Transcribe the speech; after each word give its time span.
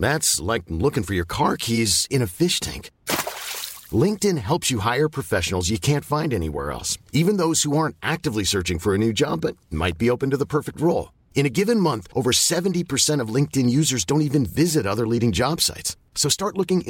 Like 0.00 0.68
looking 0.80 1.02
for 1.02 1.14
your 1.14 1.24
car 1.36 1.70
keys 1.70 1.90
in 2.10 2.20
fish 2.36 2.54
tank 2.60 2.82
LinkedIn 4.26 4.72
hire 4.84 5.06
professional 5.14 5.60
you 5.70 5.76
can't 5.82 6.04
find 6.04 6.32
elsewhere 6.42 8.44
searching 8.44 8.78
for a 8.84 9.10
job 9.16 9.46
پیپنٹ 9.98 10.34
row 10.80 10.98
in 11.36 11.44
given 11.56 11.78
month 11.82 12.08
over 12.16 12.32
seventy 12.40 12.82
percent of 12.90 13.68
users 13.70 14.06
don't 14.08 14.36
other 14.86 15.06
leading 15.12 15.32
job 15.32 15.58
لگن 16.56 16.80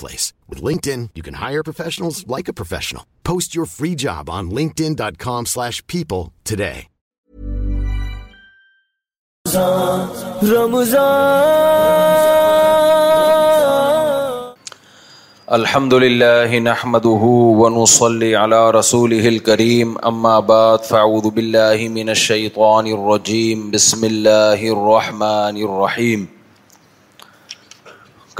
places 0.00 0.98
you 1.16 1.22
can 1.24 1.34
hires 1.40 2.16
like 2.30 2.48
you 3.54 3.64
free 3.76 3.92
job 4.06 4.26
dot 5.00 5.14
com 5.24 5.56
people 5.86 6.18
today 6.50 6.72
الحمد 15.58 15.92
للہ 15.92 16.58
نحمد 16.62 17.04
one 17.20 17.84
صلی 17.88 18.32
رسول 18.78 19.14
فاعوذ 19.28 20.82
فاؤد 20.88 21.26
من 21.96 22.12
قان 22.54 22.86
الرجیم 22.92 23.68
بسم 23.70 24.02
اللہ 24.10 24.64
الرحمٰن 24.76 25.62
الرحیم 25.68 26.24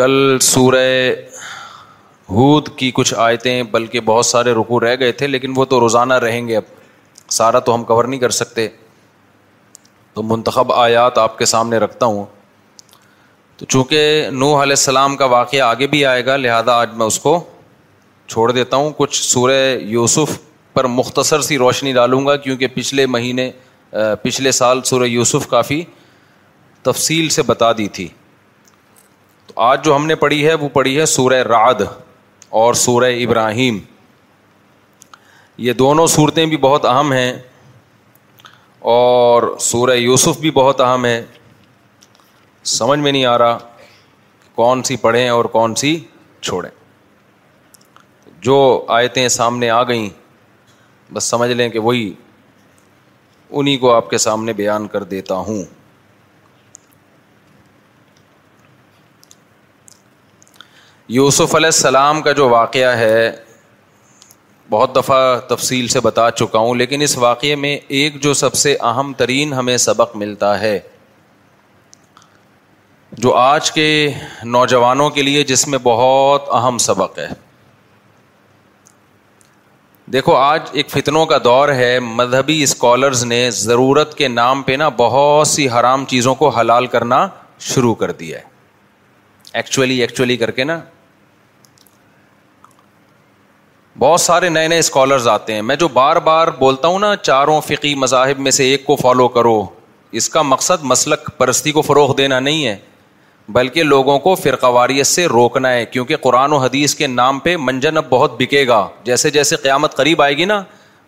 کل 0.02 0.38
سورہ 0.50 0.84
ہود 2.34 2.68
کی 2.78 2.90
کچھ 2.94 3.14
آیتیں 3.16 3.62
بلکہ 3.78 4.00
بہت 4.12 4.26
سارے 4.26 4.52
رکو 4.60 4.80
رہ 4.80 4.96
گئے 5.00 5.12
تھے 5.22 5.26
لیکن 5.26 5.52
وہ 5.56 5.64
تو 5.72 5.80
روزانہ 5.80 6.14
رہیں 6.26 6.46
گے 6.48 6.56
اب 6.56 6.64
سارا 7.38 7.58
تو 7.68 7.74
ہم 7.74 7.84
کور 7.84 8.04
نہیں 8.04 8.20
کر 8.20 8.30
سکتے 8.42 8.68
تو 10.16 10.22
منتخب 10.22 10.70
آیات 10.72 11.18
آپ 11.18 11.36
کے 11.38 11.44
سامنے 11.46 11.78
رکھتا 11.78 12.06
ہوں 12.10 12.24
تو 13.56 13.66
چونکہ 13.72 14.28
نوح 14.32 14.62
علیہ 14.62 14.72
السلام 14.78 15.16
کا 15.16 15.24
واقعہ 15.32 15.60
آگے 15.62 15.86
بھی 15.94 16.04
آئے 16.06 16.24
گا 16.26 16.36
لہذا 16.36 16.72
آج 16.84 16.90
میں 17.00 17.06
اس 17.06 17.18
کو 17.24 17.32
چھوڑ 18.34 18.50
دیتا 18.52 18.76
ہوں 18.76 18.90
کچھ 18.96 19.20
سورہ 19.22 19.56
یوسف 19.96 20.36
پر 20.74 20.84
مختصر 21.00 21.40
سی 21.48 21.58
روشنی 21.58 21.92
ڈالوں 21.92 22.24
گا 22.26 22.36
کیونکہ 22.46 22.66
پچھلے 22.74 23.06
مہینے 23.16 23.50
پچھلے 24.22 24.52
سال 24.58 24.80
سورہ 24.90 25.06
یوسف 25.06 25.46
کافی 25.48 25.82
تفصیل 26.82 27.28
سے 27.36 27.42
بتا 27.46 27.70
دی 27.78 27.86
تھی 27.98 28.06
تو 29.46 29.60
آج 29.68 29.84
جو 29.84 29.96
ہم 29.96 30.06
نے 30.06 30.14
پڑھی 30.24 30.46
ہے 30.46 30.54
وہ 30.64 30.68
پڑھی 30.78 30.98
ہے 31.00 31.06
سورہ 31.18 31.42
رعد 31.52 31.80
اور 32.62 32.74
سورہ 32.86 33.10
ابراہیم 33.24 33.78
یہ 35.68 35.72
دونوں 35.84 36.06
صورتیں 36.16 36.44
بھی 36.46 36.56
بہت 36.68 36.84
اہم 36.86 37.12
ہیں 37.12 37.32
اور 38.92 39.42
سورہ 39.60 39.94
یوسف 39.94 40.36
بھی 40.40 40.50
بہت 40.56 40.80
اہم 40.80 41.04
ہے 41.04 41.24
سمجھ 42.72 42.98
میں 42.98 43.12
نہیں 43.12 43.24
آ 43.26 43.36
رہا 43.38 43.56
کون 44.54 44.82
سی 44.88 44.96
پڑھیں 45.04 45.28
اور 45.28 45.44
کون 45.54 45.74
سی 45.80 45.96
چھوڑیں 46.40 46.70
جو 48.48 48.58
آیتیں 48.98 49.26
سامنے 49.36 49.70
آ 49.78 49.82
گئیں 49.88 50.08
بس 51.14 51.24
سمجھ 51.30 51.50
لیں 51.50 51.68
کہ 51.68 51.78
وہی 51.88 52.12
انہیں 53.50 53.76
کو 53.86 53.92
آپ 53.94 54.10
کے 54.10 54.18
سامنے 54.26 54.52
بیان 54.62 54.86
کر 54.92 55.04
دیتا 55.14 55.34
ہوں 55.48 55.62
یوسف 61.16 61.54
علیہ 61.54 61.74
السلام 61.74 62.22
کا 62.22 62.32
جو 62.42 62.48
واقعہ 62.48 62.96
ہے 62.98 63.30
بہت 64.70 64.94
دفعہ 64.94 65.38
تفصیل 65.48 65.86
سے 65.88 66.00
بتا 66.00 66.30
چکا 66.36 66.58
ہوں 66.58 66.74
لیکن 66.74 67.02
اس 67.02 67.16
واقعے 67.18 67.54
میں 67.64 67.76
ایک 67.98 68.20
جو 68.22 68.32
سب 68.34 68.54
سے 68.54 68.74
اہم 68.90 69.12
ترین 69.18 69.52
ہمیں 69.52 69.76
سبق 69.84 70.16
ملتا 70.22 70.58
ہے 70.60 70.78
جو 73.24 73.34
آج 73.36 73.70
کے 73.72 73.86
نوجوانوں 74.44 75.08
کے 75.18 75.22
لیے 75.22 75.42
جس 75.50 75.66
میں 75.68 75.78
بہت 75.82 76.48
اہم 76.54 76.78
سبق 76.86 77.18
ہے 77.18 77.28
دیکھو 80.12 80.34
آج 80.36 80.60
ایک 80.72 80.90
فتنوں 80.90 81.24
کا 81.26 81.38
دور 81.44 81.68
ہے 81.74 81.98
مذہبی 82.00 82.62
اسکالرز 82.62 83.24
نے 83.24 83.40
ضرورت 83.60 84.14
کے 84.18 84.28
نام 84.28 84.62
پہ 84.62 84.72
نا 84.82 84.88
بہت 84.96 85.46
سی 85.48 85.68
حرام 85.78 86.04
چیزوں 86.08 86.34
کو 86.42 86.48
حلال 86.58 86.86
کرنا 86.96 87.26
شروع 87.72 87.94
کر 88.02 88.10
دیا 88.20 88.38
ہے 88.38 88.54
ایکچولی 89.60 90.00
ایکچولی 90.00 90.36
کر 90.36 90.50
کے 90.58 90.64
نا 90.64 90.80
بہت 93.98 94.20
سارے 94.20 94.48
نئے 94.48 94.68
نئے 94.68 94.78
اسکالرز 94.78 95.26
آتے 95.28 95.54
ہیں 95.54 95.60
میں 95.62 95.74
جو 95.76 95.86
بار 95.92 96.16
بار 96.24 96.48
بولتا 96.58 96.88
ہوں 96.88 96.98
نا 96.98 97.14
چاروں 97.16 97.60
فقی 97.66 97.94
مذاہب 97.98 98.40
میں 98.46 98.50
سے 98.50 98.64
ایک 98.70 98.84
کو 98.84 98.96
فالو 99.02 99.28
کرو 99.36 99.64
اس 100.20 100.28
کا 100.30 100.42
مقصد 100.42 100.82
مسلک 100.90 101.30
پرستی 101.38 101.72
کو 101.72 101.82
فروغ 101.82 102.14
دینا 102.16 102.40
نہیں 102.40 102.66
ہے 102.66 102.76
بلکہ 103.56 103.82
لوگوں 103.82 104.18
کو 104.18 104.34
فرقواریت 104.42 105.06
سے 105.06 105.24
روکنا 105.36 105.70
ہے 105.72 105.84
کیونکہ 105.86 106.16
قرآن 106.22 106.52
و 106.52 106.56
حدیث 106.62 106.94
کے 106.94 107.06
نام 107.06 107.38
پہ 107.46 107.56
منجن 107.60 107.96
اب 107.96 108.08
بہت 108.10 108.34
بکے 108.40 108.66
گا 108.68 108.86
جیسے 109.04 109.30
جیسے 109.38 109.56
قیامت 109.62 109.94
قریب 109.96 110.22
آئے 110.22 110.36
گی 110.36 110.44
نا 110.52 110.62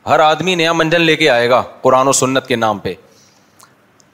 ہر 0.08 0.20
آدمی 0.30 0.54
نیا 0.54 0.72
منجن 0.72 1.00
لے 1.02 1.16
کے 1.16 1.28
آئے 1.30 1.48
گا 1.50 1.62
قرآن 1.82 2.08
و 2.08 2.12
سنت 2.22 2.46
کے 2.48 2.56
نام 2.56 2.78
پہ 2.86 2.94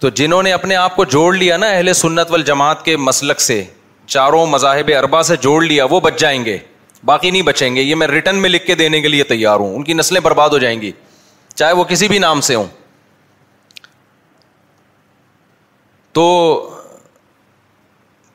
تو 0.01 0.09
جنہوں 0.21 0.43
نے 0.43 0.53
اپنے 0.53 0.77
آپ 0.77 0.97
کو 0.97 1.05
جوڑ 1.17 1.33
لیا 1.35 1.57
نا 1.57 1.69
اہل 1.71 1.93
سنت 2.03 2.31
والجماعت 2.33 2.85
کے 2.85 2.97
مسلک 3.11 3.41
سے 3.41 3.63
چاروں 4.07 4.47
مذاہب 4.47 4.91
اربا 4.99 5.23
سے 5.33 5.37
جوڑ 5.43 5.63
لیا 5.63 5.85
وہ 5.91 6.01
بچ 6.01 6.21
جائیں 6.21 6.45
گے 6.45 6.59
باقی 7.05 7.31
نہیں 7.31 7.43
بچیں 7.43 7.75
گے 7.77 7.83
یہ 7.83 7.95
میں 7.95 8.07
ریٹرن 8.07 8.37
میں 8.43 8.51
لکھ 8.51 8.67
کے 8.67 8.75
دینے 8.75 9.01
کے 9.01 9.09
لیے 9.09 9.25
تیار 9.31 9.61
ہوں 9.61 9.75
ان 9.77 9.83
کی 9.85 9.93
نسلیں 9.95 10.21
برباد 10.25 10.51
ہو 10.51 10.59
جائیں 10.59 10.81
گی 10.81 10.91
چاہے 11.55 11.73
وہ 11.81 11.85
کسی 11.89 12.09
بھی 12.09 12.19
نام 12.19 12.41
سے 12.51 12.55
ہوں 12.55 12.65
تو 16.19 16.25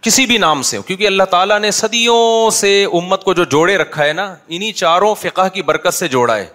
کسی 0.01 0.25
بھی 0.25 0.37
نام 0.37 0.61
سے 0.63 0.77
ہوں 0.77 0.83
کیونکہ 0.87 1.07
اللہ 1.07 1.23
تعالیٰ 1.31 1.59
نے 1.59 1.71
صدیوں 1.79 2.19
سے 2.59 2.83
امت 2.99 3.23
کو 3.23 3.33
جو 3.33 3.43
جوڑے 3.55 3.77
رکھا 3.77 4.05
ہے 4.05 4.13
نا 4.13 4.27
انہیں 4.47 4.71
چاروں 4.81 5.13
فقہ 5.21 5.47
کی 5.53 5.61
برکت 5.71 5.93
سے 5.93 6.07
جوڑا 6.17 6.35
ہے 6.37 6.47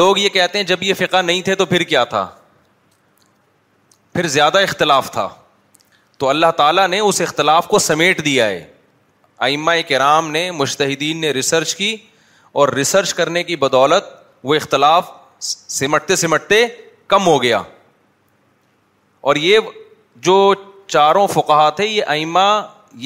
لوگ 0.00 0.18
یہ 0.18 0.28
کہتے 0.28 0.58
ہیں 0.58 0.64
جب 0.66 0.82
یہ 0.82 0.94
فقہ 0.98 1.22
نہیں 1.24 1.42
تھے 1.42 1.54
تو 1.62 1.66
پھر 1.66 1.82
کیا 1.92 2.04
تھا 2.14 2.24
پھر 4.14 4.26
زیادہ 4.28 4.58
اختلاف 4.62 5.10
تھا 5.12 5.28
تو 6.18 6.28
اللہ 6.28 6.50
تعالیٰ 6.56 6.86
نے 6.88 6.98
اس 7.00 7.20
اختلاف 7.20 7.66
کو 7.68 7.78
سمیٹ 7.78 8.24
دیا 8.24 8.46
ہے 8.46 8.64
آئمہ 9.46 9.70
کرام 9.88 10.30
نے 10.30 10.50
مشتحدین 10.50 11.20
نے 11.20 11.30
ریسرچ 11.32 11.74
کی 11.74 11.96
اور 12.60 12.68
ریسرچ 12.78 13.12
کرنے 13.14 13.42
کی 13.44 13.54
بدولت 13.56 14.04
وہ 14.50 14.54
اختلاف 14.54 15.10
سمٹتے 15.78 16.16
سمٹتے 16.22 16.64
کم 17.12 17.26
ہو 17.26 17.42
گیا 17.42 17.60
اور 19.30 19.36
یہ 19.44 19.70
جو 20.28 20.36
چاروں 20.86 21.26
فقہ 21.34 21.68
تھے 21.76 21.86
یہ 21.86 22.02
آئمہ 22.16 22.46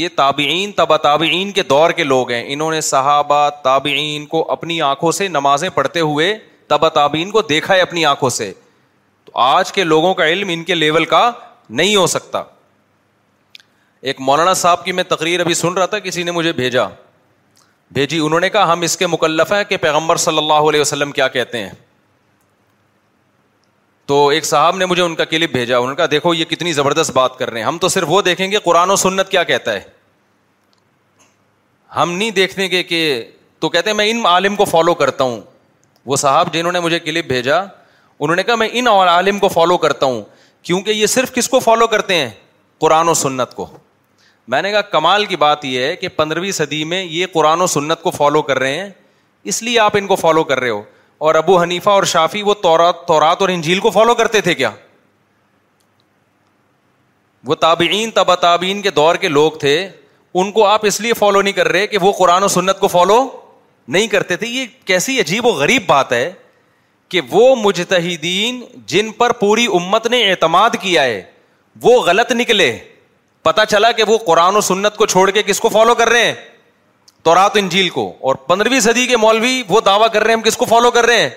یہ 0.00 0.08
تابعین 0.16 0.72
تبا 0.76 0.96
تابعین 1.06 1.50
کے 1.52 1.62
دور 1.70 1.90
کے 1.98 2.04
لوگ 2.04 2.30
ہیں 2.30 2.42
انہوں 2.52 2.70
نے 2.70 2.80
صحابہ 2.90 3.48
تابعین 3.62 4.24
کو 4.26 4.44
اپنی 4.52 4.80
آنکھوں 4.90 5.12
سے 5.20 5.28
نمازیں 5.28 5.68
پڑھتے 5.74 6.00
ہوئے 6.00 6.36
تبا 6.72 6.88
تابعین 6.98 7.30
کو 7.30 7.42
دیکھا 7.48 7.74
ہے 7.74 7.80
اپنی 7.80 8.04
آنکھوں 8.14 8.30
سے 8.40 8.52
تو 9.24 9.32
آج 9.44 9.72
کے 9.72 9.84
لوگوں 9.84 10.14
کا 10.14 10.26
علم 10.28 10.48
ان 10.52 10.64
کے 10.70 10.74
لیول 10.74 11.04
کا 11.14 11.30
نہیں 11.80 11.96
ہو 11.96 12.06
سکتا 12.16 12.42
ایک 14.12 14.18
مولانا 14.20 14.52
صاحب 14.60 14.84
کی 14.84 14.92
میں 14.92 15.02
تقریر 15.08 15.40
ابھی 15.40 15.54
سن 15.54 15.74
رہا 15.74 15.84
تھا 15.92 15.98
کسی 16.04 16.22
نے 16.22 16.30
مجھے 16.30 16.50
بھیجا 16.52 16.84
بھیجی 17.94 18.18
انہوں 18.24 18.40
نے 18.40 18.48
کہا 18.50 18.72
ہم 18.72 18.80
اس 18.86 18.96
کے 18.96 19.06
مکلف 19.06 19.52
ہیں 19.52 19.62
کہ 19.68 19.76
پیغمبر 19.80 20.16
صلی 20.24 20.38
اللہ 20.38 20.66
علیہ 20.68 20.80
وسلم 20.80 21.12
کیا 21.12 21.28
کہتے 21.36 21.58
ہیں 21.62 21.70
تو 24.06 24.26
ایک 24.28 24.44
صاحب 24.44 24.76
نے 24.76 24.86
مجھے 24.86 25.02
ان 25.02 25.14
کا 25.16 25.24
کلپ 25.24 25.52
بھیجا 25.52 25.76
انہوں 25.78 25.90
نے 25.90 25.96
کہا 25.96 26.06
دیکھو 26.10 26.32
یہ 26.34 26.44
کتنی 26.50 26.72
زبردست 26.78 27.10
بات 27.16 27.38
کر 27.38 27.50
رہے 27.50 27.60
ہیں 27.60 27.66
ہم 27.66 27.78
تو 27.80 27.88
صرف 27.94 28.08
وہ 28.10 28.20
دیکھیں 28.22 28.50
گے 28.50 28.58
قرآن 28.64 28.90
و 28.90 28.96
سنت 29.04 29.28
کیا 29.28 29.44
کہتا 29.52 29.72
ہے 29.72 29.80
ہم 31.96 32.12
نہیں 32.16 32.30
دیکھنے 32.38 32.68
کے 32.82 33.02
تو 33.60 33.68
کہتے 33.68 33.90
ہیں 33.90 33.96
میں 33.96 34.08
ان 34.10 34.24
عالم 34.30 34.56
کو 34.56 34.64
فالو 34.72 34.94
کرتا 34.94 35.24
ہوں 35.24 35.40
وہ 36.06 36.16
صاحب 36.24 36.52
جنہوں 36.54 36.72
نے 36.72 36.80
مجھے 36.88 36.98
کلپ 37.06 37.26
بھیجا 37.28 37.58
انہوں 37.60 38.36
نے 38.36 38.42
کہا 38.44 38.54
میں 38.54 38.68
ان 38.72 38.88
عالم 38.88 39.38
کو 39.38 39.48
فالو 39.56 39.76
کرتا 39.86 40.06
ہوں 40.06 40.22
کیونکہ 40.62 40.90
یہ 40.90 41.06
صرف 41.16 41.32
کس 41.34 41.48
کو 41.48 41.58
فالو 41.68 41.86
کرتے 41.96 42.14
ہیں 42.14 42.28
قرآن 42.80 43.08
و 43.08 43.14
سنت 43.22 43.54
کو 43.54 43.66
میں 44.48 44.60
نے 44.62 44.70
کہا 44.72 44.80
کمال 44.94 45.24
کی 45.26 45.36
بات 45.36 45.64
یہ 45.64 45.82
ہے 45.84 45.94
کہ 45.96 46.08
پندرہویں 46.16 46.50
صدی 46.52 46.82
میں 46.84 47.02
یہ 47.02 47.26
قرآن 47.32 47.60
و 47.62 47.66
سنت 47.76 48.02
کو 48.02 48.10
فالو 48.10 48.42
کر 48.48 48.58
رہے 48.58 48.76
ہیں 48.80 48.88
اس 49.52 49.62
لیے 49.62 49.78
آپ 49.80 49.96
ان 49.96 50.06
کو 50.06 50.16
فالو 50.16 50.42
کر 50.44 50.60
رہے 50.60 50.70
ہو 50.70 50.82
اور 51.26 51.34
ابو 51.34 51.60
حنیفہ 51.60 51.90
اور 51.90 52.02
شافی 52.12 52.42
وہ 52.42 52.54
تورات 52.62 53.40
اور 53.42 53.48
انجیل 53.48 53.78
کو 53.80 53.90
فالو 53.90 54.14
کرتے 54.14 54.40
تھے 54.40 54.54
کیا 54.54 54.70
وہ 57.46 57.54
تابعین 57.64 58.10
تبا 58.14 58.34
تابعین 58.44 58.80
کے 58.82 58.90
دور 58.96 59.14
کے 59.24 59.28
لوگ 59.28 59.52
تھے 59.60 59.78
ان 60.42 60.52
کو 60.52 60.66
آپ 60.66 60.86
اس 60.86 61.00
لیے 61.00 61.12
فالو 61.14 61.40
نہیں 61.42 61.52
کر 61.54 61.68
رہے 61.72 61.86
کہ 61.86 61.98
وہ 62.02 62.12
قرآن 62.18 62.42
و 62.42 62.48
سنت 62.48 62.78
کو 62.80 62.88
فالو 62.88 63.26
نہیں 63.96 64.06
کرتے 64.08 64.36
تھے 64.36 64.46
یہ 64.48 64.66
کیسی 64.86 65.20
عجیب 65.20 65.46
و 65.46 65.50
غریب 65.54 65.82
بات 65.86 66.12
ہے 66.12 66.32
کہ 67.08 67.20
وہ 67.30 67.54
مجتہدین 67.64 68.62
جن 68.92 69.10
پر 69.16 69.32
پوری 69.40 69.66
امت 69.80 70.06
نے 70.10 70.28
اعتماد 70.30 70.76
کیا 70.80 71.02
ہے 71.04 71.22
وہ 71.82 72.00
غلط 72.06 72.32
نکلے 72.32 72.76
پتا 73.44 73.64
چلا 73.70 73.90
کہ 73.96 74.02
وہ 74.08 74.16
قرآن 74.26 74.56
و 74.56 74.60
سنت 74.66 74.94
کو 74.96 75.06
چھوڑ 75.14 75.30
کے 75.36 75.42
کس 75.46 75.58
کو 75.60 75.68
فالو 75.72 75.94
کر 75.94 76.08
رہے 76.08 76.24
ہیں 76.24 76.34
تو 77.24 77.34
رات 77.34 77.56
انجیل 77.56 77.88
کو 77.96 78.12
اور 78.28 78.34
پندرہویں 78.50 78.78
صدی 78.80 79.06
کے 79.06 79.16
مولوی 79.16 79.62
وہ 79.68 79.80
دعویٰ 79.86 80.08
کر 80.12 80.22
رہے 80.22 80.30
ہیں 80.32 80.36
ہم 80.36 80.42
کس 80.42 80.56
کو 80.56 80.64
فالو 80.68 80.90
کر 80.90 81.06
رہے 81.06 81.18
ہیں 81.20 81.28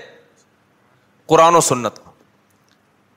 قرآن 1.33 1.55
و 1.55 1.61
سنت 1.71 1.95
کو 2.03 2.11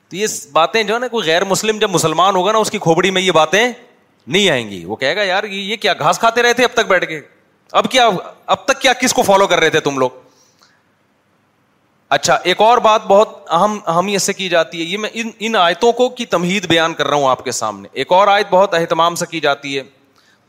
تو 0.09 0.15
یہ 0.15 0.27
باتیں 0.51 0.81
جو 0.83 0.93
ہے 0.93 0.99
نا 0.99 1.07
کوئی 1.07 1.25
غیر 1.27 1.43
مسلم 1.53 1.79
جب 1.79 1.89
مسلمان 1.91 2.35
ہوگا 2.35 2.51
نا 2.51 2.57
اس 2.65 2.71
کی 2.71 2.77
کھوبڑی 2.87 3.11
میں 3.17 3.21
یہ 3.21 3.31
باتیں 3.39 3.65
نہیں 4.27 4.49
آئیں 4.49 4.69
گی 4.69 4.83
وہ 4.85 4.95
کہے 4.95 5.15
گا 5.15 5.23
یار 5.23 5.43
یہ 5.43 5.75
کیا 5.85 5.93
گھاس 5.99 6.19
کھاتے 6.19 6.41
رہے 6.43 6.53
تھے 6.53 6.63
اب 6.63 6.73
تک 6.73 6.87
بیٹھ 6.87 7.05
کے 7.09 7.19
اب 7.81 7.89
کیا 7.91 8.09
اب 8.55 8.65
تک 8.65 8.81
کیا 8.81 8.93
کس 9.01 9.13
کو 9.13 9.21
فالو 9.31 9.47
کر 9.47 9.59
رہے 9.59 9.69
تھے 9.69 9.79
تم 9.89 9.97
لوگ 9.99 10.20
اچھا 12.15 12.33
ایک 12.51 12.61
اور 12.61 12.77
بات 12.85 13.01
بہت 13.07 13.27
اہم 13.57 13.77
اہمیت 13.91 14.21
سے 14.21 14.33
کی 14.33 14.47
جاتی 14.49 14.79
ہے 14.79 14.85
یہ 14.85 14.97
میں 15.03 15.09
ان 15.21 15.29
ان 15.47 15.55
آیتوں 15.55 15.91
کو 15.99 16.07
کی 16.15 16.25
تمہید 16.31 16.65
بیان 16.69 16.93
کر 16.93 17.07
رہا 17.07 17.15
ہوں 17.17 17.27
آپ 17.29 17.43
کے 17.43 17.51
سامنے 17.59 17.87
ایک 18.01 18.11
اور 18.13 18.27
آیت 18.27 18.47
بہت 18.49 18.73
اہتمام 18.79 19.15
سے 19.21 19.25
کی 19.31 19.39
جاتی 19.45 19.77
ہے 19.77 19.83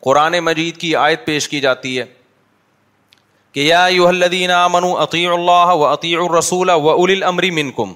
قرآن 0.07 0.39
مجید 0.45 0.77
کی 0.77 0.95
آیت 1.03 1.25
پیش 1.27 1.49
کی 1.49 1.61
جاتی 1.67 1.99
ہے 1.99 2.05
کہ 3.53 3.61
یا 3.67 3.85
الدین 4.07 4.51
منو 4.73 4.91
عطی 5.03 5.25
اللہ 5.37 5.71
و 5.75 5.85
عطی 5.93 6.15
الرسول 6.17 6.71
و 6.75 6.91
الامری 7.05 7.51
من 7.61 7.71
کم 7.79 7.93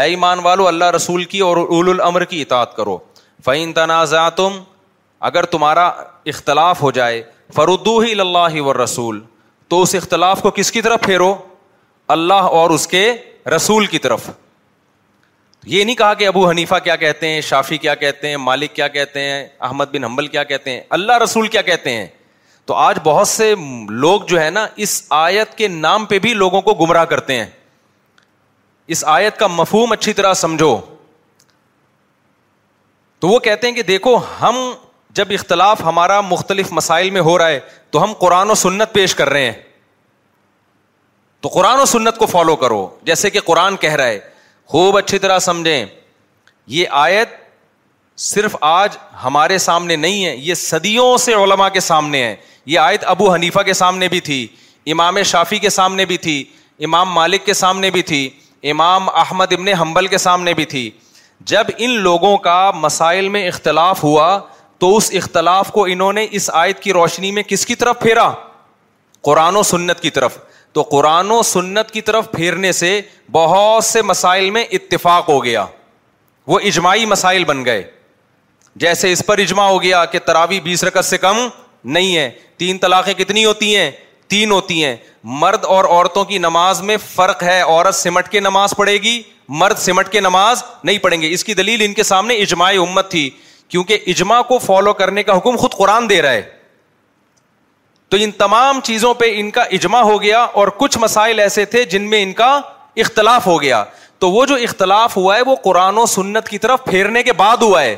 اے 0.00 0.08
ایمان 0.14 0.38
والو 0.44 0.66
اللہ 0.68 0.90
رسول 0.96 1.24
کی 1.34 1.40
اور 1.50 1.56
اول 1.66 1.90
العمر 1.90 2.24
کی 2.34 2.42
اطاعت 2.42 2.76
کرو 2.76 2.96
فعین 3.44 3.72
تنازع 3.78 4.28
تم 4.42 4.58
اگر 5.30 5.44
تمہارا 5.54 5.86
اختلاف 6.34 6.82
ہو 6.82 6.90
جائے 6.98 7.22
فرودو 7.54 7.98
ہی 8.00 8.20
اللہ 8.20 8.60
و 8.62 8.74
رسول 8.82 9.20
تو 9.72 9.82
اس 9.82 9.94
اختلاف 10.02 10.42
کو 10.42 10.50
کس 10.60 10.72
کی 10.72 10.82
طرف 10.82 11.00
پھیرو 11.06 11.32
اللہ 12.12 12.54
اور 12.62 12.70
اس 12.70 12.86
کے 12.94 13.02
رسول 13.56 13.86
کی 13.92 13.98
طرف 14.06 14.30
یہ 15.74 15.84
نہیں 15.84 15.94
کہا 15.96 16.14
کہ 16.20 16.26
ابو 16.28 16.48
حنیفا 16.48 16.78
کیا 16.88 16.94
کہتے 17.02 17.28
ہیں 17.28 17.40
شافی 17.48 17.76
کیا 17.84 17.94
کہتے 18.04 18.28
ہیں 18.28 18.36
مالک 18.48 18.74
کیا 18.74 18.88
کہتے 18.96 19.20
ہیں 19.30 19.46
احمد 19.68 19.92
بن 19.94 20.04
حمبل 20.04 20.26
کیا 20.34 20.42
کہتے 20.52 20.70
ہیں 20.72 20.80
اللہ 20.98 21.18
رسول 21.24 21.46
کیا 21.54 21.62
کہتے 21.68 21.92
ہیں 21.96 22.06
تو 22.70 22.74
آج 22.86 22.98
بہت 23.04 23.28
سے 23.28 23.54
لوگ 24.06 24.26
جو 24.32 24.40
ہے 24.40 24.48
نا 24.58 24.66
اس 24.86 25.02
آیت 25.20 25.54
کے 25.58 25.68
نام 25.68 26.04
پہ 26.12 26.18
بھی 26.26 26.34
لوگوں 26.42 26.60
کو 26.68 26.74
گمراہ 26.84 27.04
کرتے 27.14 27.36
ہیں 27.36 27.46
اس 28.94 29.04
آیت 29.16 29.38
کا 29.38 29.46
مفہوم 29.56 29.92
اچھی 29.92 30.12
طرح 30.20 30.34
سمجھو 30.44 30.76
تو 33.20 33.28
وہ 33.28 33.38
کہتے 33.48 33.66
ہیں 33.66 33.74
کہ 33.74 33.82
دیکھو 33.96 34.16
ہم 34.40 34.56
جب 35.18 35.32
اختلاف 35.38 35.82
ہمارا 35.84 36.20
مختلف 36.34 36.72
مسائل 36.80 37.10
میں 37.16 37.20
ہو 37.30 37.36
رہا 37.38 37.48
ہے 37.56 37.60
تو 37.90 38.02
ہم 38.04 38.12
قرآن 38.20 38.50
و 38.50 38.54
سنت 38.68 38.92
پیش 38.92 39.14
کر 39.14 39.28
رہے 39.30 39.46
ہیں 39.50 39.60
تو 41.42 41.48
قرآن 41.54 41.80
و 41.80 41.84
سنت 41.90 42.16
کو 42.18 42.26
فالو 42.32 42.54
کرو 42.56 42.78
جیسے 43.08 43.28
کہ 43.36 43.40
قرآن 43.44 43.76
کہہ 43.84 43.94
رہا 44.00 44.06
ہے 44.08 44.18
خوب 44.72 44.96
اچھی 44.96 45.18
طرح 45.18 45.38
سمجھیں 45.46 45.86
یہ 46.74 46.84
آیت 46.98 47.28
صرف 48.30 48.54
آج 48.68 48.96
ہمارے 49.22 49.56
سامنے 49.64 49.96
نہیں 49.96 50.24
ہے 50.24 50.36
یہ 50.36 50.54
صدیوں 50.62 51.16
سے 51.26 51.34
علماء 51.34 51.68
کے 51.74 51.80
سامنے 51.80 52.22
ہے 52.24 52.34
یہ 52.72 52.78
آیت 52.78 53.04
ابو 53.14 53.32
حنیفہ 53.34 53.62
کے 53.66 53.72
سامنے 53.74 54.08
بھی 54.08 54.20
تھی 54.28 54.46
امام 54.92 55.22
شافی 55.32 55.58
کے 55.64 55.70
سامنے 55.78 56.04
بھی 56.12 56.16
تھی 56.26 56.42
امام 56.88 57.10
مالک 57.14 57.44
کے 57.46 57.54
سامنے 57.62 57.90
بھی 57.96 58.02
تھی 58.12 58.28
امام 58.70 59.08
احمد 59.24 59.52
ابن 59.58 59.68
حنبل 59.80 60.06
کے 60.14 60.18
سامنے 60.26 60.54
بھی 60.54 60.64
تھی 60.74 60.90
جب 61.54 61.66
ان 61.76 61.98
لوگوں 62.02 62.36
کا 62.46 62.60
مسائل 62.76 63.28
میں 63.36 63.46
اختلاف 63.48 64.02
ہوا 64.04 64.28
تو 64.78 64.96
اس 64.96 65.10
اختلاف 65.22 65.70
کو 65.72 65.84
انہوں 65.94 66.12
نے 66.12 66.26
اس 66.38 66.48
آیت 66.62 66.80
کی 66.82 66.92
روشنی 66.92 67.30
میں 67.32 67.42
کس 67.48 67.66
کی 67.66 67.74
طرف 67.82 67.98
پھیرا 68.00 68.30
قرآن 69.28 69.56
و 69.56 69.62
سنت 69.74 70.00
کی 70.02 70.10
طرف 70.10 70.38
تو 70.74 70.82
قرآن 70.90 71.30
و 71.30 71.42
سنت 71.42 71.90
کی 71.92 72.00
طرف 72.02 72.30
پھیرنے 72.32 72.70
سے 72.72 72.90
بہت 73.32 73.84
سے 73.84 74.02
مسائل 74.02 74.50
میں 74.50 74.64
اتفاق 74.78 75.28
ہو 75.28 75.42
گیا 75.44 75.64
وہ 76.52 76.58
اجماعی 76.68 77.04
مسائل 77.06 77.44
بن 77.50 77.64
گئے 77.64 77.82
جیسے 78.84 79.12
اس 79.12 79.22
پر 79.26 79.38
اجماع 79.38 79.68
ہو 79.68 79.82
گیا 79.82 80.04
کہ 80.12 80.18
تراوی 80.26 80.60
بیس 80.60 80.84
رکت 80.84 81.04
سے 81.04 81.18
کم 81.18 81.36
نہیں 81.96 82.16
ہے 82.16 82.30
تین 82.58 82.78
طلاقیں 82.78 83.12
کتنی 83.18 83.44
ہوتی 83.44 83.74
ہیں 83.76 83.90
تین 84.32 84.50
ہوتی 84.52 84.82
ہیں 84.84 84.94
مرد 85.40 85.64
اور 85.74 85.84
عورتوں 85.84 86.24
کی 86.24 86.38
نماز 86.38 86.80
میں 86.90 86.96
فرق 87.14 87.42
ہے 87.42 87.60
عورت 87.60 87.94
سمٹ 87.94 88.28
کے 88.28 88.40
نماز 88.40 88.74
پڑھے 88.76 88.96
گی 89.02 89.20
مرد 89.62 89.78
سمٹ 89.78 90.08
کے 90.12 90.20
نماز 90.20 90.62
نہیں 90.84 90.98
پڑھیں 91.02 91.20
گے 91.22 91.32
اس 91.32 91.44
کی 91.44 91.54
دلیل 91.54 91.82
ان 91.84 91.94
کے 91.94 92.02
سامنے 92.12 92.34
اجماعی 92.42 92.76
امت 92.86 93.10
تھی 93.10 93.28
کیونکہ 93.68 93.98
اجماع 94.14 94.40
کو 94.48 94.58
فالو 94.64 94.92
کرنے 94.94 95.22
کا 95.22 95.36
حکم 95.36 95.56
خود 95.56 95.72
قرآن 95.76 96.08
دے 96.08 96.20
رہا 96.22 96.30
ہے 96.32 96.42
تو 98.12 98.18
ان 98.22 98.30
تمام 98.38 98.80
چیزوں 98.84 99.12
پہ 99.18 99.24
ان 99.40 99.50
کا 99.50 99.62
اجماع 99.76 100.00
ہو 100.02 100.20
گیا 100.22 100.40
اور 100.60 100.68
کچھ 100.78 100.96
مسائل 100.98 101.38
ایسے 101.40 101.64
تھے 101.74 101.84
جن 101.92 102.08
میں 102.10 102.22
ان 102.22 102.32
کا 102.40 102.48
اختلاف 103.02 103.46
ہو 103.46 103.60
گیا 103.62 103.82
تو 104.20 104.30
وہ 104.30 104.44
جو 104.46 104.54
اختلاف 104.64 105.16
ہوا 105.16 105.36
ہے 105.36 105.42
وہ 105.46 105.54
قرآن 105.62 105.98
و 105.98 106.04
سنت 106.14 106.48
کی 106.48 106.58
طرف 106.64 106.82
پھیرنے 106.84 107.22
کے 107.28 107.32
بعد 107.38 107.62
ہوا 107.62 107.82
ہے 107.82 107.94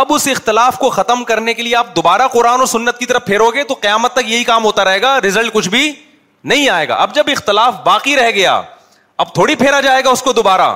اب 0.00 0.12
اس 0.14 0.28
اختلاف 0.30 0.76
کو 0.78 0.90
ختم 0.98 1.24
کرنے 1.30 1.54
کے 1.54 1.62
لیے 1.62 1.74
آپ 1.76 1.94
دوبارہ 1.96 2.28
قرآن 2.32 2.60
و 2.60 2.66
سنت 2.74 2.98
کی 2.98 3.06
طرف 3.06 3.24
پھیرو 3.24 3.50
گے 3.54 3.64
تو 3.68 3.74
قیامت 3.82 4.14
تک 4.16 4.28
یہی 4.30 4.44
کام 4.52 4.64
ہوتا 4.64 4.84
رہے 4.84 5.00
گا 5.02 5.20
ریزلٹ 5.22 5.52
کچھ 5.52 5.68
بھی 5.68 5.92
نہیں 6.52 6.68
آئے 6.74 6.88
گا 6.88 6.94
اب 7.06 7.14
جب 7.14 7.30
اختلاف 7.32 7.80
باقی 7.86 8.16
رہ 8.16 8.30
گیا 8.34 8.60
اب 9.24 9.32
تھوڑی 9.34 9.54
پھیرا 9.64 9.80
جائے 9.88 10.04
گا 10.04 10.10
اس 10.10 10.22
کو 10.22 10.32
دوبارہ 10.32 10.74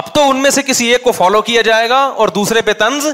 اب 0.00 0.12
تو 0.14 0.28
ان 0.30 0.42
میں 0.42 0.50
سے 0.58 0.62
کسی 0.72 0.90
ایک 0.92 1.02
کو 1.02 1.12
فالو 1.22 1.42
کیا 1.50 1.60
جائے 1.70 1.88
گا 1.88 2.00
اور 2.04 2.28
دوسرے 2.40 2.60
پہ 2.62 2.72
تنز 2.84 3.06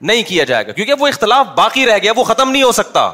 نہیں 0.00 0.22
کیا 0.28 0.44
جائے 0.52 0.66
گا 0.66 0.72
کیونکہ 0.72 1.02
وہ 1.02 1.06
اختلاف 1.08 1.46
باقی 1.56 1.86
رہ 1.86 1.98
گیا 2.02 2.12
وہ 2.16 2.24
ختم 2.32 2.50
نہیں 2.50 2.62
ہو 2.62 2.72
سکتا 2.80 3.10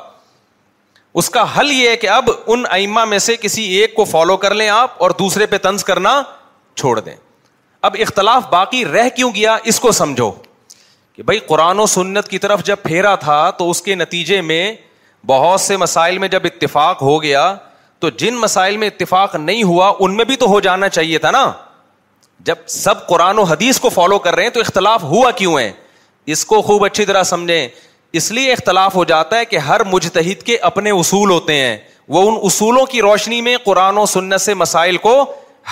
اس 1.18 1.28
کا 1.34 1.42
حل 1.56 1.70
یہ 1.72 1.88
ہے 1.88 1.94
کہ 2.02 2.08
اب 2.08 2.28
ان 2.54 2.62
ائمہ 2.70 3.04
میں 3.12 3.18
سے 3.26 3.34
کسی 3.40 3.62
ایک 3.76 3.94
کو 3.94 4.04
فالو 4.10 4.36
کر 4.42 4.54
لیں 4.54 4.68
آپ 4.68 5.02
اور 5.02 5.10
دوسرے 5.18 5.46
پہ 5.52 5.58
تنز 5.62 5.84
کرنا 5.84 6.10
چھوڑ 6.80 6.98
دیں 7.06 7.14
اب 7.88 7.96
اختلاف 8.04 8.46
باقی 8.50 8.84
رہ 8.92 9.08
کیوں 9.16 9.30
گیا 9.34 9.56
اس 9.72 9.80
کو 9.80 9.92
سمجھو 9.98 10.30
کہ 11.14 11.22
بھائی 11.30 11.38
قرآن 11.48 11.78
و 11.80 11.86
سنت 11.96 12.28
کی 12.28 12.38
طرف 12.44 12.62
جب 12.64 12.76
پھیرا 12.82 13.14
تھا 13.24 13.38
تو 13.58 13.68
اس 13.70 13.80
کے 13.88 13.94
نتیجے 14.04 14.40
میں 14.50 14.60
بہت 15.26 15.60
سے 15.60 15.76
مسائل 15.86 16.18
میں 16.24 16.28
جب 16.36 16.46
اتفاق 16.52 17.02
ہو 17.02 17.20
گیا 17.22 17.42
تو 18.00 18.10
جن 18.22 18.34
مسائل 18.44 18.76
میں 18.82 18.88
اتفاق 18.88 19.34
نہیں 19.34 19.62
ہوا 19.72 19.92
ان 19.98 20.16
میں 20.16 20.24
بھی 20.24 20.36
تو 20.44 20.48
ہو 20.52 20.60
جانا 20.68 20.88
چاہیے 20.98 21.18
تھا 21.26 21.30
نا 21.40 21.50
جب 22.50 22.58
سب 22.76 23.06
قرآن 23.08 23.38
و 23.38 23.42
حدیث 23.54 23.80
کو 23.80 23.88
فالو 23.98 24.18
کر 24.28 24.34
رہے 24.34 24.42
ہیں 24.42 24.50
تو 24.58 24.66
اختلاف 24.66 25.02
ہوا 25.14 25.30
کیوں 25.42 25.58
ہے 25.58 25.70
اس 26.36 26.44
کو 26.52 26.62
خوب 26.62 26.84
اچھی 26.84 27.04
طرح 27.04 27.22
سمجھیں 27.34 27.68
اس 28.16 28.30
لیے 28.32 28.52
اختلاف 28.52 28.94
ہو 28.94 29.04
جاتا 29.04 29.38
ہے 29.38 29.44
کہ 29.44 29.58
ہر 29.68 29.84
مجتحد 29.92 30.42
کے 30.42 30.56
اپنے 30.68 30.90
اصول 30.98 31.30
ہوتے 31.30 31.54
ہیں 31.54 31.76
وہ 32.16 32.28
ان 32.30 32.38
اصولوں 32.46 32.84
کی 32.92 33.00
روشنی 33.02 33.40
میں 33.48 33.56
قرآن 33.64 33.98
و 33.98 34.04
سے 34.44 34.54
مسائل 34.54 34.96
کو 35.06 35.14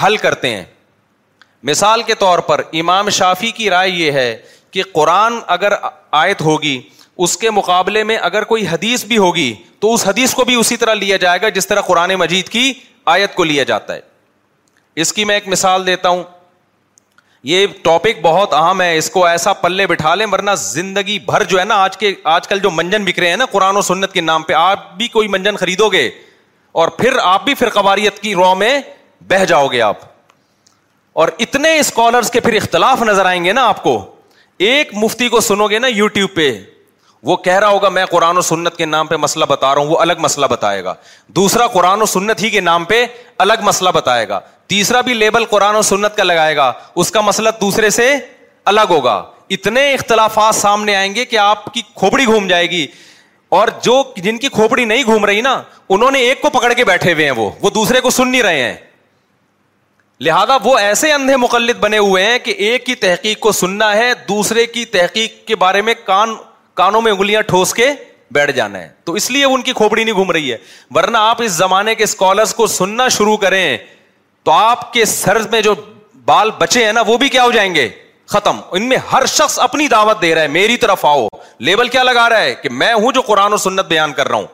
حل 0.05 0.17
کرتے 0.25 0.51
ہیں 0.57 0.65
مثال 1.69 2.03
کے 2.07 2.15
طور 2.19 2.39
پر 2.49 2.63
امام 2.81 3.09
شافی 3.19 3.51
کی 3.51 3.71
رائے 3.71 3.89
یہ 3.91 4.13
ہے 4.13 4.37
کہ 4.71 4.83
قرآن 4.93 5.39
اگر 5.57 5.73
آیت 6.23 6.41
ہوگی 6.43 6.81
اس 7.27 7.37
کے 7.39 7.51
مقابلے 7.51 8.03
میں 8.05 8.17
اگر 8.23 8.45
کوئی 8.45 8.67
حدیث 8.69 9.05
بھی 9.13 9.19
ہوگی 9.19 9.53
تو 9.81 9.93
اس 9.95 10.07
حدیث 10.07 10.35
کو 10.35 10.45
بھی 10.45 10.55
اسی 10.55 10.77
طرح 10.77 10.95
لیا 10.95 11.17
جائے 11.21 11.41
گا 11.43 11.49
جس 11.59 11.67
طرح 11.67 11.81
قرآن 11.87 12.15
مجید 12.19 12.49
کی 12.49 12.73
آیت 13.15 13.35
کو 13.35 13.45
لیا 13.45 13.63
جاتا 13.71 13.95
ہے 13.95 14.01
اس 15.05 15.13
کی 15.13 15.25
میں 15.25 15.35
ایک 15.35 15.49
مثال 15.49 15.87
دیتا 15.87 16.09
ہوں 16.09 16.23
یہ 17.49 17.67
ٹاپک 17.83 18.21
بہت 18.23 18.53
اہم 18.55 18.81
ہے 18.81 18.97
اس 18.99 19.09
کو 19.17 19.25
ایسا 19.27 19.53
پلے 19.65 19.87
بٹھا 19.87 20.15
لیں 20.15 20.27
ورنہ 20.31 20.51
زندگی 20.59 21.19
بھر 21.27 21.43
جو 21.51 21.59
ہے 21.59 21.65
نا 21.65 21.75
آج 21.83 21.97
کے 21.97 22.13
آج 22.33 22.49
کل 22.49 22.59
جو 22.63 22.71
منجن 22.79 23.05
بک 23.05 23.19
رہے 23.19 23.29
ہیں 23.31 23.37
نا 23.37 23.45
قرآن 23.51 23.77
و 23.77 23.83
سنت 23.89 24.13
کے 24.13 24.21
نام 24.21 24.43
پہ 24.49 24.53
آپ 24.59 24.91
بھی 24.97 25.09
کوئی 25.09 25.29
منجن 25.35 25.57
خریدو 25.57 25.89
گے 25.93 26.09
اور 26.81 26.89
پھر 27.03 27.17
آپ 27.23 27.45
بھی 27.45 27.55
پھر 27.61 27.69
کی 28.21 28.35
رو 28.41 28.55
میں 28.65 28.73
بہ 29.29 29.45
جاؤ 29.53 29.67
گے 29.77 29.81
آپ 29.91 29.99
اور 31.21 31.29
اتنے 31.47 31.79
اسکالرس 31.81 32.31
کے 32.31 32.41
پھر 32.47 32.55
اختلاف 32.61 33.03
نظر 33.03 33.25
آئیں 33.27 33.43
گے 33.45 33.53
نا 33.61 33.65
آپ 33.75 33.83
کو 33.83 33.95
ایک 34.71 34.93
مفتی 35.03 35.29
کو 35.37 35.41
سنو 35.51 35.69
گے 35.71 35.79
نا 35.79 35.89
یو 35.93 36.07
ٹیوب 36.17 36.35
پہ 36.35 36.51
وہ 37.27 37.37
کہہ 37.45 37.59
رہا 37.59 37.69
ہوگا 37.69 37.89
میں 37.89 38.05
قرآن 38.11 38.37
و 38.39 38.41
سنت 38.49 38.77
کے 38.77 38.85
نام 38.87 39.07
پہ 39.07 39.17
مسئلہ 39.21 39.45
بتا 39.49 39.73
رہا 39.75 39.81
ہوں 39.83 39.89
وہ 39.91 39.97
الگ 40.01 40.13
مسئلہ 40.21 40.47
بتائے 40.51 40.83
گا 40.85 40.93
دوسرا 41.39 41.67
قرآن 41.73 42.03
و 42.03 42.07
سنت 42.07 42.43
ہی 42.43 42.51
کے 42.51 42.61
نام 42.69 42.85
پہ 42.91 43.05
الگ 43.45 43.63
مسئلہ 43.69 43.91
بتائے 43.95 44.29
گا 44.29 44.39
تیسرا 44.75 45.01
بھی 45.09 45.15
لیبل 45.15 45.45
قرآن 45.55 45.77
و 45.77 45.81
سنت 45.89 46.17
کا 46.17 46.23
لگائے 46.25 46.55
گا 46.57 46.73
اس 47.03 47.11
کا 47.17 47.21
مسئلہ 47.31 47.49
دوسرے 47.61 47.91
سے 47.99 48.09
الگ 48.73 48.93
ہوگا 48.97 49.15
اتنے 49.59 49.93
اختلافات 49.95 50.55
سامنے 50.55 50.97
آئیں 50.97 51.15
گے 51.15 51.25
کہ 51.35 51.39
آپ 51.49 51.65
کی 51.75 51.83
کھوپڑی 51.97 52.25
گھوم 52.25 52.47
جائے 52.53 52.71
گی 52.71 52.87
اور 53.57 53.69
جو 53.83 54.03
جن 54.23 54.39
کی 54.45 54.49
کھوپڑی 54.59 54.85
نہیں 54.93 55.03
گھوم 55.03 55.25
رہی 55.27 55.41
نا 55.51 55.61
انہوں 55.97 56.11
نے 56.11 56.19
ایک 56.29 56.41
کو 56.43 56.51
پکڑ 56.61 56.73
کے 56.73 56.85
بیٹھے 56.85 57.13
ہوئے 57.13 57.25
ہیں 57.25 57.37
وہ 57.37 57.51
وہ 57.63 57.71
دوسرے 57.81 58.01
کو 58.07 58.11
سن 58.23 58.29
نہیں 58.33 58.43
رہے 58.43 58.63
ہیں 58.63 58.75
لہذا 60.27 60.57
وہ 60.65 60.79
ایسے 60.79 61.13
اندھے 61.13 61.37
مقلد 61.47 61.77
بنے 61.81 61.99
ہوئے 62.09 62.25
ہیں 62.27 62.39
کہ 62.45 62.51
ایک 62.69 62.87
کی 62.87 62.95
تحقیق 63.07 63.41
کو 63.41 63.53
سننا 63.63 63.95
ہے 63.97 64.13
دوسرے 64.29 64.67
کی 64.77 64.85
تحقیق 64.99 65.47
کے 65.47 65.57
بارے 65.65 65.83
میں 65.89 65.95
کان 66.07 66.35
کانوں 66.77 67.01
میں 67.03 67.13
انگلیاں 67.13 67.41
ٹھوس 67.49 67.73
کے 67.75 67.85
بیٹھ 68.33 68.51
جانا 68.53 68.79
ہے 68.79 68.89
تو 69.05 69.13
اس 69.19 69.31
لیے 69.31 69.45
ان 69.45 69.63
کی 69.63 69.73
کھوپڑی 69.77 70.03
نہیں 70.05 70.15
گھوم 70.15 70.31
رہی 70.33 70.53
ہے 70.53 70.57
ورنہ 70.95 71.19
آپ 71.27 71.37
آپ 71.37 71.43
اس 71.45 71.53
زمانے 71.53 71.91
کے 71.91 71.97
کے 71.99 72.05
اسکالرس 72.05 72.53
کو 72.55 72.67
سننا 72.73 73.07
شروع 73.17 73.37
کریں 73.45 73.77
تو 74.49 75.03
سر 75.13 75.41
میں 75.51 75.61
جو 75.63 75.75
بال 76.25 76.51
بچے 76.59 76.85
ہیں 76.85 76.93
نا 76.93 77.03
وہ 77.07 77.17
بھی 77.19 77.29
کیا 77.29 77.45
ہو 77.45 77.51
جائیں 77.53 77.75
گے 77.75 77.89
ختم 78.33 78.61
ان 78.77 78.89
میں 78.89 78.97
ہر 79.13 79.27
شخص 79.35 79.59
اپنی 79.69 79.87
دعوت 79.89 80.23
دے 80.23 80.35
رہا 80.35 80.43
ہے 80.43 80.49
میری 80.59 80.77
طرف 80.85 81.05
آؤ 81.15 81.27
لیبل 81.69 81.89
کیا 81.95 82.03
لگا 82.03 82.29
رہا 82.29 82.41
ہے 82.43 82.55
کہ 82.63 82.69
میں 82.83 82.93
ہوں 82.95 83.13
جو 83.13 83.21
قرآن 83.33 83.53
و 83.53 83.57
سنت 83.67 83.87
بیان 83.95 84.13
کر 84.13 84.29
رہا 84.29 84.37
ہوں 84.37 84.47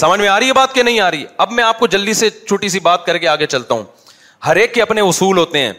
سمجھ 0.00 0.20
میں 0.20 0.28
آ 0.28 0.38
رہی 0.40 0.48
ہے 0.48 0.52
بات 0.60 0.74
کہ 0.74 0.82
نہیں 0.82 1.00
آ 1.00 1.10
رہی 1.10 1.24
اب 1.44 1.52
میں 1.52 1.64
آپ 1.64 1.78
کو 1.78 1.86
جلدی 1.96 2.14
سے 2.20 2.30
چھوٹی 2.46 2.68
سی 2.74 2.80
بات 2.90 3.06
کر 3.06 3.18
کے 3.24 3.28
آگے 3.28 3.46
چلتا 3.56 3.74
ہوں 3.74 3.84
ہر 4.46 4.56
ایک 4.64 4.74
کے 4.74 4.82
اپنے 4.82 5.00
اصول 5.08 5.38
ہوتے 5.38 5.58
ہیں 5.66 5.72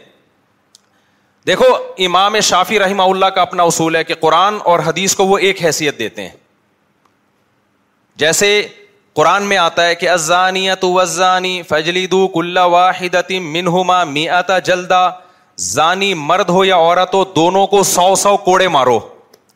دیکھو 1.46 1.64
امام 2.04 2.38
شافی 2.42 2.78
رحمہ 2.78 3.02
اللہ 3.02 3.26
کا 3.34 3.42
اپنا 3.42 3.62
اصول 3.62 3.96
ہے 3.96 4.02
کہ 4.04 4.14
قرآن 4.20 4.56
اور 4.72 4.80
حدیث 4.86 5.14
کو 5.14 5.24
وہ 5.26 5.38
ایک 5.48 5.60
حیثیت 5.64 5.98
دیتے 5.98 6.22
ہیں 6.26 6.36
جیسے 8.22 8.46
قرآن 9.18 9.42
میں 9.48 9.56
آتا 9.56 9.84
ہے 9.86 9.94
کہ 9.94 10.08
ازانی 10.10 11.60
فجلی 11.68 12.06
دو 12.14 12.26
کلّا 12.34 12.64
واحد 12.76 13.16
منہما 13.42 14.02
میتا 14.14 14.58
جلدا 14.68 15.08
زانی 15.72 16.12
مرد 16.32 16.48
ہو 16.50 16.64
یا 16.64 16.76
عورت 16.76 17.14
ہو 17.14 17.22
دونوں 17.36 17.66
کو 17.74 17.82
سو 17.90 18.14
سو 18.22 18.36
کوڑے 18.46 18.68
مارو 18.76 18.98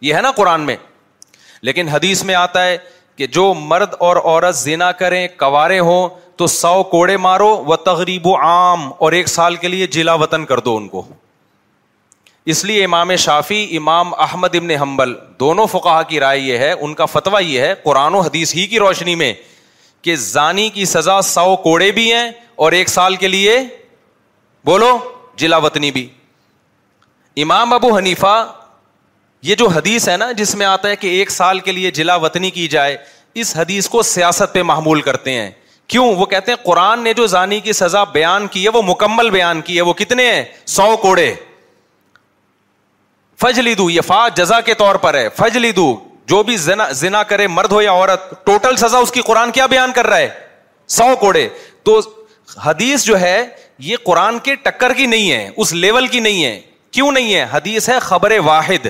یہ 0.09 0.14
ہے 0.14 0.21
نا 0.23 0.30
قرآن 0.37 0.66
میں 0.66 0.76
لیکن 1.68 1.88
حدیث 1.88 2.23
میں 2.25 2.35
آتا 2.40 2.64
ہے 2.66 2.76
کہ 3.16 3.26
جو 3.38 3.52
مرد 3.73 3.95
اور 4.09 4.16
عورت 4.25 4.57
زنا 4.57 4.90
کریں 5.00 5.26
کوارے 5.38 5.78
ہوں 5.88 6.09
تو 6.38 6.47
سو 6.57 6.83
کوڑے 6.95 7.16
مارو 7.28 7.49
وہ 7.71 7.76
تغریب 7.85 8.28
عام 8.42 8.87
اور 8.99 9.12
ایک 9.21 9.28
سال 9.28 9.57
کے 9.64 9.68
لیے 9.68 9.87
جلا 9.99 10.14
وطن 10.25 10.45
کر 10.52 10.61
دو 10.71 10.76
ان 10.76 10.88
کو 10.88 11.02
اس 12.52 12.64
لیے 12.64 12.85
امام 12.85 13.14
شافی 13.23 13.57
امام 13.76 14.12
احمد 14.23 14.55
ابن 14.57 14.71
حنبل 14.81 15.12
دونوں 15.40 15.67
فقہ 15.71 16.00
کی 16.09 16.21
رائے 16.21 16.38
یہ 16.38 16.59
ہے 16.59 16.71
ان 16.73 16.93
کا 17.00 17.05
فتویٰ 17.14 17.40
یہ 17.43 17.61
ہے 17.61 17.75
قرآن 17.83 18.14
و 18.14 18.21
حدیث 18.21 18.55
ہی 18.55 18.67
کی 18.67 18.78
روشنی 18.78 19.14
میں 19.23 19.33
کہ 20.02 20.14
زانی 20.19 20.69
کی 20.75 20.85
سزا 20.93 21.21
سو 21.31 21.55
کوڑے 21.67 21.90
بھی 21.99 22.12
ہیں 22.12 22.31
اور 22.67 22.73
ایک 22.78 22.88
سال 22.88 23.17
کے 23.25 23.28
لیے 23.28 23.59
بولو 24.67 24.97
جلا 25.43 25.57
وطنی 25.67 25.90
بھی 25.99 26.07
امام 27.43 27.73
ابو 27.73 27.90
حنیفہ 27.97 28.35
یہ 29.50 29.55
جو 29.55 29.67
حدیث 29.75 30.09
ہے 30.09 30.17
نا 30.25 30.31
جس 30.38 30.55
میں 30.62 30.67
آتا 30.67 30.88
ہے 30.88 30.97
کہ 31.02 31.07
ایک 31.19 31.31
سال 31.31 31.61
کے 31.69 31.73
لیے 31.73 31.90
جلا 32.00 32.14
وطنی 32.25 32.50
کی 32.50 32.67
جائے 32.76 32.97
اس 33.43 33.55
حدیث 33.57 33.88
کو 33.88 34.02
سیاست 34.14 34.55
پہ 34.55 34.62
معمول 34.73 35.02
کرتے 35.11 35.33
ہیں 35.40 35.50
کیوں 35.88 36.07
وہ 36.14 36.26
کہتے 36.35 36.52
ہیں 36.52 36.64
قرآن 36.64 37.05
نے 37.05 37.12
جو 37.21 37.26
زانی 37.37 37.61
کی 37.69 37.73
سزا 37.83 38.02
بیان 38.19 38.47
کی 38.57 38.64
ہے 38.64 38.76
وہ 38.76 38.83
مکمل 38.87 39.31
بیان 39.37 39.61
کی 39.69 39.76
ہے 39.76 39.83
وہ 39.90 39.93
کتنے 40.02 40.26
ہیں 40.33 40.43
سو 40.76 40.88
کوڑے 41.02 41.33
فج 43.40 43.61
جزا 44.37 44.61
کے 44.66 44.75
طور 44.75 44.95
پر 45.02 45.14
ہے 45.14 45.28
فج 45.37 45.59
کرے 47.28 47.47
مرد 47.49 47.73
ہو 47.73 47.80
یا 47.83 47.92
عورت 47.92 48.30
ٹوٹل 48.47 48.76
سزا 48.76 48.99
اس 48.99 49.11
کی 49.12 49.21
قرآن 49.26 49.50
کیا 49.57 49.66
بیان 49.75 49.92
کر 49.95 50.07
رہا 50.07 50.18
ہے 50.18 50.28
سو 50.97 51.04
کوڑے 51.21 51.49
تو 51.85 52.00
حدیث 52.64 53.04
جو 53.04 53.21
ہے 53.21 53.40
یہ 53.88 53.97
قرآن 54.04 54.38
کے 54.47 54.54
ٹکر 54.64 54.92
کی 54.97 55.07
نہیں 55.07 55.30
ہے 55.30 55.49
اس 55.57 55.73
لیول 55.73 56.07
کی 56.16 56.21
نہیں 56.21 56.45
ہے 56.45 56.61
کیوں 56.92 57.11
نہیں 57.12 57.35
ہے 57.35 57.47
حدیث 57.52 57.88
ہے 57.88 57.99
خبر 58.09 58.38
واحد 58.45 58.87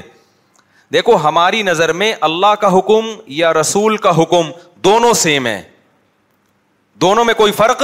دیکھو 0.92 1.16
ہماری 1.22 1.62
نظر 1.62 1.92
میں 2.02 2.12
اللہ 2.28 2.54
کا 2.60 2.68
حکم 2.78 3.06
یا 3.40 3.52
رسول 3.54 3.96
کا 4.04 4.10
حکم 4.22 4.50
دونوں 4.84 5.12
سیم 5.22 5.46
ہے 5.46 5.60
دونوں 7.00 7.24
میں 7.24 7.34
کوئی 7.34 7.52
فرق 7.52 7.82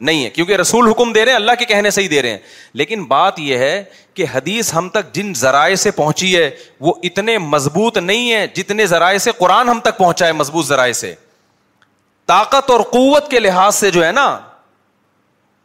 نہیں 0.00 0.24
ہے 0.24 0.30
کیونکہ 0.30 0.56
رسول 0.56 0.88
حکم 0.90 1.12
دے 1.12 1.24
رہے 1.24 1.32
ہیں 1.32 1.36
اللہ 1.38 1.52
کے 1.58 1.64
کہنے 1.64 1.90
سے 1.90 2.02
ہی 2.02 2.08
دے 2.08 2.22
رہے 2.22 2.30
ہیں 2.30 2.38
لیکن 2.78 3.04
بات 3.08 3.38
یہ 3.38 3.58
ہے 3.58 3.82
کہ 4.14 4.24
حدیث 4.34 4.72
ہم 4.74 4.88
تک 4.92 5.12
جن 5.14 5.32
ذرائع 5.36 5.74
سے 5.82 5.90
پہنچی 5.90 6.34
ہے 6.36 6.48
وہ 6.80 6.92
اتنے 7.04 7.36
مضبوط 7.38 7.98
نہیں 7.98 8.32
ہے 8.32 8.46
جتنے 8.54 8.86
ذرائع 8.86 9.18
سے 9.26 9.30
قرآن 9.38 9.68
ہم 9.68 9.80
تک 9.84 9.98
پہنچا 9.98 10.26
ہے 10.26 10.32
مضبوط 10.32 10.66
ذرائع 10.66 10.92
سے 11.00 11.14
طاقت 12.26 12.70
اور 12.70 12.80
قوت 12.92 13.30
کے 13.30 13.40
لحاظ 13.40 13.74
سے 13.76 13.90
جو 13.90 14.04
ہے 14.04 14.12
نا 14.12 14.28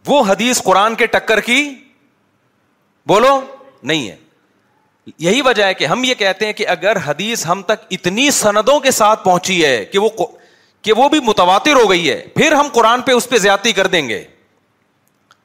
وہ 0.08 0.22
حدیث 0.28 0.62
قرآن 0.64 0.96
کے 0.96 1.06
ٹکر 1.08 1.40
کی 1.42 1.64
بولو 3.08 3.40
نہیں 3.84 4.10
ہے 4.10 4.16
یہی 5.20 5.42
وجہ 5.42 5.64
ہے 5.64 5.74
کہ 5.74 5.86
ہم 5.88 6.04
یہ 6.04 6.14
کہتے 6.18 6.46
ہیں 6.46 6.54
کہ 6.54 6.68
اگر 6.68 6.98
حدیث 7.06 7.46
ہم 7.48 7.62
تک 7.68 7.86
اتنی 7.92 8.30
سندوں 8.32 8.80
کے 8.80 8.92
ساتھ 8.92 9.24
پہنچی 9.24 9.64
ہے 9.66 9.84
کہ 9.92 10.00
وہ 10.00 10.10
کہ 10.84 10.94
وہ 10.98 11.08
بھی 11.10 11.20
متواتر 11.26 11.76
ہو 11.82 11.90
گئی 11.90 12.10
ہے 12.10 12.22
پھر 12.36 12.52
ہم 12.54 12.68
قرآن 12.74 13.02
پہ 13.06 13.12
اس 13.12 13.30
پہ 13.30 13.38
زیادتی 13.38 13.72
کر 13.80 13.88
دیں 13.96 14.08
گے 14.10 14.24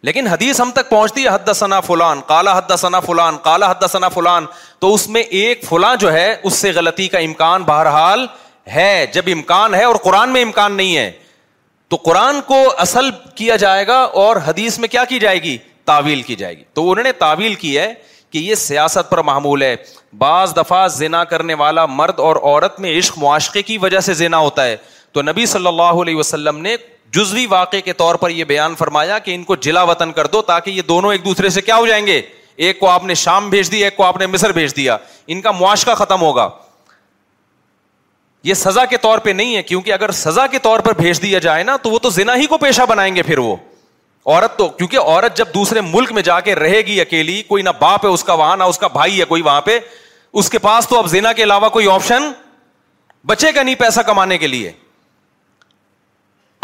لیکن 0.09 0.27
حدیث 0.27 0.61
ہم 0.61 0.71
تک 0.75 0.89
پہنچتی 0.91 1.23
ہے 1.25 1.29
حد 1.33 1.53
ثنا 1.57 1.81
فلان 1.81 2.21
کالا 2.27 2.57
حد 2.59 2.77
ثنا 2.79 3.01
فلان 3.01 3.37
کالا 3.45 3.71
حد 3.71 3.85
ثنا 3.93 4.09
فلان 4.17 4.47
تو 4.81 4.93
اس 4.95 5.09
میں 5.09 5.23
ایک 5.41 5.65
فلاں 5.69 5.95
جو 6.01 6.13
ہے 6.13 6.35
اس 6.43 6.55
سے 6.55 6.73
غلطی 6.77 7.07
کا 7.09 7.19
امکان 7.29 7.63
بہرحال 7.71 8.27
ہے 8.75 9.05
جب 9.13 9.23
امکان 9.33 9.75
ہے 9.75 9.85
اور 9.85 9.97
قرآن 10.05 10.33
میں 10.33 10.43
امکان 10.43 10.77
نہیں 10.77 10.97
ہے 10.97 11.11
تو 11.91 11.97
قرآن 12.05 12.41
کو 12.47 12.63
اصل 12.81 13.11
کیا 13.35 13.57
جائے 13.65 13.87
گا 13.87 13.99
اور 14.23 14.37
حدیث 14.47 14.79
میں 14.79 14.89
کیا 14.89 15.05
کی 15.09 15.19
جائے 15.21 15.43
گی 15.43 15.57
تعویل 15.87 16.23
کی 16.23 16.35
جائے 16.37 16.57
گی 16.59 16.63
تو 16.75 16.91
انہوں 16.91 17.05
نے 17.05 17.13
تعویل 17.19 17.55
کی 17.65 17.77
ہے 17.79 17.93
کہ 18.31 18.39
یہ 18.39 18.55
سیاست 18.61 19.11
پر 19.11 19.19
معمول 19.25 19.63
ہے 19.63 19.75
بعض 20.19 20.55
دفعہ 20.57 20.87
زنا 20.97 21.25
کرنے 21.33 21.55
والا 21.65 21.85
مرد 21.87 22.21
اور 22.29 22.37
عورت 22.43 22.81
میں 22.81 22.99
عشق 22.99 23.19
معاشقے 23.19 23.63
کی 23.63 23.79
وجہ 23.79 24.01
سے 24.09 24.15
زنا 24.21 24.39
ہوتا 24.39 24.65
ہے 24.65 24.77
تو 25.15 25.23
نبی 25.23 25.45
صلی 25.47 25.67
اللہ 25.67 26.01
علیہ 26.03 26.17
وسلم 26.17 26.57
نے 26.61 26.77
جزوی 27.17 27.45
واقعے 27.51 27.81
کے 27.89 27.93
طور 27.99 28.15
پر 28.23 28.31
یہ 28.31 28.45
بیان 28.45 28.75
فرمایا 28.79 29.19
کہ 29.27 29.35
ان 29.35 29.43
کو 29.51 29.57
جلا 29.67 29.83
وطن 29.91 30.13
کر 30.13 30.27
دو 30.33 30.41
تاکہ 30.49 30.71
یہ 30.71 30.83
دونوں 30.89 31.13
ایک 31.13 31.25
دوسرے 31.25 31.49
سے 31.57 31.61
کیا 31.63 31.77
ہو 31.77 31.87
جائیں 31.87 32.07
گے 32.07 32.21
ایک 32.67 32.79
کو 32.81 32.89
آپ 32.91 33.05
نے 33.05 33.15
شام 33.21 33.49
بھیج 33.51 33.71
دی 33.73 33.83
ایک 33.85 33.97
کو 33.97 34.05
آپ 34.05 34.17
نے 34.19 34.27
مصر 34.27 34.53
بھیج 34.59 34.75
دیا 34.77 34.97
ان 35.35 35.41
کا 35.41 35.51
معاشقہ 35.61 35.95
ختم 36.05 36.21
ہوگا 36.21 36.49
یہ 38.49 38.55
سزا 38.65 38.85
کے 38.91 38.97
طور 39.07 39.19
پہ 39.27 39.31
نہیں 39.33 39.55
ہے 39.57 39.63
کیونکہ 39.63 39.93
اگر 39.93 40.11
سزا 40.25 40.47
کے 40.55 40.59
طور 40.63 40.81
پر 40.89 40.95
بھیج 41.03 41.23
دیا 41.23 41.39
جائے 41.49 41.63
نا 41.65 41.77
تو 41.83 41.91
وہ 41.91 41.99
تو 42.07 42.11
زنا 42.19 42.37
ہی 42.37 42.47
کو 42.47 42.59
پیشہ 42.65 42.83
بنائیں 42.89 43.15
گے 43.17 43.23
پھر 43.31 43.39
وہ 43.39 43.55
عورت 44.27 44.57
تو 44.59 44.69
کیونکہ 44.69 44.99
عورت 44.99 45.37
جب 45.37 45.49
دوسرے 45.55 45.81
ملک 45.95 46.13
میں 46.13 46.23
جا 46.23 46.41
کے 46.49 46.55
رہے 46.55 46.81
گی 46.87 47.01
اکیلی 47.01 47.41
کوئی 47.49 47.63
نہ 47.63 47.71
باپ 47.81 48.05
ہے 48.07 48.11
اس 48.11 48.25
کا 48.25 48.33
وہاں 48.43 48.57
نہ 48.57 48.65
اس 48.73 48.79
کا 48.79 48.87
بھائی 48.99 49.21
ہے 49.21 49.25
کوئی 49.35 49.43
وہاں 49.43 49.61
پہ 49.71 49.79
اس 50.43 50.51
کے 50.51 50.59
پاس 50.67 50.89
تو 50.89 50.99
اب 50.99 51.07
زنا 51.11 51.33
کے 51.33 51.43
علاوہ 51.43 51.69
کوئی 51.79 51.89
آپشن 51.91 52.31
بچے 53.27 53.51
گا 53.57 53.63
نہیں 53.63 53.75
پیسہ 53.81 54.01
کمانے 54.07 54.39
کے 54.39 54.47
لیے 54.47 54.71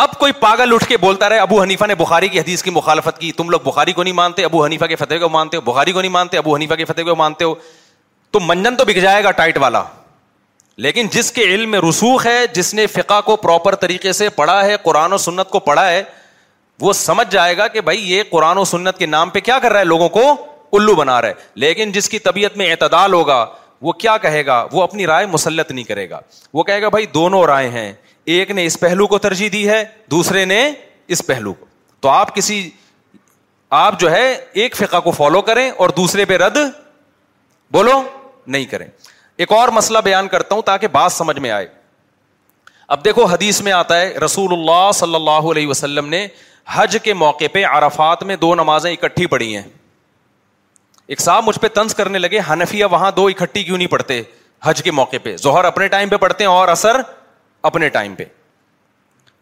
اب 0.03 0.13
کوئی 0.19 0.33
پاگل 0.41 0.73
اٹھ 0.75 0.85
کے 0.89 0.97
بولتا 0.97 1.29
رہے 1.29 1.39
ابو 1.39 1.61
حنیفہ 1.63 1.85
نے 1.87 1.95
بخاری 1.95 2.29
کی 2.29 2.39
حدیث 2.41 2.63
کی 2.63 2.71
مخالفت 2.71 3.19
کی 3.21 3.31
تم 3.41 3.51
لوگ 3.51 3.61
بخاری 3.65 3.93
کو 3.93 4.03
نہیں 4.03 4.13
مانتے 4.15 4.45
ابو 4.45 4.65
حنیفہ 4.65 4.85
کے 4.93 4.97
فتح 4.97 5.15
کو 5.23 5.29
مانتے 5.29 5.57
ہو 5.57 5.63
بخاری 5.65 5.93
کو 5.93 6.01
نہیں 6.01 6.13
مانتے 6.13 6.37
ابو 6.39 6.55
حنیفہ 6.55 6.75
کے 6.75 6.85
فتح 6.85 7.03
کو 7.09 7.17
مانتے 7.17 7.45
ہو 7.45 7.55
تو 8.33 8.41
منجن 8.43 8.77
تو 8.77 8.85
بک 8.89 9.01
جائے 9.03 9.23
گا 9.25 9.31
ٹائٹ 9.41 9.59
والا 9.65 9.83
لیکن 10.85 11.09
جس 11.13 11.31
کے 11.33 11.43
علم 11.55 11.71
میں 11.71 11.81
رسوخ 11.89 12.27
ہے 12.27 12.39
جس 12.55 12.73
نے 12.75 12.87
فقہ 12.95 13.21
کو 13.25 13.37
پراپر 13.45 13.75
طریقے 13.83 14.13
سے 14.21 14.29
پڑھا 14.37 14.65
ہے 14.65 14.77
قرآن 14.83 15.13
و 15.13 15.19
سنت 15.29 15.51
کو 15.51 15.61
پڑھا 15.69 15.89
ہے 15.91 16.03
وہ 16.81 16.93
سمجھ 17.07 17.29
جائے 17.31 17.57
گا 17.59 17.67
کہ 17.77 17.81
بھائی 17.91 18.11
یہ 18.13 18.23
قرآن 18.31 18.59
و 18.59 18.65
سنت 18.75 18.99
کے 18.99 19.07
نام 19.07 19.31
پہ 19.31 19.41
کیا 19.49 19.59
کر 19.63 19.71
رہا 19.73 19.81
ہے 19.81 19.85
لوگوں 19.95 20.09
کو 20.19 20.23
الو 20.79 20.95
بنا 20.95 21.21
رہا 21.23 21.29
ہے 21.29 21.59
لیکن 21.67 21.93
جس 21.93 22.09
کی 22.09 22.19
طبیعت 22.31 22.57
میں 22.57 22.71
اعتدال 22.71 23.13
ہوگا 23.13 23.45
وہ 23.89 23.93
کیا 24.05 24.17
کہے 24.23 24.45
گا 24.47 24.65
وہ 24.73 24.83
اپنی 24.83 25.07
رائے 25.07 25.27
مسلط 25.35 25.71
نہیں 25.73 25.85
کرے 25.85 26.09
گا 26.11 26.21
وہ 26.55 26.63
کہے 26.63 26.81
گا 26.83 26.89
بھائی 26.97 27.07
دونوں 27.15 27.47
رائے 27.47 27.69
ہیں 27.79 27.93
ایک 28.25 28.51
نے 28.51 28.65
اس 28.67 28.79
پہلو 28.81 29.07
کو 29.07 29.19
ترجیح 29.19 29.49
دی 29.53 29.69
ہے 29.69 29.83
دوسرے 30.11 30.45
نے 30.45 30.69
اس 31.15 31.27
پہلو 31.27 31.53
کو 31.53 31.67
تو 32.01 32.09
آپ 32.09 32.35
کسی 32.35 32.69
آپ 33.79 33.99
جو 34.01 34.11
ہے 34.11 34.27
ایک 34.63 34.77
فقہ 34.77 35.01
کو 35.01 35.11
فالو 35.11 35.41
کریں 35.43 35.69
اور 35.71 35.89
دوسرے 35.97 36.25
پہ 36.25 36.37
رد 36.43 36.57
بولو 37.73 38.01
نہیں 38.47 38.65
کریں 38.71 38.87
ایک 39.37 39.53
اور 39.53 39.69
مسئلہ 39.73 39.99
بیان 40.05 40.29
کرتا 40.29 40.55
ہوں 40.55 40.63
تاکہ 40.63 40.89
بات 40.93 41.13
سمجھ 41.13 41.39
میں 41.41 41.51
آئے 41.51 41.67
اب 42.95 43.05
دیکھو 43.05 43.25
حدیث 43.25 43.61
میں 43.63 43.73
آتا 43.73 44.01
ہے 44.01 44.07
رسول 44.25 44.53
اللہ 44.53 44.91
صلی 44.95 45.15
اللہ 45.15 45.51
علیہ 45.51 45.67
وسلم 45.67 46.09
نے 46.09 46.27
حج 46.73 46.97
کے 47.03 47.15
موقع 47.15 47.45
پہ 47.53 47.65
عرفات 47.67 48.23
میں 48.25 48.37
دو 48.37 48.55
نمازیں 48.55 48.91
اکٹھی 48.91 49.27
پڑھی 49.27 49.55
ہیں 49.57 49.63
ایک 51.07 51.21
صاحب 51.21 51.45
مجھ 51.45 51.59
پہ 51.61 51.69
تنز 51.75 51.95
کرنے 51.95 52.19
لگے 52.19 52.41
ہنفیا 52.51 52.87
وہاں 52.91 53.11
دو 53.17 53.27
اکٹھی 53.27 53.63
کیوں 53.65 53.77
نہیں 53.79 53.89
پڑھتے 53.89 54.21
حج 54.65 54.83
کے 54.83 54.91
موقع 54.91 55.17
پہ 55.23 55.37
ظہر 55.43 55.65
اپنے 55.65 55.89
ٹائم 55.89 56.09
پہ 56.09 56.17
پڑھتے 56.25 56.45
ہیں 56.45 56.51
اور 56.51 56.69
اثر 56.69 57.01
اپنے 57.69 57.89
ٹائم 57.89 58.15
پہ 58.15 58.25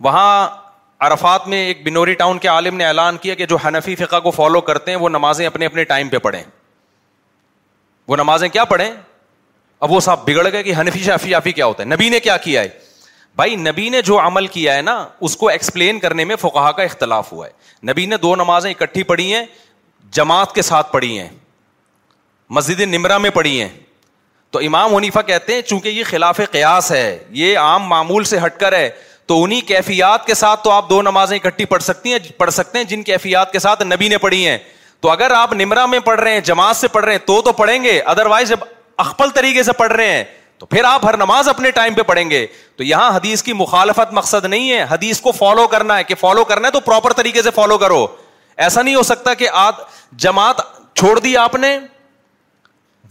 وہاں 0.04 0.48
عرفات 1.06 1.46
میں 1.48 1.58
ایک 1.66 1.82
بنوری 1.86 2.14
ٹاؤن 2.20 2.38
کے 2.38 2.48
عالم 2.48 2.76
نے 2.76 2.84
اعلان 2.84 3.16
کیا 3.16 3.34
کہ 3.34 3.46
جو 3.46 3.56
حنفی 3.66 3.94
فقہ 3.96 4.20
کو 4.20 4.30
فالو 4.30 4.60
کرتے 4.70 4.90
ہیں 4.90 4.98
وہ 4.98 5.08
نمازیں 5.08 5.46
اپنے 5.46 5.66
اپنے 5.66 5.84
ٹائم 5.92 6.08
پہ 6.08 6.18
پڑھیں 6.22 6.42
وہ 8.08 8.16
نمازیں 8.16 8.48
کیا 8.48 8.64
پڑھیں 8.64 8.90
اب 9.80 9.92
وہ 9.92 10.00
صاحب 10.00 10.24
بگڑ 10.26 10.50
گئے 10.52 10.62
کہ 10.62 10.74
حنفی 10.80 11.02
شافی 11.02 11.34
آفی 11.34 11.52
کیا 11.52 11.66
ہوتا 11.66 11.82
ہے 11.82 11.88
نبی 11.88 12.08
نے 12.08 12.20
کیا 12.20 12.36
کیا 12.46 12.60
ہے 12.62 12.68
بھائی 13.36 13.56
نبی 13.56 13.88
نے 13.88 14.00
جو 14.02 14.18
عمل 14.20 14.46
کیا 14.54 14.74
ہے 14.76 14.82
نا 14.82 14.96
اس 15.28 15.36
کو 15.36 15.48
ایکسپلین 15.48 15.98
کرنے 16.00 16.24
میں 16.30 16.36
فقہ 16.36 16.70
کا 16.76 16.82
اختلاف 16.82 17.32
ہوا 17.32 17.46
ہے 17.46 17.90
نبی 17.90 18.06
نے 18.12 18.16
دو 18.22 18.34
نمازیں 18.36 18.70
اکٹھی 18.70 19.02
پڑھی 19.10 19.32
ہیں 19.34 19.44
جماعت 20.16 20.54
کے 20.54 20.62
ساتھ 20.62 20.92
پڑھی 20.92 21.18
ہیں 21.18 21.28
مسجد 22.58 22.80
نمرا 22.94 23.18
میں 23.18 23.30
پڑھی 23.30 23.60
ہیں 23.60 23.68
تو 24.52 24.58
امام 24.66 24.94
حنیفا 24.96 25.22
کہتے 25.22 25.54
ہیں 25.54 25.62
چونکہ 25.62 25.88
یہ 25.88 26.04
خلاف 26.10 26.40
قیاس 26.50 26.90
ہے 26.92 27.18
یہ 27.38 27.58
عام 27.58 27.86
معمول 27.88 28.24
سے 28.24 28.38
ہٹ 28.44 28.58
کر 28.60 28.72
ہے 28.76 28.88
تو 29.28 29.42
انہیں 29.44 29.60
کیفیات 29.68 30.24
کے 30.26 30.34
ساتھ 30.34 30.62
تو 30.64 30.70
آپ 30.70 30.88
دو 30.90 31.00
نمازیں 31.02 31.36
اکٹھی 31.36 31.64
پڑھ 31.72 31.82
سکتی 31.82 32.12
ہیں 32.12 32.18
پڑھ 32.36 32.50
سکتے 32.50 32.78
ہیں 32.78 32.84
جن 32.92 33.02
کیفیات 33.08 33.52
کے 33.52 33.58
ساتھ 33.58 33.82
نبی 33.86 34.08
نے 34.08 34.18
پڑھی 34.18 34.46
ہیں 34.48 34.56
تو 35.00 35.10
اگر 35.10 35.30
آپ 35.36 35.52
نمرا 35.54 35.84
میں 35.86 35.98
پڑھ 36.04 36.20
رہے 36.20 36.32
ہیں 36.34 36.40
جماعت 36.50 36.76
سے 36.76 36.88
پڑھ 36.94 37.04
رہے 37.04 37.12
ہیں 37.12 37.26
تو 37.26 37.40
تو 37.42 37.52
پڑھیں 37.58 37.82
گے 37.82 37.98
ادروائز 38.14 38.48
جب 38.48 38.60
اخبل 39.04 39.30
طریقے 39.34 39.62
سے 39.62 39.72
پڑھ 39.82 39.92
رہے 39.92 40.12
ہیں 40.16 40.24
تو 40.58 40.66
پھر 40.66 40.84
آپ 40.84 41.04
ہر 41.06 41.16
نماز 41.16 41.48
اپنے 41.48 41.70
ٹائم 41.70 41.94
پہ 41.94 42.02
پڑھیں 42.06 42.28
گے 42.30 42.46
تو 42.76 42.84
یہاں 42.84 43.10
حدیث 43.16 43.42
کی 43.42 43.52
مخالفت 43.58 44.12
مقصد 44.12 44.44
نہیں 44.44 44.70
ہے 44.70 44.84
حدیث 44.90 45.20
کو 45.20 45.32
فالو 45.32 45.66
کرنا 45.74 45.98
ہے 45.98 46.04
کہ 46.04 46.14
فالو 46.20 46.44
کرنا 46.44 46.68
ہے 46.68 46.72
تو 46.72 46.80
پراپر 46.88 47.12
طریقے 47.20 47.42
سے 47.42 47.50
فالو 47.54 47.78
کرو 47.78 48.06
ایسا 48.66 48.82
نہیں 48.82 48.94
ہو 48.94 49.02
سکتا 49.12 49.34
کہ 49.42 49.48
آ 49.54 49.68
جماعت 50.24 50.60
چھوڑ 50.98 51.18
دی 51.18 51.36
آپ 51.36 51.54
نے 51.66 51.78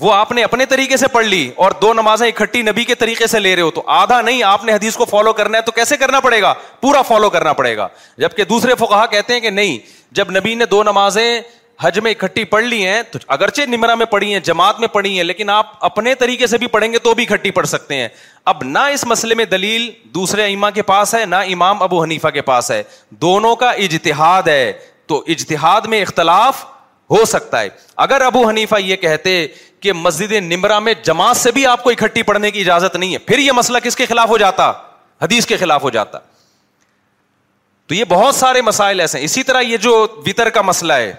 وہ 0.02 0.14
آپ 0.14 0.32
نے 0.32 0.44
اپنے 0.44 0.66
طریقے 0.70 0.98
سے 0.98 1.08
پڑھ 1.12 1.26
لی 1.26 1.50
اور 1.66 1.72
دو 1.82 1.92
نمازیں 1.94 2.28
اکٹھی 2.28 2.62
نبی 2.62 2.84
کے 2.86 2.96
طریقے 2.96 3.28
سے 3.28 3.40
لے 3.40 3.56
رہے 3.56 3.62
ہو 3.64 3.70
تو 3.72 3.84
آدھا 4.02 4.22
نہیں 4.22 4.44
آپ 4.44 4.66
نے 4.66 4.74
حدیث 4.74 4.96
کو 4.98 5.06
فالو 5.10 5.34
کرنا 5.34 5.58
ہے 5.58 5.62
تو 5.66 5.72
کیسے 5.76 5.98
کرنا 5.98 6.20
پڑے 6.20 6.42
گا 6.42 6.54
پورا 6.82 7.02
فالو 7.08 7.30
کرنا 7.30 7.54
پڑے 7.54 7.76
گا 7.78 7.88
جبکہ 8.18 8.44
دوسرے 8.50 8.76
فقہ 8.80 9.06
کہتے 9.12 9.34
ہیں 9.34 9.40
کہ 9.42 9.50
نہیں 9.50 9.78
جب 10.20 10.32
نبی 10.38 10.54
نے 10.56 10.66
دو 10.72 10.84
نمازیں 10.84 11.40
حج 11.82 11.98
میں 12.04 12.12
اکٹھی 12.12 12.44
پڑھ 12.52 12.64
لی 12.66 12.86
ہیں 12.88 13.02
تو 13.12 13.20
اگرچہ 13.36 13.62
نمرا 13.70 13.96
میں 13.96 14.06
پڑھی 14.12 14.32
ہیں 14.34 14.40
جماعت 14.44 14.80
میں 14.80 14.88
پڑھی 14.94 15.16
ہیں 15.18 15.24
لیکن 15.24 15.50
آپ 15.50 15.74
اپنے 15.86 16.14
طریقے 16.20 16.48
سے 16.48 16.58
بھی 16.58 16.68
پڑھیں 16.76 16.92
گے 16.94 17.00
تو 17.04 17.14
بھی 17.16 17.26
اکٹھی 17.30 17.52
پڑھ 17.58 17.68
سکتے 17.68 17.96
ہیں 17.96 18.08
اب 18.54 18.64
نہ 18.64 18.80
اس 18.94 19.06
مسئلے 19.08 19.36
میں 19.36 19.46
دلیل 19.52 19.90
دوسرے 20.16 20.46
اما 20.54 20.70
کے 20.78 20.82
پاس 20.92 21.14
ہے 21.16 21.26
نہ 21.26 21.36
امام 21.54 21.84
ابو 21.84 22.02
حنیفا 22.04 22.30
کے 22.30 22.42
پاس 22.50 22.72
ہے 22.72 22.82
دونوں 23.22 23.56
کا 23.64 23.70
اجتہاد 23.88 24.48
ہے 24.48 24.72
تو 25.08 25.24
اجتہاد 25.36 25.82
میں 25.90 26.02
اختلاف 26.02 26.64
ہو 27.12 27.24
سکتا 27.26 27.60
ہے 27.62 27.68
اگر 28.06 28.22
ابو 28.22 28.48
حنیفہ 28.48 28.76
یہ 28.84 28.96
کہتے 29.04 29.36
کہ 29.80 29.94
مسجد 29.94 30.32
نمرا 30.52 30.78
میں 30.80 30.94
جماعت 31.06 31.38
سے 31.38 31.52
بھی 31.52 31.66
آپ 31.68 31.84
کو 31.84 31.90
اکٹھی 31.90 32.24
پڑھنے 32.24 32.52
کی 32.52 32.60
اجازت 32.62 32.96
نہیں 32.96 33.14
ہے 33.14 33.18
پھر 33.28 33.38
یہ 33.40 33.52
مسئلہ 33.56 33.78
کس 33.84 33.96
کے 33.96 34.06
خلاف 34.06 34.30
ہو 34.30 34.38
جاتا 34.38 34.72
حدیث 35.22 35.46
کے 35.46 35.58
خلاف 35.58 35.84
ہو 35.84 35.90
جاتا 35.90 36.20
تو 37.88 37.96
یہ 37.96 38.04
بہت 38.10 38.36
سارے 38.36 38.62
مسائل 38.62 39.00
ایسے 39.00 39.18
ہیں 39.18 39.26
اسی 39.26 39.44
طرح 39.44 39.62
یہ 39.62 39.78
جو 39.88 39.94
وطر 40.26 40.50
کا 40.58 40.62
مسئلہ 40.62 40.94
ہے 40.94 41.14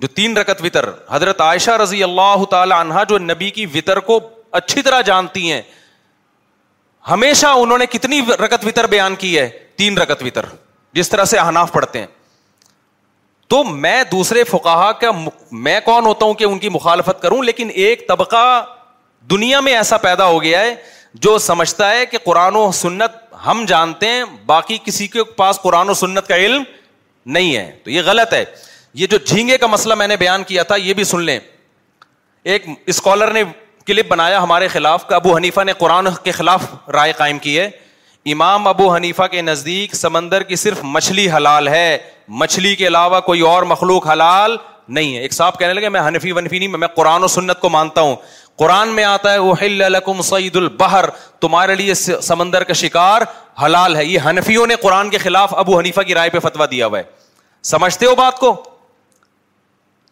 جو 0.00 0.08
تین 0.08 0.36
رکت 0.36 0.62
وطر 0.64 0.88
حضرت 1.10 1.40
عائشہ 1.40 1.70
رضی 1.82 2.02
اللہ 2.04 2.44
تعالی 2.50 2.74
عنہا 2.80 3.02
جو 3.08 3.18
نبی 3.18 3.50
کی 3.50 3.66
وطر 3.74 4.00
کو 4.10 4.20
اچھی 4.60 4.82
طرح 4.82 5.00
جانتی 5.08 5.50
ہیں 5.50 5.60
ہمیشہ 7.10 7.46
انہوں 7.62 7.78
نے 7.78 7.86
کتنی 7.90 8.20
رکت 8.44 8.66
وطر 8.66 8.86
بیان 8.90 9.14
کی 9.18 9.38
ہے 9.38 9.48
تین 9.78 9.98
رکت 9.98 10.22
وطر 10.26 10.44
جس 10.94 11.08
طرح 11.08 11.24
سے 11.32 11.38
اہناف 11.38 11.72
پڑھتے 11.72 11.98
ہیں 11.98 12.06
تو 13.48 13.62
میں 13.64 14.02
دوسرے 14.10 14.42
فکاہا 14.44 14.90
کا 15.00 15.10
میں 15.66 15.78
کون 15.84 16.06
ہوتا 16.06 16.26
ہوں 16.26 16.34
کہ 16.40 16.44
ان 16.44 16.58
کی 16.58 16.68
مخالفت 16.68 17.22
کروں 17.22 17.42
لیکن 17.44 17.68
ایک 17.74 18.06
طبقہ 18.08 18.42
دنیا 19.30 19.60
میں 19.60 19.74
ایسا 19.76 19.96
پیدا 19.98 20.24
ہو 20.26 20.42
گیا 20.42 20.60
ہے 20.60 20.74
جو 21.26 21.36
سمجھتا 21.38 21.90
ہے 21.90 22.04
کہ 22.06 22.18
قرآن 22.24 22.56
و 22.56 22.70
سنت 22.80 23.12
ہم 23.46 23.64
جانتے 23.68 24.08
ہیں 24.08 24.24
باقی 24.46 24.76
کسی 24.84 25.06
کے 25.08 25.24
پاس 25.36 25.60
قرآن 25.62 25.90
و 25.90 25.94
سنت 25.94 26.26
کا 26.28 26.36
علم 26.36 26.62
نہیں 27.36 27.56
ہے 27.56 27.70
تو 27.84 27.90
یہ 27.90 28.02
غلط 28.04 28.32
ہے 28.34 28.44
یہ 29.02 29.06
جو 29.06 29.18
جھینگے 29.26 29.56
کا 29.58 29.66
مسئلہ 29.66 29.94
میں 30.02 30.06
نے 30.08 30.16
بیان 30.16 30.42
کیا 30.46 30.62
تھا 30.72 30.76
یہ 30.76 30.94
بھی 31.00 31.04
سن 31.04 31.20
لیں 31.24 31.38
ایک 32.52 32.66
اسکالر 32.94 33.30
نے 33.32 33.42
کلپ 33.86 34.08
بنایا 34.08 34.42
ہمارے 34.42 34.68
خلاف 34.68 35.08
کہ 35.08 35.14
ابو 35.14 35.36
حنیفہ 35.36 35.60
نے 35.66 35.72
قرآن 35.78 36.08
کے 36.24 36.30
خلاف 36.38 36.64
رائے 36.94 37.12
قائم 37.16 37.38
کی 37.46 37.58
ہے 37.58 37.68
امام 38.32 38.66
ابو 38.68 38.92
حنیفہ 38.94 39.22
کے 39.30 39.40
نزدیک 39.42 39.94
سمندر 39.94 40.42
کی 40.50 40.56
صرف 40.62 40.78
مچھلی 40.94 41.30
حلال 41.30 41.68
ہے 41.68 41.96
مچھلی 42.40 42.74
کے 42.76 42.86
علاوہ 42.86 43.20
کوئی 43.28 43.40
اور 43.50 43.62
مخلوق 43.72 44.06
حلال 44.10 44.56
نہیں 44.96 45.16
ہے 45.16 45.20
ایک 45.22 45.32
صاحب 45.32 45.58
کہنے 45.58 45.72
لگے 45.72 45.88
میں 45.94 46.00
حنفی 46.06 46.32
ونفی 46.32 46.58
نہیں 46.58 46.76
میں 46.82 46.88
قرآن 46.96 47.24
و 47.24 47.28
سنت 47.28 47.60
کو 47.60 47.68
مانتا 47.70 48.00
ہوں 48.00 48.14
قرآن 48.62 48.88
میں 48.94 49.04
آتا 49.04 49.32
ہے 49.32 49.38
وہ 49.38 49.54
لکم 49.88 50.20
سعید 50.30 50.56
البہر 50.56 51.04
تمہارے 51.40 51.74
لیے 51.80 51.94
سمندر 52.28 52.64
کا 52.68 52.72
شکار 52.82 53.22
حلال 53.64 53.96
ہے 53.96 54.04
یہ 54.04 54.26
حنفیوں 54.28 54.66
نے 54.66 54.74
قرآن 54.82 55.10
کے 55.10 55.18
خلاف 55.18 55.54
ابو 55.64 55.78
حنیفہ 55.78 56.00
کی 56.06 56.14
رائے 56.14 56.30
پہ 56.30 56.38
فتوا 56.48 56.66
دیا 56.70 56.86
ہوا 56.86 56.98
ہے 56.98 57.02
سمجھتے 57.72 58.06
ہو 58.06 58.14
بات 58.24 58.38
کو 58.38 58.52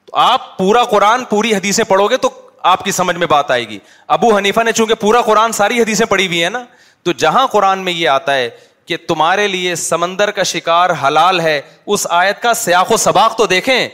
تو 0.06 0.16
آپ 0.22 0.56
پورا 0.58 0.84
قرآن 0.94 1.24
پوری 1.34 1.54
حدیثیں 1.54 1.84
پڑھو 1.92 2.06
گے 2.10 2.16
تو 2.26 2.30
آپ 2.72 2.84
کی 2.84 2.90
سمجھ 2.92 3.16
میں 3.16 3.26
بات 3.30 3.50
آئے 3.50 3.68
گی 3.68 3.78
ابو 4.18 4.36
حنیفہ 4.36 4.60
نے 4.64 4.72
چونکہ 4.80 4.94
پورا 5.00 5.20
قرآن 5.30 5.52
ساری 5.60 5.80
حدیثیں 5.80 6.06
پڑھی 6.10 6.26
ہوئی 6.26 6.42
ہیں 6.42 6.50
نا 6.50 6.64
تو 7.06 7.12
جہاں 7.22 7.46
قرآن 7.46 7.78
میں 7.84 7.92
یہ 7.92 8.08
آتا 8.08 8.34
ہے 8.34 8.48
کہ 8.86 8.96
تمہارے 9.08 9.46
لیے 9.48 9.74
سمندر 9.76 10.30
کا 10.38 10.42
شکار 10.52 10.90
حلال 11.06 11.40
ہے 11.40 11.60
اس 11.94 12.06
آیت 12.18 12.40
کا 12.42 12.54
سیاق 12.62 12.90
و 12.92 12.96
سباق 13.02 13.36
تو 13.38 13.46
دیکھیں 13.52 13.88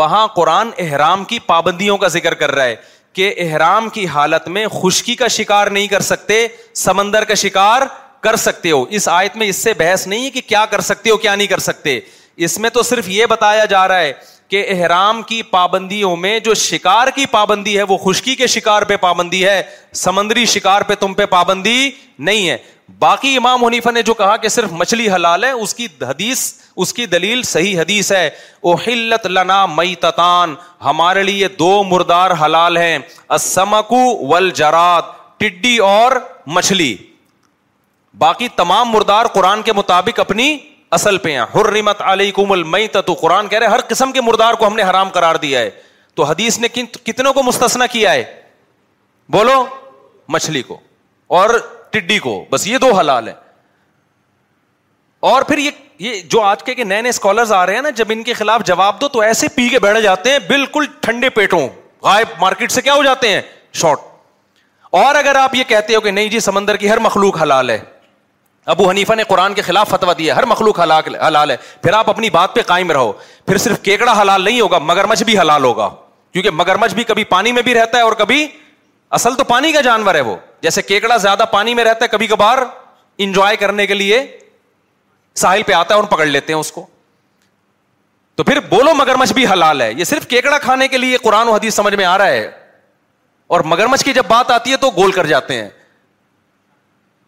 وہاں 0.00 0.26
قرآن 0.36 0.70
احرام 0.84 1.24
کی 1.30 1.38
پابندیوں 1.46 1.96
کا 1.98 2.08
ذکر 2.16 2.34
کر 2.42 2.54
رہا 2.54 2.64
ہے 2.64 2.74
کہ 3.18 3.32
احرام 3.44 3.88
کی 3.96 4.06
حالت 4.14 4.48
میں 4.56 4.66
خشکی 4.82 5.14
کا 5.22 5.28
شکار 5.36 5.66
نہیں 5.76 5.86
کر 5.94 6.00
سکتے 6.10 6.46
سمندر 6.84 7.24
کا 7.30 7.34
شکار 7.44 7.82
کر 8.24 8.36
سکتے 8.46 8.70
ہو 8.70 8.82
اس 8.98 9.08
آیت 9.12 9.36
میں 9.42 9.46
اس 9.48 9.56
سے 9.62 9.72
بحث 9.78 10.06
نہیں 10.06 10.24
ہے 10.24 10.30
کہ 10.30 10.40
کیا 10.48 10.64
کر 10.70 10.80
سکتے 10.90 11.10
ہو 11.10 11.16
کیا 11.24 11.34
نہیں 11.34 11.46
کر 11.54 11.58
سکتے 11.70 11.98
اس 12.46 12.58
میں 12.62 12.70
تو 12.70 12.82
صرف 12.92 13.08
یہ 13.08 13.26
بتایا 13.30 13.64
جا 13.74 13.86
رہا 13.88 14.00
ہے 14.00 14.12
کہ 14.50 14.64
احرام 14.70 15.20
کی 15.30 15.42
پابندیوں 15.50 16.14
میں 16.16 16.38
جو 16.44 16.52
شکار 16.58 17.08
کی 17.14 17.24
پابندی 17.30 17.76
ہے 17.78 17.82
وہ 17.88 17.96
خشکی 18.04 18.34
کے 18.36 18.46
شکار 18.46 18.82
پہ 18.90 18.96
پابندی 19.00 19.44
ہے 19.44 19.62
سمندری 20.04 20.44
شکار 20.52 20.82
پہ 20.90 20.94
تم 21.00 21.14
پہ 21.14 21.26
پابندی 21.36 21.90
نہیں 22.28 22.48
ہے 22.48 22.56
باقی 22.98 23.36
امام 23.36 23.64
حنیفہ 23.64 23.90
نے 23.94 24.02
جو 24.02 24.14
کہا 24.20 24.36
کہ 24.42 24.48
صرف 24.48 24.72
مچھلی 24.72 25.08
حلال 25.14 25.44
ہے 25.44 25.50
اس 25.64 25.74
کی 25.80 25.86
حدیث 26.08 26.44
اس 26.84 26.92
کی 26.94 27.06
دلیل 27.14 27.42
صحیح 27.50 27.80
حدیث 27.80 28.12
ہے 28.12 28.26
اوہلت 28.72 29.26
لنا 29.26 29.64
مئی 29.74 29.94
تتان 30.06 30.54
ہمارے 30.84 31.22
لیے 31.22 31.48
دو 31.58 31.82
مردار 31.90 32.30
حلال 32.44 32.76
ہیں 32.76 32.98
ول 34.30 34.50
جرات 34.62 35.12
ٹڈی 35.40 35.76
اور 35.90 36.12
مچھلی 36.56 36.94
باقی 38.18 38.48
تمام 38.56 38.88
مردار 38.92 39.26
قرآن 39.34 39.62
کے 39.62 39.72
مطابق 39.82 40.20
اپنی 40.20 40.56
ہر 40.92 41.68
ریمت 41.72 42.00
علی 42.02 42.28
حرمت 42.28 42.48
مئی 42.50 42.60
المیتۃ 42.60 43.12
قرآن 43.20 43.48
کہہ 43.48 43.58
رہے 43.58 43.66
ہر 43.68 43.80
قسم 43.88 44.12
کے 44.12 44.20
مردار 44.20 44.54
کو 44.58 44.66
ہم 44.66 44.76
نے 44.76 44.82
حرام 44.90 45.10
کرار 45.10 45.34
دیا 45.42 45.60
ہے 45.60 45.70
تو 46.16 46.22
حدیث 46.24 46.58
نے 46.58 46.68
کتنے 46.68 47.32
کو 47.34 47.42
مستثنا 47.42 47.86
کیا 47.96 48.12
ہے 48.12 48.24
بولو 49.32 49.64
مچھلی 50.36 50.62
کو 50.62 50.78
اور 51.40 51.50
ٹڈی 51.90 52.18
کو 52.18 52.44
بس 52.50 52.66
یہ 52.66 52.78
دو 52.78 52.90
حلال 52.98 53.28
ہے 53.28 53.34
اور 55.30 55.42
پھر 55.42 55.58
یہ 55.98 56.20
جو 56.30 56.40
آج 56.42 56.62
کے 56.64 56.84
نئے 56.84 57.00
نئے 57.02 57.08
اسکالر 57.10 57.52
آ 57.52 57.64
رہے 57.66 57.74
ہیں 57.74 57.82
نا 57.82 57.90
جب 58.00 58.10
ان 58.12 58.22
کے 58.22 58.32
خلاف 58.40 58.64
جواب 58.66 59.00
دو 59.00 59.08
تو 59.14 59.20
ایسے 59.20 59.48
پی 59.54 59.68
کے 59.68 59.78
بیٹھ 59.84 60.00
جاتے 60.00 60.30
ہیں 60.30 60.38
بالکل 60.48 60.84
ٹھنڈے 61.02 61.28
پیٹوں 61.38 61.66
غائب 62.02 62.28
مارکیٹ 62.40 62.70
سے 62.72 62.82
کیا 62.82 62.94
ہو 62.94 63.02
جاتے 63.02 63.28
ہیں 63.28 63.40
شارٹ 63.80 64.00
اور 65.04 65.14
اگر 65.14 65.36
آپ 65.36 65.54
یہ 65.54 65.64
کہتے 65.68 65.94
ہو 65.94 66.00
کہ 66.00 66.10
نہیں 66.10 66.28
جی 66.30 66.40
سمندر 66.40 66.76
کی 66.82 66.90
ہر 66.90 66.98
مخلوق 67.08 67.40
حلال 67.42 67.70
ہے 67.70 67.78
ابو 68.72 68.88
حنیفہ 68.90 69.12
نے 69.16 69.22
قرآن 69.28 69.54
کے 69.54 69.62
خلاف 69.66 69.88
فتوا 69.88 70.12
دیا 70.16 70.34
ہر 70.36 70.44
مخلوق 70.46 70.78
حلال 70.80 71.50
ہے 71.50 71.56
پھر 71.82 71.92
آپ 71.94 72.10
اپنی 72.10 72.30
بات 72.30 72.54
پہ 72.54 72.62
قائم 72.66 72.90
رہو 72.92 73.12
پھر 73.46 73.58
صرف 73.58 73.78
کیکڑا 73.82 74.12
حلال 74.20 74.42
نہیں 74.44 74.60
ہوگا 74.60 74.78
مگرمچھ 74.90 75.22
بھی 75.24 75.38
حلال 75.38 75.64
ہوگا 75.64 75.88
کیونکہ 76.32 76.50
مگر 76.56 76.76
مچھ 76.80 76.94
بھی 76.94 77.04
کبھی 77.12 77.24
پانی 77.30 77.52
میں 77.58 77.62
بھی 77.68 77.74
رہتا 77.74 77.98
ہے 77.98 78.02
اور 78.08 78.12
کبھی 78.22 78.46
اصل 79.20 79.34
تو 79.36 79.44
پانی 79.54 79.72
کا 79.72 79.80
جانور 79.88 80.14
ہے 80.14 80.20
وہ 80.28 80.36
جیسے 80.66 80.82
کیکڑا 80.82 81.16
زیادہ 81.26 81.44
پانی 81.52 81.74
میں 81.74 81.84
رہتا 81.84 82.04
ہے 82.04 82.08
کبھی 82.16 82.26
کبھار 82.34 82.58
انجوائے 83.26 83.56
کرنے 83.64 83.86
کے 83.86 83.94
لیے 83.94 84.22
ساحل 85.46 85.62
پہ 85.66 85.72
آتا 85.80 85.94
ہے 85.94 86.00
اور 86.00 86.08
پکڑ 86.16 86.26
لیتے 86.36 86.52
ہیں 86.52 86.60
اس 86.60 86.72
کو 86.72 86.86
تو 88.36 88.44
پھر 88.44 88.60
بولو 88.70 88.94
مگرمچھ 89.02 89.32
بھی 89.34 89.46
حلال 89.52 89.80
ہے 89.82 89.92
یہ 89.92 90.04
صرف 90.14 90.26
کیکڑا 90.34 90.58
کھانے 90.68 90.88
کے 90.88 90.98
لیے 90.98 91.16
قرآن 91.28 91.48
و 91.48 91.54
حدیث 91.54 91.74
سمجھ 91.82 91.94
میں 91.94 92.04
آ 92.04 92.16
رہا 92.18 92.26
ہے 92.40 92.50
اور 93.56 93.60
مگرمچھ 93.74 94.04
کی 94.04 94.12
جب 94.12 94.24
بات 94.36 94.50
آتی 94.60 94.70
ہے 94.72 94.76
تو 94.80 94.90
گول 94.96 95.12
کر 95.12 95.26
جاتے 95.36 95.60
ہیں 95.62 95.68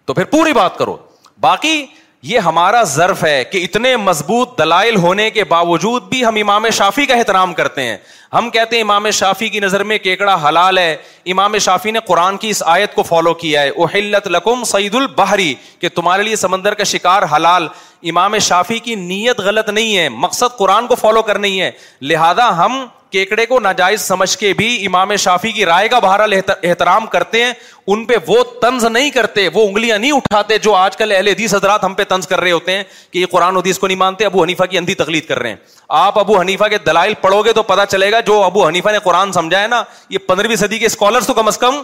تو 0.06 0.14
پھر 0.14 0.24
پوری 0.36 0.52
بات 0.52 0.76
کرو 0.78 0.96
باقی 1.40 1.84
یہ 2.30 2.38
ہمارا 2.44 2.82
ظرف 2.92 3.22
ہے 3.24 3.42
کہ 3.50 3.58
اتنے 3.64 3.96
مضبوط 3.96 4.58
دلائل 4.58 4.96
ہونے 5.04 5.28
کے 5.36 5.44
باوجود 5.52 6.08
بھی 6.08 6.24
ہم 6.24 6.36
امام 6.40 6.68
شافی 6.78 7.06
کا 7.06 7.14
احترام 7.14 7.54
کرتے 7.60 7.82
ہیں 7.82 7.96
ہم 8.32 8.50
کہتے 8.56 8.76
ہیں 8.76 8.82
امام 8.82 9.10
شافی 9.18 9.48
کی 9.54 9.60
نظر 9.60 9.82
میں 9.92 9.96
کیکڑا 9.98 10.34
حلال 10.48 10.78
ہے 10.78 10.92
امام 11.32 11.56
شافی 11.66 11.90
نے 11.90 11.98
قرآن 12.06 12.36
کی 12.42 12.50
اس 12.50 12.62
آیت 12.74 12.94
کو 12.94 13.02
فالو 13.12 13.32
کیا 13.44 13.62
ہے 13.62 13.68
اوہ 13.70 13.96
لکم 14.34 14.64
سعید 14.74 14.94
البحری 14.94 15.52
کہ 15.80 15.88
تمہارے 15.94 16.22
لیے 16.22 16.36
سمندر 16.44 16.74
کا 16.74 16.84
شکار 16.92 17.22
حلال 17.36 17.68
امام 18.10 18.38
شافی 18.50 18.78
کی 18.88 18.94
نیت 19.06 19.40
غلط 19.48 19.68
نہیں 19.70 19.96
ہے 19.96 20.08
مقصد 20.26 20.56
قرآن 20.58 20.86
کو 20.86 20.94
فالو 21.04 21.22
کرنی 21.32 21.60
ہے 21.60 21.70
لہذا 22.12 22.48
ہم 22.64 22.84
کیکڑے 23.12 23.44
کو 23.46 23.58
ناجائز 23.60 24.00
سمجھ 24.00 24.36
کے 24.38 24.52
بھی 24.56 24.66
امام 24.86 25.14
شافی 25.22 25.50
کی 25.52 25.64
رائے 25.66 25.88
کا 25.88 25.98
بہرحال 26.00 26.32
احترام 26.48 27.06
کرتے 27.14 27.44
ہیں 27.44 27.52
ان 27.92 28.04
پہ 28.06 28.14
وہ 28.26 28.42
طنز 28.62 28.84
نہیں 28.84 29.10
کرتے 29.10 29.48
وہ 29.54 29.66
انگلیاں 29.68 29.98
نہیں 29.98 30.12
اٹھاتے 30.12 30.58
جو 30.66 30.74
آج 30.74 30.96
کل 30.96 31.12
اہل 31.16 31.28
حدیث 31.28 31.54
حضرات 31.54 31.84
ہم 31.84 31.94
پہ 32.00 32.04
طنز 32.08 32.26
کر 32.28 32.40
رہے 32.40 32.50
ہوتے 32.52 32.76
ہیں 32.76 32.82
کہ 33.12 33.18
یہ 33.18 33.26
قرآن 33.30 33.56
حدیث 33.56 33.78
کو 33.78 33.86
نہیں 33.86 33.96
مانتے 33.98 34.24
ابو 34.24 34.42
حنیفہ 34.42 34.64
کی 34.70 34.78
اندھی 34.78 34.94
تقلید 35.02 35.26
کر 35.28 35.38
رہے 35.38 35.48
ہیں 35.48 35.56
آپ 36.02 36.18
ابو 36.18 36.38
حنیفہ 36.40 36.68
کے 36.70 36.78
دلائل 36.86 37.14
پڑھو 37.20 37.42
گے 37.44 37.52
تو 37.52 37.62
پتا 37.72 37.86
چلے 37.86 38.10
گا 38.12 38.20
جو 38.26 38.40
ابو 38.42 38.66
حنیفہ 38.66 38.90
نے 38.92 38.98
قرآن 39.04 39.32
سمجھا 39.32 39.62
ہے 39.62 39.66
نا 39.76 39.82
یہ 40.10 40.18
پندرہویں 40.26 40.56
صدی 40.56 40.78
کے 40.78 40.86
اسکالرس 40.86 41.26
تو 41.26 41.34
کم 41.40 41.46
از 41.48 41.58
کم 41.66 41.82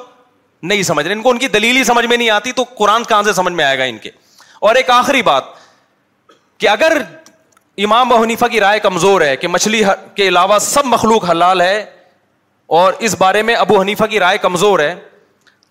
نہیں 0.68 0.82
سمجھ 0.82 1.06
رہے 1.06 1.14
ان 1.14 1.22
کو 1.22 1.30
ان 1.30 1.38
کی 1.38 1.48
دلیل 1.58 1.76
ہی 1.76 1.84
سمجھ 1.84 2.06
میں 2.06 2.16
نہیں 2.16 2.30
آتی 2.30 2.52
تو 2.56 2.62
قرآن 2.78 3.04
کہاں 3.08 3.22
سے 3.22 3.32
سمجھ 3.32 3.52
میں 3.54 3.64
آئے 3.64 3.78
گا 3.78 3.84
ان 3.94 3.98
کے 4.06 4.10
اور 4.68 4.74
ایک 4.74 4.90
آخری 4.90 5.22
بات 5.22 5.54
کہ 6.58 6.68
اگر 6.68 6.96
امام 7.84 8.12
و 8.12 8.16
حنیفہ 8.22 8.44
کی 8.52 8.60
رائے 8.60 8.78
کمزور 8.80 9.20
ہے 9.20 9.36
کہ 9.36 9.48
مچھلی 9.48 9.82
کے 10.16 10.26
علاوہ 10.28 10.58
سب 10.64 10.86
مخلوق 10.86 11.28
حلال 11.30 11.60
ہے 11.60 11.84
اور 12.76 12.92
اس 13.08 13.14
بارے 13.18 13.42
میں 13.48 13.54
ابو 13.54 13.80
حنیفہ 13.80 14.04
کی 14.10 14.20
رائے 14.20 14.38
کمزور 14.42 14.78
ہے 14.80 14.94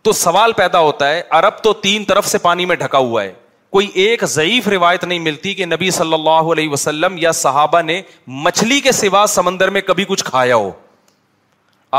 تو 0.03 0.11
سوال 0.11 0.53
پیدا 0.57 0.79
ہوتا 0.79 1.09
ہے 1.09 1.21
عرب 1.37 1.61
تو 1.63 1.71
تین 1.85 2.03
طرف 2.07 2.27
سے 2.27 2.37
پانی 2.37 2.65
میں 2.65 2.75
ڈھکا 2.75 2.97
ہوا 2.97 3.23
ہے 3.23 3.31
کوئی 3.75 3.87
ایک 4.03 4.23
ضعیف 4.33 4.67
روایت 4.67 5.03
نہیں 5.03 5.19
ملتی 5.19 5.53
کہ 5.53 5.65
نبی 5.65 5.89
صلی 5.91 6.13
اللہ 6.13 6.51
علیہ 6.51 6.69
وسلم 6.69 7.15
یا 7.19 7.31
صحابہ 7.39 7.81
نے 7.85 8.01
مچھلی 8.45 8.79
کے 8.81 8.91
سوا 8.91 9.25
سمندر 9.29 9.69
میں 9.77 9.81
کبھی 9.87 10.05
کچھ 10.09 10.23
کھایا 10.25 10.55
ہو 10.55 10.69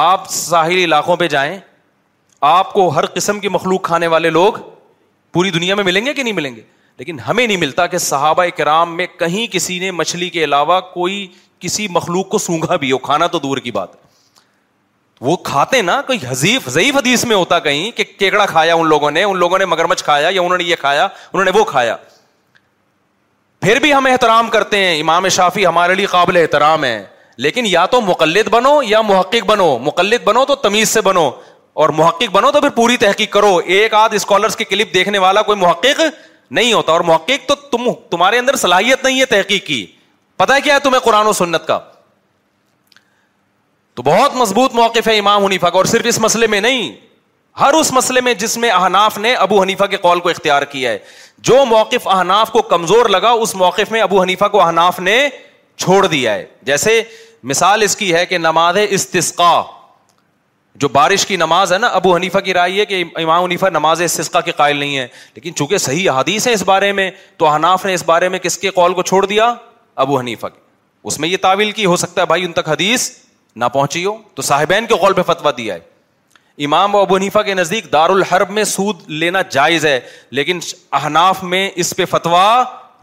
آپ 0.02 0.28
ساحلی 0.32 0.84
علاقوں 0.84 1.16
پہ 1.16 1.28
جائیں 1.34 1.56
آپ 2.52 2.72
کو 2.72 2.88
ہر 2.96 3.06
قسم 3.14 3.40
کی 3.40 3.48
مخلوق 3.48 3.82
کھانے 3.86 4.06
والے 4.14 4.30
لوگ 4.30 4.52
پوری 5.32 5.50
دنیا 5.50 5.74
میں 5.74 5.84
ملیں 5.84 6.06
گے 6.06 6.14
کہ 6.14 6.22
نہیں 6.22 6.34
ملیں 6.34 6.56
گے 6.56 6.62
لیکن 6.98 7.18
ہمیں 7.20 7.46
نہیں 7.46 7.56
ملتا 7.56 7.86
کہ 7.92 7.98
صحابہ 7.98 8.44
کرام 8.56 8.96
میں 8.96 9.06
کہیں 9.18 9.46
کسی 9.52 9.78
نے 9.78 9.90
مچھلی 9.90 10.28
کے 10.36 10.44
علاوہ 10.44 10.80
کوئی 10.92 11.26
کسی 11.60 11.86
مخلوق 11.90 12.28
کو 12.28 12.38
سونگا 12.38 12.76
بھی 12.84 12.92
ہو 12.92 12.98
کھانا 13.08 13.26
تو 13.34 13.38
دور 13.38 13.58
کی 13.66 13.70
بات 13.70 13.94
ہے 13.94 14.04
وہ 15.26 15.36
کھاتے 15.44 15.80
نا 15.82 16.00
کوئی 16.06 16.18
حضیف 16.28 16.68
حدیث 16.96 17.24
میں 17.24 17.36
ہوتا 17.36 17.58
کہیں 17.66 17.90
کہ 17.96 18.04
کیکڑا 18.18 18.46
کھایا 18.46 18.74
ان 18.74 18.86
لوگوں 18.88 19.10
نے 19.10 19.22
ان 19.24 19.36
لوگوں 19.38 19.58
نے 19.58 19.64
مگرمچھ 19.66 20.04
کھایا 20.04 20.28
یا 20.28 20.40
انہوں 20.40 20.58
نے 20.58 20.64
یہ 20.64 20.76
کھایا 20.80 21.04
انہوں 21.32 21.44
نے 21.44 21.50
وہ 21.58 21.64
کھایا 21.70 21.96
پھر 23.60 23.78
بھی 23.80 23.92
ہم 23.94 24.06
احترام 24.06 24.48
کرتے 24.50 24.78
ہیں 24.84 24.98
امام 25.00 25.28
شافی 25.36 25.66
ہمارے 25.66 25.94
لیے 25.94 26.06
قابل 26.16 26.36
احترام 26.42 26.84
ہے 26.84 27.02
لیکن 27.44 27.66
یا 27.66 27.84
تو 27.94 28.00
مقلد 28.00 28.48
بنو 28.50 28.78
یا 28.86 29.00
محقق 29.02 29.44
بنو 29.46 29.76
مقلد 29.86 30.24
بنو 30.24 30.44
تو 30.50 30.54
تمیز 30.66 30.88
سے 30.88 31.00
بنو 31.08 31.30
اور 31.84 31.88
محقق 31.96 32.30
بنو 32.32 32.50
تو 32.50 32.60
پھر 32.60 32.68
پوری 32.76 32.96
تحقیق 32.96 33.32
کرو 33.32 33.56
ایک 33.78 33.94
آدھ 33.94 34.14
اسکالرس 34.14 34.56
کی 34.56 34.64
کلپ 34.64 34.94
دیکھنے 34.94 35.18
والا 35.24 35.42
کوئی 35.48 35.58
محقق 35.60 36.00
نہیں 36.50 36.72
ہوتا 36.72 36.92
اور 36.92 37.00
محقق 37.04 37.48
تو 37.48 37.54
تم 37.70 37.90
تمہارے 38.10 38.38
اندر 38.38 38.56
صلاحیت 38.56 39.04
نہیں 39.04 39.20
ہے 39.20 39.24
تحقیق 39.26 39.66
کی 39.66 39.84
پتا 40.36 40.58
کیا 40.64 40.74
ہے 40.74 40.80
تمہیں 40.80 41.00
قرآن 41.00 41.26
و 41.26 41.32
سنت 41.32 41.66
کا 41.66 41.78
تو 43.94 44.02
بہت 44.02 44.34
مضبوط 44.36 44.74
موقف 44.74 45.08
ہے 45.08 45.16
امام 45.18 45.44
حنیفا 45.44 45.68
اور 45.80 45.84
صرف 45.92 46.06
اس 46.08 46.18
مسئلے 46.20 46.46
میں 46.54 46.60
نہیں 46.60 46.90
ہر 47.60 47.72
اس 47.74 47.90
مسئلے 47.92 48.20
میں 48.20 48.32
جس 48.40 48.56
میں 48.58 48.70
اہناف 48.70 49.16
نے 49.18 49.34
ابو 49.34 49.60
حنیفا 49.60 49.86
کے 49.86 49.96
کال 50.02 50.20
کو 50.20 50.28
اختیار 50.28 50.62
کیا 50.72 50.90
ہے 50.92 50.98
جو 51.50 51.64
موقف 51.68 52.08
اہناف 52.08 52.50
کو 52.52 52.62
کمزور 52.72 53.08
لگا 53.08 53.30
اس 53.44 53.54
موقف 53.56 53.92
میں 53.92 54.00
ابو 54.02 54.20
حنیفا 54.22 54.48
کو 54.48 54.60
اہناف 54.62 54.98
نے 55.00 55.18
چھوڑ 55.76 56.06
دیا 56.06 56.34
ہے 56.34 56.44
جیسے 56.64 57.00
مثال 57.52 57.82
اس 57.82 57.96
کی 57.96 58.12
ہے 58.14 58.24
کہ 58.26 58.38
نماز 58.38 58.76
استسکا 58.88 59.54
جو 60.80 60.88
بارش 60.92 61.24
کی 61.26 61.36
نماز 61.36 61.72
ہے 61.72 61.76
نا 61.78 61.86
ابو 61.96 62.14
حنیفا 62.14 62.40
کی 62.46 62.54
رائے 62.54 62.72
ہے 62.80 62.84
کہ 62.86 63.02
امام 63.22 63.42
حنیفہ 63.44 63.66
نماز 63.72 64.00
اس 64.02 64.12
سسکا 64.18 64.40
کے 64.46 64.50
قائل 64.56 64.76
نہیں 64.76 64.96
ہے 64.98 65.06
لیکن 65.34 65.54
چونکہ 65.54 65.78
صحیح 65.84 66.10
حدیث 66.16 66.46
ہے 66.46 66.52
اس 66.52 66.62
بارے 66.70 66.90
میں 66.98 67.10
تو 67.36 67.48
حناف 67.48 67.84
نے 67.86 67.94
اس 67.94 68.02
بارے 68.06 68.28
میں 68.28 68.38
کس 68.38 68.58
کے 68.58 68.70
قول 68.80 68.94
کو 68.94 69.02
چھوڑ 69.10 69.24
دیا 69.26 69.52
ابو 70.04 70.18
حنیفا 70.18 70.48
اس 71.10 71.18
میں 71.20 71.28
یہ 71.28 71.36
تعویل 71.42 71.70
کی 71.72 71.84
ہو 71.86 71.96
سکتا 72.04 72.20
ہے 72.20 72.26
بھائی 72.26 72.44
ان 72.44 72.52
تک 72.52 72.68
حدیث 72.68 73.10
نہ 73.56 73.64
پہنچی 73.72 74.04
ہو 74.04 74.16
تو 74.34 74.42
صاحبین 74.42 74.86
کے 74.86 74.94
قول 75.00 75.12
پہ 75.14 75.22
فتوا 75.26 75.50
دیا 75.56 75.74
ہے 75.74 76.64
امام 76.64 76.94
و 76.94 76.98
ابو 77.00 77.16
حنیفا 77.16 77.42
کے 77.42 77.54
نزدیک 77.54 77.92
دار 77.92 78.10
الحرب 78.10 78.50
میں 78.58 78.64
سود 78.74 79.08
لینا 79.22 79.42
جائز 79.50 79.86
ہے 79.86 79.98
لیکن 80.38 80.58
احناف 81.00 81.42
میں 81.54 81.68
اس 81.84 81.94
پہ 81.96 82.04
فتوا 82.10 82.44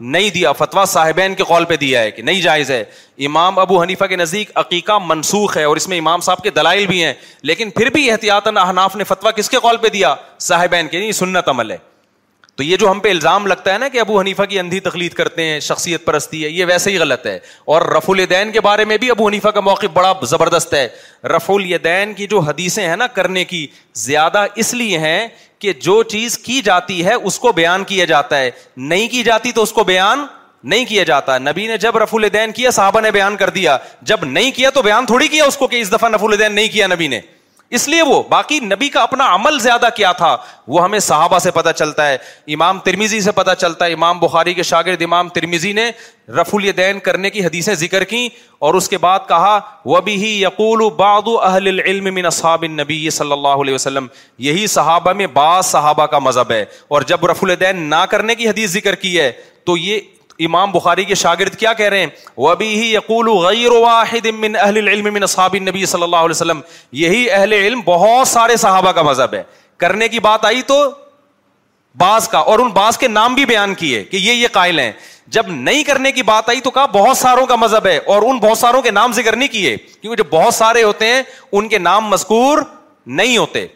نہیں 0.00 0.30
دیا 0.34 0.52
فتوا 0.52 0.84
صاحبین 0.84 1.34
کے 1.34 1.44
قول 1.48 1.64
پہ 1.64 1.76
دیا 1.76 2.00
ہے 2.02 2.10
کہ 2.10 2.22
نہیں 2.22 2.40
جائز 2.42 2.70
ہے 2.70 2.80
امام 3.26 3.58
ابو 3.58 3.80
حنیفہ 3.82 4.04
کے 4.08 4.16
نزدیک 4.16 4.50
عقیقہ 4.58 4.98
منسوخ 5.06 5.56
ہے 5.56 5.64
اور 5.64 5.76
اس 5.76 5.88
میں 5.88 5.98
امام 5.98 6.20
صاحب 6.20 6.42
کے 6.42 6.50
دلائل 6.56 6.86
بھی 6.86 7.02
ہیں 7.04 7.12
لیکن 7.42 7.70
پھر 7.78 7.90
بھی 7.94 8.10
احتیاط 8.10 8.48
نے 8.96 9.04
فتوا 9.08 9.30
کس 9.36 9.50
کے 9.50 9.58
قول 9.62 9.76
پہ 9.82 9.88
دیا 9.92 10.14
صاحبین 10.48 10.88
کے 10.88 10.96
نہیں 10.96 11.02
یعنی 11.06 11.12
سنت 11.18 11.48
عمل 11.48 11.70
ہے 11.70 11.76
تو 12.56 12.62
یہ 12.62 12.76
جو 12.80 12.90
ہم 12.90 12.98
پہ 13.00 13.10
الزام 13.10 13.46
لگتا 13.46 13.72
ہے 13.72 13.78
نا 13.78 13.88
کہ 13.92 14.00
ابو 14.00 14.18
حنیفہ 14.18 14.42
کی 14.50 14.58
اندھی 14.58 14.78
تخلیق 14.80 15.14
کرتے 15.16 15.44
ہیں 15.44 15.58
شخصیت 15.68 16.04
پرستی 16.04 16.42
ہے 16.44 16.48
یہ 16.50 16.64
ویسے 16.68 16.90
ہی 16.90 16.98
غلط 16.98 17.26
ہے 17.26 17.38
اور 17.74 17.82
رف 17.96 18.10
الدین 18.10 18.52
کے 18.52 18.60
بارے 18.66 18.84
میں 18.90 18.96
بھی 19.04 19.10
ابو 19.10 19.26
حنیفہ 19.26 19.48
کا 19.54 19.60
موقف 19.68 19.90
بڑا 19.94 20.12
زبردست 20.30 20.74
ہے 20.74 20.86
رف 21.34 21.50
الدین 21.50 22.12
کی 22.14 22.26
جو 22.34 22.38
حدیثیں 22.48 22.86
ہیں 22.86 22.96
نا 22.96 23.06
کرنے 23.16 23.44
کی 23.54 23.66
زیادہ 24.04 24.46
اس 24.64 24.72
لیے 24.74 24.98
ہیں 25.06 25.26
کہ 25.58 25.72
جو 25.82 26.02
چیز 26.12 26.38
کی 26.46 26.60
جاتی 26.64 27.04
ہے 27.04 27.12
اس 27.14 27.38
کو 27.38 27.52
بیان 27.56 27.84
کیا 27.90 28.04
جاتا 28.14 28.38
ہے 28.40 28.50
نہیں 28.76 29.08
کی 29.08 29.22
جاتی 29.30 29.52
تو 29.58 29.62
اس 29.62 29.72
کو 29.72 29.84
بیان 29.90 30.24
نہیں 30.72 30.84
کیا 30.88 31.02
جاتا 31.04 31.38
نبی 31.38 31.66
نے 31.66 31.76
جب 31.76 31.96
رف 31.98 32.14
الدین 32.14 32.52
کیا 32.52 32.70
صحابہ 32.70 33.00
نے 33.00 33.10
بیان 33.16 33.36
کر 33.36 33.50
دیا 33.56 33.76
جب 34.10 34.24
نہیں 34.24 34.50
کیا 34.56 34.70
تو 34.74 34.82
بیان 34.82 35.06
تھوڑی 35.06 35.28
کیا 35.28 35.44
اس 35.44 35.56
کو 35.56 35.66
کہ 35.74 35.80
اس 35.80 35.92
دفعہ 35.92 36.10
رف 36.14 36.24
الدین 36.24 36.54
نہیں 36.54 36.68
کیا 36.72 36.86
نبی 36.86 37.08
نے 37.08 37.20
اس 37.76 37.86
لیے 37.88 38.02
وہ 38.02 38.22
باقی 38.28 38.58
نبی 38.60 38.88
کا 38.94 39.02
اپنا 39.02 39.26
عمل 39.34 39.58
زیادہ 39.60 39.88
کیا 39.96 40.10
تھا 40.12 40.36
وہ 40.68 40.82
ہمیں 40.84 40.98
صحابہ 41.04 41.38
سے 41.38 41.50
پتا 41.50 41.72
چلتا 41.72 42.08
ہے 42.08 42.14
امام 42.54 42.78
ترمیزی 42.84 43.20
سے 43.20 43.32
پتا 43.34 43.54
چلتا 43.54 43.86
ہے 43.86 43.92
امام 43.92 44.18
بخاری 44.18 44.54
کے 44.54 44.62
شاگرد 44.70 45.02
امام 45.04 45.28
ترمیزی 45.38 45.72
نے 45.78 45.90
رف 46.40 46.54
الدین 46.54 46.98
کرنے 47.06 47.30
کی 47.30 47.44
حدیثیں 47.46 47.74
ذکر 47.84 48.04
کی 48.12 48.28
اور 48.66 48.74
اس 48.74 48.88
کے 48.88 48.98
بعد 48.98 49.26
کہا 49.28 49.58
وہ 49.84 50.00
بھی 50.04 50.18
یقول 50.42 50.82
اہل 51.42 51.80
نبی 52.80 53.08
صلی 53.10 53.32
اللہ 53.32 53.62
علیہ 53.62 53.74
وسلم 53.74 54.06
یہی 54.48 54.66
صحابہ 54.76 55.12
میں 55.22 55.26
بعض 55.40 55.66
صحابہ 55.66 56.06
کا 56.14 56.18
مذہب 56.28 56.50
ہے 56.52 56.64
اور 56.94 57.02
جب 57.12 57.26
رف 57.30 57.44
الدین 57.44 57.82
نہ 57.90 58.04
کرنے 58.10 58.34
کی 58.34 58.48
حدیث 58.48 58.70
ذکر 58.70 58.94
کی 59.04 59.18
ہے 59.20 59.30
تو 59.66 59.76
یہ 59.76 60.00
امام 60.46 60.70
بخاری 60.72 61.04
کے 61.04 61.14
شاگرد 61.14 61.54
کیا 61.56 61.72
کہہ 61.72 61.88
رہے 61.88 62.00
ہیں 62.00 62.06
وہ 62.36 62.48
ابھی 62.50 62.66
ہی 62.80 62.92
یقول 62.94 63.28
غیر 63.46 63.70
واحد 63.72 64.26
من 64.38 64.56
اہل 64.60 64.78
العلم 64.78 65.12
من 65.14 65.26
صحابی 65.26 65.58
نبی 65.58 65.84
صلی 65.86 66.02
اللہ 66.02 66.16
علیہ 66.16 66.30
وسلم 66.30 66.60
یہی 67.02 67.30
اہل 67.30 67.52
علم 67.52 67.80
بہت 67.84 68.28
سارے 68.28 68.56
صحابہ 68.64 68.92
کا 68.92 69.02
مذہب 69.02 69.34
ہے 69.34 69.42
کرنے 69.82 70.08
کی 70.08 70.20
بات 70.20 70.44
آئی 70.44 70.62
تو 70.66 70.84
بعض 71.98 72.28
کا 72.28 72.38
اور 72.52 72.58
ان 72.58 72.68
بعض 72.74 72.98
کے 72.98 73.08
نام 73.08 73.34
بھی 73.34 73.44
بیان 73.46 73.74
کیے 73.82 74.02
کہ 74.04 74.16
یہ 74.16 74.32
یہ 74.32 74.48
قائل 74.52 74.78
ہیں 74.80 74.92
جب 75.34 75.46
نہیں 75.48 75.82
کرنے 75.84 76.12
کی 76.12 76.22
بات 76.30 76.48
آئی 76.48 76.60
تو 76.60 76.70
کہا 76.70 76.86
بہت 76.94 77.16
ساروں 77.16 77.44
کا 77.46 77.56
مذہب 77.56 77.86
ہے 77.86 77.96
اور 78.14 78.22
ان 78.30 78.38
بہت 78.38 78.58
ساروں 78.58 78.80
کے 78.82 78.90
نام 78.90 79.12
ذکر 79.16 79.36
نہیں 79.36 79.48
کیے 79.48 79.76
کیونکہ 79.76 80.22
جو 80.22 80.24
بہت 80.30 80.54
سارے 80.54 80.82
ہوتے 80.82 81.06
ہیں 81.14 81.22
ان 81.52 81.68
کے 81.68 81.78
نام 81.78 82.08
مذکور 82.10 82.58
نہیں 83.20 83.36
ہوتے 83.36 83.66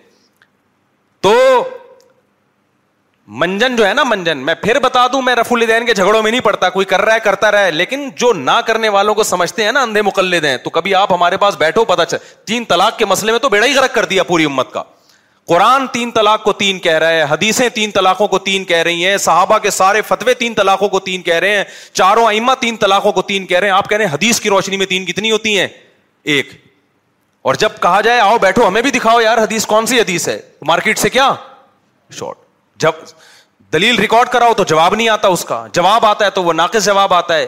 تو 1.23 1.35
منجن 3.31 3.75
جو 3.77 3.87
ہے 3.87 3.93
نا 3.95 4.03
منجن 4.05 4.39
میں 4.45 4.53
پھر 4.63 4.79
بتا 4.81 5.07
دوں 5.13 5.21
میں 5.23 5.35
رف 5.37 5.53
الدین 5.53 5.85
کے 5.87 5.95
جھگڑوں 5.95 6.23
میں 6.23 6.31
نہیں 6.31 6.41
پڑتا 6.45 6.69
کوئی 6.71 6.87
کر 6.87 7.01
رہا 7.05 7.15
ہے 7.15 7.21
کرتا 7.25 7.51
رہا 7.53 7.65
ہے 7.67 7.71
لیکن 7.71 8.09
جو 8.19 8.33
نہ 8.33 8.51
کرنے 8.67 8.89
والوں 8.89 9.15
کو 9.15 9.23
سمجھتے 9.23 9.65
ہیں 9.65 9.73
نا 9.73 9.83
اندھے 9.83 10.57
تو 10.65 10.71
کبھی 10.71 10.95
آپ 10.95 11.13
ہمارے 11.13 11.37
پاس 11.43 11.57
بیٹھو 11.59 11.85
پتا 11.85 12.05
چل 12.05 12.17
تین 12.47 12.65
طلاق 12.69 12.97
کے 12.99 13.05
مسئلے 13.05 13.33
میں 13.33 13.39
تو 13.39 13.49
بیڑا 13.49 13.67
ہی 13.67 13.75
غرق 13.75 13.95
کر 13.95 14.05
دیا 14.13 14.23
پوری 14.23 14.45
امت 14.45 14.73
کا 14.73 14.83
قرآن 15.49 15.87
تین 15.87 15.93
تین 16.11 16.11
طلاق 16.15 16.43
کو 16.45 16.53
کہہ 16.83 16.99
رہا 16.99 17.09
ہے 17.11 17.23
حدیثیں 17.31 17.69
تین 17.69 17.73
تین 17.75 17.91
طلاقوں 17.91 18.27
کو 18.29 18.39
کہہ 18.69 18.83
رہی 18.85 19.05
ہیں 19.07 19.17
صحابہ 19.27 19.59
کے 19.63 19.71
سارے 19.71 20.03
فتوے 20.09 20.35
تین 20.43 20.55
طلاقوں 20.55 20.89
کو 20.89 21.01
تین 21.11 21.23
کہہ 21.29 21.39
رہے 21.47 21.57
ہیں 21.57 21.65
چاروں 21.93 22.27
ائمہ 22.29 22.53
تین 22.61 22.77
طلاقوں 22.81 23.13
کو 23.13 23.23
تین 23.31 23.47
کہہ 23.47 23.59
رہے 23.59 23.69
ہیں 23.69 23.75
آپ 23.75 23.89
کہہ 23.89 23.97
رہے 23.97 24.05
ہیں 24.07 24.15
حدیث 24.15 24.41
کی 24.41 24.49
روشنی 24.51 24.77
میں 24.77 24.87
تین 24.87 25.05
کتنی 25.07 25.31
ہوتی 25.31 25.59
ہیں 25.59 25.69
ایک 26.35 26.53
اور 27.49 27.55
جب 27.59 27.73
کہا 27.83 28.01
جائے 28.05 28.21
آؤ 28.21 28.39
بیٹھو 28.41 28.69
ہمیں 28.69 28.83
بھی 28.83 28.91
دکھاؤ 28.91 29.21
یار 29.21 29.39
حدیث 29.43 29.67
کون 29.67 29.87
سی 29.87 30.01
حدیث 30.01 30.29
ہے 30.29 30.41
مارکیٹ 30.67 30.99
سے 30.99 31.09
کیا 31.11 31.33
شارٹ 32.19 32.47
جب 32.83 33.03
دلیل 33.73 33.97
ریکارڈ 34.01 34.29
کراؤ 34.33 34.53
تو 34.57 34.65
جواب 34.73 34.95
نہیں 34.95 35.09
آتا 35.09 35.29
اس 35.37 35.45
کا 35.45 35.67
جواب 35.75 36.07
آتا 36.07 36.25
ہے 36.25 36.31
تو 36.35 36.43
وہ 36.45 36.53
ناقص 36.53 36.85
جواب 36.87 37.15
آتا 37.15 37.37
ہے 37.37 37.47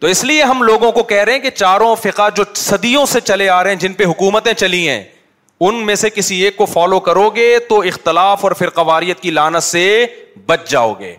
تو 0.00 0.06
اس 0.06 0.22
لیے 0.24 0.42
ہم 0.42 0.62
لوگوں 0.62 0.90
کو 0.92 1.02
کہہ 1.10 1.22
رہے 1.24 1.32
ہیں 1.32 1.38
کہ 1.40 1.50
چاروں 1.50 1.94
فقہ 2.02 2.28
جو 2.36 2.44
صدیوں 2.54 3.04
سے 3.12 3.20
چلے 3.20 3.48
آ 3.48 3.62
رہے 3.64 3.70
ہیں 3.70 3.78
جن 3.80 3.92
پہ 4.00 4.04
حکومتیں 4.04 4.52
چلی 4.52 4.88
ہیں 4.88 5.02
ان 5.68 5.74
میں 5.86 5.94
سے 6.00 6.10
کسی 6.10 6.40
ایک 6.44 6.56
کو 6.56 6.64
فالو 6.66 6.98
کرو 7.00 7.28
گے 7.36 7.48
تو 7.68 7.80
اختلاف 7.90 8.44
اور 8.44 8.52
پھر 8.58 8.70
قواریت 8.80 9.20
کی 9.20 9.30
لانت 9.30 9.62
سے 9.62 9.84
بچ 10.46 10.68
جاؤ 10.70 10.92
گے 10.98 11.14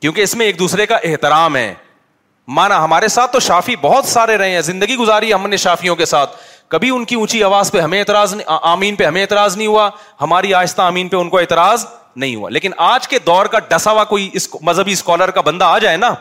کیونکہ 0.00 0.20
اس 0.22 0.34
میں 0.40 0.46
ایک 0.46 0.58
دوسرے 0.58 0.86
کا 0.86 0.96
احترام 1.04 1.56
ہے 1.56 1.72
مانا 2.58 2.82
ہمارے 2.84 3.08
ساتھ 3.16 3.32
تو 3.32 3.40
شافی 3.46 3.74
بہت 3.80 4.04
سارے 4.08 4.36
رہے 4.38 4.50
ہیں 4.50 4.60
زندگی 4.68 4.96
گزاری 4.96 5.32
ہم 5.32 5.48
نے 5.50 5.56
شافیوں 5.64 5.96
کے 5.96 6.04
ساتھ 6.12 6.36
کبھی 6.74 6.90
ان 6.90 7.04
کی 7.04 7.14
اونچی 7.16 7.42
آواز 7.44 7.70
پہ 7.72 7.80
ہمیں 7.80 7.98
اعتراض 7.98 8.34
نہیں 8.34 8.46
آمین 8.72 8.96
پہ 8.96 9.04
ہمیں 9.04 9.20
اعتراض 9.22 9.56
نہیں 9.56 9.66
ہوا 9.66 9.88
ہماری 10.20 10.54
آہستہ 10.54 10.82
آمین 10.82 11.08
پہ 11.08 11.16
ان 11.16 11.28
کو 11.30 11.38
اعتراض 11.38 11.84
نہیں 12.16 12.34
ہوا 12.36 12.50
لیکن 12.50 12.70
آج 12.86 13.08
کے 13.08 13.18
دور 13.26 13.46
کا 13.52 13.58
ڈسا 13.68 13.90
ہوا 13.92 14.04
کوئی 14.04 14.30
مذہبی 14.64 14.92
اسکالر 14.92 15.30
کا 15.30 15.40
بندہ 15.40 15.64
آ 15.64 15.78
جائے 15.78 15.96
نا 15.96 16.14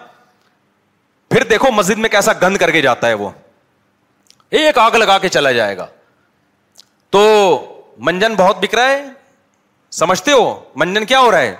پھر 1.29 1.43
دیکھو 1.49 1.71
مسجد 1.71 1.97
میں 1.99 2.09
کیسا 2.09 2.33
گند 2.41 2.57
کر 2.57 2.71
کے 2.71 2.81
جاتا 2.81 3.07
ہے 3.07 3.13
وہ 3.13 3.29
ایک 4.59 4.77
آگ 4.79 4.95
لگا 4.95 5.17
کے 5.21 5.29
چلا 5.29 5.51
جائے 5.51 5.77
گا 5.77 5.87
تو 7.11 7.25
منجن 8.05 8.33
بہت 8.35 8.57
بک 8.63 8.75
رہا 8.75 8.89
ہے 8.91 9.03
سمجھتے 9.91 10.31
ہو 10.31 10.53
منجن 10.75 11.05
کیا 11.05 11.19
ہو 11.19 11.31
رہا 11.31 11.41
ہے 11.41 11.55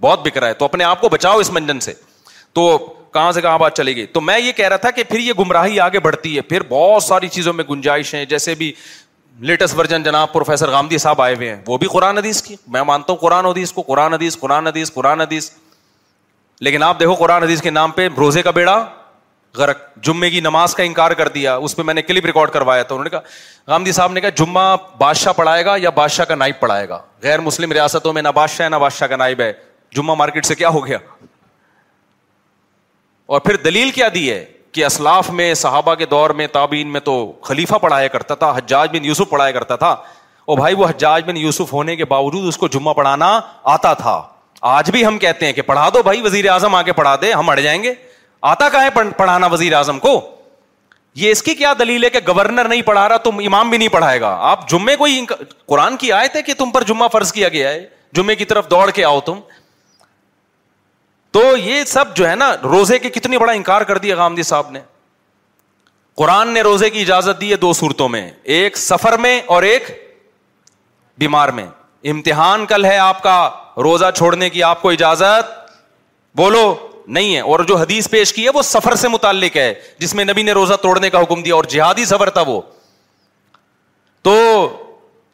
بہت 0.00 0.26
بک 0.26 0.38
رہا 0.38 0.48
ہے 0.48 0.54
تو 0.54 0.64
اپنے 0.64 0.84
آپ 0.84 1.00
کو 1.00 1.08
بچاؤ 1.08 1.38
اس 1.38 1.50
منجن 1.52 1.80
سے 1.80 1.92
تو 2.54 2.76
کہاں 3.12 3.32
سے 3.32 3.40
کہاں 3.40 3.58
بات 3.58 3.76
چلے 3.76 3.94
گی 3.96 4.04
تو 4.12 4.20
میں 4.20 4.38
یہ 4.40 4.52
کہہ 4.52 4.68
رہا 4.68 4.76
تھا 4.76 4.90
کہ 4.90 5.02
پھر 5.04 5.18
یہ 5.20 5.32
گمراہی 5.38 5.78
آگے 5.80 6.00
بڑھتی 6.00 6.36
ہے 6.36 6.40
پھر 6.40 6.62
بہت 6.68 7.02
ساری 7.02 7.28
چیزوں 7.28 7.52
میں 7.52 7.64
گنجائش 7.70 8.14
ہیں 8.14 8.24
جیسے 8.24 8.54
بھی 8.54 8.72
لیٹسٹ 9.46 9.74
ورژن 9.78 10.02
جناب 10.02 10.32
پروفیسر 10.32 10.70
گاندھی 10.70 10.98
صاحب 10.98 11.20
آئے 11.22 11.34
ہوئے 11.34 11.48
ہیں 11.48 11.60
وہ 11.66 11.76
بھی 11.78 11.86
قرآن 11.90 12.16
حدیث 12.18 12.42
کی 12.42 12.54
میں 12.72 12.82
مانتا 12.84 13.12
ہوں 13.12 13.18
قرآن 13.18 13.44
حدیث 13.46 13.72
کو 13.72 13.82
قرآن 13.86 14.14
حدیث 14.14 14.36
قرآن 14.38 14.66
حدیث 14.66 14.92
قرآن 14.92 15.20
حدیث 15.20 15.50
لیکن 16.66 16.82
آپ 16.82 16.98
دیکھو 17.00 17.14
قرآن 17.14 17.42
حدیث 17.42 17.62
کے 17.62 17.70
نام 17.70 17.90
پہ 17.98 18.08
روزے 18.18 18.42
کا 18.42 18.50
بیڑا 18.50 18.78
غرق 19.56 19.78
جمعے 20.04 20.30
کی 20.30 20.40
نماز 20.40 20.74
کا 20.74 20.82
انکار 20.82 21.10
کر 21.20 21.28
دیا 21.34 21.54
اس 21.66 21.76
پہ 21.76 21.82
میں 21.82 21.94
نے 21.94 22.02
کلپ 22.02 22.24
ریکارڈ 22.26 22.50
کروایا 22.52 22.82
تھا 22.82 22.94
انہوں 22.94 23.04
نے 23.04 23.10
کہا 23.10 23.20
گاندھی 23.68 23.92
صاحب 23.92 24.12
نے 24.12 24.20
کہا 24.20 24.28
جمعہ 24.42 24.76
بادشاہ 24.98 25.32
پڑھائے 25.36 25.64
گا 25.64 25.74
یا 25.82 25.90
بادشاہ 26.00 26.24
کا 26.28 26.34
نائب 26.34 26.60
پڑھائے 26.60 26.88
گا 26.88 27.00
غیر 27.22 27.40
مسلم 27.40 27.72
ریاستوں 27.72 28.12
میں 28.12 28.22
نہ 28.22 28.28
بادشاہ 28.34 28.64
ہے 28.64 28.70
نہ 28.70 28.76
بادشاہ 28.80 29.08
کا 29.08 29.16
نائب 29.16 29.40
ہے 29.40 29.52
جمعہ 29.96 30.14
مارکیٹ 30.18 30.46
سے 30.46 30.54
کیا 30.54 30.68
ہو 30.78 30.84
گیا 30.86 30.98
اور 33.36 33.40
پھر 33.40 33.56
دلیل 33.64 33.90
کیا 33.90 34.08
دی 34.14 34.30
ہے 34.30 34.44
کہ 34.72 34.84
اسلاف 34.86 35.30
میں 35.40 35.52
صحابہ 35.62 35.94
کے 36.02 36.06
دور 36.06 36.30
میں 36.40 36.46
میں 36.86 37.00
تو 37.04 37.14
خلیفہ 37.42 37.74
پڑھایا 37.82 38.08
کرتا 38.14 38.34
تھا 38.42 38.50
حجاج 38.56 38.96
بن 38.96 39.04
یوسف 39.04 39.30
پڑھایا 39.30 39.52
کرتا 39.52 39.76
تھا 39.84 39.90
اور 40.50 40.58
بھائی 40.58 40.74
وہ 40.74 40.86
حجاج 40.88 41.22
بن 41.26 41.36
یوسف 41.36 41.72
ہونے 41.72 41.94
کے 41.96 42.04
باوجود 42.10 42.46
اس 42.48 42.56
کو 42.58 42.68
جمعہ 42.76 42.92
پڑھانا 42.94 43.38
آتا 43.72 43.92
تھا 44.02 44.20
آج 44.76 44.90
بھی 44.90 45.04
ہم 45.06 45.18
کہتے 45.18 45.46
ہیں 45.46 45.52
کہ 45.52 45.62
پڑھا 45.62 45.88
دو 45.94 46.02
بھائی 46.02 46.20
وزیر 46.22 46.48
اعظم 46.50 46.74
آ 46.74 46.80
کے 46.82 46.92
پڑھا 46.92 47.14
دے 47.22 47.32
ہم 47.32 47.50
اڑ 47.50 47.58
جائیں 47.60 47.82
گے 47.82 47.92
آتا 48.52 48.68
کا 48.68 48.82
ہے 48.84 48.88
پڑھانا 49.16 49.46
وزیر 49.52 49.72
اعظم 49.74 49.98
کو 49.98 50.20
یہ 51.20 51.30
اس 51.30 51.42
کی 51.42 51.54
کیا 51.54 51.72
دلیل 51.78 52.04
ہے 52.04 52.10
کہ 52.10 52.18
گورنر 52.26 52.68
نہیں 52.68 52.82
پڑھا 52.86 53.08
رہا 53.08 53.16
تم 53.28 53.38
امام 53.46 53.70
بھی 53.70 53.78
نہیں 53.78 53.88
پڑھائے 53.92 54.20
گا 54.20 54.36
آپ 54.50 54.68
جمعے 54.70 54.96
کو 54.96 55.04
ہی 55.04 55.24
قرآن 55.68 55.96
کی 56.02 56.12
آئے 56.12 56.28
تھے 56.34 56.42
کہ 56.42 56.54
تم 56.58 56.70
پر 56.70 56.84
جمعہ 56.88 57.08
فرض 57.12 57.32
کیا 57.32 57.48
گیا 57.54 57.70
ہے 57.70 57.84
جمعے 58.16 58.34
کی 58.36 58.44
طرف 58.50 58.70
دوڑ 58.70 58.88
کے 58.94 59.04
آؤ 59.04 59.20
تم 59.26 59.38
تو 61.32 61.40
یہ 61.56 61.82
سب 61.86 62.14
جو 62.16 62.28
ہے 62.28 62.34
نا 62.36 62.52
روزے 62.62 62.98
کے 62.98 63.10
کتنی 63.10 63.38
بڑا 63.38 63.52
انکار 63.52 63.80
کر 63.90 63.98
دیا 64.04 64.16
گامدی 64.16 64.42
صاحب 64.50 64.70
نے 64.70 64.80
قرآن 66.16 66.48
نے 66.54 66.60
روزے 66.62 66.88
کی 66.90 67.00
اجازت 67.00 67.40
دی 67.40 67.50
ہے 67.50 67.56
دو 67.64 67.72
صورتوں 67.72 68.08
میں 68.08 68.28
ایک 68.56 68.76
سفر 68.78 69.16
میں 69.24 69.40
اور 69.56 69.62
ایک 69.62 69.90
بیمار 71.18 71.48
میں 71.58 71.66
امتحان 72.10 72.64
کل 72.66 72.84
ہے 72.84 72.96
آپ 72.98 73.22
کا 73.22 73.36
روزہ 73.82 74.10
چھوڑنے 74.16 74.48
کی 74.50 74.62
آپ 74.62 74.82
کو 74.82 74.90
اجازت 74.90 75.56
بولو 76.36 76.74
نہیں 77.16 77.34
ہے 77.34 77.40
اور 77.52 77.60
جو 77.68 77.76
حدیث 77.76 78.08
پیش 78.10 78.32
کی 78.34 78.44
ہے 78.44 78.50
وہ 78.54 78.62
سفر 78.62 78.94
سے 79.02 79.08
متعلق 79.08 79.56
ہے 79.56 79.72
جس 79.98 80.14
میں 80.14 80.24
نبی 80.24 80.42
نے 80.42 80.52
روزہ 80.52 80.74
توڑنے 80.82 81.10
کا 81.10 81.20
حکم 81.22 81.42
دیا 81.42 81.54
اور 81.54 81.64
جہادی 81.74 82.04
سفر 82.04 82.30
تھا 82.30 82.40
وہ 82.46 82.60
تو 84.22 84.34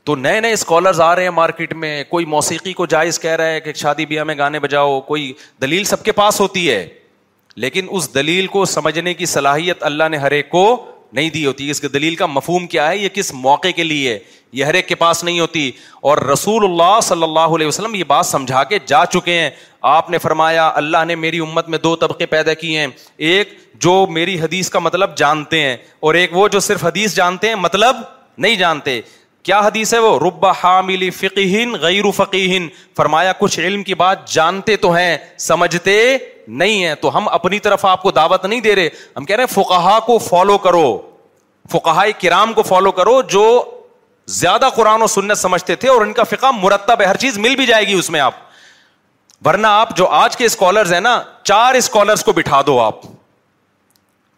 تو 0.06 0.14
نئے 0.16 0.40
نئے 0.40 0.52
اسکالرز 0.52 1.00
آ 1.00 1.14
رہے 1.16 1.22
ہیں 1.22 1.30
مارکیٹ 1.34 1.72
میں 1.82 2.02
کوئی 2.08 2.24
موسیقی 2.32 2.72
کو 2.78 2.86
جائز 2.94 3.18
کہہ 3.20 3.36
رہا 3.40 3.46
ہے 3.50 3.60
کہ 3.60 3.72
شادی 3.82 4.06
بیاہ 4.06 4.24
میں 4.24 4.34
گانے 4.38 4.58
بجاؤ 4.60 5.00
کوئی 5.06 5.32
دلیل 5.62 5.84
سب 5.90 6.02
کے 6.04 6.12
پاس 6.18 6.40
ہوتی 6.40 6.68
ہے 6.70 6.86
لیکن 7.64 7.86
اس 7.96 8.12
دلیل 8.14 8.46
کو 8.56 8.64
سمجھنے 8.72 9.14
کی 9.14 9.26
صلاحیت 9.26 9.82
اللہ 9.90 10.08
نے 10.10 10.16
ہر 10.24 10.30
ایک 10.38 10.48
کو 10.50 10.64
نہیں 11.12 11.30
دی 11.30 11.44
ہوتی 11.46 11.70
اس 11.70 11.80
کے 11.80 11.88
دلیل 11.88 12.14
کا 12.16 12.26
مفہوم 12.26 12.66
کیا 12.66 12.88
ہے 12.88 12.96
یہ 12.98 13.08
کس 13.14 13.32
موقع 13.34 13.68
کے 13.76 13.84
لیے 13.84 14.12
ہے 14.12 14.18
یہ 14.52 14.64
ہر 14.64 14.74
ایک 14.74 14.88
کے 14.88 14.94
پاس 14.94 15.22
نہیں 15.24 15.40
ہوتی 15.40 15.70
اور 16.10 16.18
رسول 16.32 16.64
اللہ 16.64 16.98
صلی 17.02 17.22
اللہ 17.22 17.54
علیہ 17.56 17.66
وسلم 17.66 17.94
یہ 17.94 18.04
بات 18.06 18.26
سمجھا 18.26 18.64
کے 18.72 18.78
جا 18.86 19.04
چکے 19.12 19.40
ہیں 19.40 19.50
آپ 19.96 20.10
نے 20.10 20.18
فرمایا 20.18 20.70
اللہ 20.82 21.04
نے 21.06 21.14
میری 21.24 21.38
امت 21.46 21.68
میں 21.74 21.78
دو 21.84 21.94
طبقے 22.04 22.26
پیدا 22.34 22.54
کیے 22.64 22.78
ہیں 22.80 22.86
ایک 23.28 23.58
جو 23.86 24.04
میری 24.18 24.38
حدیث 24.40 24.68
کا 24.70 24.78
مطلب 24.78 25.16
جانتے 25.18 25.60
ہیں 25.60 25.76
اور 26.06 26.14
ایک 26.22 26.36
وہ 26.36 26.46
جو 26.56 26.60
صرف 26.68 26.84
حدیث 26.84 27.14
جانتے 27.16 27.48
ہیں 27.48 27.54
مطلب 27.66 27.96
نہیں 28.38 28.56
جانتے 28.56 29.00
کیا 29.44 29.59
حدیث 29.61 29.92
ہے 29.94 29.98
وہ 29.98 30.50
حامل 30.62 31.09
فقین 31.16 31.72
غیر 31.80 32.11
فقین 32.16 32.68
فرمایا 32.96 33.33
کچھ 33.38 33.59
علم 33.61 33.83
کی 33.85 33.94
بات 34.02 34.26
جانتے 34.33 34.76
تو 34.85 34.92
ہیں 34.92 35.16
سمجھتے 35.46 35.96
نہیں 36.62 36.85
ہیں 36.85 36.94
تو 37.00 37.16
ہم 37.16 37.28
اپنی 37.28 37.59
طرف 37.66 37.85
آپ 37.87 38.02
کو 38.02 38.11
دعوت 38.20 38.44
نہیں 38.46 38.61
دے 38.61 38.74
رہے 38.76 38.88
ہم 39.16 39.24
کہہ 39.24 39.37
رہے 39.37 39.44
ہیں 39.57 39.64
کو 39.66 40.00
کو 40.07 40.16
فالو 40.28 40.28
فالو 40.28 40.57
کرو 40.59 41.76
کرو 41.76 42.11
کرام 42.22 42.52
جو 43.37 43.44
زیادہ 44.38 44.68
قرآن 44.76 45.02
و 45.02 45.07
سنت 45.16 45.38
سمجھتے 45.38 45.74
تھے 45.85 45.88
اور 45.90 46.00
ان 46.02 46.12
کا 46.18 46.22
فقہ 46.30 46.50
مرتب 46.62 47.00
ہے 47.00 47.07
ہر 47.07 47.16
چیز 47.26 47.38
مل 47.46 47.57
بھی 47.57 47.66
جائے 47.66 47.87
گی 47.87 47.92
اس 47.98 48.11
میں 48.11 48.20
آپ 48.20 48.35
ورنہ 49.46 49.66
آپ 49.85 49.96
جو 49.96 50.07
آج 50.22 50.37
کے 50.37 50.44
اسکالرز 50.44 50.92
ہیں 50.92 51.00
نا 51.11 51.18
چار 51.50 51.74
اسکالرس 51.85 52.24
کو 52.24 52.33
بٹھا 52.40 52.61
دو 52.66 52.80
آپ 52.80 53.00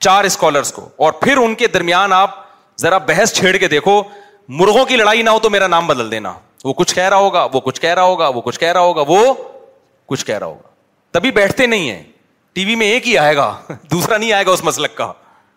چار 0.07 0.25
اسکالرس 0.25 0.73
کو 0.73 0.89
اور 1.05 1.13
پھر 1.25 1.37
ان 1.45 1.55
کے 1.63 1.67
درمیان 1.79 2.13
آپ 2.13 2.45
ذرا 2.81 2.99
بحث 3.11 3.33
چھیڑ 3.35 3.57
کے 3.57 3.69
دیکھو 3.69 4.01
مرغوں 4.49 4.85
کی 4.87 4.97
لڑائی 4.97 5.23
نہ 5.23 5.31
ہو 5.31 5.39
تو 5.43 5.51
میرا 5.51 5.67
نام 5.67 5.87
بدل 5.87 6.11
دینا 6.11 6.33
وہ 6.65 6.73
کچھ 6.73 6.95
کہہ 6.95 7.09
رہا 7.09 7.17
ہوگا 7.17 7.47
وہ 7.53 7.61
کچھ 7.61 7.81
کہہ 7.81 7.95
رہا 7.95 8.03
ہوگا 8.03 8.29
وہ 8.35 8.41
کچھ 8.43 8.59
کہہ 8.61 8.73
رہا 8.73 8.81
ہوگا 8.81 9.03
وہ 9.07 9.33
کچھ 10.07 10.25
کہہ 10.25 10.39
رہا 10.39 10.47
ہوگا 10.47 10.69
تبھی 11.19 11.31
بیٹھتے 11.31 11.67
نہیں 11.67 11.91
ہیں 11.91 12.03
ٹی 12.55 12.65
وی 12.65 12.75
میں 12.77 12.87
ایک 12.91 13.07
ہی 13.09 13.17
آئے 13.19 13.37
گا 13.37 13.53
دوسرا 13.91 14.17
نہیں 14.17 14.33
آئے 14.33 14.47
گا 14.47 14.51
اس 14.51 14.63
مسلک 14.65 14.95
کا 14.97 15.13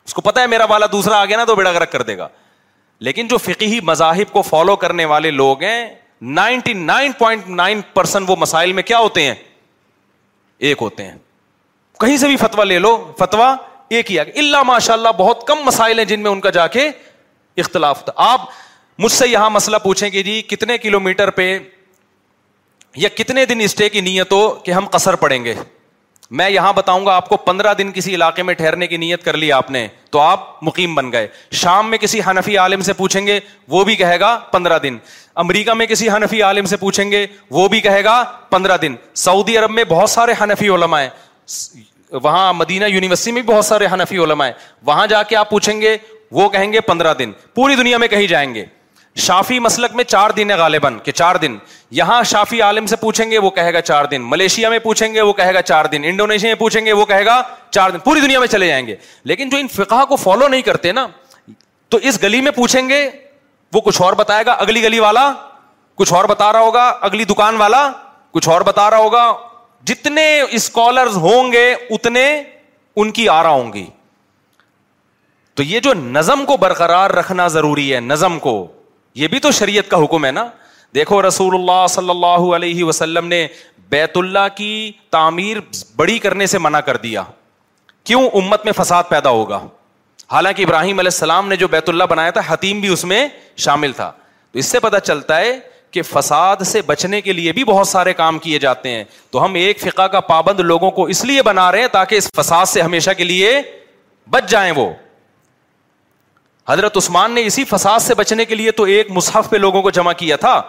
اس 0.06 0.14
کو 0.14 0.22
پتا 0.22 0.42
ہے 0.42 0.48
میرا 0.48 0.66
والا 0.70 0.86
دوسرا 0.92 1.18
آ 1.22 1.26
گیا 1.26 1.38
نا 1.38 1.46
تو 1.46 1.56
بیڑا 1.56 1.72
گرک 1.72 1.92
کر 1.92 2.02
دے 2.04 2.18
گا 2.18 2.28
لیکن 3.08 3.28
جو 3.28 3.38
فکی 3.38 3.80
مذاہب 3.90 4.32
کو 4.34 4.42
فالو 4.42 4.76
کرنے 4.76 5.06
والے 5.12 5.32
لوگ 5.32 5.64
ہیں 5.64 5.90
ninety 6.40 6.74
nine 6.74 7.12
point 7.18 7.48
nine 7.50 7.82
percent 7.94 8.30
وہ 8.30 8.36
مسائل 8.40 8.74
میں 8.74 8.84
کیا 8.84 8.98
ہوتے 9.00 9.22
ہیں 9.26 9.36
ایک 10.68 10.78
ہوتے 10.82 11.04
ہیں 11.06 11.18
کہیں 12.00 12.16
سے 12.18 12.28
بھی 12.28 12.38
فتوا 12.38 12.64
لے 12.64 12.80
لو 12.80 12.96
فتوا 13.20 13.56
ایک 13.90 14.12
ہی 14.12 14.20
آگے 14.20 14.32
اللہ 14.40 14.64
ماشاء 14.68 14.94
اللہ 14.94 15.10
بہت 15.18 15.46
کم 15.48 15.62
مسائل 15.66 15.98
ہیں 16.00 16.06
جن 16.06 16.20
میں 16.24 16.32
ان 16.32 16.42
کا 16.42 16.50
جا 16.58 16.66
کے 16.78 16.90
اختلاف 17.58 18.04
تھا 18.06 18.12
آپ 18.32 18.48
مجھ 19.00 19.12
سے 19.12 19.28
یہاں 19.28 19.50
مسئلہ 19.50 19.78
پوچھیں 19.84 20.10
کہ 20.10 20.22
جی 20.24 20.42
کتنے 20.48 20.78
کلو 20.78 21.00
میٹر 21.00 21.30
پہ 21.36 21.58
یا 22.98 23.10
کتنے 23.16 23.46
دن 23.46 23.60
اسٹے 23.64 23.88
کی 23.90 24.00
نیت 24.02 24.32
ہو 24.32 24.50
کہ 24.64 24.72
ہم 24.72 24.86
قصر 24.92 25.16
پڑیں 25.22 25.44
گے 25.44 25.54
میں 26.40 26.50
یہاں 26.50 26.72
بتاؤں 26.74 27.06
گا 27.06 27.14
آپ 27.16 27.30
کو 27.30 27.36
پندرہ 27.46 27.74
دن 27.78 27.92
کسی 27.92 28.14
علاقے 28.16 28.44
میں 28.44 28.54
ٹھہرنے 28.54 28.88
کی 28.88 28.98
نیت 29.04 29.24
کر 29.26 29.38
لی 29.38 29.52
آپ 29.52 29.70
نے 29.72 29.88
تو 30.12 30.20
آپ 30.20 30.42
مقیم 30.64 30.96
بن 30.96 31.12
گئے 31.12 31.28
شام 31.62 31.90
میں 31.90 31.98
کسی 31.98 32.20
حنفی 32.30 32.58
عالم 32.64 32.82
سے 32.90 32.94
پوچھیں 32.94 33.26
گے 33.28 33.40
وہ 33.76 33.84
بھی 33.86 33.96
کہے 34.02 34.20
گا 34.20 34.36
پندرہ 34.52 34.78
دن 34.84 34.98
امریکہ 35.44 35.74
میں 35.82 35.86
کسی 35.92 36.10
حنفی 36.10 36.42
عالم 36.50 36.66
سے 36.74 36.78
پوچھیں 36.78 37.12
گے 37.12 37.26
وہ 37.58 37.68
بھی 37.76 37.80
کہے 37.82 38.04
گا 38.04 38.22
پندرہ 38.50 38.78
دن 38.82 38.96
سعودی 39.24 39.58
عرب 39.58 39.72
میں 39.80 39.84
بہت 39.90 40.10
سارے 40.10 40.34
حنفی 40.42 40.68
علماء 40.76 41.02
ہیں 41.02 41.84
وہاں 42.24 42.54
مدینہ 42.54 42.86
یونیورسٹی 42.94 43.32
میں 43.32 43.42
بھی 43.42 43.54
بہت 43.54 43.66
سارے 43.66 43.88
حنفی 43.94 44.18
علماء 44.24 44.46
ہیں 44.48 44.54
وہاں 44.86 45.08
جا 45.16 45.24
کے 45.32 45.36
آپ 45.36 45.50
پوچھیں 45.50 45.80
گے 45.82 45.96
وہ 46.42 46.50
کہیں 46.58 46.72
گے 46.74 46.82
پندرہ 46.92 47.14
دن 47.20 47.32
پوری 47.56 47.76
دنیا 47.76 47.98
میں 47.98 48.08
کہیں 48.08 48.28
جائیں 48.36 48.54
گے 48.56 48.66
شافی 49.16 49.58
مسلک 49.60 49.96
میں 49.96 50.04
چار 50.04 50.30
دن 50.38 50.52
ہے 50.52 50.56
غالباً 50.56 50.98
کہ 51.04 51.12
چار 51.12 51.36
دن 51.42 51.58
یہاں 51.98 52.22
شافی 52.32 52.62
عالم 52.62 52.86
سے 52.88 52.96
پوچھیں 52.96 53.30
گے 53.32 53.38
وہ 53.40 53.50
کہے 53.52 53.74
گا 53.74 53.82
چار 53.82 54.06
دن 54.12 54.30
ملیشیا 54.30 54.70
میں 54.70 54.80
پوچھیں 54.80 55.14
گے 55.14 55.22
وہ 55.22 55.34
کہے 55.34 55.54
گا 55.54 55.62
چار 55.62 55.86
دن 55.92 56.04
انڈونیشیا 56.08 56.50
میں 56.50 56.60
پوچھیں 56.60 56.86
گے 56.86 56.94
وہ 56.94 57.06
کہے 57.06 57.26
گا 57.26 57.42
چار 57.70 57.90
دن 57.90 58.00
پوری 58.04 58.22
دنیا 58.22 58.40
میں 58.40 58.48
چلے 58.48 58.68
جائیں 58.68 58.86
گے 58.88 58.96
لیکن 59.32 59.50
جو 59.50 59.58
ان 59.58 59.68
فقہ 59.76 60.04
کو 60.10 60.16
فالو 60.16 60.48
نہیں 60.48 60.62
کرتے 60.62 60.92
نا 60.92 61.08
تو 61.90 61.98
اس 62.02 62.22
گلی 62.24 62.42
میں 62.42 62.52
پوچھیں 62.56 62.90
گے 62.90 63.10
وہ 63.74 63.82
کچھ 63.82 64.02
اور 64.02 64.14
بتائے 64.14 64.46
گا 64.46 64.52
اگلی 64.64 64.84
گلی 64.84 65.00
والا 65.00 65.32
کچھ 65.96 66.14
اور 66.14 66.26
بتا 66.26 66.52
رہا 66.54 66.60
ہوگا 66.60 66.88
اگلی 67.02 67.24
دکان 67.30 67.56
والا 67.58 67.90
کچھ 68.32 68.50
اور 68.50 68.62
بتا 68.66 68.90
رہا 68.90 68.98
ہوگا 68.98 69.32
جتنے 69.88 70.30
اسکالر 70.50 71.08
ہوں 71.26 71.52
گے 71.52 71.72
اتنے 71.74 72.26
ان 73.02 73.12
کی 73.12 73.28
آ 73.30 73.42
رہا 73.44 73.50
ہوں 73.50 73.72
گی 73.74 73.86
تو 75.56 75.64
یہ 75.64 75.80
جو 75.84 75.94
نظم 75.94 76.44
کو 76.46 76.58
برقرار 76.58 77.10
رکھنا 77.12 77.48
ضروری 77.48 77.94
ہے 77.94 78.00
نظم 78.00 78.38
کو 78.40 78.56
یہ 79.20 79.28
بھی 79.28 79.40
تو 79.44 79.50
شریعت 79.52 79.90
کا 79.92 79.98
حکم 80.04 80.26
ہے 80.26 80.30
نا 80.32 80.46
دیکھو 80.96 81.22
رسول 81.28 81.56
اللہ 81.56 81.86
صلی 81.90 82.10
اللہ 82.10 82.44
علیہ 82.56 82.84
وسلم 82.84 83.26
نے 83.28 83.46
بیت 83.96 84.18
اللہ 84.18 84.46
کی 84.58 84.72
تعمیر 85.16 85.58
بڑی 85.98 86.18
کرنے 86.26 86.46
سے 86.54 86.58
منع 86.66 86.80
کر 86.90 86.98
دیا 87.06 87.24
کیوں 88.10 88.22
امت 88.42 88.66
میں 88.66 88.74
فساد 88.78 89.10
پیدا 89.10 89.30
ہوگا 89.40 89.60
حالانکہ 90.32 90.64
ابراہیم 90.64 91.00
علیہ 91.00 91.14
السلام 91.14 91.48
نے 91.48 91.56
جو 91.64 91.68
بیت 91.76 91.90
اللہ 91.90 92.04
بنایا 92.10 92.30
تھا 92.38 92.42
حتیم 92.48 92.80
بھی 92.82 92.90
اس 92.94 93.04
میں 93.12 93.28
شامل 93.66 93.92
تھا 94.00 94.12
تو 94.52 94.60
اس 94.60 94.66
سے 94.76 94.80
پتا 94.88 95.00
چلتا 95.12 95.40
ہے 95.40 95.52
کہ 95.96 96.02
فساد 96.14 96.64
سے 96.72 96.82
بچنے 96.92 97.22
کے 97.28 97.34
لیے 97.34 97.52
بھی 97.60 97.64
بہت 97.74 97.88
سارے 97.88 98.14
کام 98.22 98.40
کیے 98.48 98.60
جاتے 98.70 98.90
ہیں 98.96 99.04
تو 99.32 99.44
ہم 99.46 99.56
ایک 99.66 99.80
فقہ 99.82 100.08
کا 100.16 100.20
پابند 100.32 100.60
لوگوں 100.72 100.92
کو 101.00 101.06
اس 101.16 101.24
لیے 101.32 101.44
بنا 101.52 101.72
رہے 101.72 101.82
ہیں 101.90 101.94
تاکہ 102.00 102.22
اس 102.24 102.30
فساد 102.42 102.66
سے 102.74 102.82
ہمیشہ 102.82 103.12
کے 103.18 103.24
لیے 103.34 103.52
بچ 104.36 104.50
جائیں 104.52 104.72
وہ 104.76 104.90
حضرت 106.70 106.98
عثمان 106.98 107.32
نے 107.34 107.46
اسی 107.46 107.64
فساد 107.66 108.00
سے 108.00 108.14
بچنے 108.16 108.46
کے 108.46 108.56
لیے 108.56 108.72
تو 108.80 108.84
ایک 108.96 109.10
مصحف 109.12 109.50
پہ 109.50 109.58
لوگوں 109.58 109.82
کو 109.82 109.90
جمع 109.92 110.12
کیا 110.18 110.36
تھا 110.44 110.62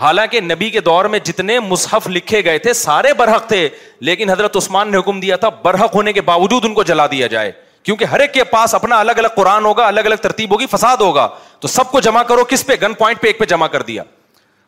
حالانکہ 0.00 0.40
نبی 0.40 0.68
کے 0.70 0.80
دور 0.80 1.04
میں 1.14 1.18
جتنے 1.24 1.58
مصحف 1.60 2.06
لکھے 2.10 2.42
گئے 2.44 2.58
تھے 2.66 2.72
سارے 2.82 3.12
برحق 3.18 3.48
تھے 3.48 3.68
لیکن 4.08 4.30
حضرت 4.30 4.56
عثمان 4.56 4.90
نے 4.92 4.98
حکم 4.98 5.18
دیا 5.20 5.36
تھا 5.44 5.48
برحق 5.62 5.94
ہونے 5.94 6.12
کے 6.12 6.20
باوجود 6.30 6.64
ان 6.64 6.74
کو 6.74 6.82
جلا 6.90 7.06
دیا 7.10 7.26
جائے 7.34 7.50
کیونکہ 7.84 8.04
ہر 8.12 8.20
ایک 8.20 8.32
کے 8.34 8.44
پاس 8.54 8.74
اپنا 8.74 8.98
الگ 9.00 9.18
الگ 9.22 9.34
قرآن 9.36 9.64
ہوگا 9.64 9.86
الگ 9.86 10.06
الگ 10.10 10.22
ترتیب 10.22 10.52
ہوگی 10.52 10.66
فساد 10.76 10.96
ہوگا 11.06 11.26
تو 11.60 11.68
سب 11.68 11.90
کو 11.90 12.00
جمع 12.06 12.22
کرو 12.28 12.44
کس 12.48 12.64
پہ 12.66 12.76
گن 12.82 12.92
پوائنٹ 12.98 13.20
پہ 13.20 13.26
ایک 13.26 13.38
پہ 13.38 13.44
جمع 13.54 13.66
کر 13.76 13.82
دیا 13.92 14.02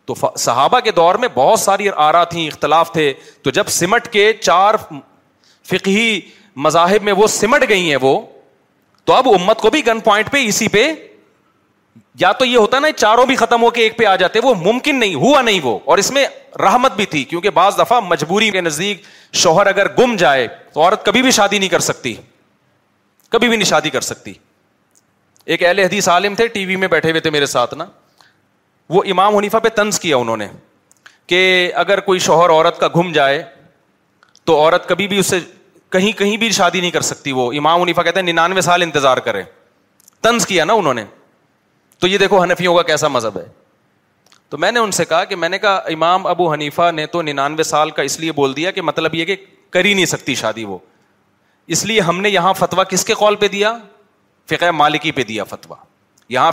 تو 0.06 0.14
صحابہ 0.38 0.80
کے 0.84 0.90
دور 0.96 1.14
میں 1.24 1.28
بہت 1.34 1.60
ساری 1.60 1.88
آرا 2.08 2.24
تھیں 2.34 2.46
اختلاف 2.46 2.92
تھے 2.92 3.12
تو 3.42 3.50
جب 3.58 3.68
سمٹ 3.78 4.08
کے 4.12 4.32
چار 4.40 4.74
فقہی 5.70 6.20
مذاہب 6.66 7.02
میں 7.02 7.12
وہ 7.16 7.26
سمٹ 7.40 7.64
گئی 7.68 7.88
ہیں 7.90 7.98
وہ 8.02 8.18
تو 9.06 9.12
اب 9.12 9.28
امت 9.28 9.58
کو 9.60 9.70
بھی 9.70 9.86
گن 9.86 10.00
پوائنٹ 10.04 10.30
پہ 10.32 10.44
اسی 10.46 10.68
پہ 10.76 10.86
یا 12.20 12.30
تو 12.38 12.44
یہ 12.44 12.56
ہوتا 12.56 12.78
نا 12.80 12.90
چاروں 12.96 13.24
بھی 13.26 13.36
ختم 13.36 13.62
ہو 13.62 13.70
کے 13.78 13.82
ایک 13.82 13.96
پہ 13.98 14.04
آ 14.06 14.14
جاتے 14.16 14.40
وہ 14.42 14.54
ممکن 14.58 14.98
نہیں 15.00 15.14
ہوا 15.24 15.40
نہیں 15.42 15.60
وہ 15.62 15.78
اور 15.84 15.98
اس 15.98 16.10
میں 16.12 16.26
رحمت 16.62 16.92
بھی 16.96 17.06
تھی 17.14 17.22
کیونکہ 17.32 17.50
بعض 17.58 17.78
دفعہ 17.78 18.00
مجبوری 18.08 18.50
کے 18.50 18.60
نزدیک 18.60 19.02
شوہر 19.42 19.66
اگر 19.66 19.88
گم 19.98 20.16
جائے 20.16 20.46
تو 20.74 20.80
عورت 20.80 21.04
کبھی 21.06 21.22
بھی 21.22 21.30
شادی 21.38 21.58
نہیں 21.58 21.68
کر 21.68 21.80
سکتی 21.88 22.14
کبھی 23.30 23.48
بھی 23.48 23.56
نہیں 23.56 23.68
شادی 23.68 23.90
کر 23.90 24.00
سکتی 24.08 24.32
ایک 25.54 25.62
اہل 25.64 25.78
حدیث 25.78 26.08
عالم 26.08 26.34
تھے 26.34 26.46
ٹی 26.48 26.64
وی 26.66 26.76
میں 26.84 26.88
بیٹھے 26.88 27.10
ہوئے 27.10 27.20
تھے 27.20 27.30
میرے 27.30 27.46
ساتھ 27.46 27.74
نا 27.78 27.84
وہ 28.90 29.02
امام 29.10 29.36
حنیفہ 29.36 29.56
پہ 29.62 29.68
طنز 29.76 30.00
کیا 30.00 30.16
انہوں 30.16 30.36
نے 30.36 30.46
کہ 31.32 31.40
اگر 31.82 32.00
کوئی 32.06 32.18
شوہر 32.28 32.50
عورت 32.50 32.78
کا 32.80 32.88
گم 32.96 33.12
جائے 33.12 33.42
تو 34.44 34.56
عورت 34.60 34.88
کبھی 34.88 35.08
بھی 35.08 35.18
اسے 35.18 35.38
کہیں 35.96 36.12
کہیں 36.18 36.36
بھی 36.42 36.50
شادی 36.52 36.80
نہیں 36.80 36.90
کر 36.90 37.00
سکتی 37.08 37.32
وہ 37.32 37.52
امام 37.58 37.82
عنیفا 37.82 38.02
کہتے 38.02 38.20
ہیں 38.20 38.26
ننانوے 38.32 38.60
سال 38.66 38.82
انتظار 38.82 39.18
کرے 39.26 39.42
تنز 40.26 40.46
کیا 40.52 40.64
نا 40.70 40.72
انہوں 40.80 40.94
نے 40.98 41.04
تو 42.00 42.06
یہ 42.12 42.18
دیکھو 42.18 42.42
ہنفیوں 42.44 42.74
کا 42.74 42.82
کیسا 42.88 43.08
مذہب 43.16 43.36
ہے 43.38 43.44
تو 44.50 44.58
میں 44.64 44.70
نے 44.72 44.80
ان 44.86 44.90
سے 44.98 45.04
کہا 45.10 45.22
کہ 45.32 45.36
میں 45.42 45.48
نے 45.54 45.58
کہا 45.64 45.74
امام 45.96 46.26
ابو 46.26 46.52
حنیفہ 46.52 46.90
نے 47.00 47.06
تو 47.14 47.22
ننانوے 47.28 47.62
سال 47.70 47.90
کا 47.98 48.02
اس 48.10 48.18
لیے 48.20 48.32
بول 48.40 48.56
دیا 48.56 48.70
کہ 48.78 48.82
مطلب 48.88 49.14
یہ 49.14 49.24
کہ 49.30 49.36
کر 49.76 49.84
ہی 49.84 49.94
نہیں 49.94 50.06
سکتی 50.18 50.34
شادی 50.42 50.64
وہ 50.72 50.78
اس 51.76 51.84
لیے 51.90 52.00
ہم 52.10 52.20
نے 52.20 52.30
یہاں 52.38 52.52
فتویٰ 52.64 52.84
کس 52.88 53.04
کے 53.10 53.14
قول 53.22 53.36
پہ 53.44 53.48
دیا 53.56 53.72
فقہ 54.50 54.70
مالکی 54.82 55.12
پہ 55.18 55.22
دیا 55.30 55.44
فتویٰ 55.54 55.76
یہاں 56.38 56.52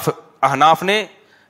احناف 0.49 0.84
نے 0.91 0.99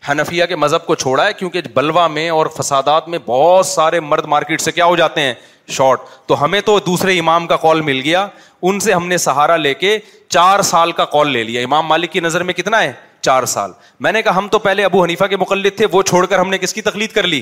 حنفیہ 0.09 0.45
کے 0.49 0.55
مذہب 0.55 0.85
کو 0.85 0.95
چھوڑا 0.95 1.25
ہے 1.25 1.33
کیونکہ 1.33 1.61
بلوا 1.73 2.07
میں 2.07 2.29
اور 2.29 2.45
فسادات 2.57 3.07
میں 3.07 3.19
بہت 3.25 3.65
سارے 3.65 3.99
مرد 3.99 4.25
مارکیٹ 4.27 4.61
سے 4.61 4.71
کیا 4.71 4.85
ہو 4.85 4.95
جاتے 4.95 5.21
ہیں 5.21 5.33
شارٹ 5.77 5.99
تو 6.27 6.43
ہمیں 6.43 6.59
تو 6.65 6.77
دوسرے 6.85 7.17
امام 7.19 7.45
کا 7.47 7.55
کال 7.61 7.81
مل 7.81 8.01
گیا 8.03 8.25
ان 8.69 8.79
سے 8.79 8.93
ہم 8.93 9.07
نے 9.07 9.17
سہارا 9.17 9.55
لے 9.57 9.73
کے 9.73 9.97
چار 10.29 10.61
سال 10.71 10.91
کا 11.01 11.05
کال 11.11 11.29
لے 11.31 11.43
لیا 11.43 11.61
امام 11.63 11.85
مالک 11.87 12.11
کی 12.11 12.19
نظر 12.19 12.43
میں 12.43 12.53
کتنا 12.53 12.81
ہے 12.83 12.91
چار 13.21 13.45
سال 13.45 13.71
میں 14.01 14.11
نے 14.11 14.21
کہا 14.21 14.37
ہم 14.37 14.47
تو 14.51 14.59
پہلے 14.59 14.85
ابو 14.85 15.03
حنیفہ 15.03 15.25
کے 15.29 15.37
مقلد 15.37 15.75
تھے 15.77 15.85
وہ 15.91 16.01
چھوڑ 16.09 16.25
کر 16.25 16.39
ہم 16.39 16.49
نے 16.49 16.57
کس 16.57 16.73
کی 16.73 16.81
تقلید 16.81 17.11
کر 17.13 17.27
لی 17.27 17.41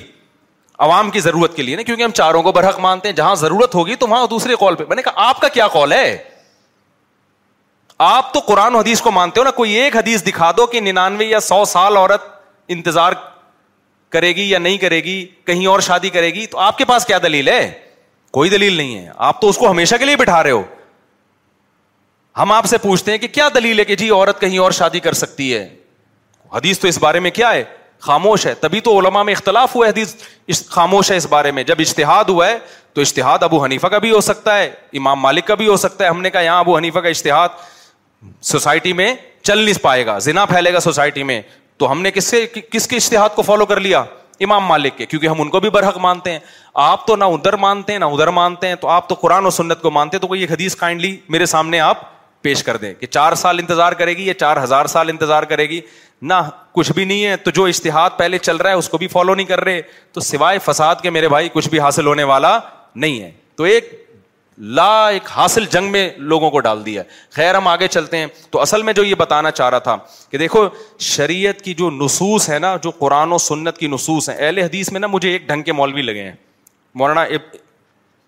عوام 0.87 1.09
کی 1.11 1.19
ضرورت 1.19 1.55
کے 1.55 1.63
لیے 1.63 1.75
نا 1.75 1.81
کیونکہ 1.83 2.03
ہم 2.03 2.11
چاروں 2.15 2.41
کو 2.43 2.51
برحق 2.51 2.79
مانتے 2.79 3.07
ہیں 3.09 3.15
جہاں 3.15 3.35
ضرورت 3.35 3.75
ہوگی 3.75 3.95
تو 3.99 4.07
وہاں 4.07 4.27
دوسرے 4.29 4.55
کال 4.59 4.75
پہ 4.75 4.83
میں 4.89 4.95
نے 4.95 5.01
کہا 5.01 5.27
آپ 5.29 5.39
کا 5.41 5.47
کیا 5.53 5.67
کال 5.73 5.91
ہے 5.93 6.15
آپ 8.09 8.33
تو 8.33 8.39
قرآن 8.47 8.75
حدیث 8.75 9.01
کو 9.01 9.11
مانتے 9.11 9.39
ہو 9.39 9.43
نا 9.45 9.51
کوئی 9.51 9.71
ایک 9.77 9.95
حدیث 9.97 10.23
دکھا 10.25 10.51
دو 10.57 10.65
کہ 10.67 10.79
ننانوے 10.81 11.25
یا 11.25 11.39
سو 11.49 11.63
سال 11.73 11.97
عورت 11.97 12.21
انتظار 12.73 13.11
کرے 14.13 14.29
گی 14.35 14.49
یا 14.49 14.57
نہیں 14.59 14.77
کرے 14.77 14.99
گی 15.03 15.25
کہیں 15.45 15.65
اور 15.67 15.79
شادی 15.87 16.09
کرے 16.09 16.29
گی 16.33 16.45
تو 16.47 16.57
آپ 16.59 16.77
کے 16.77 16.85
پاس 16.85 17.05
کیا 17.05 17.17
دلیل 17.23 17.47
ہے 17.47 17.69
کوئی 18.37 18.49
دلیل 18.49 18.73
نہیں 18.77 18.95
ہے 18.97 19.09
آپ 19.27 19.39
تو 19.41 19.49
اس 19.49 19.57
کو 19.57 19.69
ہمیشہ 19.71 19.95
کے 19.99 20.05
لیے 20.05 20.15
بٹھا 20.15 20.41
رہے 20.43 20.51
ہو 20.51 20.61
ہم 22.37 22.51
آپ 22.51 22.65
سے 22.69 22.77
پوچھتے 22.77 23.11
ہیں 23.11 23.17
کہ 23.17 23.27
کیا 23.33 23.47
دلیل 23.55 23.79
ہے 23.79 23.85
کہ 23.85 23.95
جی 24.01 24.09
عورت 24.09 24.39
کہیں 24.41 24.57
اور 24.65 24.71
شادی 24.79 24.99
کر 25.05 25.13
سکتی 25.21 25.53
ہے 25.53 25.67
حدیث 26.53 26.79
تو 26.79 26.87
اس 26.87 26.97
بارے 27.01 27.19
میں 27.19 27.31
کیا 27.31 27.53
ہے 27.53 27.63
خاموش 28.07 28.45
ہے 28.45 28.53
تبھی 28.61 28.79
تو 28.81 28.97
علما 28.99 29.23
میں 29.23 29.33
اختلاف 29.33 29.75
ہوا 29.75 29.85
ہے 29.85 29.91
حدیث 29.91 30.67
خاموش 30.67 31.11
ہے 31.11 31.15
اس 31.17 31.25
بارے 31.29 31.51
میں 31.51 31.63
جب 31.71 31.77
اشتہاد 31.81 32.29
ہوا 32.29 32.47
ہے 32.47 32.57
تو 32.93 33.01
اشتہاد 33.01 33.43
ابو 33.43 33.63
حنیفہ 33.63 33.87
کا 33.87 33.97
بھی 34.03 34.11
ہو 34.11 34.21
سکتا 34.27 34.57
ہے 34.57 34.69
امام 34.99 35.19
مالک 35.19 35.47
کا 35.47 35.55
بھی 35.55 35.67
ہو 35.67 35.75
سکتا 35.77 36.03
ہے 36.03 36.09
ہم 36.09 36.21
نے 36.21 36.29
کہا 36.29 36.41
یہاں 36.41 36.59
ابو 36.59 36.77
حنیفہ 36.77 36.99
کا 36.99 37.09
اشتہاد 37.09 37.49
سوسائٹی 38.51 38.93
میں 39.01 39.13
چل 39.47 39.57
نہیں 39.63 39.81
پائے 39.81 40.05
گا 40.05 40.17
زنا 40.29 40.45
پھیلے 40.45 40.73
گا 40.73 40.79
سوسائٹی 40.79 41.23
میں 41.23 41.41
تو 41.79 41.91
ہم 41.91 42.01
نے 42.01 42.11
کس 42.11 42.25
سے 42.31 42.45
کس 42.71 42.87
کے 42.87 42.95
اشتہاد 42.95 43.29
کو 43.35 43.41
فالو 43.41 43.65
کر 43.65 43.79
لیا 43.79 43.99
امام 44.45 44.65
مالک 44.65 44.97
کے 44.97 45.05
کیونکہ 45.05 45.27
ہم 45.27 45.41
ان 45.41 45.49
کو 45.49 45.59
بھی 45.59 45.69
برحق 45.69 45.97
مانتے 46.05 46.31
ہیں 46.31 46.39
آپ 46.85 47.05
تو 47.07 47.15
نہ 47.15 47.23
ادھر 47.35 47.55
مانتے 47.65 47.91
ہیں 47.91 47.99
نہ 47.99 48.05
ادھر 48.15 48.27
مانتے 48.37 48.67
ہیں 48.67 48.75
تو 48.81 48.87
آپ 48.89 49.07
تو 49.09 49.15
قرآن 49.21 49.45
و 49.45 49.49
سنت 49.59 49.81
کو 49.81 49.91
مانتے 49.91 50.17
تو 50.19 50.27
کوئی 50.27 50.43
حدیث 50.49 50.75
کائنڈلی 50.75 51.15
میرے 51.35 51.45
سامنے 51.53 51.79
آپ 51.79 52.01
پیش 52.41 52.63
کر 52.63 52.77
دیں 52.77 52.93
کہ 52.99 53.05
چار 53.07 53.33
سال 53.43 53.59
انتظار 53.59 53.91
کرے 54.01 54.13
گی 54.17 54.25
یا 54.25 54.33
چار 54.39 54.63
ہزار 54.63 54.85
سال 54.95 55.09
انتظار 55.09 55.43
کرے 55.53 55.67
گی 55.69 55.79
نہ 56.31 56.41
کچھ 56.73 56.91
بھی 56.95 57.05
نہیں 57.05 57.23
ہے 57.25 57.35
تو 57.43 57.51
جو 57.59 57.63
اشتہاد 57.73 58.09
پہلے 58.17 58.37
چل 58.37 58.57
رہا 58.57 58.69
ہے 58.69 58.75
اس 58.75 58.89
کو 58.89 58.97
بھی 58.97 59.07
فالو 59.15 59.35
نہیں 59.35 59.47
کر 59.47 59.63
رہے 59.63 59.81
تو 60.13 60.21
سوائے 60.31 60.59
فساد 60.65 60.95
کے 61.01 61.09
میرے 61.09 61.29
بھائی 61.29 61.49
کچھ 61.53 61.69
بھی 61.69 61.79
حاصل 61.79 62.07
ہونے 62.07 62.23
والا 62.33 62.57
نہیں 62.95 63.19
ہے 63.21 63.31
تو 63.57 63.63
ایک 63.63 63.89
لا 64.59 65.07
ایک 65.07 65.27
حاصل 65.31 65.65
جنگ 65.71 65.91
میں 65.91 66.09
لوگوں 66.17 66.49
کو 66.51 66.59
ڈال 66.59 66.85
دیا 66.85 67.03
خیر 67.35 67.55
ہم 67.55 67.67
آگے 67.67 67.87
چلتے 67.87 68.17
ہیں 68.17 68.25
تو 68.51 68.61
اصل 68.61 68.81
میں 68.83 68.93
جو 68.93 69.03
یہ 69.03 69.15
بتانا 69.19 69.51
چاہ 69.51 69.69
رہا 69.69 69.79
تھا 69.79 69.95
کہ 70.29 70.37
دیکھو 70.37 70.67
شریعت 71.13 71.61
کی 71.65 71.73
جو 71.73 71.89
نصوص 72.01 72.49
ہے 72.49 72.57
نا 72.59 72.75
جو 72.83 72.91
قرآن 72.97 73.31
و 73.33 73.37
سنت 73.37 73.77
کی 73.77 73.87
نصوص 73.87 74.29
ہیں 74.29 74.35
اہل 74.37 74.57
حدیث 74.59 74.91
میں 74.91 74.99
نا 74.99 75.07
مجھے 75.07 75.31
ایک 75.31 75.47
ڈھنگ 75.47 75.63
کے 75.63 75.73
مولوی 75.73 76.01
لگے 76.01 76.23
ہیں 76.23 76.33
مولانا 76.99 77.25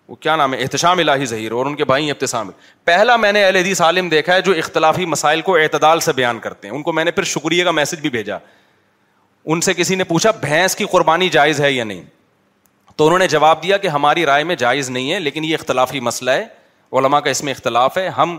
وہ 0.08 0.16
کیا 0.20 0.36
نام 0.36 0.54
ہے 0.54 0.62
احتشام 0.62 1.00
الہی 1.00 1.26
ظہیر 1.26 1.52
اور 1.52 1.66
ان 1.66 1.76
کے 1.76 1.86
بھائی 1.86 2.10
ابتسام 2.12 2.50
پہلا 2.86 3.16
میں 3.18 3.32
نے 3.32 3.44
اہل 3.46 3.56
حدیث 3.56 3.82
عالم 3.82 4.10
دیکھا 4.10 4.36
ہے 4.36 4.42
جو 4.42 4.54
اختلافی 4.58 5.06
مسائل 5.06 5.42
کو 5.42 5.56
اعتدال 5.58 6.00
سے 6.08 6.14
بیان 6.14 6.40
کرتے 6.40 6.68
ہیں 6.68 6.76
ان 6.76 6.82
کو 6.84 6.92
میں 6.94 7.06
نے 7.06 7.12
پھر 7.12 7.24
شکریہ 7.34 7.64
کا 7.64 7.72
میسج 7.72 8.00
بھی 8.02 8.10
بھیجا 8.10 8.38
ان 9.46 9.62
سے 9.62 9.74
کسی 9.74 9.96
نے 9.96 10.04
پوچھا 10.04 10.32
بھینس 10.42 10.76
کی 10.76 10.86
قربانی 10.92 11.30
جائز 11.30 11.62
ہے 11.62 11.72
یا 11.72 11.84
نہیں 11.84 12.04
تو 12.98 13.06
انہوں 13.06 13.20
نے 13.20 13.28
جواب 13.28 13.64
دیا 13.64 13.78
کہ 13.78 13.88
ہماری 13.88 14.26
رائے 14.26 14.44
میں 14.44 14.56
جائز 14.56 14.90
نہیں 14.90 15.12
ہے 15.12 15.20
لیکن 15.20 15.44
یہ 15.46 15.54
اختلافی 15.60 16.00
مسئلہ 16.08 16.32
ہے 16.32 16.46
علماء 17.00 17.20
کا 17.26 17.30
اس 17.30 17.44
میں 17.44 17.54
اختلاف 17.54 17.98
ہے 17.98 18.08
ہم 18.18 18.38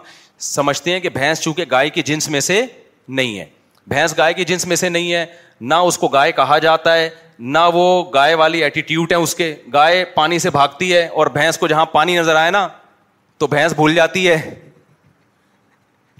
سمجھتے 0.49 0.93
ہیں 0.93 1.01
کہ 1.01 1.09
بھینس 1.09 1.41
چونکہ 1.41 1.65
گائے 1.71 1.91
کی 1.91 2.03
جنس 2.07 2.29
میں 2.31 2.41
سے 2.49 2.65
نہیں 3.09 3.39
ہے 3.39 3.45
بھینس 3.89 4.17
گائے 4.19 4.35
کی 4.35 4.45
جنس 4.45 4.67
میں 4.67 4.77
سے 4.77 4.89
نہیں 4.89 5.13
ہے 5.13 5.25
نہ 5.61 5.75
اس 5.89 5.99
کو 5.99 6.09
گائے 6.09 6.33
کہا 6.33 6.59
جاتا 6.65 6.95
ہے 6.97 7.09
نہ 7.55 7.59
وہ 7.75 8.03
گائے 8.15 8.35
والی 8.35 8.63
ایٹیٹیوڈ 8.65 9.13
ہے 9.13 9.17
اس 9.23 9.35
کے 9.35 9.55
گائے 9.73 10.05
پانی 10.15 10.39
سے 10.39 10.51
بھاگتی 10.51 10.95
ہے 10.95 11.07
اور 11.13 11.27
بھینس 11.39 11.59
کو 11.59 11.67
جہاں 11.69 11.87
پانی 11.93 12.19
نظر 12.19 12.37
آئے 12.37 12.51
نا 12.51 12.67
تو 13.39 13.47
بھینس 13.55 13.73
بھول 13.75 13.95
جاتی 13.95 14.29
ہے 14.29 14.37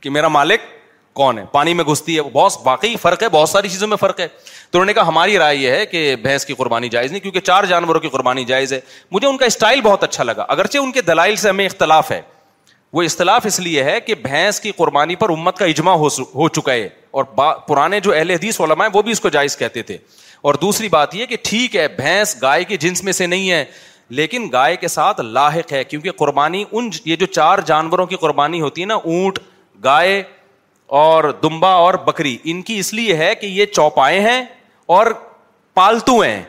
کہ 0.03 0.11
میرا 0.11 0.29
مالک 0.29 0.61
کون 1.15 1.39
ہے 1.39 1.45
پانی 1.53 1.75
میں 1.75 1.85
گھستی 1.91 2.17
ہے 2.17 2.23
بہت 2.33 2.53
واقعی 2.65 2.97
فرق 3.01 3.23
ہے 3.23 3.29
بہت 3.33 3.49
ساری 3.49 3.69
چیزوں 3.69 3.89
میں 3.89 3.97
فرق 4.01 4.21
ہے 4.21 4.27
تو 4.29 4.79
انہوں 4.79 4.87
نے 4.87 4.93
کہا 4.95 5.07
ہماری 5.09 5.37
رائے 5.39 5.57
یہ 5.57 5.71
ہے 5.71 5.87
کہ 5.87 6.15
بھینس 6.23 6.45
کی 6.47 6.55
قربانی 6.59 6.89
جائز 6.89 7.11
نہیں 7.11 7.21
کیونکہ 7.23 7.41
چار 7.51 7.65
جانوروں 7.71 8.01
کی 8.01 8.09
قربانی 8.09 8.45
جائز 8.45 8.73
ہے 8.73 8.81
مجھے 9.13 9.27
ان 9.29 9.37
کا 9.37 9.47
اسٹائل 9.47 9.81
بہت 9.85 10.05
اچھا 10.05 10.25
لگا 10.25 10.45
اگرچہ 10.49 10.79
ان 10.79 10.93
کے 10.93 11.03
دلائل 11.11 11.37
سے 11.43 11.49
ہمیں 11.49 11.65
اختلاف 11.67 12.11
ہے 12.13 12.21
وہ 12.97 13.03
اختلاف 13.03 13.47
اس 13.47 13.59
لیے 13.61 13.83
ہے 13.85 13.99
کہ 14.07 14.15
بھینس 14.23 14.61
کی 14.61 14.73
قربانی 14.77 15.15
پر 15.17 15.31
امت 15.33 15.57
کا 15.59 15.65
اجماع 15.65 15.95
ہو 16.35 16.49
چکا 16.49 16.73
ہے 16.73 16.89
اور 17.21 17.25
پرانے 17.69 18.01
جو 18.01 18.13
اہل 18.15 18.31
حدیث 18.31 18.61
علماء 18.61 18.87
ہیں 18.87 18.93
وہ 18.95 19.03
بھی 19.03 19.13
اس 19.13 19.21
کو 19.21 19.29
جائز 19.29 19.57
کہتے 19.59 19.83
تھے 19.91 19.97
اور 20.51 20.55
دوسری 20.63 20.89
بات 20.89 21.15
یہ 21.15 21.27
کہ 21.27 21.37
ٹھیک 21.45 21.77
ہے 21.77 21.87
بھینس 21.97 22.37
گائے 22.43 22.65
کے 22.65 22.77
جنس 22.85 23.03
میں 23.05 23.13
سے 23.13 23.27
نہیں 23.27 23.51
ہے 23.51 23.65
لیکن 24.19 24.49
گائے 24.53 24.77
کے 24.77 24.89
ساتھ 24.89 25.21
لاحق 25.21 25.73
ہے 25.73 25.83
کیونکہ 25.85 26.11
قربانی 26.19 26.65
ان 26.71 26.89
یہ 27.05 27.17
جو 27.17 27.27
چار 27.27 27.59
جانوروں 27.67 28.07
کی 28.07 28.17
قربانی 28.21 28.61
ہوتی 28.61 28.81
ہے 28.81 28.87
نا 28.87 28.95
اونٹ 28.95 29.39
گائے 29.85 30.23
اور 30.89 31.25
دمبا 31.43 31.69
اور 31.85 31.95
بکری 32.07 32.37
ان 32.51 32.63
کی 32.63 32.79
اس 32.79 32.93
لیے 32.95 33.17
ہے 33.17 33.35
کہ 33.41 33.47
یہ 33.47 33.67
چوپائے 33.73 34.21
ہیں 34.21 34.43
اور 34.97 35.07
پالتو 35.75 36.19
ہیں 36.21 36.43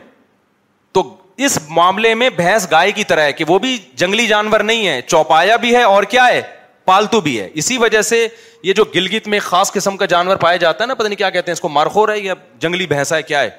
تو 0.92 1.02
اس 1.46 1.58
معاملے 1.68 2.14
میں 2.14 2.28
بھینس 2.30 2.70
گائے 2.70 2.90
کی 2.92 3.04
طرح 3.04 3.24
ہے 3.24 3.32
کہ 3.32 3.44
وہ 3.48 3.58
بھی 3.58 3.76
جنگلی 3.98 4.26
جانور 4.26 4.60
نہیں 4.60 4.86
ہے 4.88 5.00
چوپایا 5.06 5.56
بھی 5.64 5.74
ہے 5.76 5.82
اور 5.82 6.02
کیا 6.10 6.26
ہے 6.26 6.40
پالتو 6.84 7.20
بھی 7.20 7.38
ہے 7.40 7.48
اسی 7.62 7.76
وجہ 7.78 8.00
سے 8.02 8.26
یہ 8.62 8.72
جو 8.74 8.84
گلگت 8.94 9.28
میں 9.28 9.38
خاص 9.42 9.72
قسم 9.72 9.96
کا 9.96 10.06
جانور 10.06 10.36
پایا 10.36 10.56
جاتا 10.56 10.84
ہے 10.84 10.88
نا 10.88 10.94
پتہ 10.94 11.06
نہیں 11.08 11.16
کیا 11.18 11.30
کہتے 11.30 11.50
ہیں 11.50 11.54
اس 11.54 11.60
کو 11.60 11.68
مارخور 11.68 12.08
ہے 12.08 12.18
یا 12.18 12.34
جنگلی 12.60 12.86
بھینسا 12.86 13.16
ہے 13.16 13.22
کیا 13.22 13.40
ہے 13.42 13.50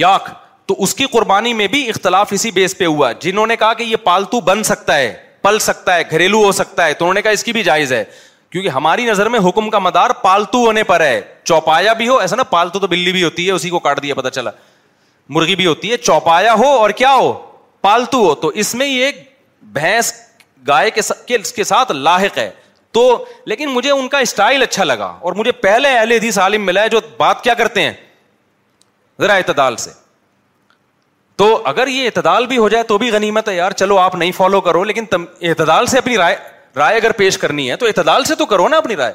یاک 0.00 0.28
تو 0.68 0.74
اس 0.82 0.94
کی 0.94 1.06
قربانی 1.12 1.52
میں 1.54 1.66
بھی 1.74 1.88
اختلاف 1.88 2.28
اسی 2.32 2.50
بیس 2.52 2.76
پہ 2.78 2.86
ہوا 2.86 3.10
جنہوں 3.20 3.46
نے 3.46 3.56
کہا 3.56 3.72
کہ 3.74 3.82
یہ 3.82 3.96
پالتو 4.04 4.40
بن 4.48 4.62
سکتا 4.62 4.96
ہے 4.96 5.14
پل 5.42 5.58
سکتا 5.58 5.94
ہے 5.96 6.02
گھریلو 6.10 6.42
ہو 6.44 6.52
سکتا 6.52 6.86
ہے 6.86 6.94
تو 6.94 7.04
انہوں 7.04 7.14
نے 7.14 7.22
کہا 7.22 7.30
اس 7.30 7.44
کی 7.44 7.52
بھی 7.52 7.62
جائز 7.62 7.92
ہے 7.92 8.02
کیونکہ 8.50 8.68
ہماری 8.70 9.04
نظر 9.06 9.28
میں 9.28 9.40
حکم 9.48 9.68
کا 9.70 9.78
مدار 9.78 10.10
پالتو 10.22 10.64
ہونے 10.64 10.82
پر 10.84 11.00
ہے 11.00 11.20
چوپایا 11.44 11.92
بھی 11.92 12.08
ہو 12.08 12.16
ایسا 12.18 12.36
نا 12.36 12.42
پالتو 12.54 12.78
تو 12.78 12.86
بلی 12.86 13.12
بھی 13.12 13.22
ہوتی 13.24 13.46
ہے 13.46 13.52
اسی 13.52 13.70
کو 13.70 13.78
کاٹ 13.86 14.02
دیا 14.02 14.14
پتا 14.14 14.30
چلا 14.30 14.50
مرغی 15.36 15.54
بھی 15.56 15.66
ہوتی 15.66 15.90
ہے 15.90 15.96
چوپایا 15.96 16.54
ہو 16.58 16.66
اور 16.78 16.90
کیا 17.00 17.12
ہو 17.14 17.32
پالتو 17.82 18.24
ہو 18.26 18.34
تو 18.44 18.48
اس 18.62 18.74
میں 18.74 18.86
یہ 18.86 19.10
بھینس 19.72 20.12
گائے 20.68 20.90
کے 20.90 21.64
ساتھ 21.64 21.92
لاحق 21.92 22.38
ہے 22.38 22.50
تو 22.92 23.02
لیکن 23.46 23.68
مجھے 23.70 23.90
ان 23.90 24.08
کا 24.08 24.18
اسٹائل 24.18 24.62
اچھا 24.62 24.84
لگا 24.84 25.14
اور 25.28 25.32
مجھے 25.36 25.52
پہلے 25.64 25.96
اہل 25.98 26.12
حدیث 26.12 26.38
عالم 26.38 26.64
ملا 26.66 26.82
ہے 26.82 26.88
جو 26.88 27.00
بات 27.16 27.42
کیا 27.44 27.54
کرتے 27.54 27.80
ہیں 27.82 27.92
ذرا 29.22 29.34
اعتدال 29.34 29.76
سے 29.84 29.90
تو 31.38 31.46
اگر 31.70 31.86
یہ 31.88 32.04
اعتدال 32.06 32.46
بھی 32.50 32.56
ہو 32.58 32.68
جائے 32.68 32.84
تو 32.84 32.96
بھی 32.98 33.10
غنیمت 33.10 33.48
ہے 33.48 33.54
یار 33.54 33.72
چلو 33.82 33.98
آپ 33.98 34.14
نہیں 34.20 34.32
فالو 34.36 34.60
کرو 34.60 34.82
لیکن 34.84 35.04
اعتدال 35.48 35.86
سے 35.86 35.98
اپنی 35.98 36.16
رائے 36.18 36.36
رائے 36.76 36.96
اگر 36.96 37.12
پیش 37.16 37.38
کرنی 37.38 37.70
ہے 37.70 37.76
تو 37.82 37.86
اعتدال 37.86 38.24
سے 38.30 38.34
تو 38.38 38.46
کرو 38.52 38.66
نا 38.68 38.76
اپنی 38.78 38.96
رائے 38.96 39.12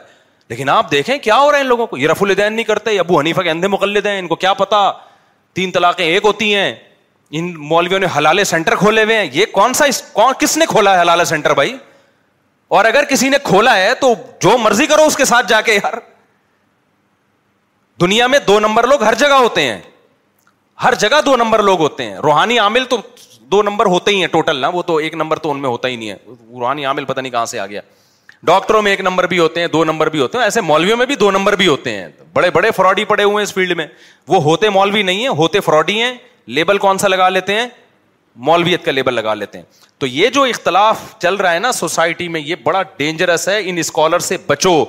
لیکن 0.50 0.70
آپ 0.70 0.92
دیکھیں 0.92 1.18
کیا 1.24 1.38
ہو 1.40 1.50
رہا 1.52 1.58
ہے 1.58 1.62
ان 1.64 1.68
لوگوں 1.70 1.88
کو 1.88 1.98
یہ 1.98 2.08
رف 2.10 2.24
الدین 2.24 2.54
نہیں 2.54 2.66
کرتے 2.72 2.98
ابو 3.00 3.20
حنیفہ 3.20 3.42
کے 3.42 3.50
اندھے 3.50 3.68
مقلد 3.76 4.06
ہیں 4.06 4.18
ان 4.20 4.28
کو 4.28 4.36
کیا 4.46 4.54
پتا 4.62 4.80
تین 5.60 5.72
طلاقیں 5.72 6.06
ایک 6.06 6.26
ہوتی 6.26 6.54
ہیں 6.56 6.74
ان 7.40 7.54
مولویوں 7.68 8.00
نے 8.00 8.08
حلال 8.18 8.44
سینٹر 8.56 8.76
کھولے 8.86 9.04
ہوئے 9.04 9.18
ہیں 9.18 9.30
یہ 9.34 9.46
کون 9.52 9.74
سا 9.82 10.24
کس 10.40 10.58
نے 10.58 10.66
کھولا 10.70 10.96
ہے 10.96 11.02
حلال 11.02 11.26
سینٹر 11.26 11.54
بھائی 11.60 11.78
اور 12.78 12.86
اگر 12.86 13.04
کسی 13.10 13.30
نے 13.30 13.38
کھولا 13.44 13.76
ہے 13.78 13.94
تو 14.02 14.14
جو 14.42 14.58
مرضی 14.58 14.86
کرو 14.88 15.06
اس 15.06 15.16
کے 15.18 15.26
ساتھ 15.26 15.48
جا 15.50 15.62
کے 15.70 15.74
یار 15.74 15.98
دنیا 18.02 18.28
میں 18.28 18.40
دو 18.48 18.60
نمبر 18.60 18.88
لوگ 18.88 19.04
ہر 19.04 19.14
جگہ 19.24 19.42
ہوتے 19.48 19.62
ہیں 19.64 19.80
ہر 20.84 20.94
جگہ 21.00 21.20
دو 21.26 21.36
نمبر 21.38 21.62
لوگ 21.64 21.80
ہوتے 21.80 22.04
ہیں 22.06 22.16
روحانی 22.24 22.58
عامل 22.60 22.84
تو 22.90 22.98
دو 23.52 23.62
نمبر 23.64 23.86
ہوتے 23.94 24.12
ہی 24.12 24.20
ہیں 24.20 24.28
ٹوٹل 24.32 24.58
نا 24.62 24.68
وہ 24.74 24.82
تو 24.84 24.96
ایک 25.06 25.14
نمبر 25.16 25.38
تو 25.40 25.52
ان 25.52 25.60
میں 25.62 25.70
ہوتا 25.70 25.88
ہی 25.88 25.96
نہیں 25.96 26.10
ہے 26.10 26.16
روحانی 26.60 26.86
عامل 26.86 27.06
پتہ 27.06 27.22
نہیں 27.22 27.32
کہاں 27.32 27.46
سے 27.52 27.60
آ 27.60 27.66
گیا 27.66 27.82
ڈاکٹروں 28.50 28.82
میں 28.82 28.92
ایک 28.92 29.02
نمبر 29.02 29.28
بھی 29.34 29.40
ہوتے 29.40 29.62
ہیں 29.62 29.68
دو 29.76 29.84
نمبر 29.86 30.10
بھی 30.16 30.20
ہوتے 30.20 30.38
ہیں 30.38 30.44
ایسے 30.46 30.62
مولویوں 30.62 30.98
میں 30.98 31.06
بھی 31.06 31.16
دو 31.22 31.30
نمبر 31.32 31.56
بھی 31.62 31.68
ہوتے 31.68 31.92
ہیں 31.98 32.08
بڑے 32.34 32.50
بڑے 32.58 32.72
فراڈی 32.76 33.06
پڑے 33.12 33.24
ہوئے 33.24 33.36
ہیں 33.36 33.44
اس 33.44 33.54
فیلڈ 33.54 33.76
میں 33.78 33.86
وہ 34.28 34.42
ہوتے 34.44 34.70
مولوی 34.80 35.04
نہیں 35.12 35.24
ہے 35.24 35.28
ہوتے 35.38 35.60
فراڈی 35.70 36.02
ہیں 36.02 36.14
لیبل 36.58 36.78
کون 36.88 36.98
سا 37.04 37.08
لگا 37.08 37.30
لیتے 37.30 37.56
ہیں 37.60 37.68
مولویت 38.50 38.86
کا 38.86 38.92
لیبل 38.92 39.14
لگا 39.14 39.34
لیتے 39.34 39.58
ہیں 39.58 39.66
تو 40.00 40.08
یہ 40.08 40.30
جو 40.38 40.44
اختلاف 40.54 41.02
چل 41.22 41.36
رہا 41.44 41.54
ہے 41.54 41.60
نا 41.60 41.72
سوسائٹی 41.80 42.28
میں 42.36 42.42
یہ 42.46 42.56
بڑا 42.64 42.82
ڈینجرس 42.98 43.48
ہے 43.50 43.60
ان 43.70 43.78
اسکالر 43.86 44.20
سے 44.30 44.38
بچو 44.48 44.84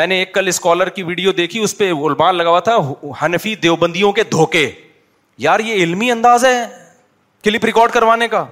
میں 0.00 0.06
نے 0.06 0.18
ایک 0.18 0.34
کل 0.34 0.48
اسکالر 0.48 0.88
کی 0.98 1.02
ویڈیو 1.12 1.32
دیکھی 1.42 1.60
اس 1.64 1.76
پہ 1.78 1.92
لگا 2.08 2.48
ہوا 2.48 2.60
تھا 2.70 2.76
حنفی 3.22 3.54
دیوبندیوں 3.66 4.12
کے 4.12 4.22
دھوکے 4.32 4.70
یار 5.44 5.60
یہ 5.60 5.82
علمی 5.82 6.10
انداز 6.10 6.44
ہے 6.44 6.56
کلپ 7.44 7.64
ریکارڈ 7.64 7.92
کروانے 7.92 8.28
کا 8.28 8.44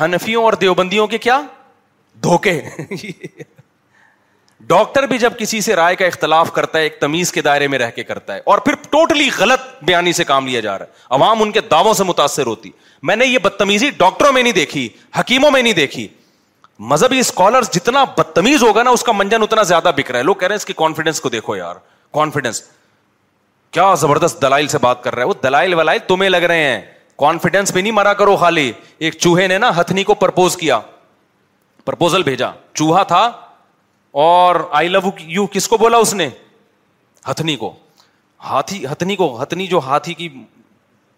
ہنفیوں 0.00 0.42
اور 0.44 0.52
دیوبندیوں 0.60 1.06
کے 1.06 1.18
کیا 1.18 1.40
دھوکے 2.22 2.60
ڈاکٹر 4.66 5.06
بھی 5.06 5.18
جب 5.18 5.32
کسی 5.38 5.60
سے 5.60 5.74
رائے 5.76 5.96
کا 5.96 6.04
اختلاف 6.06 6.50
کرتا 6.52 6.78
ہے 6.78 6.82
ایک 6.82 6.98
تمیز 7.00 7.32
کے 7.32 7.42
دائرے 7.42 7.66
میں 7.68 7.78
رہ 7.78 7.90
کے 7.96 8.02
کرتا 8.04 8.34
ہے 8.34 8.40
اور 8.52 8.58
پھر 8.64 8.74
ٹوٹلی 8.90 9.28
غلط 9.38 9.84
بیانی 9.86 10.12
سے 10.18 10.24
کام 10.24 10.46
لیا 10.46 10.60
جا 10.60 10.78
رہا 10.78 10.84
ہے 10.86 11.14
عوام 11.16 11.42
ان 11.42 11.52
کے 11.52 11.60
دعووں 11.70 11.92
سے 11.94 12.04
متاثر 12.04 12.46
ہوتی 12.46 12.70
میں 13.10 13.16
نے 13.16 13.26
یہ 13.26 13.38
بدتمیزی 13.42 13.90
ڈاکٹروں 13.98 14.32
میں 14.32 14.42
نہیں 14.42 14.52
دیکھی 14.52 14.88
حکیموں 15.18 15.50
میں 15.50 15.62
نہیں 15.62 15.72
دیکھی 15.72 16.06
مذہبی 16.92 17.18
اسکالر 17.18 17.62
جتنا 17.72 18.04
بدتمیز 18.16 18.62
ہوگا 18.62 18.82
نا 18.82 18.90
اس 18.90 19.02
کا 19.02 19.12
منجن 19.16 19.42
اتنا 19.42 19.62
زیادہ 19.74 19.90
بک 19.96 20.10
رہا 20.10 20.18
ہے 20.18 20.24
لوگ 20.24 20.34
کہہ 20.36 20.48
رہے 20.48 20.54
ہیں 20.54 20.60
اس 20.60 20.64
کی 20.64 20.72
کانفیڈینس 20.76 21.20
کو 21.20 21.28
دیکھو 21.28 21.56
یار 21.56 21.76
کانفیڈینس 22.14 22.62
کیا 23.76 23.94
زبردست 24.00 24.40
دلائل 24.42 24.66
سے 24.72 24.78
بات 24.80 25.02
کر 25.04 25.14
رہا 25.14 25.22
ہے 25.22 25.28
وہ 25.28 25.34
دلائل 25.42 25.74
ولائل 25.78 25.98
تمہیں 26.08 26.28
لگ 26.28 26.42
رہے 26.50 26.62
ہیں 26.68 26.80
کانفیڈینس 27.22 27.72
پہ 27.74 27.78
نہیں 27.80 27.92
مرا 27.92 28.12
کرو 28.20 28.36
خالی 28.42 28.70
ایک 29.04 29.14
چوہے 29.20 29.46
نے 29.48 29.58
نا 29.64 29.70
ہتھنی 29.80 30.04
کو 30.10 30.14
پرپوز 30.22 30.56
کیا 30.56 30.78
پرپوزل 31.90 32.22
بھیجا 32.28 32.50
چوہا 32.74 33.02
تھا 33.10 33.20
اور 34.22 34.56
آئی 34.80 34.88
لو 34.94 35.00
یو 35.34 35.46
کس 35.46 35.68
کو 35.68 35.76
کو 35.76 35.80
کو 35.80 35.80
بولا 35.84 35.96
اس 36.06 36.14
نے 36.22 36.28
ہتھنی 37.30 37.54
ہتھنی 37.54 37.56
ہاتھی 38.50 38.82
ہتھنی 39.42 39.66
جو 39.74 39.78
ہاتھی 39.86 40.14
کی 40.22 40.28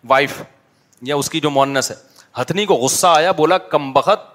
وائف 0.09 0.43
یا 1.13 1.17
اس 1.23 1.31
کی 1.31 1.41
جو 1.41 1.51
مونس 1.61 1.91
ہے 1.91 1.97
ہتھنی 2.41 2.67
کو 2.67 2.75
غصہ 2.85 3.07
آیا 3.17 3.33
بولا 3.45 3.59
کم 3.77 3.93
بخت 3.93 4.27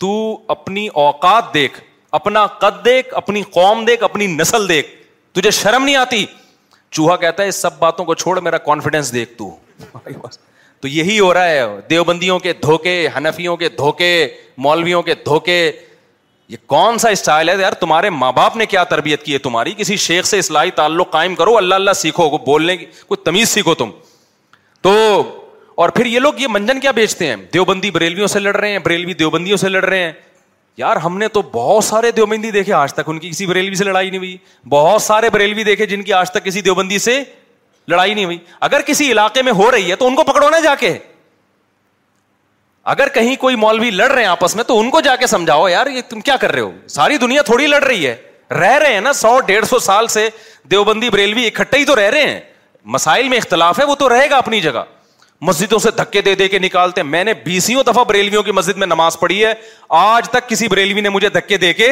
تو 0.00 0.12
اپنی 0.58 0.86
اوقات 1.06 1.52
دیکھ 1.54 1.80
اپنا 2.20 2.46
قد 2.66 2.84
دیکھ 2.84 3.14
اپنی 3.24 3.42
قوم 3.58 3.84
دیکھ 3.84 4.02
اپنی 4.12 4.26
نسل 4.40 4.68
دیکھ 4.68 4.90
تجھے 5.38 5.50
شرم 5.62 5.84
نہیں 5.84 5.96
آتی 6.08 6.24
چوہا 6.90 7.16
کہتا 7.24 7.42
ہے 7.42 7.50
سب 7.50 7.78
باتوں 7.78 8.04
کو 8.04 8.14
چھوڑ 8.14 8.40
میرا 8.40 8.58
کانفیڈینس 8.66 9.12
دیکھ 9.12 9.30
تو 10.80 10.88
یہی 10.88 11.18
ہو 11.18 11.32
رہا 11.34 11.48
ہے 11.48 11.62
دیوبندیوں 11.90 12.38
کے 12.38 12.52
دھوکے 12.62 12.92
ہنفیوں 13.16 13.56
کے 13.56 13.68
دھوکے 13.76 14.08
مولویوں 14.64 15.00
کے 15.02 15.14
دھوکے 15.24 15.70
یہ 16.48 16.56
کون 16.66 16.98
سا 16.98 17.08
اسٹائل 17.10 17.48
ہے 17.48 17.54
یار 17.60 17.72
تمہارے 17.80 18.10
ماں 18.10 18.30
باپ 18.32 18.56
نے 18.56 18.66
کیا 18.66 18.82
تربیت 18.90 19.22
کی 19.24 19.32
ہے 19.32 19.38
تمہاری 19.46 19.72
کسی 19.76 19.96
شیخ 20.06 20.26
سے 20.26 20.38
اصلاحی 20.38 20.70
تعلق 20.80 21.10
قائم 21.12 21.34
کرو 21.34 21.56
اللہ 21.56 21.74
اللہ 21.74 21.92
سیکھو 21.96 22.28
کو 22.30 22.38
بولنے 22.46 22.76
کی 22.76 22.86
کوئی 23.06 23.24
تمیز 23.24 23.48
سیکھو 23.48 23.74
تم 23.74 23.90
تو 24.82 24.92
اور 25.82 25.88
پھر 25.96 26.06
یہ 26.06 26.18
لوگ 26.20 26.40
یہ 26.40 26.48
منجن 26.50 26.80
کیا 26.80 26.90
بیچتے 27.00 27.26
ہیں 27.28 27.36
دیوبندی 27.54 27.90
بریلویوں 27.90 28.26
سے 28.26 28.38
لڑ 28.40 28.54
رہے 28.56 28.70
ہیں 28.72 28.78
بریلوی 28.84 29.14
دیوبندیوں 29.24 29.56
سے 29.64 29.68
لڑ 29.68 29.84
رہے 29.84 30.02
ہیں 30.02 30.12
یار 30.76 30.96
ہم 31.04 31.16
نے 31.18 31.28
تو 31.36 31.42
بہت 31.52 31.84
سارے 31.84 32.10
دیوبندی 32.12 32.50
دیکھے 32.50 32.72
آج 32.74 32.92
تک 32.94 33.08
ان 33.08 33.18
کی 33.18 33.30
کسی 33.30 33.46
بریلوی 33.46 33.74
سے 33.76 33.84
لڑائی 33.84 34.08
نہیں 34.10 34.18
ہوئی 34.18 34.36
بہت 34.68 35.02
سارے 35.02 35.30
بریلوی 35.32 35.64
دیکھے 35.64 35.86
جن 35.86 36.02
کی 36.02 36.12
آج 36.12 36.30
تک 36.30 36.44
کسی 36.44 36.60
دیوبندی 36.62 36.98
سے 36.98 37.22
لڑائی 37.88 38.14
نہیں 38.14 38.24
ہوئی 38.24 38.38
اگر 38.68 38.80
کسی 38.86 39.10
علاقے 39.12 39.42
میں 39.42 39.52
ہو 39.60 39.70
رہی 39.70 39.90
ہے 39.90 39.96
تو 39.96 40.06
ان 40.06 40.14
کو 40.16 40.22
پکڑو 40.32 40.48
نا 40.50 40.58
جا 40.64 40.74
کے 40.80 40.96
اگر 42.94 43.08
کہیں 43.14 43.34
کوئی 43.40 43.56
مولوی 43.56 43.90
لڑ 43.90 44.10
رہے 44.10 44.22
ہیں 44.22 44.28
آپس 44.28 44.56
میں 44.56 44.64
تو 44.64 44.78
ان 44.80 44.90
کو 44.90 45.00
جا 45.00 45.14
کے 45.20 45.26
سمجھاؤ 45.26 45.66
یار 45.68 45.86
یہ 45.94 46.00
تم 46.08 46.20
کیا 46.28 46.36
کر 46.40 46.52
رہے 46.52 46.60
ہو 46.60 46.70
ساری 46.96 47.16
دنیا 47.18 47.42
تھوڑی 47.42 47.66
لڑ 47.66 47.82
رہی 47.84 48.06
ہے 48.06 48.14
رہ 48.50 48.76
رہے 48.80 48.92
ہیں 48.94 49.00
نا 49.00 49.12
سو 49.20 49.38
ڈیڑھ 49.46 49.64
سو 49.68 49.78
سال 49.88 50.06
سے 50.18 50.28
دیوبندی 50.70 51.10
بریلوی 51.10 51.46
اکٹھے 51.46 51.78
ہی 51.78 51.84
تو 51.84 51.96
رہ 51.96 52.10
رہے 52.10 52.26
ہیں 52.30 52.40
مسائل 52.96 53.28
میں 53.28 53.38
اختلاف 53.38 53.78
ہے 53.80 53.84
وہ 53.84 53.94
تو 53.98 54.08
رہے 54.08 54.28
گا 54.30 54.36
اپنی 54.38 54.60
جگہ 54.60 54.82
مسجدوں 55.40 55.78
سے 55.78 55.90
دھکے 55.96 56.20
دے 56.22 56.34
دے 56.34 56.48
کے 56.48 56.58
نکالتے 56.58 57.00
ہیں 57.00 57.08
میں 57.08 57.22
نے 57.24 57.32
بیسوں 57.44 57.82
دفعہ 57.86 58.04
بریلویوں 58.08 58.42
کی 58.42 58.52
مسجد 58.52 58.76
میں 58.78 58.86
نماز 58.86 59.18
پڑھی 59.20 59.44
ہے 59.44 59.52
آج 59.98 60.28
تک 60.30 60.48
کسی 60.48 60.68
بریلوی 60.68 61.00
نے 61.00 61.08
مجھے 61.08 61.28
دھکے 61.34 61.56
دے 61.58 61.72
کے 61.74 61.88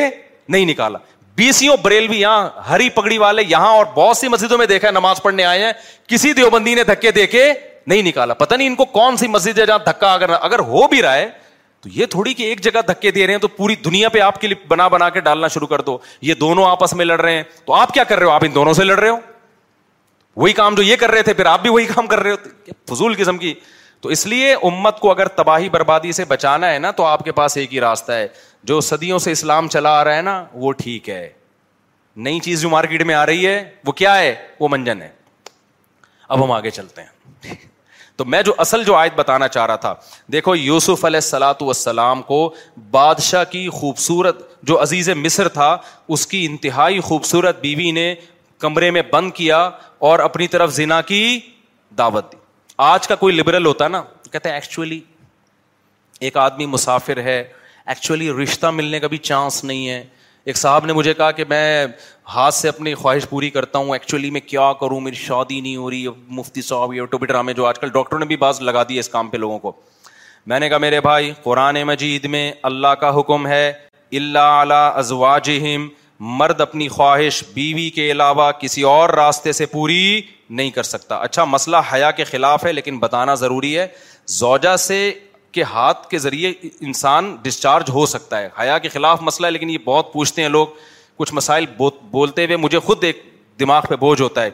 نہیں 0.48 0.66
نکالا 0.66 0.98
بیسوں 1.36 1.76
بریلوی 1.82 2.20
یہاں 2.20 2.48
ہری 2.68 2.88
پگڑی 2.94 3.18
والے 3.18 3.42
یہاں 3.48 3.70
اور 3.76 3.84
بہت 3.94 4.16
سی 4.16 4.28
مسجدوں 4.28 4.58
میں 4.58 4.66
دیکھا 4.66 4.90
نماز 4.90 5.22
پڑھنے 5.22 5.44
آئے 5.44 5.64
ہیں 5.64 5.72
کسی 6.08 6.32
دیوبندی 6.32 6.74
نے 6.74 6.84
دھکے 6.88 7.10
دے 7.10 7.26
کے 7.26 7.44
نہیں 7.86 8.02
نکالا 8.02 8.34
پتا 8.34 8.56
نہیں 8.56 8.66
ان 8.68 8.74
کو 8.74 8.84
کون 8.98 9.16
سی 9.16 9.26
مسجد 9.28 9.58
ہے 9.58 9.66
جہاں 9.66 9.78
دھکا 9.86 10.12
اگر 10.14 10.30
اگر 10.40 10.58
ہو 10.68 10.86
بھی 10.88 11.02
رہا 11.02 11.14
ہے 11.14 11.28
تو 11.82 11.88
یہ 11.94 12.06
تھوڑی 12.10 12.34
کہ 12.34 12.42
ایک 12.42 12.60
جگہ 12.64 12.80
دھکے 12.88 13.10
دے 13.10 13.26
رہے 13.26 13.34
ہیں 13.34 13.40
تو 13.40 13.48
پوری 13.56 13.74
دنیا 13.84 14.08
پہ 14.08 14.20
آپ 14.26 14.40
کے 14.40 14.46
لیے 14.48 14.64
بنا 14.68 14.86
بنا 14.88 15.08
کے 15.16 15.20
ڈالنا 15.20 15.48
شروع 15.54 15.66
کر 15.68 15.80
دو 15.88 15.98
یہ 16.22 16.34
دونوں 16.40 16.64
آپس 16.70 16.94
میں 16.94 17.04
لڑ 17.04 17.20
رہے 17.20 17.36
ہیں 17.36 17.42
تو 17.64 17.74
آپ 17.74 17.92
کیا 17.94 18.04
کر 18.04 18.18
رہے 18.18 18.26
ہو 18.26 18.30
آپ 18.32 18.44
ان 18.44 18.54
دونوں 18.54 18.72
سے 18.74 18.84
لڑ 18.84 18.98
رہے 18.98 19.08
ہو 19.08 19.16
وہی 20.36 20.52
کام 20.52 20.74
جو 20.74 20.82
یہ 20.82 20.96
کر 21.00 21.10
رہے 21.10 21.22
تھے 21.22 21.32
پھر 21.34 21.46
آپ 21.46 21.62
بھی 21.62 21.70
وہی 21.70 21.84
کام 21.86 22.06
کر 22.06 22.20
رہے 22.22 22.64
فضول 22.92 23.14
قسم 23.18 23.38
کی 23.38 23.52
تو 24.00 24.08
اس 24.14 24.26
لیے 24.26 24.52
امت 24.68 24.98
کو 25.00 25.10
اگر 25.10 25.28
تباہی 25.36 25.68
بربادی 25.70 26.12
سے 26.12 26.24
بچانا 26.28 26.70
ہے 26.72 26.78
نا 26.78 26.90
تو 26.96 27.04
آپ 27.04 27.24
کے 27.24 27.32
پاس 27.32 27.56
ایک 27.56 27.72
ہی 27.74 27.80
راستہ 27.80 28.12
ہے 28.12 28.26
جو 28.70 28.80
صدیوں 28.80 29.18
سے 29.26 29.32
اسلام 29.32 29.68
چلا 29.68 29.90
آ 29.98 30.02
رہا 30.04 30.16
ہے 30.16 30.22
نا 30.22 30.44
وہ 30.64 30.72
ٹھیک 30.82 31.08
ہے 31.10 31.28
نئی 32.26 32.38
چیز 32.40 32.60
جو 32.62 32.68
مارکیٹ 32.70 33.02
میں 33.06 33.14
آ 33.14 33.24
رہی 33.26 33.46
ہے 33.46 33.62
وہ 33.86 33.92
کیا 34.00 34.16
ہے 34.18 34.34
وہ 34.60 34.68
منجن 34.70 35.02
ہے 35.02 35.08
اب 36.28 36.44
ہم 36.44 36.52
آگے 36.52 36.70
چلتے 36.70 37.02
ہیں 37.02 37.54
تو 38.16 38.24
میں 38.32 38.42
جو 38.42 38.52
اصل 38.60 38.84
جو 38.84 38.94
آیت 38.94 39.14
بتانا 39.16 39.46
چاہ 39.48 39.64
رہا 39.66 39.76
تھا 39.84 39.94
دیکھو 40.32 40.54
یوسف 40.56 41.04
علیہ 41.04 41.16
السلاۃ 41.16 41.62
وسلام 41.68 42.20
کو 42.22 42.38
بادشاہ 42.90 43.44
کی 43.50 43.68
خوبصورت 43.78 44.42
جو 44.68 44.80
عزیز 44.82 45.08
مصر 45.24 45.48
تھا 45.56 45.76
اس 46.16 46.26
کی 46.26 46.44
انتہائی 46.46 47.00
خوبصورت 47.08 47.60
بیوی 47.60 47.90
نے 47.98 48.14
کمرے 48.64 48.90
میں 48.96 49.00
بند 49.12 49.30
کیا 49.40 49.58
اور 50.10 50.18
اپنی 50.28 50.46
طرف 50.52 50.70
زنا 50.74 51.00
کی 51.10 51.20
دعوت 51.98 52.30
دی 52.32 52.36
آج 52.90 53.06
کا 53.08 53.14
کوئی 53.24 53.34
لبرل 53.34 53.66
ہوتا 53.66 53.88
نا 53.96 54.02
ہے 54.44 55.00
ایک 56.26 56.36
آدمی 56.42 56.66
مسافر 56.72 57.18
ہے 57.26 57.40
ایکچولی 57.92 58.28
رشتہ 58.42 58.66
ملنے 58.74 58.98
کا 59.00 59.06
بھی 59.12 59.16
چانس 59.28 59.62
نہیں 59.70 59.88
ہے 59.88 60.02
ایک 60.52 60.56
صاحب 60.56 60.84
نے 60.86 60.92
مجھے 60.98 61.12
کہا 61.14 61.30
کہ 61.40 61.44
میں 61.48 61.64
ہاتھ 62.34 62.54
سے 62.54 62.68
اپنی 62.68 62.94
خواہش 63.00 63.26
پوری 63.28 63.50
کرتا 63.56 63.78
ہوں 63.78 63.92
ایکچولی 63.94 64.30
میں 64.36 64.40
کیا 64.52 64.70
کروں 64.80 65.00
میری 65.08 65.16
شادی 65.24 65.60
نہیں 65.60 65.76
ہو 65.82 65.90
رہی 65.90 66.06
مفتی 66.38 66.62
صاحب 66.70 66.94
یا 66.94 67.04
ٹوبی 67.14 67.26
ڈرامے 67.32 67.52
جو 67.60 67.66
آج 67.72 67.78
کل 67.82 67.88
ڈاکٹر 67.98 68.18
نے 68.24 68.30
بھی 68.32 68.36
باز 68.46 68.60
لگا 68.70 68.82
دی 68.88 68.98
اس 69.02 69.08
کام 69.16 69.28
پہ 69.34 69.42
لوگوں 69.44 69.58
کو 69.66 69.72
میں 70.52 70.60
نے 70.64 70.68
کہا 70.68 70.78
میرے 70.86 71.00
بھائی 71.10 71.32
قرآن 71.48 71.82
مجید 71.92 72.24
میں 72.36 72.44
اللہ 72.70 72.94
کا 73.04 73.12
حکم 73.18 73.46
ہے 73.52 73.66
اللہ 74.22 74.50
اعلیٰ 74.62 74.84
ازواجہم 75.02 75.86
مرد 76.20 76.60
اپنی 76.60 76.86
خواہش 76.88 77.42
بیوی 77.54 77.88
کے 77.94 78.10
علاوہ 78.10 78.50
کسی 78.60 78.82
اور 78.86 79.08
راستے 79.10 79.52
سے 79.52 79.66
پوری 79.66 80.20
نہیں 80.50 80.70
کر 80.70 80.82
سکتا 80.82 81.16
اچھا 81.16 81.44
مسئلہ 81.44 81.76
حیا 81.92 82.10
کے 82.10 82.24
خلاف 82.24 82.64
ہے 82.64 82.72
لیکن 82.72 82.98
بتانا 82.98 83.34
ضروری 83.34 83.78
ہے 83.78 83.86
زوجہ 84.34 84.76
سے 84.78 85.10
کے 85.52 85.62
ہاتھ 85.72 86.06
کے 86.10 86.18
ذریعے 86.18 86.52
انسان 86.80 87.34
ڈسچارج 87.42 87.90
ہو 87.94 88.04
سکتا 88.06 88.38
ہے 88.40 88.48
حیا 88.60 88.78
کے 88.78 88.88
خلاف 88.88 89.22
مسئلہ 89.22 89.46
ہے 89.46 89.52
لیکن 89.52 89.70
یہ 89.70 89.78
بہت 89.84 90.12
پوچھتے 90.12 90.42
ہیں 90.42 90.48
لوگ 90.48 90.66
کچھ 91.16 91.32
مسائل 91.34 91.66
بولتے 92.10 92.44
ہوئے 92.44 92.56
مجھے 92.56 92.78
خود 92.84 93.04
ایک 93.04 93.22
دماغ 93.60 93.82
پہ 93.88 93.96
بوجھ 93.96 94.20
ہوتا 94.20 94.42
ہے 94.42 94.50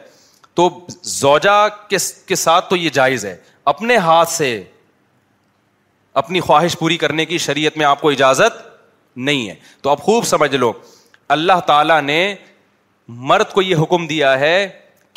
تو 0.55 0.69
زوجہ 1.03 1.67
کے 2.29 2.35
ساتھ 2.37 2.69
تو 2.71 2.77
یہ 2.77 2.91
جائز 2.93 3.25
ہے 3.27 3.37
اپنے 3.73 3.97
ہاتھ 3.97 4.29
سے 4.31 4.63
اپنی 6.23 6.41
خواہش 6.41 6.77
پوری 6.79 6.97
کرنے 6.99 7.25
کی 7.27 7.39
شریعت 7.39 7.77
میں 7.79 7.87
آپ 7.87 8.01
کو 8.01 8.11
اجازت 8.11 8.59
نہیں 9.17 9.49
ہے 9.49 9.55
تو 9.83 9.91
آپ 9.91 10.01
خوب 10.03 10.25
سمجھ 10.27 10.55
لو 10.57 10.73
اللہ 11.33 11.59
تعالیٰ 11.67 12.01
نے 12.03 12.21
مرد 13.31 13.51
کو 13.53 13.63
یہ 13.63 13.77
حکم 13.83 14.07
دیا 14.07 14.39
ہے 14.41 14.55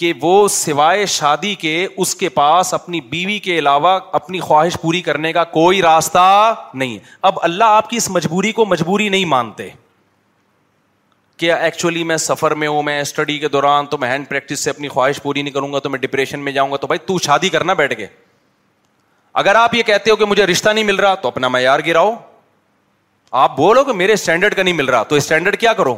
کہ 0.02 0.12
وہ 0.22 0.48
سوائے 0.50 1.06
شادی 1.16 1.54
کے 1.64 1.72
اس 2.04 2.14
کے 2.16 2.30
پاس 2.38 2.74
اپنی 2.74 3.00
بیوی 3.14 3.38
کے 3.48 3.58
علاوہ 3.60 4.00
اپنی 4.20 4.40
خواہش 4.40 4.76
پوری 4.82 5.02
کرنے 5.08 5.32
کا 5.34 5.44
کوئی 5.58 5.82
راستہ 5.82 6.26
نہیں 6.74 6.94
ہے 6.94 7.00
اب 7.30 7.40
اللہ 7.50 7.74
آپ 7.82 7.90
کی 7.90 7.98
اس 7.98 8.10
مجبوری 8.18 8.52
کو 8.60 8.66
مجبوری 8.66 9.08
نہیں 9.16 9.26
مانتے 9.34 9.68
کہ 11.42 11.52
ایکچولی 11.54 12.04
میں 12.10 12.18
سفر 12.26 12.52
میں 12.64 12.68
ہوں 12.68 12.84
میں 12.90 13.00
اسٹڈی 13.02 13.38
کے 13.40 13.48
دوران 13.56 13.86
تو 13.92 13.98
میں 14.02 14.10
ہینڈ 14.10 14.28
پریکٹس 14.30 14.60
سے 14.64 14.70
اپنی 14.70 14.88
خواہش 14.90 15.22
پوری 15.22 15.42
نہیں 15.42 15.54
کروں 15.54 15.72
گا 15.74 15.80
تو 15.80 15.90
میں 15.90 16.00
ڈپریشن 16.00 16.40
میں 16.44 16.52
جاؤں 16.60 16.72
گا 16.72 16.78
تو 16.78 16.88
بھائی 16.88 17.00
تو 17.06 17.18
شادی 17.26 17.50
کرنا 17.56 17.74
بیٹھ 17.82 17.96
کے 17.98 18.06
اگر 19.44 19.56
آپ 19.64 19.74
یہ 19.76 19.84
کہتے 19.86 20.12
ہو 20.12 20.16
کہ 20.16 20.26
مجھے 20.26 20.46
رشتہ 20.48 20.70
نہیں 20.70 20.84
مل 20.92 21.00
رہا 21.00 21.16
تو 21.26 21.28
اپنا 21.28 21.48
معیار 21.58 21.80
گراؤ 21.86 22.14
آپ 23.42 23.56
بولو 23.58 23.84
کہ 23.84 23.92
میرے 23.94 24.14
اسٹینڈرڈ 24.14 24.54
کا 24.56 24.64
نہیں 24.64 24.74
مل 24.74 24.90
رہا 24.90 25.04
تو 25.10 25.16
اسٹینڈرڈ 25.16 25.58
کیا 25.60 25.72
کرو 25.74 25.96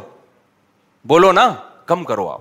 بولو 1.08 1.32
نا 1.32 1.50
کم 1.90 2.04
کرو 2.04 2.28
آپ 2.30 2.40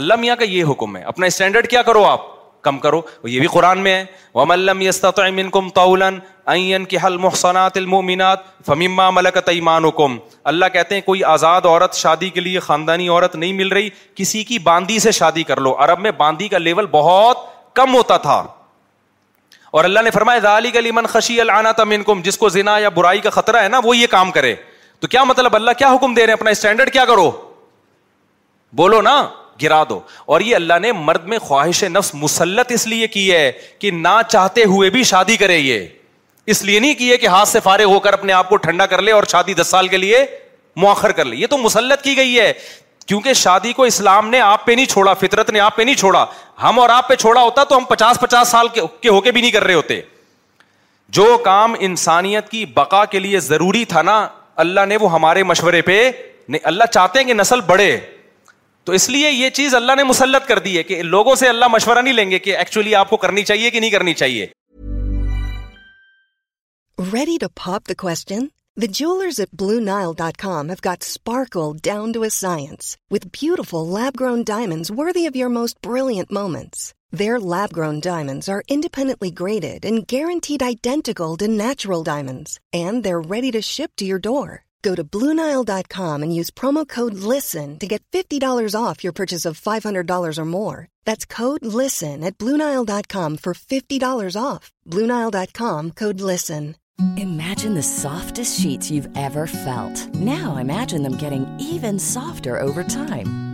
اللہ 0.00 0.14
میاں 0.20 0.36
کا 0.36 0.44
یہ 0.44 0.64
حکم 0.70 0.96
ہے 0.96 1.02
اپنا 1.12 1.26
اسٹینڈرڈ 1.26 1.68
کیا 1.68 1.82
کرو 1.88 2.04
آپ 2.06 2.26
کم 2.64 2.78
کرو 2.78 3.00
یہ 3.28 3.38
بھی 3.40 3.46
قرآن 3.52 3.78
میں 3.84 3.94
ہے 3.94 4.04
وم 4.34 4.50
اللہ 4.50 5.10
کم 5.52 5.68
تولن 5.78 6.18
کے 6.88 6.96
حل 7.06 7.16
محسنات 7.24 7.76
المومنات 7.76 8.44
فمیما 8.66 9.08
ملک 9.18 9.38
تعیمان 9.46 9.84
حکم 9.84 10.16
اللہ 10.52 10.68
کہتے 10.72 10.94
ہیں 10.94 11.02
کوئی 11.06 11.24
آزاد 11.34 11.66
عورت 11.72 11.94
شادی 12.04 12.28
کے 12.30 12.40
لیے 12.40 12.60
خاندانی 12.68 13.08
عورت 13.08 13.36
نہیں 13.36 13.52
مل 13.62 13.72
رہی 13.72 13.88
کسی 14.22 14.44
کی 14.50 14.58
باندی 14.70 14.98
سے 15.06 15.10
شادی 15.20 15.42
کر 15.50 15.60
لو 15.60 15.74
عرب 15.84 16.00
میں 16.06 16.10
باندی 16.24 16.48
کا 16.48 16.58
لیول 16.58 16.86
بہت 16.90 17.46
کم 17.76 17.94
ہوتا 17.94 18.16
تھا 18.28 18.42
اور 19.76 19.84
اللہ 19.84 20.00
نے 20.04 20.10
فرمایا 20.10 20.38
ذالک 20.44 20.76
خشی 21.08 21.36
جس 22.24 22.38
کو 22.38 22.48
زنا 22.48 22.76
یا 22.78 22.88
برائی 22.98 23.20
کا 23.26 23.30
خطرہ 23.30 23.62
ہے 23.62 23.68
نا 23.68 23.80
وہ 23.84 23.96
یہ 23.96 24.06
کام 24.10 24.30
کرے 24.32 24.54
تو 25.00 25.08
کیا 25.08 25.22
مطلب 25.24 25.54
اللہ 25.56 25.70
کیا 25.78 25.88
حکم 25.94 26.14
دے 26.14 26.26
رہے 26.26 26.32
ہیں 26.32 26.38
اپنا 26.38 26.50
اسٹینڈرڈ 26.50 26.92
کیا 26.92 27.04
کرو 27.06 27.30
بولو 28.76 29.00
نا 29.02 29.22
گرا 29.62 29.82
دو 29.88 30.00
اور 30.34 30.40
یہ 30.40 30.54
اللہ 30.56 30.78
نے 30.82 30.92
مرد 30.92 31.24
میں 31.28 31.38
خواہش 31.46 31.82
نفس 31.90 32.10
مسلط 32.14 32.72
اس 32.72 32.86
لیے 32.86 33.06
کی 33.16 33.30
ہے 33.32 33.50
کہ 33.78 33.90
نہ 33.90 34.14
چاہتے 34.28 34.64
ہوئے 34.74 34.90
بھی 34.90 35.02
شادی 35.12 35.36
کرے 35.36 35.56
یہ 35.56 35.86
اس 36.52 36.62
لیے 36.64 36.78
نہیں 36.80 36.94
کی 36.98 37.10
ہے 37.10 37.16
کہ 37.16 37.26
ہاتھ 37.26 37.48
سے 37.48 37.60
فارغ 37.64 37.90
ہو 37.92 37.98
کر 38.04 38.12
اپنے 38.12 38.32
آپ 38.32 38.48
کو 38.48 38.56
ٹھنڈا 38.66 38.86
کر 38.92 39.02
لے 39.02 39.12
اور 39.12 39.24
شادی 39.32 39.54
دس 39.54 39.66
سال 39.70 39.88
کے 39.88 39.96
لیے 39.96 40.24
مؤخر 40.76 41.12
کر 41.12 41.24
لے 41.24 41.36
یہ 41.36 41.46
تو 41.50 41.58
مسلط 41.58 42.02
کی 42.02 42.16
گئی 42.16 42.38
ہے 42.38 42.52
کیونکہ 43.10 43.32
شادی 43.34 43.72
کو 43.72 43.84
اسلام 43.84 44.28
نے 44.30 44.40
آپ 44.40 44.64
پہ 44.66 44.72
نہیں 44.72 44.86
چھوڑا 44.86 45.12
فطرت 45.20 45.48
نے 45.52 45.60
آپ 45.60 45.74
پہ 45.76 45.82
نہیں 45.82 45.94
چھوڑا 46.02 46.24
ہم 46.62 46.78
اور 46.78 46.88
آپ 46.96 47.08
پہ 47.08 47.14
چھوڑا 47.22 47.40
ہوتا 47.42 47.62
تو 47.70 47.76
ہم 47.76 47.84
پچاس 47.88 48.20
پچاس 48.20 48.48
سال 48.48 48.68
کے 48.74 49.08
ہو 49.08 49.20
کے 49.20 49.30
بھی 49.30 49.40
نہیں 49.40 49.50
کر 49.50 49.64
رہے 49.64 49.74
ہوتے 49.74 50.00
جو 51.16 51.24
کام 51.44 51.74
انسانیت 51.88 52.48
کی 52.48 52.64
بقا 52.74 53.04
کے 53.14 53.18
لیے 53.20 53.40
ضروری 53.46 53.84
تھا 53.94 54.02
نا 54.10 54.14
اللہ 54.66 54.86
نے 54.88 54.96
وہ 55.00 55.10
ہمارے 55.12 55.42
مشورے 55.52 55.80
پہ 55.88 55.96
اللہ 56.62 56.84
چاہتے 56.92 57.18
ہیں 57.18 57.26
کہ 57.26 57.34
نسل 57.40 57.60
بڑھے 57.72 57.90
تو 58.84 58.92
اس 59.00 59.08
لیے 59.10 59.30
یہ 59.30 59.50
چیز 59.60 59.74
اللہ 59.80 59.92
نے 59.96 60.04
مسلط 60.12 60.46
کر 60.48 60.58
دی 60.68 60.76
ہے 60.76 60.82
کہ 60.82 61.02
لوگوں 61.16 61.34
سے 61.42 61.48
اللہ 61.48 61.68
مشورہ 61.72 62.02
نہیں 62.02 62.14
لیں 62.20 62.30
گے 62.30 62.38
کہ 62.46 62.56
ایکچولی 62.56 62.94
آپ 63.02 63.10
کو 63.10 63.16
کرنی 63.24 63.44
چاہیے 63.50 63.70
کہ 63.70 63.80
نہیں 63.80 63.90
کرنی 63.90 64.14
چاہیے 64.14 64.46
وت 68.78 68.90
jewellers 68.94 69.40
Blue 69.58 69.80
Nile 69.80 70.12
the 70.18 70.22
get 70.86 71.02
sparkle 71.02 71.72
downs 71.84 72.96
with 73.10 73.24
beautiful 73.42 74.70
of 75.00 75.16
you 75.36 75.48
most 75.54 75.76
brilliants 75.86 76.92
lab 77.20 77.72
grown 77.76 78.04
diamonds 82.04 82.50
ready 83.30 83.50
to 83.54 83.60
sure 83.62 84.54
dot 85.66 85.86
com 85.96 86.22
use 86.30 86.50
promo 86.78 86.82
code 86.96 87.12
listen 87.34 88.38
dollars 88.40 88.74
off 88.86 89.04
your 89.04 89.12
purchase 89.16 89.46
dollars 90.06 92.20
dot 92.86 93.06
com 93.12 93.36
for 93.44 93.52
fifty 93.68 93.98
dollars 94.06 96.70
softest 97.84 98.54
sheet 98.62 98.90
ever 99.14 99.46
felt 99.52 100.16
no 100.24 100.52
imagining 100.60 101.04
even 101.22 101.98
softer 102.08 102.56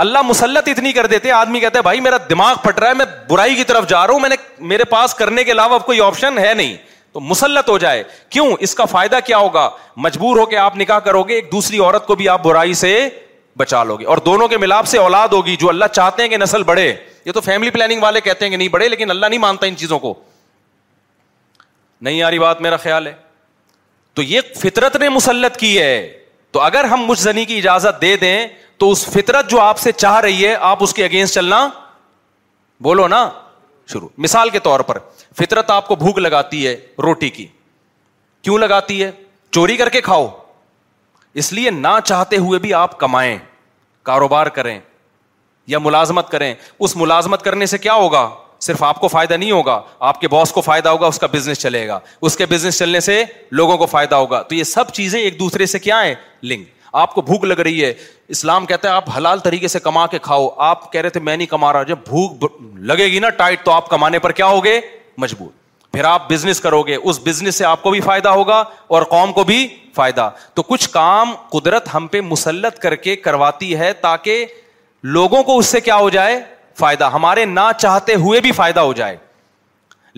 اللہ 0.00 0.22
مسلط 0.26 0.68
اتنی 0.68 0.90
کر 0.96 1.06
دیتے 1.12 1.30
آدمی 1.38 1.60
کہتے 1.60 1.78
ہیں 1.78 1.82
بھائی 1.82 1.98
میرا 2.00 2.16
دماغ 2.28 2.56
پھٹ 2.62 2.78
رہا 2.80 2.88
ہے 2.88 2.94
میں 2.98 3.04
برائی 3.28 3.54
کی 3.54 3.64
طرف 3.70 3.86
جا 3.88 4.06
رہا 4.06 4.12
ہوں 4.12 4.20
میں 4.20 4.28
نے 4.28 4.36
میرے 4.72 4.84
پاس 4.92 5.14
کرنے 5.14 5.42
کے 5.44 5.52
علاوہ 5.52 5.74
اب 5.74 5.84
کوئی 5.86 6.00
آپشن 6.00 6.38
ہے 6.38 6.52
نہیں 6.60 6.76
تو 7.12 7.20
مسلط 7.32 7.68
ہو 7.68 7.76
جائے 7.78 8.02
کیوں 8.36 8.46
اس 8.66 8.74
کا 8.74 8.84
فائدہ 8.92 9.18
کیا 9.26 9.38
ہوگا 9.38 9.68
مجبور 10.06 10.36
ہو 10.38 10.46
کے 10.52 10.56
آپ 10.56 10.76
نکاح 10.82 10.98
کرو 11.08 11.22
گے 11.30 11.34
ایک 11.34 11.50
دوسری 11.52 11.78
عورت 11.78 12.06
کو 12.06 12.14
بھی 12.20 12.28
آپ 12.34 12.42
برائی 12.44 12.74
سے 12.82 12.92
بچا 13.62 13.82
لو 13.84 13.96
گے 13.96 14.04
اور 14.14 14.18
دونوں 14.28 14.46
کے 14.48 14.58
ملاپ 14.64 14.86
سے 14.92 14.98
اولاد 14.98 15.32
ہوگی 15.36 15.56
جو 15.60 15.68
اللہ 15.68 15.84
چاہتے 15.92 16.22
ہیں 16.22 16.28
کہ 16.30 16.36
نسل 16.44 16.62
بڑھے 16.70 16.92
یہ 17.24 17.32
تو 17.32 17.40
فیملی 17.48 17.70
پلاننگ 17.70 18.02
والے 18.02 18.20
کہتے 18.28 18.44
ہیں 18.44 18.50
کہ 18.50 18.56
نہیں 18.56 18.68
بڑھے 18.76 18.88
لیکن 18.94 19.10
اللہ 19.16 19.26
نہیں 19.26 19.38
مانتا 19.46 19.66
ان 19.66 19.76
چیزوں 19.82 19.98
کو 20.06 20.14
نہیں 22.08 22.22
آ 22.22 22.30
رہی 22.30 22.38
بات 22.46 22.60
میرا 22.68 22.76
خیال 22.86 23.06
ہے 23.06 23.12
تو 24.14 24.22
یہ 24.32 24.54
فطرت 24.62 24.96
نے 25.00 25.08
مسلط 25.18 25.56
کی 25.56 25.78
ہے 25.78 25.94
تو 26.52 26.60
اگر 26.60 26.84
ہم 26.92 27.04
مجھ 27.06 27.18
زنی 27.20 27.44
کی 27.44 27.58
اجازت 27.58 28.00
دے 28.02 28.16
دیں 28.20 28.38
تو 28.78 28.90
اس 28.90 29.04
فطرت 29.12 29.50
جو 29.50 29.60
آپ 29.60 29.78
سے 29.78 29.92
چاہ 29.92 30.18
رہی 30.20 30.44
ہے 30.46 30.54
آپ 30.70 30.82
اس 30.82 30.94
کے 30.94 31.04
اگینسٹ 31.04 31.34
چلنا 31.34 31.68
بولو 32.82 33.06
نا 33.08 33.28
شروع 33.92 34.08
مثال 34.26 34.50
کے 34.50 34.58
طور 34.62 34.80
پر 34.90 34.98
فطرت 35.38 35.70
آپ 35.70 35.88
کو 35.88 35.96
بھوک 35.96 36.18
لگاتی 36.18 36.66
ہے 36.66 36.74
روٹی 37.02 37.28
کی 37.30 37.46
کیوں 38.42 38.58
لگاتی 38.58 39.02
ہے 39.02 39.10
چوری 39.52 39.76
کر 39.76 39.88
کے 39.88 40.00
کھاؤ 40.00 40.28
اس 41.42 41.52
لیے 41.52 41.70
نہ 41.70 41.88
چاہتے 42.04 42.36
ہوئے 42.36 42.58
بھی 42.58 42.72
آپ 42.74 42.98
کمائیں 43.00 43.36
کاروبار 44.08 44.46
کریں 44.58 44.78
یا 45.72 45.78
ملازمت 45.78 46.28
کریں 46.30 46.52
اس 46.78 46.96
ملازمت 46.96 47.42
کرنے 47.42 47.66
سے 47.66 47.78
کیا 47.78 47.94
ہوگا 47.94 48.28
صرف 48.62 48.82
آپ 48.84 48.98
کو 49.00 49.08
فائدہ 49.08 49.34
نہیں 49.34 49.50
ہوگا 49.50 49.80
آپ 50.08 50.20
کے 50.20 50.28
باس 50.28 50.52
کو 50.52 50.60
فائدہ 50.60 50.88
ہوگا 50.88 51.06
اس 51.06 51.18
کا 51.18 51.26
بزنس 51.32 51.58
چلے 51.58 51.86
گا 51.88 51.98
اس 52.28 52.36
کے 52.36 52.46
بزنس 52.46 52.78
چلنے 52.78 53.00
سے 53.00 53.22
لوگوں 53.60 53.76
کو 53.78 53.86
فائدہ 53.92 54.14
ہوگا 54.14 54.40
تو 54.48 54.54
یہ 54.54 54.64
سب 54.72 54.90
چیزیں 54.94 55.20
ایک 55.20 55.38
دوسرے 55.38 55.66
سے 55.74 55.78
کیا 55.86 56.04
ہیں 56.04 56.14
لنک 56.52 56.68
آپ 57.02 57.14
کو 57.14 57.22
بھوک 57.22 57.44
لگ 57.44 57.60
رہی 57.66 57.84
ہے 57.84 57.92
اسلام 58.36 58.66
کہتا 58.66 58.88
ہے 58.88 58.94
آپ 58.94 59.08
حلال 59.16 59.38
طریقے 59.40 59.68
سے 59.74 59.78
کما 59.80 60.06
کے 60.14 60.18
کھاؤ 60.22 60.48
آپ 60.68 60.90
کہہ 60.92 61.00
رہے 61.00 61.10
تھے 61.10 61.20
میں 61.20 61.36
نہیں 61.36 61.46
کما 61.46 61.72
رہا 61.72 61.82
جب 61.90 61.98
بھوک 62.08 62.44
لگے 62.90 63.04
گی 63.12 63.18
نا 63.26 63.30
ٹائٹ 63.42 63.64
تو 63.64 63.72
آپ 63.72 63.88
کمانے 63.90 64.18
پر 64.26 64.32
کیا 64.40 64.46
ہوگے 64.46 64.78
مجبور 65.24 65.48
پھر 65.92 66.04
آپ 66.04 66.28
بزنس 66.32 66.60
کرو 66.60 66.82
گے 66.90 66.94
اس 66.96 67.20
بزنس 67.24 67.54
سے 67.56 67.64
آپ 67.64 67.82
کو 67.82 67.90
بھی 67.90 68.00
فائدہ 68.00 68.28
ہوگا 68.40 68.62
اور 68.96 69.02
قوم 69.14 69.32
کو 69.32 69.44
بھی 69.44 69.66
فائدہ 69.94 70.30
تو 70.54 70.62
کچھ 70.62 70.88
کام 70.90 71.34
قدرت 71.52 71.88
ہم 71.94 72.06
پہ 72.10 72.20
مسلط 72.34 72.78
کر 72.82 72.94
کے 73.06 73.16
کرواتی 73.24 73.74
ہے 73.78 73.92
تاکہ 74.02 74.44
لوگوں 75.18 75.42
کو 75.44 75.58
اس 75.58 75.66
سے 75.66 75.80
کیا 75.80 75.96
ہو 75.96 76.08
جائے 76.18 76.38
فائدہ 76.80 77.08
ہمارے 77.12 77.44
نہ 77.52 77.68
چاہتے 77.84 78.14
ہوئے 78.26 78.40
بھی 78.48 78.52
فائدہ 78.60 78.80
ہو 78.90 78.92
جائے 79.00 79.16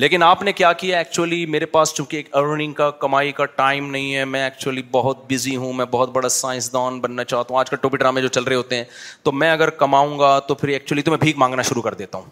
لیکن 0.03 0.23
آپ 0.23 0.43
نے 0.49 0.53
کیا 0.59 0.73
کیا 0.81 0.99
ایکچولی 0.99 1.45
میرے 1.55 1.67
پاس 1.73 1.93
چونکہ 1.95 2.17
ایک 2.17 2.29
ارننگ 2.41 2.73
کا 2.77 2.91
کا 2.91 2.97
کمائی 2.99 3.33
ٹائم 3.57 3.91
نہیں 3.91 4.15
ہے 4.17 4.25
میں 4.35 4.43
ایکچولی 4.43 4.83
بہت 4.93 5.19
بزی 5.33 5.57
ہوں 5.65 5.73
میں 5.81 5.85
بہت 5.97 6.11
بڑا 6.13 6.29
سائنسدان 6.37 7.01
بننا 7.01 7.25
چاہتا 7.33 7.53
ہوں 7.53 7.61
آج 7.61 7.71
کل 7.71 7.77
ٹوپی 7.81 7.97
ڈرامے 8.03 8.23
جو 8.23 8.29
چل 8.37 8.45
رہے 8.51 8.57
ہوتے 8.61 8.77
ہیں 8.77 8.85
تو 9.27 9.33
میں 9.43 9.51
اگر 9.53 9.71
کماؤں 9.83 10.19
گا 10.19 10.31
تو 10.51 10.55
پھر 10.63 10.69
ایکچولی 10.77 11.03
تو 11.03 11.11
میں 11.11 11.19
بھیک 11.27 11.37
مانگنا 11.45 11.63
شروع 11.71 11.83
کر 11.89 11.95
دیتا 12.03 12.19
ہوں 12.19 12.31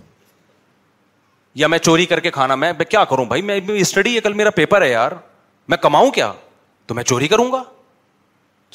یا 1.63 1.67
میں 1.75 1.79
چوری 1.89 2.07
کر 2.15 2.21
کے 2.21 2.31
کھانا 2.39 2.55
میں 2.63 2.73
کیا 2.89 3.05
کروں 3.13 3.25
بھائی 3.35 3.43
میں 3.51 3.61
اسٹڈی 3.81 4.15
ہے 4.15 4.21
کل 4.29 4.33
میرا 4.43 4.51
پیپر 4.63 4.83
ہے 4.83 4.91
یار 4.91 5.19
میں 5.69 5.77
کماؤں 5.89 6.11
کیا 6.21 6.33
تو 6.87 6.95
میں 6.95 7.05
چوری 7.13 7.29
کروں 7.35 7.51
گا 7.53 7.63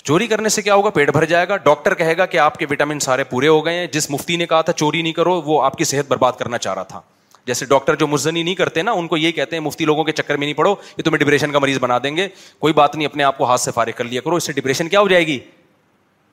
چوری 0.08 0.26
کرنے 0.28 0.49
سے 0.49 0.62
کیا 0.62 0.74
ہوگا 0.76 0.89
پیٹ 0.95 1.10
بھر 1.12 1.26
جائے 1.26 1.47
گا 1.47 1.56
ڈاکٹر 1.58 1.93
کہے 1.99 2.16
گا 2.18 2.26
کہ 2.34 2.38
آپ 2.39 2.58
کے 2.58 2.66
وٹامن 2.70 2.99
سارے 2.99 3.24
پورے 3.30 3.47
ہو 3.47 3.64
گئے 3.66 3.78
ہیں 3.78 3.86
جس 3.91 4.10
مفتی 4.12 4.36
نے 4.38 4.45
کہا 4.47 4.60
تھا 4.68 4.74
چوری 4.82 5.01
نہیں 5.01 5.14
کرو 5.14 5.32
وہ 5.45 5.62
آپ 5.66 5.78
کی 5.78 5.84
صحت 5.91 6.08
برباد 6.08 6.32
کرنا 6.39 6.58
چاہ 6.66 6.74
رہا 6.74 6.84
تھا 6.91 6.99
جیسے 7.47 7.66
ڈاکٹر 7.70 7.95
جو 7.95 8.08
مرزنی 8.08 8.43
نہیں 8.43 8.56
کرتے 8.56 8.82
نا 8.84 8.91
ان 8.99 9.08
کو 9.08 9.18
یہ 9.18 9.32
کہتے 9.32 9.56
ہیں 9.56 9.64
مفتی 9.64 9.86
لوگوں 9.86 10.03
کے 10.03 10.12
چکر 10.12 10.38
میں 10.38 10.45
نہیں 10.47 10.58
پڑو 10.58 10.76
یہ 10.97 11.03
تمہیں 11.03 11.20
ڈپریشن 11.24 11.51
کا 11.51 11.60
مریض 11.60 11.78
بنا 11.82 11.97
دیں 12.03 12.16
گے 12.18 12.28
کوئی 12.60 12.74
بات 12.80 12.95
نہیں 12.95 13.06
اپنے 13.06 13.24
آپ 13.24 13.38
کو 13.38 13.45
ہاتھ 13.49 13.62
سے 13.62 13.72
فارغ 13.76 13.91
کر 13.97 14.03
لیا 14.03 14.22
کرو 14.26 14.36
اس 14.36 14.43
سے 14.47 14.53
ڈپریشن 14.53 14.89
کیا 14.89 14.99
ہو 15.01 15.08
جائے 15.08 15.26
گی 15.28 15.39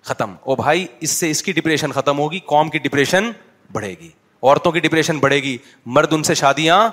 ختم 0.09 0.35
او 0.45 0.55
بھائی 0.57 0.87
اس 1.01 1.11
سے 1.11 1.31
اس 1.31 1.43
کی 1.43 1.53
ڈپریشن 1.61 1.93
ختم 1.93 2.18
ہوگی 2.18 2.39
قوم 2.47 2.68
کی 2.70 2.79
ڈپریشن 2.89 3.31
بڑھے 3.73 3.95
گی 4.01 4.09
عورتوں 4.43 4.73
کی 4.73 4.81
ڈپریشن 4.81 5.18
بڑھے 5.18 5.43
گی 5.43 5.57
مرد 5.99 6.12
ان 6.12 6.23
سے 6.31 6.35
شادیاں 6.43 6.89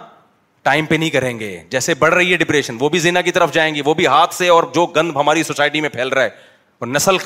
ٹائم 0.63 0.85
پہ 0.85 0.95
نہیں 0.95 1.09
کریں 1.09 1.39
گے 1.39 1.57
جیسے 1.71 1.93
بڑھ 1.99 2.13
رہی 2.13 2.31
ہے 2.31 2.37
ڈپریشن 2.37 2.77
وہ 2.79 2.89
بھی 2.89 2.99
زینا 2.99 3.21
کی 3.21 3.31
طرف 3.31 3.51
جائیں 3.53 3.73
گی 3.75 3.81
وہ 3.85 3.93
بھی 4.01 4.07
ہاتھ 4.07 4.33
سے 4.35 4.47
اور 4.49 4.63
جو 4.75 4.85
گند 4.95 5.11
ہماری 5.15 5.43
سوسائٹی 5.43 5.81
میں 5.81 5.89
پھیل 5.89 6.07
رہا 6.13 6.23
ہے 6.23 6.29
نسل 6.87 7.17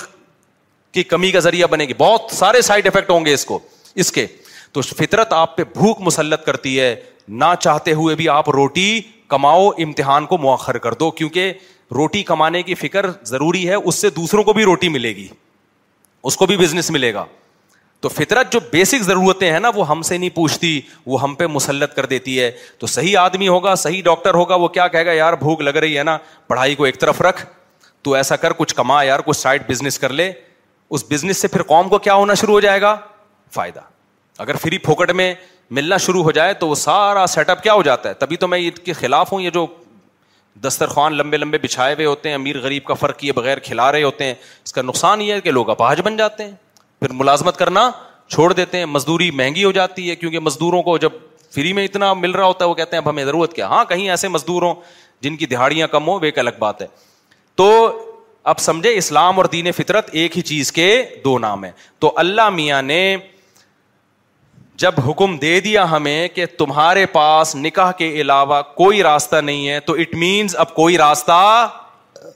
کی 0.92 1.04
کمی 1.04 1.32
کا 1.32 1.40
ذریعہ 1.40 1.68
بنے 1.68 1.86
گی 1.88 1.94
بہت 1.98 2.34
سارے 2.36 2.62
سائڈ 2.62 2.88
افیکٹ 2.88 3.10
ہوں 3.10 3.26
گے 3.26 3.34
اس 3.34 3.46
کو 3.46 3.60
اس 4.04 4.12
کے 4.12 4.26
تو 4.74 4.82
فطرت 4.82 5.34
آپ 5.34 5.56
پہ 5.58 5.64
بھوک 5.74 6.00
مسلط 6.02 6.46
کرتی 6.46 6.80
ہے 6.80 6.96
نہ 7.28 7.46
چاہتے 7.60 7.94
ہوئے 7.94 8.16
بھی 8.16 8.30
آپ 8.30 8.50
روٹی 8.50 9.02
کماؤ 9.30 9.68
امتحان 9.84 10.26
کو 10.26 10.38
مؤخر 10.38 10.78
کر 10.78 10.94
دو 11.00 11.10
کیونکہ 11.20 11.54
روٹی 11.96 12.24
کمانے 12.24 12.62
کی 12.64 12.76
فکر 12.76 13.06
ضروری 13.26 13.68
ہے 13.70 13.76
اس 13.76 13.96
سے 14.02 14.10
دوسروں 14.16 14.44
کو 14.44 14.54
بھی 14.54 14.64
روٹی 14.66 14.90
ملے 14.90 15.16
گی 15.16 15.28
اس 16.30 16.38
کو 16.38 16.46
بھی 16.46 16.58
بزنس 16.58 16.90
ملے 16.92 17.14
گا 17.14 17.26
تو 18.02 18.10
فطرت 18.10 18.52
جو 18.54 18.60
بیسک 18.72 19.04
ضرورتیں 19.04 19.52
ہیں 19.52 19.60
نا 19.60 19.70
وہ 19.76 19.88
ہم 19.90 20.02
سے 20.02 20.18
نہیں 20.18 20.30
پوچھتی 20.36 20.80
وہ 21.06 21.22
ہم 21.22 21.34
پہ 21.36 21.46
مسلط 21.48 21.94
کر 21.96 22.06
دیتی 22.06 22.40
ہے 22.40 22.52
تو 22.80 22.88
صحیح 22.88 23.18
آدمی 23.20 23.48
ہوگا 23.48 23.76
صحیح 23.84 24.02
ڈاکٹر 24.06 24.34
ہوگا 24.34 24.56
وہ 24.64 24.68
کیا 24.78 24.88
کہے 24.96 25.06
گا 25.06 25.12
یار 25.14 25.34
بھوک 25.40 25.62
لگ 25.62 25.76
رہی 25.84 25.98
ہے 25.98 26.04
نا 26.04 26.18
پڑھائی 26.48 26.76
کو 26.76 26.84
ایک 26.86 27.00
طرف 27.02 27.22
رکھ 27.22 27.46
تو 28.04 28.14
ایسا 28.16 28.36
کر 28.36 28.54
کچھ 28.58 28.76
کما 28.76 29.02
یار 29.04 29.20
کچھ 29.26 29.38
سائڈ 29.38 29.62
بزنس 29.68 29.98
کر 30.00 30.14
لے 30.14 30.32
اس 30.96 31.04
بزنس 31.10 31.38
سے 31.42 31.48
پھر 31.48 31.62
قوم 31.68 31.90
کو 31.90 31.98
کیا 32.08 32.14
ہونا 32.14 32.34
شروع 32.40 32.54
ہو 32.54 32.60
جائے 32.66 32.82
گا 32.82 32.96
فائدہ 33.54 33.80
اگر 34.46 34.56
فری 34.62 34.78
پھوکٹ 34.88 35.12
میں 35.20 35.34
ملنا 35.78 35.98
شروع 36.06 36.24
ہو 36.24 36.32
جائے 36.38 36.54
تو 36.64 36.68
وہ 36.68 36.76
سارا 36.76 37.26
سیٹ 37.34 37.50
اپ 37.50 37.64
کیا 37.64 37.74
ہو 37.74 37.82
جاتا 37.84 38.10
ہے 38.10 38.14
تبھی 38.24 38.36
تو 38.38 38.48
میں 38.48 38.60
ان 38.68 38.84
کے 38.86 38.94
خلاف 38.94 39.32
ہوں 39.34 39.42
یہ 39.42 39.50
جو 39.58 39.66
دسترخوان 40.64 41.14
لمبے 41.18 41.38
لمبے 41.38 41.58
بچھائے 41.62 41.94
ہوئے 41.94 42.06
ہوتے 42.06 42.30
ہیں 42.30 42.36
امیر 42.36 42.60
غریب 42.64 42.84
کا 42.86 42.94
فرق 42.94 43.24
یہ 43.26 43.32
بغیر 43.36 43.60
کھلا 43.68 43.92
رہے 43.92 44.04
ہوتے 44.04 44.26
ہیں 44.26 44.34
اس 44.64 44.74
کا 44.74 44.82
نقصان 44.82 45.22
یہ 45.22 45.34
ہے 45.34 45.42
کہ 45.42 45.52
لوگ 45.52 45.70
اپاہج 45.70 46.02
بن 46.06 46.18
جاتے 46.18 46.44
ہیں 46.44 46.52
پھر 47.00 47.12
ملازمت 47.22 47.58
کرنا 47.58 47.90
چھوڑ 48.34 48.52
دیتے 48.54 48.78
ہیں 48.78 48.86
مزدوری 48.86 49.30
مہنگی 49.40 49.64
ہو 49.64 49.72
جاتی 49.80 50.10
ہے 50.10 50.16
کیونکہ 50.16 50.40
مزدوروں 50.40 50.82
کو 50.84 50.98
جب 51.06 51.10
فری 51.56 51.74
میں 51.78 51.86
اتنا 51.86 52.14
مل 52.26 52.32
رہا 52.32 52.46
ہوتا 52.46 52.66
ہے 52.66 52.70
وہ 52.70 52.76
کہتے 52.76 52.96
ہیں 52.98 53.04
اب 53.04 53.10
ہمیں 53.10 53.24
ضرورت 53.26 53.54
کیا 53.54 53.68
ہاں 53.68 53.84
کہیں 53.90 54.10
ایسے 54.10 54.28
مزدور 54.36 54.62
ہوں 54.64 54.76
جن 55.22 55.36
کی 55.38 55.46
دہاڑیاں 55.46 55.88
کم 55.88 56.08
ہو 56.08 56.14
وہ 56.20 56.26
ایک 56.26 56.40
الگ 56.40 56.58
بات 56.60 56.82
ہے 56.82 56.88
تو 57.58 57.72
اب 58.52 58.60
سمجھے 58.60 58.94
اسلام 58.98 59.38
اور 59.38 59.46
دین 59.52 59.72
فطرت 59.72 60.10
ایک 60.22 60.38
ہی 60.38 60.42
چیز 60.52 60.72
کے 60.72 60.88
دو 61.24 61.38
نام 61.40 61.64
ہیں 61.64 61.72
تو 62.00 62.12
اللہ 62.24 62.50
میاں 62.56 62.82
نے 62.82 63.04
جب 64.84 64.94
حکم 65.08 65.38
دے 65.38 65.60
دیا 65.62 65.90
ہمیں 65.92 66.28
کہ 66.36 66.46
تمہارے 66.58 67.06
پاس 67.12 67.56
نکاح 67.56 67.92
کے 67.98 68.10
علاوہ 68.22 68.62
کوئی 68.76 69.04
راستہ 69.04 69.36
نہیں 69.50 69.68
ہے 69.70 69.80
تو 69.90 69.94
اٹ 70.00 70.16
مینس 70.24 70.56
اب 70.60 70.74
کوئی 70.76 70.98
راستہ 70.98 71.42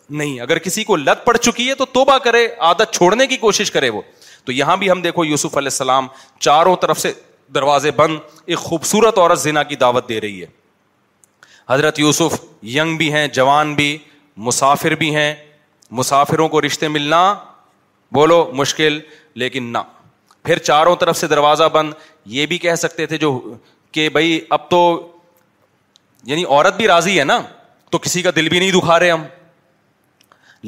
نہیں 0.10 0.40
اگر 0.42 0.58
کسی 0.60 0.84
کو 0.84 0.96
لت 0.96 1.26
پڑ 1.26 1.36
چکی 1.38 1.68
ہے 1.70 1.74
تو 1.76 1.86
توبہ 1.94 2.18
کرے 2.24 2.48
عادت 2.70 2.94
چھوڑنے 2.94 3.28
کی 3.28 3.38
کوشش 3.38 3.72
کرے 3.72 3.90
وہ 3.90 4.02
تو 4.46 4.52
یہاں 4.52 4.76
بھی 4.78 4.92
ہم 4.92 5.02
دیکھو 5.02 5.26
یوسف 5.26 5.58
علیہ 5.58 5.74
السلام 5.74 6.08
چاروں 6.40 6.76
طرف 6.82 7.00
سے 7.00 7.12
دروازے 7.56 7.92
بند 7.96 8.18
ایک 8.46 8.58
خوبصورت 8.58 9.18
عورت 9.18 9.40
زنا 9.42 9.64
کی 9.64 9.76
دعوت 9.82 10.08
دے 10.10 10.20
رہی 10.22 10.42
ہے 10.42 10.46
حضرت 11.70 12.00
یوسف 12.00 12.40
ینگ 12.76 12.98
بھی 12.98 13.12
ہیں 13.14 13.28
جوان 13.40 13.74
بھی 13.76 13.98
مسافر 14.46 14.96
بھی 14.96 15.14
ہیں 15.16 15.34
مسافروں 16.00 16.48
کو 16.50 16.62
رشتے 16.62 16.88
ملنا 16.88 17.22
بولو 18.14 18.44
مشکل 18.56 19.00
لیکن 19.44 19.72
نہ 19.74 19.78
پھر 20.44 20.58
چاروں 20.68 20.96
طرف 21.00 21.18
سے 21.18 21.28
دروازہ 21.28 21.64
بند 21.74 21.94
یہ 22.36 22.46
بھی 22.46 22.58
کہہ 22.58 22.76
سکتے 22.78 23.06
تھے 23.06 23.18
جو 23.18 23.38
کہ 23.92 24.08
بھائی 24.18 24.40
اب 24.58 24.70
تو 24.70 24.82
یعنی 26.26 26.44
عورت 26.50 26.78
بھی 26.78 26.88
راضی 26.88 27.20
ہے 27.20 27.24
نا 27.24 27.40
تو 27.92 27.98
کسی 27.98 28.22
کا 28.22 28.30
دل 28.36 28.50
بھی 28.50 28.60
نہیں 28.60 28.72
دکھا 28.72 29.00
رہے 29.00 29.12
ہم 29.12 29.24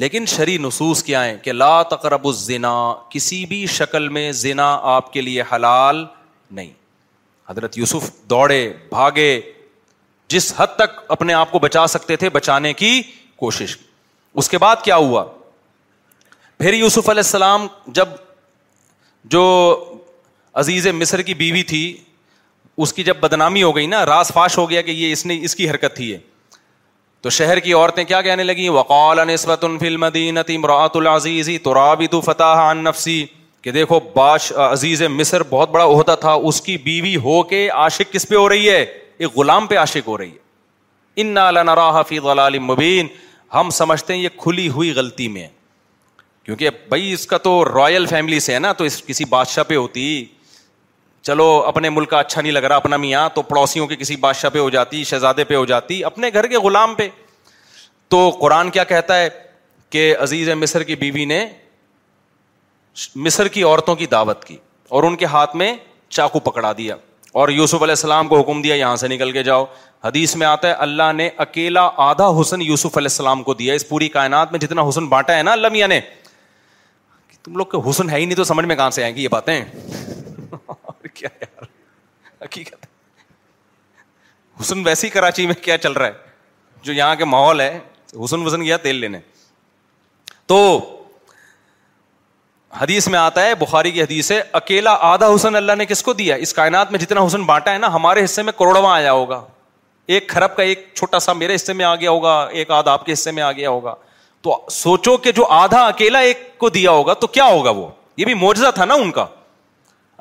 لیکن 0.00 0.26
شری 0.28 0.56
نصوص 0.60 1.02
کیا 1.04 1.24
ہے 1.24 1.36
کہ 1.42 1.52
لا 1.52 1.82
تقرب 1.90 2.26
الزنا 2.26 2.74
کسی 3.10 3.44
بھی 3.46 3.64
شکل 3.78 4.08
میں 4.16 4.30
زنا 4.42 4.68
آپ 4.96 5.12
کے 5.12 5.20
لیے 5.20 5.42
حلال 5.52 6.04
نہیں 6.58 6.70
حضرت 7.48 7.78
یوسف 7.78 8.10
دوڑے 8.30 8.62
بھاگے 8.90 9.32
جس 10.34 10.52
حد 10.56 10.74
تک 10.76 11.00
اپنے 11.12 11.32
آپ 11.34 11.50
کو 11.52 11.58
بچا 11.58 11.86
سکتے 11.96 12.16
تھے 12.16 12.28
بچانے 12.30 12.72
کی 12.82 13.00
کوشش 13.40 13.76
کی 13.76 13.84
اس 14.40 14.48
کے 14.48 14.58
بعد 14.58 14.82
کیا 14.84 14.96
ہوا 14.96 15.24
پھر 16.58 16.72
یوسف 16.74 17.08
علیہ 17.08 17.26
السلام 17.26 17.66
جب 17.98 18.08
جو 19.34 19.42
عزیز 20.62 20.86
مصر 21.00 21.22
کی 21.28 21.34
بیوی 21.40 21.62
تھی 21.72 21.80
اس 22.84 22.92
کی 22.92 23.04
جب 23.04 23.16
بدنامی 23.20 23.62
ہو 23.62 23.74
گئی 23.76 23.86
نا 23.86 24.04
راس 24.06 24.32
فاش 24.34 24.56
ہو 24.58 24.68
گیا 24.70 24.82
کہ 24.82 24.90
یہ 24.90 25.12
اس 25.12 25.24
نے 25.26 25.38
اس 25.48 25.54
کی 25.56 25.68
حرکت 25.70 25.96
تھی 25.96 26.10
یہ 26.10 26.18
تو 27.22 27.30
شہر 27.36 27.58
کی 27.64 27.72
عورتیں 27.72 28.02
کیا 28.10 28.20
کہنے 28.26 28.44
لگی 28.44 28.68
وقال 28.76 29.18
نسبت 29.28 29.64
فلم 29.80 30.06
دینت 30.14 30.50
امراۃ 30.56 30.94
العزیزی 31.00 31.56
تو 31.66 31.74
رابط 31.74 32.14
فتح 32.24 32.60
عن 32.70 32.82
نفسی 32.84 33.24
کہ 33.64 33.70
دیکھو 33.76 33.98
باش 34.14 34.52
عزیز 34.70 35.02
مصر 35.18 35.42
بہت 35.50 35.70
بڑا 35.70 35.84
عہدہ 35.84 36.14
تھا 36.20 36.32
اس 36.50 36.60
کی 36.68 36.76
بیوی 36.86 37.14
ہو 37.26 37.42
کے 37.50 37.68
عاشق 37.82 38.12
کس 38.12 38.28
پہ 38.28 38.34
ہو 38.34 38.48
رہی 38.48 38.68
ہے 38.70 38.82
ایک 38.82 39.36
غلام 39.36 39.66
پہ 39.72 39.76
عاشق 39.84 40.08
ہو 40.08 40.16
رہی 40.18 40.30
ہے 40.30 41.24
ان 41.24 41.34
نالا 41.40 42.00
فی 42.08 42.18
غلال 42.28 42.58
مبین 42.72 43.06
ہم 43.54 43.70
سمجھتے 43.76 44.14
ہیں 44.14 44.20
یہ 44.20 44.28
کھلی 44.42 44.68
ہوئی 44.74 44.92
غلطی 44.96 45.26
میں 45.28 45.46
کیونکہ 46.44 46.70
بھائی 46.88 47.12
اس 47.12 47.26
کا 47.26 47.38
تو 47.38 47.54
رائل 47.64 48.06
فیملی 48.10 48.38
سے 48.40 48.54
ہے 48.54 48.58
نا 48.58 48.72
تو 48.72 48.84
کسی 49.06 49.24
بادشاہ 49.30 49.64
پہ 49.68 49.76
ہوتی 49.76 50.04
چلو 51.26 51.46
اپنے 51.66 51.90
ملک 51.90 52.10
کا 52.10 52.18
اچھا 52.18 52.40
نہیں 52.40 52.52
لگ 52.52 52.64
رہا 52.64 52.76
اپنا 52.76 52.96
میاں 52.96 53.28
تو 53.34 53.42
پڑوسیوں 53.50 53.86
کے 53.86 53.96
کسی 53.96 54.16
بادشاہ 54.20 54.50
پہ 54.50 54.58
ہو 54.58 54.70
جاتی 54.70 55.02
شہزادے 55.04 55.44
پہ 55.44 55.54
ہو 55.54 55.64
جاتی 55.72 56.02
اپنے 56.04 56.30
گھر 56.34 56.46
کے 56.54 56.58
غلام 56.64 56.94
پہ 56.94 57.08
تو 58.14 58.28
قرآن 58.40 58.70
کیا 58.76 58.84
کہتا 58.84 59.18
ہے 59.20 59.28
کہ 59.90 60.14
عزیز 60.22 60.48
مصر 60.56 60.82
کی 60.82 60.96
بیوی 60.96 61.24
نے 61.24 61.44
مصر 63.26 63.48
کی 63.48 63.62
عورتوں 63.62 63.94
کی 63.96 64.06
دعوت 64.10 64.44
کی 64.44 64.56
اور 64.96 65.02
ان 65.04 65.16
کے 65.16 65.24
ہاتھ 65.34 65.54
میں 65.56 65.74
چاقو 66.18 66.40
پکڑا 66.50 66.72
دیا 66.78 66.96
اور 67.32 67.48
یوسف 67.48 67.82
علیہ 67.82 67.92
السلام 67.96 68.28
کو 68.28 68.40
حکم 68.40 68.62
دیا 68.62 68.74
یہاں 68.74 68.96
سے 68.96 69.08
نکل 69.08 69.32
کے 69.32 69.42
جاؤ 69.42 69.64
حدیث 70.04 70.34
میں 70.36 70.46
آتا 70.46 70.68
ہے 70.68 70.72
اللہ 70.86 71.12
نے 71.14 71.28
اکیلا 71.44 71.88
آدھا 72.10 72.28
حسن 72.40 72.62
یوسف 72.62 72.96
علیہ 72.96 73.12
السلام 73.12 73.42
کو 73.42 73.54
دیا 73.54 73.74
اس 73.74 73.88
پوری 73.88 74.08
کائنات 74.16 74.52
میں 74.52 74.58
جتنا 74.60 74.88
حسن 74.88 75.06
بانٹا 75.08 75.36
ہے 75.38 75.42
نا 75.42 75.52
اللہ 75.52 75.68
میاں 75.72 75.88
نے 75.88 76.00
تم 77.42 77.56
لوگ 77.56 77.66
کے 77.76 77.88
حسن 77.88 78.10
ہے 78.10 78.16
ہی 78.18 78.24
نہیں 78.24 78.36
تو 78.36 78.44
سمجھ 78.44 78.64
میں 78.66 78.76
کہاں 78.76 78.90
سے 78.96 79.02
آئیں 79.04 79.14
گی 79.16 79.22
یہ 79.22 79.28
باتیں 79.32 79.60
کیا 81.14 81.28
یار 81.40 81.64
حقیقت 82.44 82.86
حسن 84.60 84.82
ویسی 84.86 85.08
کراچی 85.10 85.46
میں 85.46 85.54
کیا 85.62 85.78
چل 85.78 85.92
رہا 85.92 86.06
ہے 86.06 86.82
جو 86.82 86.92
یہاں 86.92 87.14
کے 87.16 87.24
ماحول 87.24 87.60
ہے 87.60 87.78
حسن 88.24 88.46
وسن 88.46 88.62
گیا 88.62 88.76
تیل 88.86 88.96
لینے 89.00 89.18
تو 90.46 90.58
حدیث 92.80 93.06
میں 93.08 93.18
آتا 93.18 93.44
ہے 93.44 93.54
بخاری 93.58 93.90
کی 93.90 94.02
حدیث 94.02 94.30
ہے 94.32 94.42
اکیلا 94.52 94.90
آدھا 95.12 95.26
حسن 95.34 95.56
اللہ 95.56 95.72
نے 95.78 95.84
کس 95.86 96.02
کو 96.02 96.12
دیا 96.14 96.34
اس 96.44 96.52
کائنات 96.54 96.90
میں 96.92 96.98
جتنا 96.98 97.24
حسن 97.26 97.42
بانٹا 97.44 97.72
ہے 97.72 97.78
نا 97.78 97.92
ہمارے 97.94 98.24
حصے 98.24 98.42
میں 98.42 98.52
کروڑواں 98.58 98.92
آیا 98.96 99.12
ہوگا 99.12 99.40
ایک 100.14 100.28
خرب 100.30 100.54
کا 100.56 100.62
ایک 100.62 100.86
چھوٹا 100.94 101.18
سا 101.18 101.32
میرے 101.32 101.54
حصے 101.54 101.72
میں 101.72 101.84
آ 101.84 101.94
گیا 101.94 102.10
ہوگا 102.10 102.38
ایک 102.52 102.70
آدھا 102.70 102.92
آپ 102.92 103.04
کے 103.06 103.12
حصے 103.12 103.30
میں 103.30 103.42
آ 103.42 103.50
گیا 103.52 103.70
ہوگا 103.70 103.94
تو 104.42 104.58
سوچو 104.70 105.16
کہ 105.24 105.32
جو 105.32 105.46
آدھا 105.52 105.80
اکیلا 105.86 106.18
ایک 106.28 106.56
کو 106.58 106.68
دیا 106.76 106.90
ہوگا 106.90 107.12
تو 107.14 107.26
کیا 107.36 107.44
ہوگا 107.46 107.70
وہ 107.76 107.86
یہ 108.16 108.24
بھی 108.24 108.34
معجزہ 108.34 108.70
تھا 108.74 108.84
نا 108.84 108.94
ان 109.02 109.10
کا 109.18 109.24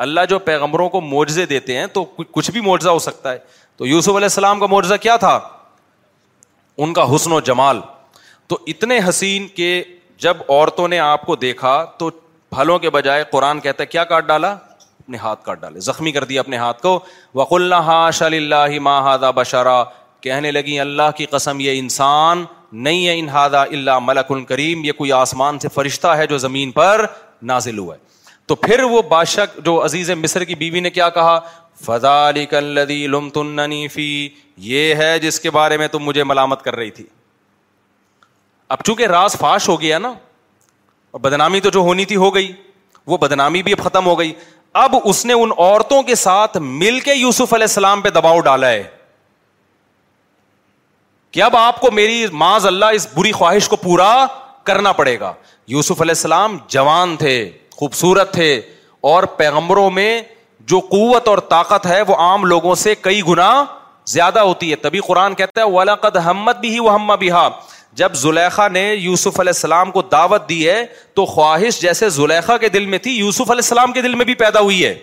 اللہ 0.08 0.22
جو 0.30 0.40
پیغمبروں 0.40 0.88
کو 0.90 1.02
معجزے 1.02 1.46
دیتے 1.46 1.78
ہیں 1.78 1.86
تو 1.94 2.04
کچھ 2.32 2.50
بھی 2.52 2.62
معجزہ 2.62 2.90
ہو 2.90 3.00
سکتا 3.06 3.32
ہے 3.32 3.38
تو 3.78 3.86
یوسف 3.88 4.10
علیہ 4.10 4.26
السلام 4.32 4.60
کا 4.60 4.66
معجزہ 4.72 4.96
کیا 5.02 5.16
تھا 5.26 5.40
ان 6.84 6.94
کا 6.94 7.04
حسن 7.16 7.32
و 7.34 7.40
جمال 7.52 7.80
تو 8.48 8.58
اتنے 8.68 9.00
حسین 9.10 9.48
کہ 9.56 9.84
جب 10.24 10.38
عورتوں 10.48 10.88
نے 10.88 11.00
آپ 11.00 11.22
کو 11.26 11.36
دیکھا 11.36 11.84
تو 11.98 12.10
پھلوں 12.56 12.78
کے 12.80 12.90
بجائے 12.90 13.24
قرآن 13.32 13.60
کہتا 13.60 13.82
ہے 13.84 13.88
کیا 13.88 14.04
کاٹ 14.12 14.26
ڈالا 14.28 14.52
اپنے 14.52 15.18
ہاتھ 15.18 15.44
کاٹ 15.46 15.60
ڈالے 15.62 15.80
زخمی 15.90 16.12
کر 16.12 16.24
دیا 16.32 16.42
اپنے 16.42 16.58
ہاتھ 16.58 16.82
کو 16.82 17.00
وق 17.36 17.54
اللہ 17.54 18.10
شل 18.14 18.34
اللہ 18.34 18.80
ماہدا 18.82 19.32
بشرا 19.42 19.84
کہنے 20.22 20.52
لگی 20.52 20.80
اللہ 20.80 21.12
کی 21.18 21.26
قسم 21.32 21.60
یہ 21.60 21.80
انسان 21.80 22.44
نہیں 22.88 23.30
ہے 23.32 23.42
اللہ 23.58 23.92
ال 24.30 24.44
کریم 24.48 24.84
یہ 24.86 24.92
کوئی 24.98 25.12
آسمان 25.14 25.60
سے 25.60 25.68
فرشتہ 25.74 26.08
ہے 26.18 26.28
جو 26.28 26.38
زمین 26.38 26.72
پر 26.72 27.06
نازل 27.52 27.78
ہوا 27.80 27.96
ہے 27.96 28.08
تو 28.48 28.56
پھر 28.56 28.84
وہ 28.92 29.02
بادشاہ 29.10 29.60
جو 29.66 29.84
عزیز 29.86 30.10
مصر 30.22 30.44
کی 30.44 30.56
بیوی 30.62 30.80
نے 30.80 30.90
کیا 30.90 31.10
کہا 31.18 31.40
فضا 31.86 32.16
لم 32.62 33.30
تن 33.34 33.60
یہ 34.70 34.94
ہے 34.96 35.18
جس 35.20 35.40
کے 35.40 35.52
بارے 35.58 35.78
میں 35.78 35.88
تم 35.92 36.04
مجھے 36.04 36.24
ملامت 36.24 36.62
کر 36.64 36.76
رہی 36.76 36.92
تھی 37.00 37.06
اب 38.76 38.84
چونکہ 38.86 39.08
راز 39.08 39.38
فاش 39.40 39.70
ہو 39.70 39.80
گیا 39.82 39.98
نا 39.98 40.14
اور 41.12 41.20
بدنامی 41.22 41.60
تو 41.60 41.70
جو 41.74 41.80
ہونی 41.88 42.06
تھی 42.06 42.16
ہو 42.16 42.34
گئی 42.36 42.52
وہ 43.08 43.18
بدنامی 43.18 43.62
بھی 43.64 43.72
اب 43.78 43.84
ختم 43.84 44.06
ہو 44.06 44.18
گئی 44.20 44.34
اب 44.84 44.96
اس 45.04 45.26
نے 45.26 45.34
ان 45.34 45.50
عورتوں 45.58 46.02
کے 46.10 46.16
ساتھ 46.24 46.58
مل 46.62 47.00
کے 47.06 47.14
یوسف 47.16 47.54
علیہ 47.54 47.64
السلام 47.70 48.02
پہ 48.02 48.10
دباؤ 48.18 48.40
ڈالا 48.48 48.70
ہے 48.70 48.84
کہ 51.32 51.42
اب 51.44 51.56
آپ 51.56 51.80
کو 51.82 51.92
میری 51.92 52.26
معاذ 52.32 52.66
اللہ 52.68 52.86
اس 52.96 53.08
بری 53.16 53.32
خواہش 53.32 53.68
کو 53.70 53.76
پورا 53.82 54.12
کرنا 54.66 54.92
پڑے 55.02 55.20
گا 55.20 55.32
یوسف 55.74 56.02
علیہ 56.02 56.12
السلام 56.16 56.58
جوان 56.76 57.16
تھے 57.20 57.36
خوبصورت 57.78 58.34
تھے 58.34 58.56
اور 59.10 59.24
پیغمبروں 59.38 59.90
میں 59.92 60.22
جو 60.72 60.80
قوت 60.90 61.28
اور 61.28 61.38
طاقت 61.50 61.86
ہے 61.86 62.02
وہ 62.08 62.16
عام 62.28 62.46
لوگوں 62.46 62.76
سے 62.86 62.94
کئی 63.02 63.22
گنا 63.28 63.50
زیادہ 64.14 64.40
ہوتی 64.40 64.72
ہے 64.72 64.76
تبھی 64.84 65.00
قرآن 65.08 65.36
کہتا 65.36 65.62
ہے 65.62 65.66
وہ 65.70 65.82
القد 65.82 66.16
حمد 66.26 66.60
بھی 66.62 66.74
ہی 66.74 66.80
وہ 66.80 66.94
ہم 66.94 67.12
جب 67.98 68.14
زلیخا 68.22 68.68
نے 68.68 68.82
یوسف 68.94 69.40
علیہ 69.40 69.54
السلام 69.56 69.92
کو 69.92 70.02
دعوت 70.12 70.48
دی 70.50 70.68
ہے 70.70 70.84
تو 71.16 71.26
خواہش 71.26 71.80
جیسے 71.82 72.10
زلیخا 72.10 72.58
کے 72.58 72.70
دل 72.70 72.86
میں 72.86 72.98
تھی 73.00 73.12
یوسف 73.18 73.52
علیہ 73.52 73.62
السلام 73.66 73.94
کے 73.94 74.02
دل 74.02 74.16
میں 74.16 74.26
بھی 74.26 74.34
پیدا 74.36 74.60
ہوئی 74.60 74.84
ہے 74.86 74.94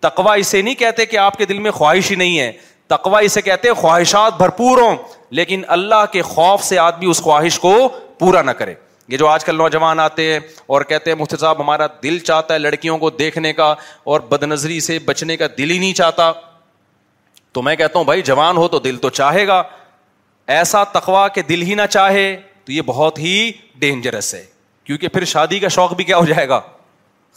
تقوا 0.00 0.34
اسے 0.34 0.62
نہیں 0.62 0.74
کہتے 0.78 1.06
کہ 1.06 1.16
آپ 1.16 1.36
کے 1.38 1.44
دل 1.46 1.58
میں 1.58 1.70
خواہش 1.70 2.10
ہی 2.10 2.16
نہیں 2.16 2.38
ہے 2.38 2.50
تقوا 2.88 3.18
اسے 3.24 3.42
کہتے 3.42 3.72
خواہشات 3.74 4.36
بھرپور 4.38 4.78
ہوں 4.78 4.96
لیکن 5.36 5.62
اللہ 5.76 6.04
کے 6.12 6.22
خوف 6.22 6.64
سے 6.64 6.78
آدمی 6.78 7.06
اس 7.10 7.20
خواہش 7.22 7.58
کو 7.58 7.72
پورا 8.18 8.42
نہ 8.42 8.50
کرے 8.58 8.74
یہ 9.08 9.16
جو 9.18 9.28
آج 9.28 9.44
کل 9.44 9.56
نوجوان 9.56 10.00
آتے 10.00 10.32
ہیں 10.32 10.38
اور 10.66 10.82
کہتے 10.90 11.10
ہیں 11.12 11.16
مفتی 11.18 11.36
صاحب 11.40 11.60
ہمارا 11.60 11.86
دل 12.02 12.18
چاہتا 12.18 12.54
ہے 12.54 12.58
لڑکیوں 12.58 12.98
کو 12.98 13.10
دیکھنے 13.10 13.52
کا 13.52 13.74
اور 14.12 14.20
بد 14.28 14.42
نظری 14.42 14.78
سے 14.80 14.98
بچنے 15.04 15.36
کا 15.36 15.46
دل 15.58 15.70
ہی 15.70 15.78
نہیں 15.78 15.92
چاہتا 15.94 16.30
تو 17.52 17.62
میں 17.62 17.74
کہتا 17.76 17.98
ہوں 17.98 18.04
بھائی 18.04 18.22
جوان 18.28 18.56
ہو 18.56 18.68
تو 18.68 18.78
دل 18.84 18.96
تو 19.02 19.10
چاہے 19.20 19.46
گا 19.46 19.62
ایسا 20.46 20.82
تقوا 20.92 21.26
کہ 21.34 21.42
دل 21.48 21.62
ہی 21.62 21.74
نہ 21.74 21.82
چاہے 21.90 22.34
تو 22.64 22.72
یہ 22.72 22.82
بہت 22.86 23.18
ہی 23.18 23.50
ڈینجرس 23.78 24.34
ہے 24.34 24.44
کیونکہ 24.84 25.08
پھر 25.08 25.24
شادی 25.24 25.58
کا 25.58 25.68
شوق 25.76 25.92
بھی 25.96 26.04
کیا 26.04 26.16
ہو 26.16 26.24
جائے 26.26 26.48
گا 26.48 26.60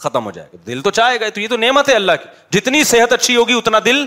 ختم 0.04 0.24
ہو 0.24 0.30
جائے 0.30 0.48
گا 0.52 0.56
دل 0.66 0.80
تو 0.82 0.90
چاہے 0.98 1.20
گا 1.20 1.28
تو 1.34 1.40
یہ 1.40 1.48
تو 1.48 1.56
نعمت 1.56 1.88
ہے 1.88 1.94
اللہ 1.94 2.12
کی 2.22 2.58
جتنی 2.58 2.82
صحت 2.84 3.12
اچھی 3.12 3.36
ہوگی 3.36 3.52
اتنا 3.58 3.78
دل 3.84 4.04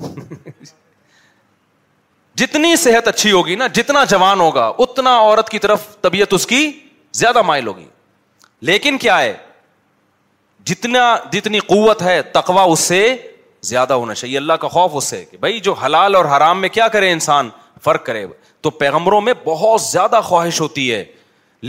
جتنی 2.37 2.75
صحت 2.77 3.09
اچھی 3.09 3.33
ہوگی 3.33 3.55
نا 3.57 3.67
جتنا 3.75 4.03
جوان 4.09 4.41
ہوگا 4.41 4.67
اتنا 4.87 5.11
عورت 5.19 5.49
کی 5.49 5.59
طرف 5.59 5.85
طبیعت 6.03 6.33
اس 6.35 6.47
کی 6.47 6.71
زیادہ 7.17 7.43
مائل 7.53 7.67
ہوگی 7.67 7.87
لیکن 8.71 8.99
کیا 8.99 9.21
ہے 9.21 9.37
جتنا 10.69 11.17
جتنی 11.33 11.59
قوت 11.69 12.03
ہے 12.03 12.21
تقوا 12.33 12.63
اس 12.73 12.81
سے 12.81 13.01
زیادہ 13.69 13.93
ہونا 14.01 14.15
چاہیے 14.21 14.37
اللہ 14.39 14.53
کا 14.65 14.69
خوف 14.77 14.91
اس 14.97 15.05
سے 15.13 15.25
کہ 15.31 15.37
بھائی 15.41 15.61
جو 15.69 15.73
حلال 15.85 16.15
اور 16.17 16.25
حرام 16.37 16.61
میں 16.61 16.69
کیا 16.79 16.89
کرے 16.97 17.11
انسان 17.13 17.49
فرق 17.85 18.05
کرے 18.07 18.25
تو 18.63 18.71
پیغمبروں 18.81 19.21
میں 19.29 19.33
بہت 19.45 19.81
زیادہ 19.83 20.21
خواہش 20.25 20.61
ہوتی 20.61 20.93
ہے 20.93 21.05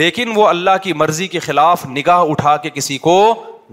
لیکن 0.01 0.31
وہ 0.35 0.47
اللہ 0.47 0.77
کی 0.83 0.93
مرضی 1.01 1.27
کے 1.35 1.39
خلاف 1.47 1.85
نگاہ 1.97 2.21
اٹھا 2.31 2.55
کے 2.65 2.69
کسی 2.77 2.97
کو 3.07 3.15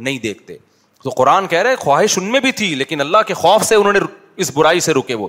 نہیں 0.07 0.18
دیکھتے 0.18 0.57
تو 1.05 1.11
قرآن 1.16 1.47
کہہ 1.53 1.62
رہے 1.66 1.77
خواہش 1.85 2.18
ان 2.18 2.31
میں 2.33 2.41
بھی 2.41 2.53
تھی 2.59 2.75
لیکن 2.83 3.01
اللہ 3.01 3.23
کے 3.27 3.35
خوف 3.43 3.62
سے 3.68 3.75
انہوں 3.75 3.93
نے 3.93 4.01
اس 4.45 4.51
برائی 4.57 4.81
سے 4.89 4.93
روکے 4.99 5.14
وہ 5.23 5.29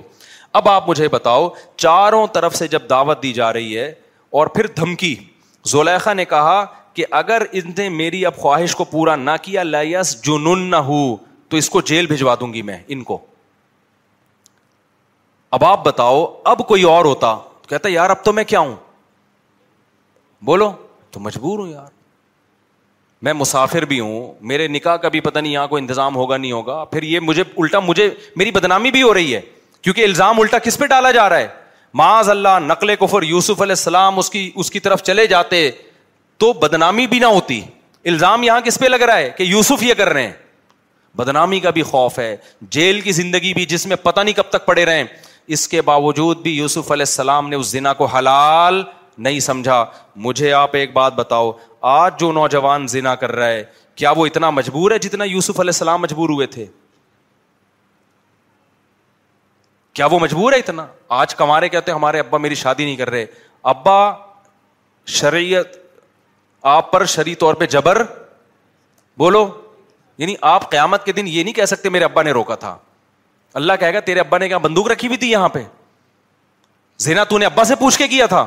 اب 0.58 0.68
آپ 0.68 0.88
مجھے 0.88 1.08
بتاؤ 1.14 1.48
چاروں 1.84 2.26
طرف 2.34 2.54
سے 2.56 2.68
جب 2.74 2.82
دعوت 2.90 3.22
دی 3.22 3.32
جا 3.38 3.52
رہی 3.52 3.76
ہے 3.78 3.92
اور 4.40 4.46
پھر 4.56 4.66
دھمکی 4.76 5.14
زولیخا 5.72 6.12
نے 6.20 6.24
کہا 6.34 6.64
کہ 6.98 7.04
اگر 7.20 7.42
ان 7.58 7.70
نے 7.78 7.88
میری 8.00 8.24
اب 8.26 8.36
خواہش 8.42 8.74
کو 8.76 8.84
پورا 8.94 9.16
نہ 9.16 9.30
کیا 9.42 9.62
لائس 9.62 10.16
جنون 10.26 10.70
نہ 10.70 10.76
ہو 10.90 11.02
تو 11.54 11.58
اس 11.58 11.68
کو 11.70 11.80
جیل 11.88 12.06
بھجوا 12.06 12.34
دوں 12.38 12.52
گی 12.52 12.60
میں 12.68 12.76
ان 12.94 13.02
کو 13.08 13.16
اب 15.56 15.64
آپ 15.64 15.84
بتاؤ 15.84 16.24
اب 16.52 16.66
کوئی 16.68 16.82
اور 16.92 17.04
ہوتا 17.04 17.34
تو 17.62 17.68
کہتا 17.68 17.88
یار 17.92 18.10
اب 18.10 18.24
تو 18.24 18.32
میں 18.32 18.44
کیا 18.44 18.60
ہوں 18.60 18.74
بولو 20.44 20.70
تو 21.10 21.20
مجبور 21.28 21.58
ہوں 21.58 21.68
یار 21.72 21.86
میں 23.28 23.32
مسافر 23.32 23.84
بھی 23.92 24.00
ہوں 24.00 24.32
میرے 24.52 24.66
نکاح 24.68 24.96
کا 25.02 25.08
بھی 25.08 25.20
پتا 25.28 25.40
نہیں 25.40 25.52
یہاں 25.52 25.66
کو 25.68 25.76
انتظام 25.76 26.16
ہوگا 26.16 26.36
نہیں 26.36 26.52
ہوگا 26.52 26.82
پھر 26.92 27.02
یہ 27.12 27.20
مجھے 27.26 27.42
مجھے 27.84 28.04
الٹا 28.06 28.34
میری 28.36 28.50
بدنامی 28.58 28.90
بھی 28.96 29.02
ہو 29.02 29.14
رہی 29.14 29.34
ہے 29.34 29.40
کیونکہ 29.82 30.04
الزام 30.04 30.40
الٹا 30.40 30.58
کس 30.66 30.78
پہ 30.78 30.86
ڈالا 30.86 31.10
جا 31.20 31.28
رہا 31.28 31.38
ہے 31.38 31.48
معاذ 32.02 32.30
اللہ 32.30 32.58
نقل 32.66 32.94
کفر 33.00 33.22
یوسف 33.32 33.62
علیہ 33.62 33.78
السلام 33.84 34.18
اس 34.18 34.30
اس 34.32 34.70
کی 34.70 34.78
کی 34.78 34.80
طرف 34.88 35.02
چلے 35.02 35.26
جاتے 35.34 35.68
تو 36.44 36.52
بدنامی 36.62 37.06
بھی 37.14 37.18
نہ 37.18 37.26
ہوتی 37.38 37.60
الزام 38.08 38.42
یہاں 38.42 38.60
کس 38.64 38.78
پہ 38.78 38.86
لگ 38.88 39.02
رہا 39.02 39.16
ہے 39.18 39.30
کہ 39.36 39.42
یوسف 39.42 39.82
یہ 39.82 39.94
کر 39.98 40.08
رہے 40.12 40.26
ہیں 40.26 40.32
بدنامی 41.16 41.58
کا 41.60 41.70
بھی 41.70 41.82
خوف 41.90 42.18
ہے 42.18 42.34
جیل 42.76 43.00
کی 43.00 43.12
زندگی 43.12 43.52
بھی 43.54 43.64
جس 43.66 43.86
میں 43.86 43.96
پتہ 44.02 44.20
نہیں 44.20 44.34
کب 44.34 44.48
تک 44.50 44.66
پڑے 44.66 44.84
رہے 44.84 44.96
ہیں 44.98 45.04
اس 45.56 45.66
کے 45.68 45.82
باوجود 45.88 46.40
بھی 46.42 46.52
یوسف 46.56 46.90
علیہ 46.92 47.08
السلام 47.08 47.48
نے 47.48 47.56
اس 47.56 47.66
زنا 47.70 47.92
کو 47.94 48.04
حلال 48.16 48.82
نہیں 49.26 49.40
سمجھا 49.40 49.84
مجھے 50.26 50.52
آپ 50.52 50.74
ایک 50.76 50.92
بات 50.92 51.14
بتاؤ 51.14 51.52
آج 51.96 52.18
جو 52.20 52.30
نوجوان 52.32 52.86
زنا 52.88 53.14
کر 53.14 53.32
رہا 53.36 53.48
ہے 53.48 53.62
کیا 54.00 54.10
وہ 54.16 54.26
اتنا 54.26 54.50
مجبور 54.50 54.90
ہے 54.90 54.98
جتنا 54.98 55.24
یوسف 55.24 55.60
علیہ 55.60 55.74
السلام 55.76 56.00
مجبور 56.02 56.28
ہوئے 56.30 56.46
تھے 56.54 56.66
کیا 59.94 60.06
وہ 60.10 60.18
مجبور 60.18 60.52
ہے 60.52 60.58
اتنا 60.58 60.86
آج 61.20 61.34
کمارے 61.34 61.68
کہتے 61.68 61.90
ہیں 61.90 61.98
ہمارے 61.98 62.18
ابا 62.20 62.38
میری 62.46 62.54
شادی 62.64 62.84
نہیں 62.84 62.96
کر 62.96 63.10
رہے 63.10 63.24
ابا 63.74 63.96
شریعت 65.20 65.76
آپ 66.76 66.90
پر 66.92 67.04
شری 67.14 67.34
طور 67.44 67.54
پہ 67.54 67.66
جبر 67.76 68.02
بولو 69.18 69.46
یعنی 70.18 70.34
آپ 70.48 70.70
قیامت 70.70 71.04
کے 71.04 71.12
دن 71.12 71.26
یہ 71.28 71.42
نہیں 71.42 71.54
کہہ 71.54 71.64
سکتے 71.66 71.88
میرے 71.90 72.04
ابا 72.04 72.22
نے 72.22 72.30
روکا 72.32 72.54
تھا 72.64 72.76
اللہ 73.60 73.72
کہے 73.80 73.94
گا 73.94 74.00
تیرے 74.08 74.20
ابا 74.20 74.38
نے 74.38 74.48
کیا 74.48 74.58
بندوق 74.58 74.88
رکھی 74.90 75.08
ہوئی 75.08 75.18
تھی 75.18 75.30
یہاں 75.30 75.48
پہ 75.48 75.62
زینا 77.04 77.24
تو 77.28 77.38
نے 77.38 77.46
ابا 77.46 77.64
سے 77.64 77.74
پوچھ 77.76 77.98
کے 77.98 78.08
کیا 78.08 78.26
تھا 78.32 78.46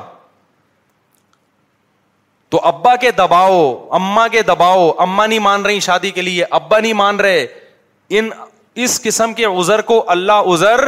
تو 2.50 2.60
ابا 2.66 2.96
کے 2.96 3.12
دباؤ 3.12 3.62
اما 3.96 4.28
کے 4.32 4.42
دباؤ 4.48 4.92
اما 5.06 5.26
نہیں 5.26 5.40
مان 5.48 5.66
رہی 5.66 5.80
شادی 5.90 6.12
کے 6.12 6.22
لیے 6.22 6.46
ابا 6.60 6.80
نہیں 6.80 6.94
مان 7.02 7.20
رہے 7.20 7.46
ان 8.18 8.30
اس 8.86 9.02
قسم 9.02 9.34
کے 9.34 9.46
ازر 9.46 9.82
کو 9.92 10.04
اللہ 10.12 10.48
ازر 10.52 10.88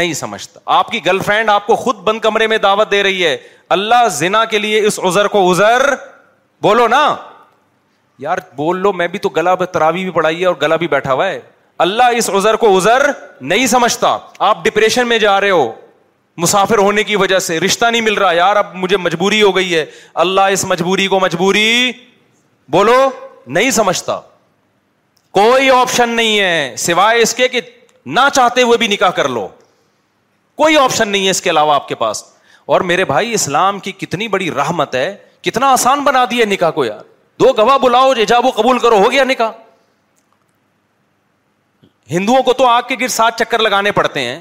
نہیں 0.00 0.12
سمجھتا 0.14 0.60
آپ 0.78 0.90
کی 0.90 1.04
گرل 1.06 1.18
فرینڈ 1.26 1.50
آپ 1.50 1.66
کو 1.66 1.74
خود 1.76 1.96
بند 2.04 2.20
کمرے 2.20 2.46
میں 2.46 2.58
دعوت 2.64 2.90
دے 2.90 3.02
رہی 3.02 3.24
ہے 3.24 3.36
اللہ 3.76 4.06
زنا 4.16 4.44
کے 4.54 4.58
لیے 4.58 4.80
اس 4.86 4.98
ازر 5.08 5.28
کو 5.36 5.50
ازر 5.50 5.92
بولو 6.62 6.86
نا 6.88 7.04
یار 8.22 8.38
بول 8.56 8.78
لو 8.82 8.92
میں 8.92 9.06
بھی 9.08 9.18
تو 9.18 9.28
گلا 9.36 9.54
تراوی 9.64 10.02
بھی 10.04 10.10
پڑھائی 10.12 10.40
ہے 10.40 10.46
اور 10.46 10.54
گلا 10.62 10.76
بھی 10.76 10.88
بیٹھا 10.88 11.12
ہوا 11.12 11.26
ہے 11.26 11.40
اللہ 11.84 12.14
اس 12.16 12.30
ازر 12.34 12.56
کو 12.62 12.76
ازر 12.76 13.06
نہیں 13.40 13.66
سمجھتا 13.72 14.16
آپ 14.46 14.64
ڈپریشن 14.64 15.08
میں 15.08 15.18
جا 15.18 15.40
رہے 15.40 15.50
ہو 15.50 15.70
مسافر 16.44 16.78
ہونے 16.78 17.02
کی 17.04 17.16
وجہ 17.16 17.38
سے 17.46 17.58
رشتہ 17.60 17.86
نہیں 17.90 18.00
مل 18.02 18.14
رہا 18.18 18.32
یار 18.32 18.56
اب 18.56 18.74
مجھے 18.74 18.96
مجبوری 18.96 19.40
ہو 19.42 19.54
گئی 19.56 19.74
ہے 19.74 19.84
اللہ 20.24 20.40
اس 20.52 20.64
مجبوری 20.72 21.06
کو 21.14 21.20
مجبوری 21.20 21.90
بولو 22.76 22.98
نہیں 23.56 23.70
سمجھتا 23.78 24.20
کوئی 25.38 25.70
آپشن 25.70 26.08
نہیں 26.16 26.38
ہے 26.40 26.74
سوائے 26.78 27.20
اس 27.22 27.34
کے 27.34 27.48
کہ 27.48 27.60
نہ 28.06 28.20
چاہتے 28.34 28.62
ہوئے 28.62 28.78
بھی 28.78 28.86
نکاح 28.88 29.10
کر 29.16 29.28
لو 29.28 29.48
کوئی 30.62 30.76
آپشن 30.76 31.08
نہیں 31.08 31.24
ہے 31.24 31.30
اس 31.30 31.40
کے 31.42 31.50
علاوہ 31.50 31.74
آپ 31.74 31.88
کے 31.88 31.94
پاس 31.94 32.24
اور 32.76 32.80
میرے 32.90 33.04
بھائی 33.04 33.32
اسلام 33.34 33.78
کی 33.80 33.92
کتنی 33.98 34.28
بڑی 34.28 34.50
رحمت 34.56 34.94
ہے 34.94 35.14
کتنا 35.42 35.70
آسان 35.72 36.00
بنا 36.04 36.24
دیا 36.30 36.44
ہے 36.44 36.50
نکاح 36.52 36.70
کو 36.80 36.84
یار 36.84 37.07
دو 37.40 37.52
گواہ 37.58 37.78
بلاؤ 37.78 38.12
وہ 38.44 38.50
قبول 38.52 38.78
کرو 38.78 38.98
ہو 39.04 39.10
گیا 39.12 39.24
نکاح 39.24 39.50
ہندوؤں 42.10 42.42
کو 42.42 42.52
تو 42.58 42.66
آگ 42.66 42.82
کے 42.88 42.94
گر 43.00 43.08
سات 43.14 43.38
چکر 43.38 43.58
لگانے 43.60 43.90
پڑتے 43.92 44.20
ہیں 44.24 44.38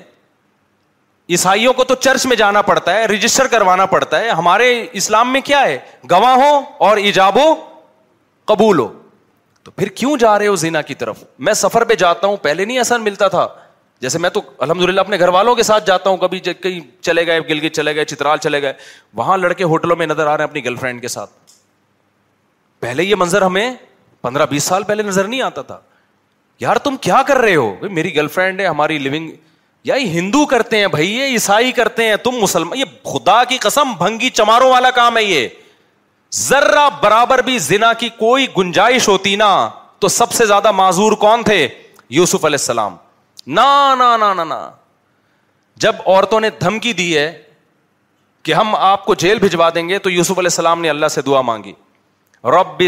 عیسائیوں 1.36 1.74
کو 1.78 1.84
تو 1.84 1.95
چرچ 1.95 2.26
میں 2.26 2.36
جانا 2.38 2.62
پڑتا 2.68 2.93
ہے 2.95 3.06
رجسٹر 3.08 3.48
کروانا 3.54 3.86
پڑتا 3.93 4.20
ہے 4.20 4.30
ہمارے 4.39 4.68
اسلام 5.02 5.32
میں 5.34 5.41
کیا 5.50 5.62
ہے 5.64 5.78
گواہ 6.12 6.36
ہو 6.43 6.52
اور 6.88 6.98
ایجاب 6.98 7.38
ہو 7.39 7.54
قبول 8.52 8.80
ہو 8.80 8.88
تو 9.64 9.72
پھر 9.76 9.89
کیوں 10.02 10.16
جا 10.18 10.38
رہے 10.39 10.48
ہو 10.48 10.56
زینا 10.56 10.82
کی 10.91 10.95
طرف 11.04 11.24
میں 11.48 11.54
سفر 11.62 11.84
پہ 11.86 11.95
جاتا 12.04 12.28
ہوں 12.28 12.38
پہلے 12.43 12.66
نہیں 12.66 12.80
اثر 12.80 13.00
ملتا 13.08 13.28
تھا 13.36 13.48
جیسے 14.02 14.18
میں 14.26 14.30
تو 14.30 14.41
الحمد 14.60 14.82
للہ 14.84 15.02
اپنے 15.02 15.20
گھر 15.20 15.28
والوں 15.38 15.56
کے 15.56 15.64
ساتھ 15.70 15.86
جاتا 15.88 16.10
ہوں 16.10 16.18
کبھی 16.18 16.39
کہیں 16.48 16.80
چلے 17.04 17.26
گئے 17.28 17.39
گلگت 17.50 17.76
چلے 17.76 17.95
گئے 17.95 18.06
چترال 18.06 18.38
چلے 18.43 18.62
گئے 18.62 18.74
وہاں 19.22 19.38
لڑکے 19.38 19.64
ہوٹلوں 19.74 19.95
میں 20.04 20.08
نظر 20.08 20.28
آ 20.28 20.38
رہے 20.38 20.43
ہیں 20.43 20.50
اپنی 20.50 20.66
گرل 20.66 20.76
فرینڈ 20.86 21.02
کے 21.02 21.08
ساتھ 21.08 21.32
پہلے 22.80 23.03
یہ 23.03 23.15
منظر 23.19 23.41
ہمیں 23.41 23.71
پندرہ 24.21 24.45
بیس 24.49 24.63
سال 24.63 24.84
پہلے 24.84 25.03
نظر 25.03 25.28
نہیں 25.28 25.41
آتا 25.41 25.61
تھا 25.69 25.80
یار 26.59 26.75
تم 26.84 26.95
کیا 27.01 27.21
کر 27.28 27.38
رہے 27.38 27.55
ہو 27.55 27.73
میری 27.91 28.15
گرل 28.15 28.28
فرینڈ 28.36 28.61
ہے 28.61 28.65
ہماری 28.65 28.97
لونگ 28.99 29.30
یا 29.86 29.95
ہندو 30.13 30.45
کرتے 30.51 30.78
ہیں 30.80 30.88
بھائی 30.91 31.11
یہ 31.15 31.28
عیسائی 31.32 31.71
کرتے 31.71 32.07
ہیں 32.07 32.15
تم 32.23 32.36
مسلمان 32.41 32.78
یہ 32.78 32.86
خدا 33.11 33.43
کی 33.49 33.57
قسم 33.61 33.93
بھنگی 33.97 34.30
چماروں 34.39 34.69
والا 34.71 34.91
کام 34.91 35.17
ہے 35.17 35.23
یہ 35.23 35.47
ذرا 36.36 36.88
برابر 37.01 37.41
بھی 37.45 37.57
زنا 37.67 37.91
کی 37.99 38.09
کوئی 38.17 38.45
گنجائش 38.57 39.07
ہوتی 39.07 39.36
نا 39.36 39.51
تو 39.99 40.07
سب 40.07 40.32
سے 40.32 40.45
زیادہ 40.45 40.71
معذور 40.80 41.11
کون 41.19 41.43
تھے 41.43 41.67
یوسف 42.17 42.45
علیہ 42.45 42.61
السلام 42.61 42.95
نا 43.53 43.95
نا 43.99 44.15
نا 44.17 44.34
نا 44.34 44.43
نا 44.43 44.69
جب 45.86 45.95
عورتوں 46.05 46.39
نے 46.41 46.49
دھمکی 46.61 46.93
دی 46.93 47.17
ہے 47.17 47.32
کہ 48.43 48.53
ہم 48.53 48.75
آپ 48.75 49.05
کو 49.05 49.15
جیل 49.23 49.39
بھجوا 49.39 49.69
دیں 49.75 49.88
گے 49.89 49.99
تو 49.99 50.09
یوسف 50.09 50.38
علیہ 50.39 50.51
السلام 50.53 50.82
نے 50.82 50.89
اللہ 50.89 51.07
سے 51.15 51.21
دعا 51.21 51.41
مانگی 51.51 51.73
رب 52.54 52.82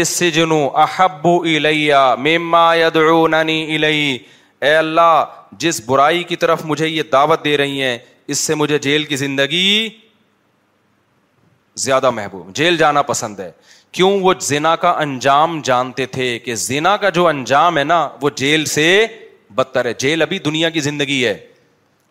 احب 0.82 1.26
الیہ 1.56 1.96
مما 2.18 2.64
یدعوننی 2.74 3.62
الی 3.74 4.18
اے 4.66 4.74
اللہ 4.76 5.24
جس 5.62 5.80
برائی 5.86 6.22
کی 6.24 6.36
طرف 6.44 6.64
مجھے 6.64 6.86
یہ 6.88 7.02
دعوت 7.12 7.44
دے 7.44 7.56
رہی 7.56 7.82
ہیں 7.82 7.96
اس 8.32 8.38
سے 8.38 8.54
مجھے 8.54 8.78
جیل 8.78 9.04
کی 9.04 9.16
زندگی 9.16 9.88
زیادہ 11.86 12.10
محبوب 12.10 12.54
جیل 12.56 12.76
جانا 12.76 13.02
پسند 13.10 13.40
ہے 13.40 13.50
کیوں 13.98 14.10
وہ 14.20 14.32
زنا 14.40 14.74
کا 14.84 14.90
انجام 15.02 15.60
جانتے 15.64 16.06
تھے 16.16 16.38
کہ 16.38 16.54
زنا 16.64 16.96
کا 17.04 17.08
جو 17.18 17.26
انجام 17.26 17.78
ہے 17.78 17.84
نا 17.84 18.08
وہ 18.22 18.30
جیل 18.36 18.64
سے 18.74 18.86
بدتر 19.54 19.84
ہے 19.84 19.92
جیل 19.98 20.22
ابھی 20.22 20.38
دنیا 20.38 20.68
کی 20.70 20.80
زندگی 20.80 21.24
ہے 21.26 21.36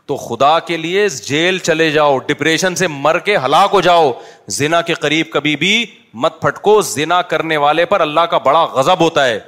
تو 0.06 0.16
خدا 0.18 0.58
کے 0.68 0.78
لیے 0.78 1.08
جیل 1.28 1.58
چلے 1.70 1.90
جاؤ 1.92 2.18
ڈپریشن 2.28 2.76
سے 2.76 2.88
مر 2.88 3.20
کے 3.26 3.38
ہلاک 3.46 3.70
ہو 3.74 3.82
جاؤ 3.82 4.12
زنا 4.58 4.82
کے 4.82 4.94
قریب 5.02 5.26
کبھی 5.34 5.56
بھی 5.64 5.86
مت 6.14 6.42
پھٹکو 6.42 6.80
زنا 6.82 7.22
کرنے 7.22 7.58
والے 7.58 7.86
پر 7.86 8.02
اللہ 8.02 8.20
کا 8.30 8.38
بڑا 8.46 8.64
غزب 8.74 9.00
ہوتا 9.02 9.26
ہے 9.26 9.40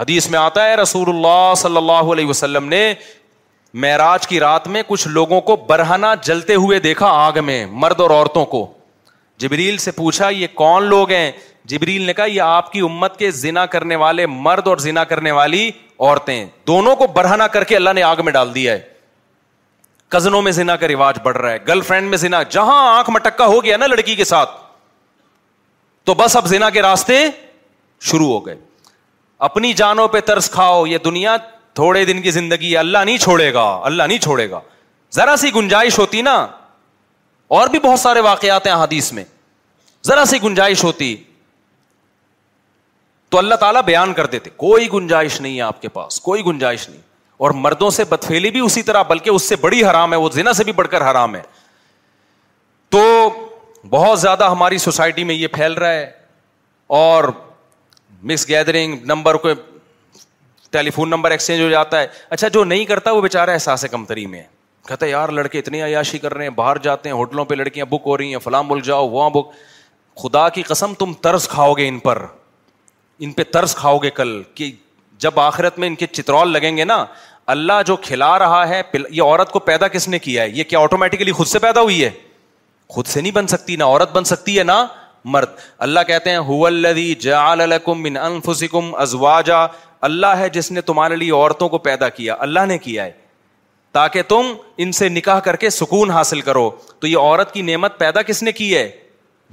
حدیث 0.00 0.28
میں 0.30 0.38
آتا 0.38 0.64
ہے 0.68 0.74
رسول 0.76 1.08
اللہ 1.14 1.52
صلی 1.56 1.76
اللہ 1.76 2.12
علیہ 2.12 2.26
وسلم 2.26 2.68
نے 2.68 2.92
معراج 3.82 4.26
کی 4.26 4.40
رات 4.40 4.66
میں 4.68 4.82
کچھ 4.86 5.06
لوگوں 5.08 5.40
کو 5.40 5.56
برہنا 5.68 6.14
جلتے 6.24 6.54
ہوئے 6.54 6.78
دیکھا 6.80 7.06
آگ 7.26 7.38
میں 7.44 7.64
مرد 7.70 8.00
اور 8.00 8.10
عورتوں 8.10 8.44
کو 8.46 8.66
جبریل 9.40 9.76
سے 9.84 9.90
پوچھا 9.90 10.28
یہ 10.30 10.46
کون 10.54 10.82
لوگ 10.84 11.10
ہیں 11.10 11.30
جبریل 11.70 12.02
نے 12.06 12.12
کہا 12.14 12.24
یہ 12.24 12.40
آپ 12.42 12.72
کی 12.72 12.80
امت 12.84 13.16
کے 13.18 13.30
زنا 13.30 13.64
کرنے 13.76 13.96
والے 13.96 14.26
مرد 14.26 14.66
اور 14.68 14.76
زنا 14.86 15.04
کرنے 15.12 15.30
والی 15.30 15.66
عورتیں 15.98 16.44
دونوں 16.66 16.94
کو 16.96 17.06
برہنا 17.14 17.46
کر 17.56 17.64
کے 17.64 17.76
اللہ 17.76 17.90
نے 17.94 18.02
آگ 18.02 18.16
میں 18.24 18.32
ڈال 18.32 18.54
دیا 18.54 18.72
ہے 18.72 18.90
کزنوں 20.12 20.40
میں 20.42 20.52
زنا 20.52 20.74
کا 20.76 20.88
رواج 20.88 21.18
بڑھ 21.22 21.36
رہا 21.36 21.50
ہے 21.50 21.58
گرل 21.68 21.80
فرینڈ 21.90 22.08
میں 22.10 22.18
زنا 22.18 22.42
جہاں 22.54 22.78
آنکھ 22.96 23.08
مٹکا 23.10 23.44
ہو 23.52 23.62
گیا 23.64 23.76
نا 23.82 23.86
لڑکی 23.86 24.14
کے 24.16 24.24
ساتھ 24.30 24.50
تو 26.08 26.14
بس 26.22 26.34
اب 26.36 26.46
زنا 26.48 26.68
کے 26.76 26.80
راستے 26.82 27.14
شروع 28.10 28.26
ہو 28.32 28.44
گئے 28.46 28.56
اپنی 29.48 29.72
جانوں 29.82 30.06
پہ 30.14 30.20
ترس 30.30 30.50
کھاؤ 30.56 30.84
یہ 30.86 30.98
دنیا 31.04 31.36
تھوڑے 31.80 32.04
دن 32.04 32.20
کی 32.22 32.30
زندگی 32.36 32.72
ہے 32.72 32.76
اللہ 32.78 33.04
نہیں 33.08 33.18
چھوڑے 33.24 33.52
گا 33.54 33.64
اللہ 33.90 34.08
نہیں 34.10 34.18
چھوڑے 34.26 34.48
گا 34.50 34.60
ذرا 35.14 35.36
سی 35.42 35.50
گنجائش 35.54 35.98
ہوتی 35.98 36.22
نا 36.28 36.34
اور 37.58 37.68
بھی 37.68 37.78
بہت 37.84 37.98
سارے 38.00 38.20
واقعات 38.28 38.66
ہیں 38.66 38.74
حدیث 38.82 39.12
میں 39.12 39.24
ذرا 40.06 40.24
سی 40.32 40.42
گنجائش 40.42 40.84
ہوتی 40.84 41.14
تو 43.32 43.38
اللہ 43.38 43.54
تعالیٰ 43.64 43.82
بیان 43.82 44.12
کر 44.20 44.26
دیتے 44.36 44.50
کوئی 44.64 44.88
گنجائش 44.92 45.40
نہیں 45.40 45.56
ہے 45.56 45.62
آپ 45.72 45.80
کے 45.82 45.88
پاس 45.98 46.20
کوئی 46.28 46.44
گنجائش 46.46 46.88
نہیں 46.88 47.00
اور 47.42 47.50
مردوں 47.62 47.88
سے 47.90 48.04
بتفیلی 48.08 48.50
بھی 48.54 48.60
اسی 48.60 48.82
طرح 48.88 49.02
بلکہ 49.06 49.30
اس 49.30 49.42
سے 49.48 49.56
بڑی 49.60 49.82
حرام 49.84 50.12
ہے 50.12 50.18
وہ 50.24 50.28
زنا 50.32 50.52
سے 50.58 50.64
بھی 50.64 50.72
بڑھ 50.80 50.88
کر 50.88 51.02
حرام 51.10 51.34
ہے 51.34 51.40
تو 52.94 53.00
بہت 53.90 54.20
زیادہ 54.20 54.48
ہماری 54.50 54.76
سوسائٹی 54.78 55.24
میں 55.30 55.34
یہ 55.34 55.46
پھیل 55.56 55.72
رہا 55.82 55.92
ہے 55.92 56.04
اور 56.98 57.24
مس 58.30 58.48
گیدرنگ 58.48 59.04
نمبر 59.12 59.34
کو 59.46 59.52
ٹیلی 60.76 60.90
فون 60.98 61.10
نمبر 61.10 61.30
ایکسچینج 61.30 61.62
ہو 61.62 61.68
جاتا 61.70 62.00
ہے 62.00 62.06
اچھا 62.36 62.48
جو 62.56 62.62
نہیں 62.64 62.84
کرتا 62.92 63.12
وہ 63.12 63.20
بےچارا 63.22 63.52
احساس 63.52 63.84
کمتری 63.90 64.26
میں 64.34 64.42
ہے 64.42 65.08
یار 65.08 65.28
لڑکے 65.38 65.58
اتنی 65.58 65.82
عیاشی 65.82 66.18
کر 66.18 66.34
رہے 66.34 66.44
ہیں 66.44 66.50
باہر 66.60 66.78
جاتے 66.86 67.08
ہیں 67.08 67.16
ہوٹلوں 67.16 67.44
پہ 67.50 67.54
لڑکیاں 67.54 67.86
بک 67.90 68.06
ہو 68.06 68.16
رہی 68.18 68.30
ہیں 68.32 68.38
فلاں 68.44 68.62
جاؤ 68.84 69.08
وہاں 69.08 69.28
بک 69.30 69.50
خدا 70.22 70.48
کی 70.56 70.62
قسم 70.70 70.94
تم 70.98 71.12
ترس 71.26 71.48
کھاؤ 71.48 71.72
گے 71.74 71.88
ان 71.88 71.98
پر 72.08 72.24
ان 73.26 73.32
پہ 73.32 73.42
ترس 73.52 73.74
کھاؤ 73.74 73.98
گے 73.98 74.10
کل 74.20 74.40
کہ 74.54 74.70
جب 75.26 75.38
آخرت 75.40 75.78
میں 75.78 75.88
ان 75.88 75.94
کے 75.94 76.06
چترول 76.06 76.52
لگیں 76.52 76.76
گے 76.76 76.84
نا 76.84 77.04
اللہ 77.54 77.80
جو 77.86 77.96
کھلا 78.02 78.38
رہا 78.38 78.68
ہے 78.68 78.80
یہ 79.10 79.22
عورت 79.22 79.50
کو 79.52 79.58
پیدا 79.68 79.88
کس 79.88 80.08
نے 80.08 80.18
کیا 80.26 80.42
ہے 80.42 80.48
یہ 80.54 80.64
کیا 80.64 80.78
آٹومیٹکلی 80.78 81.32
خود 81.32 81.46
سے 81.46 81.58
پیدا 81.58 81.80
ہوئی 81.80 82.04
ہے 82.04 82.10
خود 82.94 83.06
سے 83.06 83.20
نہیں 83.20 83.32
بن 83.32 83.46
سکتی 83.46 83.76
نہ 83.76 83.84
عورت 83.84 84.12
بن 84.16 84.24
سکتی 84.24 84.58
ہے 84.58 84.62
نہ 84.64 84.84
مرد 85.32 85.48
اللہ 85.86 86.00
کہتے 86.06 86.30
ہیں 86.30 86.38
اللہ 90.04 90.34
ہے 90.38 90.48
جس 90.52 90.70
نے 90.72 90.80
تمہارے 90.80 91.16
لیے 91.16 91.30
عورتوں 91.32 91.68
کو 91.68 91.78
پیدا 91.78 92.08
کیا 92.14 92.34
اللہ 92.44 92.64
نے 92.68 92.76
کیا 92.86 93.04
ہے 93.04 93.10
تاکہ 93.92 94.22
تم 94.28 94.46
ان 94.82 94.92
سے 94.92 95.08
نکاح 95.08 95.38
کر 95.40 95.56
کے 95.56 95.70
سکون 95.70 96.10
حاصل 96.10 96.40
کرو 96.40 96.68
تو 97.00 97.06
یہ 97.06 97.16
عورت 97.18 97.52
کی 97.54 97.62
نعمت 97.62 97.98
پیدا 97.98 98.22
کس 98.22 98.42
نے 98.42 98.52
کی 98.52 98.74
ہے 98.76 98.88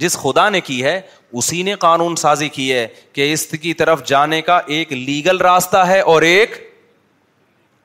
جس 0.04 0.16
خدا 0.18 0.48
نے 0.50 0.60
کی 0.70 0.82
ہے 0.84 1.00
اسی 1.38 1.62
نے 1.62 1.74
قانون 1.84 2.16
سازی 2.22 2.48
کی 2.58 2.72
ہے 2.72 2.86
کہ 3.12 3.32
اس 3.32 3.46
کی 3.62 3.74
طرف 3.82 4.04
جانے 4.08 4.40
کا 4.42 4.60
ایک 4.76 4.92
لیگل 4.92 5.40
راستہ 5.40 5.86
ہے 5.88 6.00
اور 6.14 6.22
ایک 6.32 6.56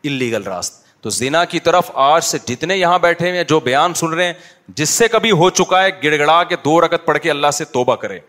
انلیگل 0.08 0.43
راست 0.43 0.84
تو 1.01 1.10
زنا 1.10 1.43
کی 1.45 1.60
طرف 1.66 1.89
آج 2.03 2.24
سے 2.24 2.38
جتنے 2.45 2.76
یہاں 2.78 2.99
بیٹھے 2.99 3.43
جو 3.49 3.60
بیان 3.70 3.93
سن 3.99 4.14
رہے 4.14 4.26
ہیں 4.26 4.34
جس 4.76 4.89
سے 4.89 5.08
کبھی 5.12 5.32
ہو 5.41 5.49
چکا 5.60 5.84
ہے 5.84 5.89
گڑ 6.03 6.18
گڑا 6.20 6.43
کے 6.49 6.56
دو 6.66 6.80
رکت 6.82 7.06
پڑھ 7.06 7.18
کے 7.24 7.32
اللہ 7.32 7.51
سے 7.53 7.66
توبہ 7.74 7.95
کرے 8.06 8.20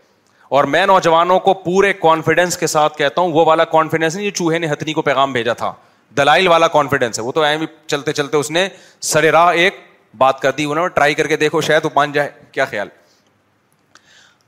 اور 0.56 0.64
میں 0.72 0.84
نوجوانوں 0.86 1.38
کو 1.40 1.54
پورے 1.62 1.92
کانفیڈینس 2.00 2.56
کے 2.58 2.66
ساتھ 2.72 2.96
کہتا 2.96 3.20
ہوں 3.20 3.32
وہ 3.32 3.44
والا 3.46 3.64
کانفیڈینس 3.70 4.16
نہیں 4.16 4.30
چوہے 4.36 4.58
نے 4.58 4.66
ہتنی 4.72 4.92
کو 4.94 5.02
پیغام 5.02 5.32
بھیجا 5.32 5.52
تھا 5.62 5.72
دلائل 6.16 6.48
والا 6.48 6.68
کانفیڈینس 6.74 7.18
ہے 7.18 7.24
وہ 7.24 7.32
تو 7.32 7.44
چلتے 7.86 8.12
چلتے 8.12 8.36
اس 8.36 8.50
نے 8.50 8.68
سر 9.12 9.30
راہ 9.32 9.48
ایک 9.62 9.80
بات 10.18 10.40
کر 10.40 10.50
دی 10.58 10.64
انہوں 10.64 10.86
نے 10.88 10.94
ٹرائی 10.94 11.14
کر 11.14 11.26
کے 11.26 11.36
دیکھو 11.36 11.60
شاید 11.60 11.84
وہ 11.84 11.90
مان 11.94 12.12
جائے 12.12 12.28
کیا 12.52 12.64
خیال 12.64 12.88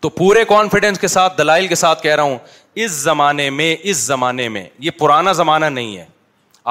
تو 0.01 0.09
پورے 0.19 0.45
کانفیڈینس 0.49 0.99
کے 1.01 1.09
ساتھ 1.09 1.39
دلائل 1.39 1.67
کے 1.67 1.75
ساتھ 1.75 2.03
کہہ 2.03 2.15
رہا 2.15 2.23
ہوں 2.23 2.39
اس 2.85 2.91
زمانے 2.93 3.49
میں 3.51 3.75
اس 3.83 3.97
زمانے 3.97 4.49
میں 4.49 4.65
یہ 4.81 4.91
پرانا 4.99 5.33
زمانہ 5.43 5.65
نہیں 5.65 5.97
ہے 5.97 6.05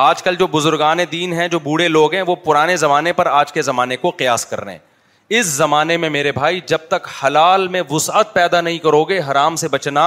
آج 0.06 0.22
کل 0.24 0.36
جو 0.40 0.46
بزرگان 0.52 1.00
دین 1.12 1.32
ہیں 1.34 1.48
جو 1.50 1.60
بوڑھے 1.60 1.88
لوگ 1.88 2.14
ہیں 2.14 2.22
وہ 2.28 2.36
پرانے 2.44 2.76
زمانے 2.78 3.12
پر 3.20 3.26
آج 3.26 3.52
کے 3.52 3.62
زمانے 3.62 3.96
کو 3.98 4.10
قیاس 4.18 4.46
کر 4.46 4.64
رہے 4.64 4.72
ہیں 4.72 5.38
اس 5.40 5.46
زمانے 5.46 5.96
میں 6.04 6.10
میرے 6.16 6.32
بھائی 6.32 6.60
جب 6.68 6.82
تک 6.88 7.08
حلال 7.24 7.68
میں 7.76 7.82
وسعت 7.90 8.34
پیدا 8.34 8.62
نہیں 8.68 8.78
کرو 8.84 9.04
گے 9.12 9.20
حرام 9.32 9.56
سے 9.62 9.68
بچنا 9.78 10.04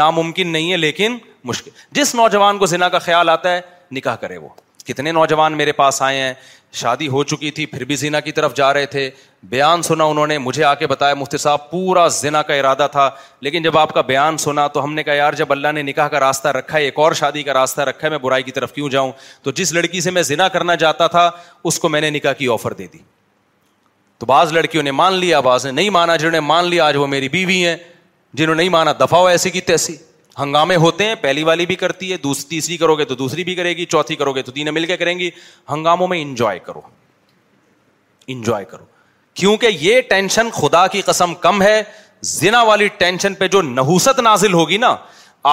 ناممکن 0.00 0.48
نہیں 0.52 0.72
ہے 0.72 0.76
لیکن 0.76 1.16
مشکل 1.50 1.70
جس 2.00 2.14
نوجوان 2.20 2.58
کو 2.58 2.66
زنا 2.74 2.88
کا 2.94 2.98
خیال 3.06 3.28
آتا 3.28 3.52
ہے 3.54 3.60
نکاح 3.92 4.16
کرے 4.24 4.36
وہ 4.38 4.48
کتنے 4.86 5.12
نوجوان 5.12 5.56
میرے 5.56 5.72
پاس 5.82 6.02
آئے 6.02 6.20
ہیں 6.22 6.34
شادی 6.80 7.06
ہو 7.08 7.22
چکی 7.30 7.50
تھی 7.50 7.64
پھر 7.66 7.84
بھی 7.84 7.96
زینا 7.96 8.20
کی 8.20 8.32
طرف 8.32 8.54
جا 8.56 8.72
رہے 8.74 8.86
تھے 8.92 9.08
بیان 9.48 9.82
سنا 9.82 10.04
انہوں 10.04 10.26
نے 10.26 10.36
مجھے 10.38 10.62
آ 10.64 10.72
کے 10.74 10.86
بتایا 10.86 11.14
مفتی 11.14 11.38
صاحب 11.38 11.70
پورا 11.70 12.06
زنا 12.20 12.42
کا 12.42 12.54
ارادہ 12.54 12.86
تھا 12.92 13.08
لیکن 13.42 13.62
جب 13.62 13.78
آپ 13.78 13.92
کا 13.94 14.00
بیان 14.12 14.38
سنا 14.38 14.66
تو 14.76 14.84
ہم 14.84 14.94
نے 14.94 15.02
کہا 15.02 15.14
یار 15.14 15.32
جب 15.42 15.52
اللہ 15.52 15.72
نے 15.74 15.82
نکاح 15.82 16.08
کا 16.08 16.20
راستہ 16.20 16.48
رکھا 16.56 16.78
ہے 16.78 16.84
ایک 16.84 16.98
اور 16.98 17.12
شادی 17.20 17.42
کا 17.42 17.54
راستہ 17.54 17.80
رکھا 17.88 18.06
ہے 18.06 18.10
میں 18.10 18.18
برائی 18.18 18.42
کی 18.42 18.52
طرف 18.52 18.72
کیوں 18.72 18.88
جاؤں 18.90 19.12
تو 19.42 19.50
جس 19.60 19.72
لڑکی 19.72 20.00
سے 20.00 20.10
میں 20.10 20.22
زنا 20.32 20.46
کرنا 20.56 20.76
چاہتا 20.76 21.06
تھا 21.16 21.30
اس 21.70 21.78
کو 21.78 21.88
میں 21.88 22.00
نے 22.00 22.10
نکاح 22.10 22.32
کی 22.38 22.48
آفر 22.52 22.72
دے 22.78 22.86
دی 22.92 22.98
تو 24.18 24.26
بعض 24.26 24.52
لڑکیوں 24.52 24.82
نے 24.82 24.90
مان 24.92 25.14
لیا 25.18 25.40
بعض 25.50 25.66
نے 25.66 25.70
نہیں 25.72 25.90
مانا 25.90 26.16
جنہوں 26.16 26.32
نے 26.32 26.40
مان 26.46 26.68
لیا 26.70 26.86
آج 26.86 26.96
وہ 26.96 27.06
میری 27.06 27.28
بیوی 27.28 27.64
ہیں 27.66 27.76
جنہوں 28.34 28.54
نے 28.54 28.62
نہیں 28.62 28.70
مانا 28.70 28.92
دفاع 29.00 29.22
ایسی 29.30 29.50
کی 29.50 29.60
تیسی 29.60 29.96
ہنگامے 30.40 30.76
ہوتے 30.82 31.04
ہیں 31.06 31.14
پہلی 31.20 31.42
والی 31.44 31.66
بھی 31.66 31.74
کرتی 31.76 32.10
ہے 32.12 32.16
دوسری 32.16 32.48
تیسری 32.48 32.76
کرو 32.76 32.94
گے 32.96 33.04
تو 33.04 33.14
دوسری 33.14 33.44
بھی 33.44 33.54
کرے 33.54 33.76
گی 33.76 33.84
چوتھی 33.94 34.14
کرو 34.16 34.32
گے 34.32 34.42
تو 34.42 34.52
تینوں 34.52 34.72
مل 34.74 34.86
کے 34.86 34.96
کریں 34.96 35.18
گی 35.18 35.30
ہنگاموں 35.72 36.06
میں 36.08 36.20
انجوائے 36.22 36.58
کرو 36.66 36.80
انجوائے 38.34 38.64
کرو 38.64 38.84
کیونکہ 39.40 39.78
یہ 39.80 40.00
ٹینشن 40.08 40.50
خدا 40.54 40.86
کی 40.94 41.00
قسم 41.02 41.34
کم 41.46 41.62
ہے 41.62 41.82
زنا 42.30 42.62
والی 42.62 42.88
ٹینشن 42.98 43.34
پہ 43.34 43.48
جو 43.52 43.60
نحوست 43.62 44.18
نازل 44.20 44.52
ہوگی 44.52 44.76
نا 44.78 44.94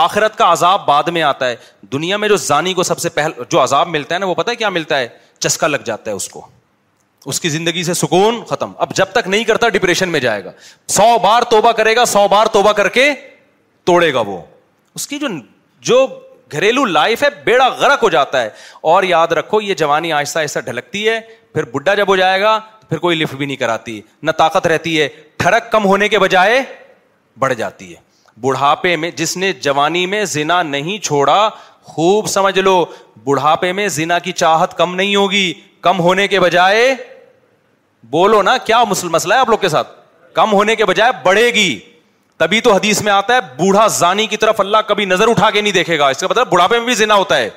آخرت 0.02 0.38
کا 0.38 0.52
عذاب 0.52 0.86
بعد 0.88 1.04
میں 1.14 1.22
آتا 1.24 1.50
ہے 1.50 1.56
دنیا 1.92 2.18
میں 2.24 2.28
جو 2.30 2.36
زانی 2.38 2.74
کو 2.74 2.84
سب 2.84 3.00
سے 3.00 3.10
پہلے 3.10 3.44
جو 3.50 3.62
عذاب 3.64 3.88
ملتا 3.90 4.16
ہے 4.16 4.20
نا 4.20 4.26
وہ 4.26 4.36
پتا 4.36 4.54
کیا 4.54 4.70
ملتا 4.70 4.98
ہے 5.00 5.08
چسکا 5.40 5.68
لگ 5.68 5.84
جاتا 5.86 6.12
ہے 6.12 6.16
اس 6.16 6.28
کو 6.30 6.46
اس 7.26 7.40
کی 7.42 7.50
زندگی 7.50 7.84
سے 7.84 7.94
سکون 7.94 8.44
ختم 8.50 8.72
اب 8.84 8.94
جب 8.96 9.06
تک 9.14 9.28
نہیں 9.28 9.44
کرتا 9.44 9.70
ڈپریشن 9.70 10.10
میں 10.10 10.20
جائے 10.20 10.44
گا 10.46 10.52
سو 10.98 11.18
بار 11.24 11.44
توبہ 11.50 11.72
کرے 11.80 11.96
گا 11.96 12.06
سو 12.14 12.28
بار 12.32 12.46
توبہ 12.54 12.72
کر 12.74 12.90
کے 12.98 13.10
توڑے 13.86 14.14
گا 14.14 14.20
وہ 14.28 14.40
اس 15.00 15.08
کی 15.08 15.18
جو 15.20 15.28
جو 15.90 16.06
گھریلو 16.52 16.84
لائف 16.86 17.22
ہے 17.24 17.28
بیڑا 17.44 17.68
غرق 17.80 18.02
ہو 18.04 18.08
جاتا 18.10 18.42
ہے 18.42 18.50
اور 18.92 19.04
یاد 19.10 19.32
رکھو 19.40 19.60
یہ 19.62 19.74
جوانی 19.82 20.12
آہستہ 20.14 20.40
آہستہ 20.40 20.60
ڈھلکتی 20.66 21.08
ہے 21.08 21.20
پھر 21.54 21.64
بڈھا 21.74 21.94
جب 22.00 22.08
ہو 22.10 22.16
جائے 22.16 22.40
گا 22.42 22.58
پھر 22.90 22.98
کوئی 23.06 23.18
لفٹ 23.18 23.36
بھی 23.42 23.46
نہیں 23.46 23.56
کراتی 23.58 24.00
نہ 24.28 24.32
طاقت 24.38 24.68
رہتی 24.68 25.00
ہے 25.02 25.08
ٹھڑک 25.44 25.72
کم 25.72 25.86
ہونے 25.86 26.08
کے 26.14 26.20
بجائے 26.20 26.60
بڑھ 27.44 27.54
جاتی 27.62 27.90
ہے 27.92 28.08
بڑھاپے 28.46 28.96
میں 29.04 29.12
جس 29.22 29.36
نے 29.44 29.52
جوانی 29.68 30.06
میں 30.14 30.24
زنا 30.34 30.62
نہیں 30.74 30.98
چھوڑا 31.10 31.38
خوب 31.92 32.28
سمجھ 32.38 32.58
لو 32.60 32.74
بڑھاپے 33.26 33.72
میں 33.80 33.88
زنا 34.00 34.20
کی 34.28 34.32
چاہت 34.42 34.78
کم 34.78 34.96
نہیں 34.96 35.16
ہوگی 35.16 35.46
کم 35.88 36.00
ہونے 36.08 36.28
کے 36.34 36.40
بجائے 36.46 36.84
بولو 38.18 38.42
نا 38.50 38.58
کیا 38.72 38.84
مسئلہ 38.90 39.34
ہے 39.34 39.40
آپ 39.40 39.50
لوگ 39.50 39.58
کے 39.62 39.70
ساتھ 39.78 39.96
کم 40.42 40.54
ہونے 40.60 40.76
کے 40.82 40.86
بجائے 40.92 41.12
بڑھے 41.24 41.48
گی 41.60 41.70
تبھی 42.40 42.60
تو 42.62 42.74
حدیث 42.74 43.02
میں 43.04 43.12
آتا 43.12 43.36
ہے 43.36 43.40
بوڑھا 43.58 43.86
زانی 43.96 44.26
کی 44.34 44.38
طرف 44.42 44.60
اللہ 44.60 44.78
کبھی 44.88 45.06
نظر 45.06 45.28
اٹھا 45.30 45.50
کے 45.52 45.62
نہیں 45.62 45.72
دیکھے 45.74 45.98
گا 46.00 46.08
اس 46.10 46.20
کا 46.20 46.28
مطلب 46.30 46.48
بڑھاپے 46.52 46.78
میں 46.78 46.86
بھی 46.86 46.94
زنا 46.96 47.16
ہوتا 47.22 47.38
ہے 47.38 47.50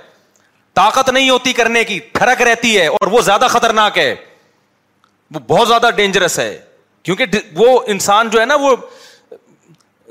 طاقت 0.75 1.09
نہیں 1.11 1.29
ہوتی 1.31 1.53
کرنے 1.53 1.83
کی 1.91 1.99
ٹھڑک 2.13 2.43
رہتی 2.49 2.77
ہے 2.79 2.87
اور 2.97 3.07
وہ 3.11 3.21
زیادہ 3.29 3.47
خطرناک 3.51 3.99
ہے 3.99 4.15
وہ 5.35 5.41
بہت 5.49 5.69
زیادہ 5.69 5.91
ڈینجرس 5.97 6.39
ہے 6.39 6.51
کیونکہ 7.09 7.39
وہ 7.57 7.79
انسان 7.95 8.31
جو 8.31 8.41
ہے 8.41 8.45
نا 8.47 8.55
وہ 8.65 8.75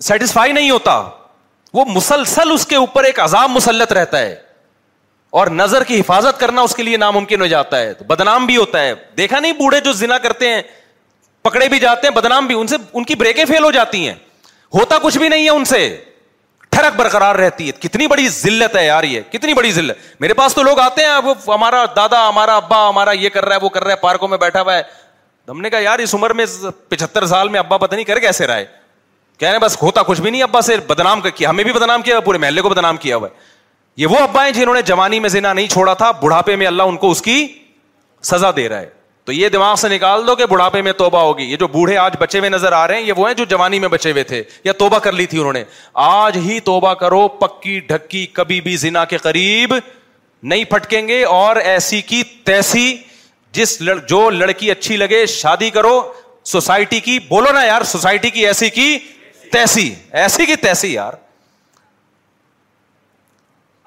سیٹسفائی 0.10 0.52
نہیں 0.52 0.70
ہوتا 0.70 0.96
وہ 1.74 1.86
مسلسل 1.90 2.52
اس 2.54 2.66
کے 2.68 2.76
اوپر 2.86 3.04
ایک 3.10 3.20
عذاب 3.28 3.50
مسلط 3.56 3.92
رہتا 3.94 4.20
ہے 4.20 4.34
اور 5.42 5.48
نظر 5.62 5.84
کی 5.92 6.00
حفاظت 6.00 6.40
کرنا 6.40 6.62
اس 6.68 6.76
کے 6.76 6.84
لیے 6.84 6.98
ناممکن 7.06 7.42
ہو 7.42 7.46
جاتا 7.58 7.80
ہے 7.82 7.94
تو 8.00 8.06
بدنام 8.16 8.46
بھی 8.46 8.58
ہوتا 8.58 8.82
ہے 8.82 8.94
دیکھا 9.18 9.40
نہیں 9.40 9.54
بوڑھے 9.62 9.80
جو 9.86 9.94
زنا 10.02 10.18
کرتے 10.26 10.54
ہیں 10.54 10.62
پکڑے 11.50 11.68
بھی 11.70 11.80
جاتے 11.80 12.08
ہیں 12.08 12.14
بدنام 12.16 12.48
بھی 12.48 12.60
ان 12.62 12.68
سے 12.68 12.76
ان 12.94 13.04
کی 13.12 13.16
بریکیں 13.26 13.44
فیل 13.50 13.64
ہو 13.64 13.72
جاتی 13.72 14.08
ہیں 14.08 14.14
ہوتا 14.74 14.98
کچھ 15.04 15.18
بھی 15.18 15.28
نہیں 15.30 15.44
ہے 15.46 15.50
ان 15.50 15.66
سے 15.66 15.80
ٹھڑک 16.72 16.96
برقرار 16.96 17.36
رہتی 17.36 17.68
ہے 17.68 17.72
کتنی 17.88 18.08
بڑی 18.08 18.28
ضلعت 18.30 18.76
ہے 18.76 18.86
یار 18.86 19.04
یہ 19.04 19.22
کتنی 19.32 19.54
بڑی 19.54 19.72
ضلع 19.72 19.94
میرے 20.20 20.34
پاس 20.34 20.54
تو 20.56 20.64
لوگ 20.64 20.80
آتے 20.80 21.06
ہیں 21.06 21.18
وہ 21.24 21.34
ہمارا 21.48 21.84
دادا 21.96 22.28
ہمارا 22.28 22.56
ابا 22.56 22.88
ہمارا 22.90 23.12
یہ 23.22 23.30
کر 23.30 23.46
رہا 23.46 23.56
ہے 23.56 23.60
وہ 23.64 23.70
کر 23.78 23.84
رہا 23.84 23.92
ہے 23.92 23.96
پارکوں 24.02 24.28
میں 24.28 24.38
بیٹھا 24.42 24.62
ہوا 24.62 24.76
ہے 24.78 24.82
ہم 25.50 25.62
نے 25.62 25.70
کہا 25.70 25.80
یار 25.80 26.00
اس 26.00 26.14
عمر 26.16 26.34
میں 26.40 26.46
پچہتر 26.90 27.26
سال 27.28 27.50
میں 27.50 27.60
ابا 27.60 27.78
پتہ 27.78 27.96
نہیں 27.96 28.06
کر 28.06 28.20
کیسے 28.20 28.48
رہا 28.48 28.58
ہے 28.58 28.66
کہہ 29.38 29.48
رہے 29.48 29.56
ہیں 29.56 29.62
بس 29.64 29.82
ہوتا 29.82 30.04
کچھ 30.08 30.22
بھی 30.22 30.32
نہیں 30.32 30.44
ابا 30.44 30.62
سے 30.62 30.78
بدنام 30.88 31.22
کر 31.22 31.30
کیا 31.42 31.50
ہمیں 31.50 31.64
بھی 31.64 31.74
بدنام 31.74 32.02
کیا 32.02 32.20
پورے 32.30 32.38
محلے 32.38 32.62
کو 32.62 32.70
بدنام 32.70 32.98
کیا 33.06 33.16
ہوا 33.18 33.28
ہے 33.28 33.50
یہ 34.02 34.08
وہ 34.08 34.18
ابا 34.24 34.46
ہیں 34.46 34.52
جنہوں 34.52 34.74
نے 34.76 34.82
جوانی 34.94 35.20
میں 35.20 35.30
زنا 35.30 35.54
نہیں 35.54 35.68
چھوڑا 35.72 35.94
تھا 36.02 36.12
بڑھاپے 36.22 36.56
میں 36.56 36.68
اللہ 36.68 36.84
ان 36.92 36.98
کو 36.98 37.12
اس 37.12 37.22
کی 37.22 37.46
سزا 38.32 38.52
دے 38.56 38.68
رہا 38.70 38.80
ہے 38.80 38.90
تو 39.26 39.32
یہ 39.32 39.50
دماغ 39.54 39.76
سے 39.80 39.90
نکال 39.90 40.26
دو 40.28 40.36
کہ 40.36 40.46
بڑھاپے 40.52 40.82
میں 40.82 40.92
توبہ 40.98 41.20
ہوگی 41.22 41.44
یہ 41.52 41.58
جو 41.64 41.68
بوڑھے 41.74 41.98
آج 41.98 42.14
بچے 42.20 42.40
ہوئے 42.40 42.50
نظر 42.50 42.72
آ 42.74 42.88
رہے 42.88 42.96
ہیں 43.00 43.04
یہ 43.08 43.14
وہ 43.18 43.28
ہیں 43.28 43.34
جو 43.36 43.46
جوانی 43.50 43.80
میں 43.80 43.88
بچے 43.90 44.12
ہوئے 44.12 44.24
تھے 44.32 44.42
یا 44.64 44.72
توبہ 44.78 45.00
کر 45.00 45.12
لی 45.12 45.26
تھی 45.34 45.40
انہوں 45.40 45.54
نے 45.54 45.64
آج 46.04 46.38
ہی 46.46 46.60
توبہ 46.70 46.94
کرو 47.02 47.28
پکی 47.42 47.80
ڈھکی 47.88 48.26
کبھی 48.34 48.60
بھی 48.68 48.76
زنا 48.86 49.04
کے 49.14 49.18
قریب 49.28 49.74
نہیں 50.54 50.64
پھٹکیں 50.70 51.08
گے 51.08 51.24
اور 51.36 51.56
ایسی 51.76 52.02
کی 52.02 52.22
تیسی 52.46 52.96
جس 53.54 53.82
لڑ 53.82 53.96
جو 54.10 54.30
لڑکی 54.30 54.72
اچھی 54.72 54.98
لگے 54.98 55.26
شادی 55.36 55.70
کرو 55.70 56.00
سوسائٹی 56.52 57.00
کی 57.00 57.18
بولو 57.28 57.52
نا 57.54 57.64
یار 57.64 57.82
سوسائٹی 57.86 58.30
کی 58.38 58.46
ایسی 58.48 58.70
کی 58.80 58.98
تیسی 59.52 59.94
ایسی 60.24 60.46
کی 60.46 60.56
تیسی 60.62 60.94
یار 60.94 61.14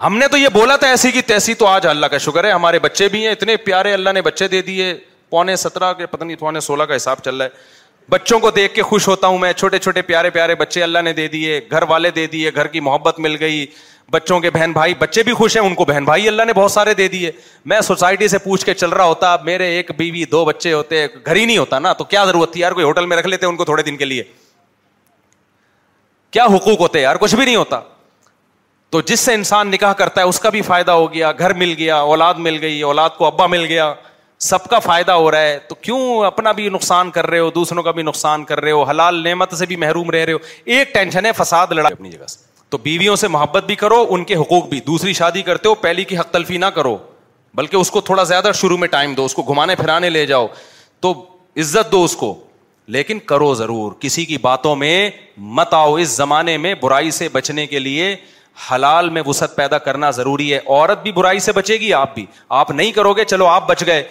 ہم 0.04 0.16
نے 0.18 0.28
تو 0.28 0.36
یہ 0.36 0.48
بولا 0.52 0.76
تھا 0.76 0.88
ایسی 0.90 1.10
کی 1.10 1.20
تیسی 1.26 1.54
تو 1.54 1.66
آج 1.66 1.86
اللہ 1.86 2.06
کا 2.14 2.18
شکر 2.18 2.44
ہے 2.44 2.50
ہمارے 2.52 2.78
بچے 2.86 3.08
بھی 3.08 3.24
ہیں 3.24 3.32
اتنے 3.32 3.56
پیارے 3.66 3.92
اللہ 3.94 4.10
نے 4.14 4.22
بچے 4.22 4.48
دے 4.54 4.62
دیے 4.62 4.92
پونے 5.34 5.54
سترہ 5.66 5.92
کے 5.98 6.06
پتہ 6.06 6.24
نہیں 6.24 6.36
پونے 6.40 6.60
سولہ 6.64 6.82
کا 6.90 6.96
حساب 6.96 7.18
چل 7.24 7.36
رہا 7.36 7.44
ہے 7.54 7.72
بچوں 8.10 8.38
کو 8.40 8.50
دیکھ 8.56 8.74
کے 8.74 8.82
خوش 8.88 9.06
ہوتا 9.08 9.26
ہوں 9.32 9.38
میں 9.44 9.52
چھوٹے 9.52 9.78
چھوٹے 9.84 10.02
پیارے 10.10 10.30
پیارے 10.30 10.54
بچے 10.62 10.82
اللہ 10.82 11.02
نے 11.04 11.12
دے 11.18 11.26
دیے 11.34 11.60
گھر 11.70 11.82
والے 11.88 12.10
دے 12.18 12.26
دیے 12.34 12.50
گھر 12.54 12.66
کی 12.74 12.80
محبت 12.88 13.18
مل 13.26 13.36
گئی 13.40 13.64
بچوں 14.12 14.38
کے 14.40 14.50
بہن 14.56 14.72
بھائی 14.72 14.94
بچے 14.98 15.22
بھی 15.28 15.32
خوش 15.40 15.56
ہیں 15.56 15.64
ان 15.64 15.74
کو 15.74 15.84
بہن 15.90 16.04
بھائی 16.04 16.28
اللہ 16.28 16.44
نے 16.46 16.52
بہت 16.56 16.72
سارے 16.72 16.94
دے 16.94 17.06
دیے 17.16 17.30
میں 17.72 17.80
سوسائٹی 17.88 18.28
سے 18.28 18.38
پوچھ 18.46 18.66
کے 18.66 18.74
چل 18.82 18.90
رہا 18.96 19.04
ہوتا 19.14 19.36
میرے 19.44 19.68
ایک 19.76 19.90
بیوی 19.98 20.24
دو 20.32 20.44
بچے 20.44 20.72
ہوتے 20.72 21.06
گھر 21.24 21.36
ہی 21.36 21.44
نہیں 21.44 21.58
ہوتا 21.58 21.78
نا 21.84 21.92
تو 22.00 22.04
کیا 22.12 22.24
ضرورت 22.30 22.52
تھی 22.52 22.60
یار 22.60 22.72
کوئی 22.80 22.86
ہوٹل 22.86 23.06
میں 23.12 23.16
رکھ 23.16 23.26
لیتے 23.26 23.46
ان 23.46 23.56
کو 23.56 23.64
تھوڑے 23.70 23.82
دن 23.82 23.96
کے 23.96 24.04
لیے 24.04 24.22
کیا 26.30 26.44
حقوق 26.56 26.80
ہوتے 26.80 27.00
یار 27.00 27.16
کچھ 27.24 27.34
بھی 27.34 27.44
نہیں 27.44 27.56
ہوتا 27.56 27.80
تو 28.94 29.00
جس 29.12 29.20
سے 29.20 29.34
انسان 29.34 29.68
نکاح 29.70 29.92
کرتا 30.02 30.20
ہے 30.20 30.26
اس 30.34 30.40
کا 30.40 30.48
بھی 30.56 30.60
فائدہ 30.72 30.90
ہو 31.02 31.12
گیا 31.12 31.30
گھر 31.38 31.52
مل 31.64 31.74
گیا 31.78 31.96
اولاد 32.12 32.34
مل 32.48 32.58
گئی 32.62 32.80
اولاد 32.92 33.10
کو 33.18 33.26
ابا 33.26 33.46
مل 33.56 33.64
گیا 33.68 33.92
سب 34.38 34.64
کا 34.70 34.78
فائدہ 34.78 35.12
ہو 35.12 35.30
رہا 35.30 35.40
ہے 35.42 35.58
تو 35.68 35.74
کیوں 35.80 36.24
اپنا 36.26 36.52
بھی 36.52 36.68
نقصان 36.68 37.10
کر 37.10 37.26
رہے 37.30 37.38
ہو 37.38 37.50
دوسروں 37.54 37.82
کا 37.82 37.90
بھی 37.90 38.02
نقصان 38.02 38.44
کر 38.44 38.60
رہے 38.60 38.70
ہو 38.72 38.82
حلال 38.84 39.22
نعمت 39.24 39.54
سے 39.58 39.66
بھی 39.66 39.76
محروم 39.76 40.10
رہ 40.10 40.24
رہے 40.24 40.32
ہو 40.32 40.38
ایک 40.64 40.92
ٹینشن 40.94 41.26
ہے 41.26 41.32
فساد 41.36 41.72
لڑا 41.72 41.88
اپنی 41.88 42.10
جگہ 42.10 42.26
سے 42.28 42.38
تو 42.70 42.78
بیویوں 42.82 43.16
سے 43.16 43.28
محبت 43.28 43.64
بھی 43.66 43.74
کرو 43.82 44.04
ان 44.10 44.24
کے 44.24 44.34
حقوق 44.36 44.66
بھی 44.68 44.80
دوسری 44.86 45.12
شادی 45.14 45.42
کرتے 45.42 45.68
ہو 45.68 45.74
پہلی 45.80 46.04
کی 46.04 46.18
حق 46.18 46.30
تلفی 46.32 46.56
نہ 46.58 46.66
کرو 46.74 46.96
بلکہ 47.54 47.76
اس 47.76 47.90
کو 47.90 48.00
تھوڑا 48.08 48.22
زیادہ 48.30 48.50
شروع 48.60 48.76
میں 48.78 48.88
ٹائم 48.88 49.14
دو 49.14 49.24
اس 49.24 49.34
کو 49.34 49.42
گھمانے 49.52 49.74
پھرانے 49.76 50.10
لے 50.10 50.24
جاؤ 50.26 50.46
تو 51.00 51.12
عزت 51.60 51.92
دو 51.92 52.02
اس 52.04 52.16
کو 52.16 52.34
لیکن 52.94 53.18
کرو 53.26 53.54
ضرور 53.54 53.92
کسی 54.00 54.24
کی 54.24 54.38
باتوں 54.38 54.74
میں 54.76 55.08
مت 55.58 55.74
آؤ 55.74 55.94
اس 55.96 56.08
زمانے 56.16 56.56
میں 56.58 56.74
برائی 56.82 57.10
سے 57.10 57.28
بچنے 57.32 57.66
کے 57.66 57.78
لیے 57.78 58.14
حلال 58.70 59.08
میں 59.10 59.22
وسط 59.26 59.54
پیدا 59.56 59.78
کرنا 59.86 60.10
ضروری 60.18 60.52
ہے 60.52 60.58
عورت 60.66 61.02
بھی 61.02 61.12
برائی 61.12 61.38
سے 61.46 61.52
بچے 61.52 61.76
گی 61.80 61.92
آپ 61.92 62.14
بھی 62.14 62.24
آپ 62.58 62.70
نہیں 62.70 62.92
کرو 62.92 63.12
گے 63.14 63.24
چلو 63.24 63.46
آپ 63.46 63.68
بچ 63.68 63.82
گئے 63.86 64.02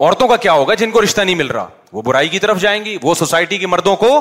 عورتوں 0.00 0.28
کا 0.28 0.36
کیا 0.36 0.52
ہوگا 0.52 0.74
جن 0.74 0.90
کو 0.90 1.02
رشتہ 1.02 1.20
نہیں 1.20 1.34
مل 1.34 1.46
رہا 1.50 1.66
وہ 1.92 2.02
برائی 2.02 2.28
کی 2.28 2.38
طرف 2.38 2.60
جائیں 2.60 2.84
گی 2.84 2.96
وہ 3.02 3.14
سوسائٹی 3.14 3.58
کے 3.58 3.66
مردوں 3.66 3.94
کو 3.96 4.20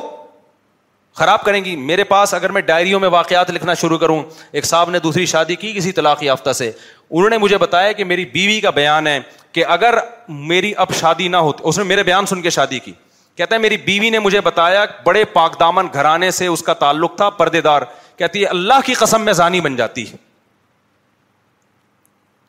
خراب 1.20 1.44
کریں 1.44 1.64
گی 1.66 1.76
میرے 1.76 2.04
پاس 2.04 2.34
اگر 2.34 2.50
میں 2.52 2.62
ڈائریوں 2.68 3.00
میں 3.00 3.10
واقعات 3.10 3.50
لکھنا 3.52 3.74
شروع 3.82 3.98
کروں 3.98 4.22
ایک 4.52 4.66
صاحب 4.66 4.90
نے 4.90 5.00
دوسری 5.00 5.26
شادی 5.34 5.56
کی 5.56 5.72
کسی 5.74 5.92
طلاق 6.00 6.24
یافتہ 6.24 6.54
سے 6.54 6.72
انہوں 7.10 7.30
نے 7.30 7.38
مجھے 7.38 7.58
بتایا 7.58 7.92
کہ 7.92 8.04
میری 8.06 8.26
بیوی 8.34 8.60
کا 8.62 8.70
بیان 8.80 9.08
ہے 9.08 9.20
کہ 9.52 9.64
اگر 9.76 9.98
میری 10.28 10.74
اب 10.86 10.94
شادی 11.00 11.28
نہ 11.28 11.38
ہوتی 11.48 11.64
اس 11.70 11.78
نے 11.78 11.84
میرے 11.84 12.04
بیان 12.04 12.26
سن 12.26 12.42
کے 12.42 12.50
شادی 12.50 12.80
کی 12.80 12.94
کہتا 13.38 13.56
ہے 13.56 13.60
میری 13.62 13.78
بیوی 13.86 14.10
نے 14.10 14.20
مجھے 14.20 14.42
بتایا 14.42 14.84
بڑے 15.06 15.24
پاک 15.34 15.60
دامن 15.60 15.88
گھرانے 15.94 16.32
سے 16.32 16.48
اس 16.48 16.62
کا 16.64 16.74
تعلق 16.84 17.16
تھا 17.18 17.30
پردے 17.40 17.62
دار 17.62 17.82
کہتی 18.18 18.42
ہے 18.42 18.48
اللہ 18.48 18.80
کی 18.86 18.94
قسم 19.00 19.22
میں 19.26 19.34
زانی 19.40 19.62
بن 19.62 19.76
جاتی 19.76 20.06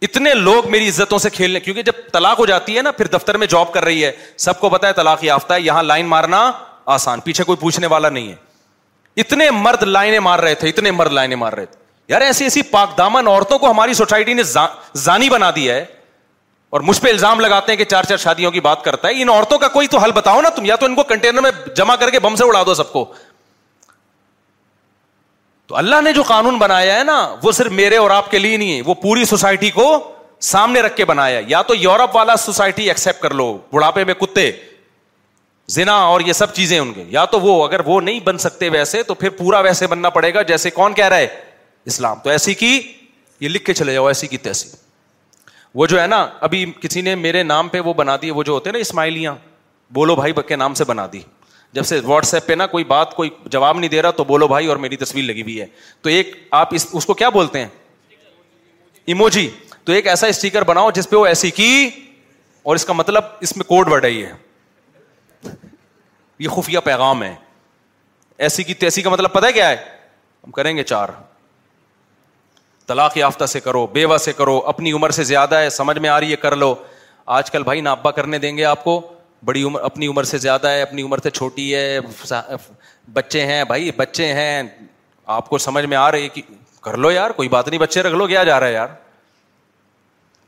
اتنے 0.06 0.32
لوگ 0.34 0.70
میری 0.70 0.88
عزتوں 0.88 1.18
سے 1.18 1.30
کھیلنے 1.30 1.60
کیونکہ 1.60 1.82
جب 1.82 1.92
طلاق 2.12 2.38
ہو 2.38 2.46
جاتی 2.46 2.76
ہے 2.76 2.82
نا 2.82 2.90
پھر 2.96 3.06
دفتر 3.12 3.36
میں 3.42 3.46
جاب 3.54 3.72
کر 3.72 3.84
رہی 3.84 4.04
ہے 4.04 4.10
سب 4.46 4.60
کو 4.60 4.68
پتا 4.70 4.88
ہے 4.88 4.92
طلاق 4.92 5.24
یافتہ 5.24 5.54
ہے 5.54 5.60
یہاں 5.60 5.82
لائن 5.82 6.06
مارنا 6.06 6.50
آسان 6.96 7.20
پیچھے 7.20 7.44
کوئی 7.44 7.56
پوچھنے 7.60 7.86
والا 7.94 8.08
نہیں 8.08 8.28
ہے 8.28 8.34
اتنے 9.20 9.50
مرد 9.50 9.82
لائنیں 9.82 10.18
مار 10.20 10.38
رہے 10.38 10.54
تھے 10.62 10.68
اتنے 10.68 10.90
مرد 10.90 11.12
لائنیں 11.12 11.36
مار 11.36 11.52
رہے 11.52 11.66
تھے 11.66 11.84
یار 12.08 12.20
ایسی 12.20 12.44
ایسی 12.44 12.62
پاک 12.70 12.96
دامن 12.98 13.28
عورتوں 13.28 13.58
کو 13.58 13.70
ہماری 13.70 13.94
سوسائٹی 14.00 14.34
نے 14.34 14.42
زانی 15.04 15.28
بنا 15.30 15.50
دیا 15.56 15.74
ہے 15.74 15.84
اور 16.76 16.80
مجھ 16.86 17.00
پہ 17.00 17.08
الزام 17.10 17.40
لگاتے 17.40 17.72
ہیں 17.72 17.76
کہ 17.78 17.84
چار 17.90 18.04
چار 18.08 18.16
شادیوں 18.16 18.50
کی 18.52 18.60
بات 18.60 18.82
کرتا 18.84 19.08
ہے 19.08 19.22
ان 19.22 19.28
عورتوں 19.30 19.58
کا 19.58 19.68
کوئی 19.76 19.86
تو 19.88 19.98
حل 19.98 20.12
بتاؤ 20.12 20.40
نا 20.42 20.48
تم 20.56 20.64
یا 20.64 20.76
تو 20.76 20.86
ان 20.86 20.94
کو 20.94 21.02
کنٹینر 21.10 21.40
میں 21.40 21.50
جمع 21.76 21.96
کر 22.00 22.10
کے 22.10 22.18
بم 22.20 22.36
سے 22.36 22.44
اڑا 22.48 22.62
دو 22.66 22.74
سب 22.74 22.92
کو 22.92 23.12
تو 25.68 25.76
اللہ 25.76 26.00
نے 26.04 26.12
جو 26.12 26.22
قانون 26.22 26.58
بنایا 26.58 26.98
ہے 26.98 27.04
نا 27.04 27.14
وہ 27.42 27.52
صرف 27.52 27.72
میرے 27.72 27.96
اور 27.96 28.10
آپ 28.10 28.30
کے 28.30 28.38
لیے 28.38 28.56
نہیں 28.56 28.76
ہے 28.76 28.82
وہ 28.86 28.94
پوری 29.02 29.24
سوسائٹی 29.30 29.70
کو 29.70 29.86
سامنے 30.52 30.80
رکھ 30.82 30.96
کے 30.96 31.04
بنایا 31.04 31.40
یا 31.48 31.62
تو 31.70 31.74
یورپ 31.74 32.14
والا 32.16 32.36
سوسائٹی 32.36 32.88
ایکسپٹ 32.88 33.22
کر 33.22 33.34
لو 33.34 33.46
بڑھاپے 33.72 34.04
میں 34.04 34.14
کتے 34.20 34.50
زنا 35.76 35.94
اور 36.10 36.20
یہ 36.26 36.32
سب 36.32 36.52
چیزیں 36.54 36.78
ان 36.78 36.92
کے 36.94 37.04
یا 37.10 37.24
تو 37.30 37.40
وہ 37.40 37.62
اگر 37.66 37.80
وہ 37.86 38.00
نہیں 38.00 38.20
بن 38.24 38.38
سکتے 38.38 38.68
ویسے 38.72 39.02
تو 39.02 39.14
پھر 39.22 39.28
پورا 39.38 39.60
ویسے 39.66 39.86
بننا 39.86 40.10
پڑے 40.18 40.32
گا 40.34 40.42
جیسے 40.52 40.70
کون 40.70 40.92
کہہ 40.94 41.08
رہا 41.08 41.16
ہے 41.16 41.26
اسلام 41.94 42.18
تو 42.24 42.30
ایسی 42.30 42.54
کی 42.62 42.80
یہ 43.40 43.48
لکھ 43.48 43.64
کے 43.64 43.74
چلے 43.74 43.94
جاؤ 43.94 44.06
ایسی 44.06 44.26
کی 44.26 44.36
تیسی 44.48 44.68
وہ 45.78 45.86
جو 45.86 46.00
ہے 46.00 46.06
نا 46.06 46.26
ابھی 46.40 46.64
کسی 46.80 47.00
نے 47.08 47.14
میرے 47.14 47.42
نام 47.42 47.68
پہ 47.68 47.80
وہ 47.88 47.94
بنا 47.94 48.16
دی 48.22 48.30
وہ 48.30 48.42
جو 48.42 48.52
ہوتے 48.52 48.70
ہیں 48.70 48.72
نا 48.72 48.78
اسماعیلیاں 48.80 49.34
بولو 49.94 50.14
بھائی 50.16 50.32
بک 50.32 50.48
کے 50.48 50.56
نام 50.56 50.74
سے 50.74 50.84
بنا 50.84 51.06
دی 51.12 51.20
جب 51.76 51.82
سے 51.86 51.98
واٹس 52.04 52.32
ایپ 52.34 52.46
پہ 52.46 52.52
نا 52.58 52.66
کوئی 52.66 52.84
بات 52.90 53.14
کوئی 53.14 53.30
جواب 53.54 53.78
نہیں 53.78 53.90
دے 53.90 54.02
رہا 54.02 54.10
تو 54.18 54.24
بولو 54.24 54.46
بھائی 54.48 54.66
اور 54.66 54.76
میری 54.84 54.96
تصویر 54.96 55.24
لگی 55.24 55.42
ہوئی 55.42 55.60
ہے 55.60 55.66
تو 56.02 56.08
ایک 56.10 56.30
آپ 56.58 56.68
اس 56.74 56.86
اس 56.98 57.06
کو 57.06 57.14
کیا 57.14 57.28
بولتے 57.30 57.58
ہیں 57.58 57.68
ایموجی 59.14 59.48
تو 59.84 59.92
ایک 59.92 60.06
ایسا 60.08 60.26
اسٹیکر 60.26 60.64
بناؤ 60.70 60.90
جس 60.94 61.08
پہ 61.10 61.16
وہ 61.16 61.26
ایسی 61.26 61.50
کی 61.58 61.68
اور 62.64 62.76
اس 62.76 62.84
کا 62.84 62.92
مطلب 62.92 63.24
اس 63.46 63.56
میں 63.56 63.64
کوڈ 63.68 63.88
بڑھ 63.90 64.00
رہی 64.04 64.24
ہے 64.24 64.32
یہ 66.44 66.48
خفیہ 66.56 66.78
پیغام 66.84 67.22
ہے 67.22 67.34
ایسی 68.46 68.62
کی 68.64 68.74
تیسی 68.86 69.02
کا 69.02 69.10
مطلب 69.10 69.32
پتہ 69.32 69.50
کیا 69.54 69.68
ہے 69.68 69.76
ہم 70.44 70.50
کریں 70.60 70.76
گے 70.76 70.82
چار 70.94 71.08
طلاق 72.86 73.16
یافتہ 73.16 73.46
سے 73.56 73.60
کرو 73.68 73.86
بیوہ 73.98 74.18
سے 74.28 74.32
کرو 74.40 74.56
اپنی 74.74 74.92
عمر 75.00 75.10
سے 75.20 75.24
زیادہ 75.34 75.56
ہے 75.64 75.70
سمجھ 75.76 75.98
میں 75.98 76.10
آ 76.10 76.18
رہی 76.20 76.30
ہے 76.30 76.36
کر 76.46 76.56
لو 76.56 76.74
آج 77.40 77.50
کل 77.50 77.62
بھائی 77.70 77.80
ناپا 77.90 78.10
کرنے 78.20 78.38
دیں 78.46 78.56
گے 78.56 78.64
آپ 78.72 78.84
کو 78.84 79.00
بڑی 79.44 79.62
عمر 79.62 79.80
اپنی 79.84 80.06
عمر 80.06 80.24
سے 80.24 80.38
زیادہ 80.38 80.68
ہے 80.68 80.82
اپنی 80.82 81.02
عمر 81.02 81.18
سے 81.22 81.30
چھوٹی 81.30 81.74
ہے 81.74 81.98
بچے 83.12 83.44
ہیں 83.46 83.62
بھائی 83.68 83.90
بچے 83.96 84.32
ہیں 84.34 84.62
آپ 85.36 85.48
کو 85.48 85.58
سمجھ 85.58 85.84
میں 85.84 85.96
آ 85.96 86.10
رہی 86.12 86.28
کہ 86.34 86.42
کر 86.82 86.96
لو 86.96 87.10
یار 87.10 87.30
کوئی 87.36 87.48
بات 87.48 87.68
نہیں 87.68 87.80
بچے 87.80 88.02
رکھ 88.02 88.14
لو 88.14 88.26
کیا 88.26 88.42
جا 88.44 88.58
رہا 88.60 88.66
ہے 88.68 88.72
یار 88.72 88.88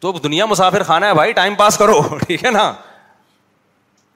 تو 0.00 0.12
دنیا 0.22 0.46
مسافر 0.46 0.82
خانہ 0.86 1.04
ہے 1.06 1.14
بھائی 1.14 1.32
ٹائم 1.32 1.54
پاس 1.54 1.76
کرو 1.78 2.00
ٹھیک 2.26 2.44
ہے 2.44 2.50
نا 2.50 2.72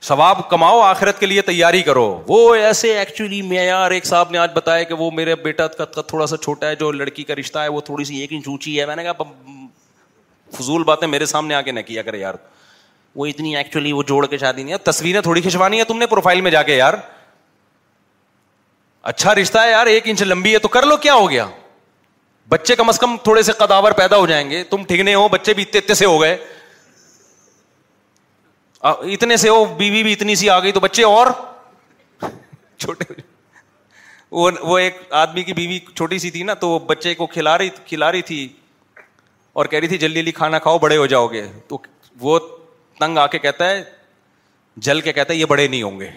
ثواب 0.09 0.49
کماؤ 0.51 0.81
آخرت 0.83 1.18
کے 1.20 1.27
لیے 1.27 1.43
تیاری 1.43 1.83
کرو 1.83 2.05
وہ 2.29 2.55
ایسے 2.55 2.97
ایکچولی 2.99 3.41
معیار 3.49 3.91
ایک 3.91 4.05
صاحب 4.07 4.31
نے 4.31 4.39
آج 4.39 4.51
بتایا 4.55 4.83
کہ 4.83 4.95
وہ 4.99 5.11
میرے 5.14 5.35
بیٹا 5.43 5.66
کا 5.93 6.01
تھوڑا 6.03 6.27
سا 6.27 6.37
چھوٹا 6.37 6.68
ہے 6.68 6.77
جو 6.77 6.91
لڑکی 6.93 7.25
کا 7.25 7.35
رشتہ 7.41 7.59
ہے 7.59 7.68
وہ 7.75 7.81
تھوڑی 7.91 8.05
سی 8.05 8.16
ایک 8.20 8.33
انچ 8.33 8.49
اونچی 8.49 8.79
ہے 8.81 8.87
میں 8.87 8.97
نے 8.97 9.03
کہا 9.03 9.23
فضول 10.59 10.83
باتیں 10.85 11.07
میرے 11.09 11.27
سامنے 11.27 11.55
آ 11.55 11.61
کے 11.66 11.73
نہ 11.73 11.81
کیا 11.87 12.03
کرے 12.03 12.18
یار 12.18 12.35
وہ 13.15 13.27
اتنی 13.27 13.57
ایکچولی 13.57 13.93
وہ 13.93 14.03
جوڑ 14.09 14.27
کے 14.27 14.39
شادی 14.39 14.63
نہیں 14.63 14.73
ہے 14.73 14.79
تصویریں 14.91 15.21
تھوڑی 15.23 15.41
کھنچوانی 15.41 15.79
ہے 15.79 15.85
تم 15.85 15.99
نے 15.99 16.07
پروفائل 16.07 16.41
میں 16.41 16.51
جا 16.51 16.63
کے 16.69 16.75
یار 16.77 16.95
اچھا 19.11 19.35
رشتہ 19.35 19.59
ہے 19.59 19.71
یار 19.71 19.87
ایک 19.95 20.09
انچ 20.09 20.23
لمبی 20.23 20.53
ہے 20.53 20.59
تو 20.59 20.69
کر 20.77 20.87
لو 20.87 20.97
کیا 21.07 21.15
ہو 21.15 21.29
گیا 21.31 21.47
بچے 22.49 22.77
کم 22.77 22.89
از 22.89 22.99
کم 22.99 23.17
تھوڑے 23.25 23.43
سے 23.43 23.53
قداور 23.59 23.93
پیدا 23.99 24.17
ہو 24.17 24.27
جائیں 24.27 24.49
گے 24.51 24.63
تم 24.71 24.85
ٹھگنے 24.89 25.15
ہو 25.15 25.29
بچے 25.29 25.55
بھی 25.55 25.63
اتنے 25.63 25.81
اتنے 25.81 25.95
سے 25.95 26.05
ہو 26.07 26.21
گئے 26.23 26.37
اتنے 29.15 29.37
سے 29.37 29.49
ہو 29.49 29.65
بیوی 29.79 30.03
بھی 30.03 30.13
اتنی 30.13 30.35
سی 30.35 30.49
آ 30.51 30.59
گئی 30.61 30.73
تو 30.73 30.81
بچے 30.81 31.03
اور 31.05 31.27
چھوٹے 32.79 33.21
وہ 34.69 34.79
ایک 34.79 34.97
آدمی 35.21 35.43
کی 35.45 35.53
بیوی 35.55 35.79
چھوٹی 35.95 36.19
سی 36.19 36.31
تھی 36.31 36.43
نا 36.43 36.55
تو 36.63 36.79
بچے 36.87 37.15
کو 37.15 37.27
کھلا 37.37 37.57
رہی 37.59 37.69
کھلا 37.87 38.11
رہی 38.13 38.23
تھی 38.31 38.47
اور 39.61 39.67
کہہ 39.67 39.79
رہی 39.79 39.89
تھی 39.89 39.99
جلدی 39.99 40.21
جلدی 40.21 40.33
کھانا 40.33 40.59
کھاؤ 40.67 40.79
بڑے 40.79 40.97
ہو 40.97 41.07
جاؤ 41.07 41.27
گے 41.33 41.47
تو 41.69 41.79
وہ 42.21 42.39
تنگ 43.03 43.19
آ 43.19 43.27
کے 43.31 43.39
کہتا 43.45 43.69
ہے 43.71 43.83
جل 44.87 45.01
کے 45.07 45.13
کہتا 45.13 45.33
ہے 45.33 45.39
یہ 45.39 45.45
بڑے 45.53 45.67
نہیں 45.69 45.83
ہوں 45.83 45.99
گے 46.01 46.11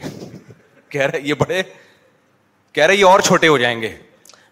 کہہ 0.89 1.01
رہے 1.11 1.19
یہ 1.29 1.33
بڑے 1.43 1.61
کہہ 2.77 2.85
رہے 2.85 2.95
یہ 2.95 3.05
اور 3.11 3.19
چھوٹے 3.29 3.47
ہو 3.47 3.57
جائیں 3.57 3.81
گے 3.81 3.95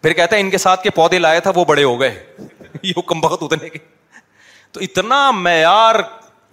پھر 0.02 0.14
کہتا 0.20 0.36
ہے 0.36 0.42
ان 0.42 0.50
کے 0.50 0.58
ساتھ 0.64 0.84
کے 0.84 0.90
پودے 1.00 1.20
لایا 1.20 1.40
تھا 1.48 1.52
وہ 1.56 1.66
بڑے 1.74 1.84
ہو 1.84 2.00
گئے 2.00 2.50
یہ 2.90 3.02
کم 3.08 3.20
بخت 3.26 3.44
اتنے 3.44 3.70
کے 3.76 3.80
تو 4.78 4.80
اتنا 4.88 5.20
معیار 5.46 5.96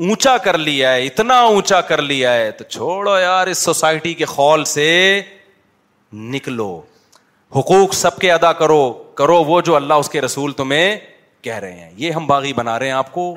اونچا 0.09 0.37
کر 0.45 0.59
لیا 0.69 0.93
ہے 0.95 1.07
اتنا 1.07 1.39
اونچا 1.55 1.81
کر 1.93 2.03
لیا 2.13 2.33
ہے 2.35 2.51
تو 2.59 2.65
چھوڑو 2.77 3.19
یار 3.21 3.47
اس 3.55 3.65
سوسائٹی 3.71 4.15
کے 4.21 4.25
خول 4.37 4.65
سے 4.77 4.89
نکلو 6.37 6.71
حقوق 7.57 7.95
سب 8.05 8.19
کے 8.25 8.33
ادا 8.33 8.53
کرو 8.63 8.83
کرو 9.23 9.43
وہ 9.51 9.61
جو 9.71 9.77
اللہ 9.77 10.03
اس 10.05 10.09
کے 10.11 10.21
رسول 10.27 10.53
تمہیں 10.63 10.89
کہہ 11.49 11.59
رہے 11.65 11.81
ہیں 11.85 11.91
یہ 12.05 12.13
ہم 12.19 12.27
باغی 12.27 12.53
بنا 12.63 12.79
رہے 12.79 12.87
ہیں 12.87 12.95
آپ 13.03 13.13
کو 13.13 13.31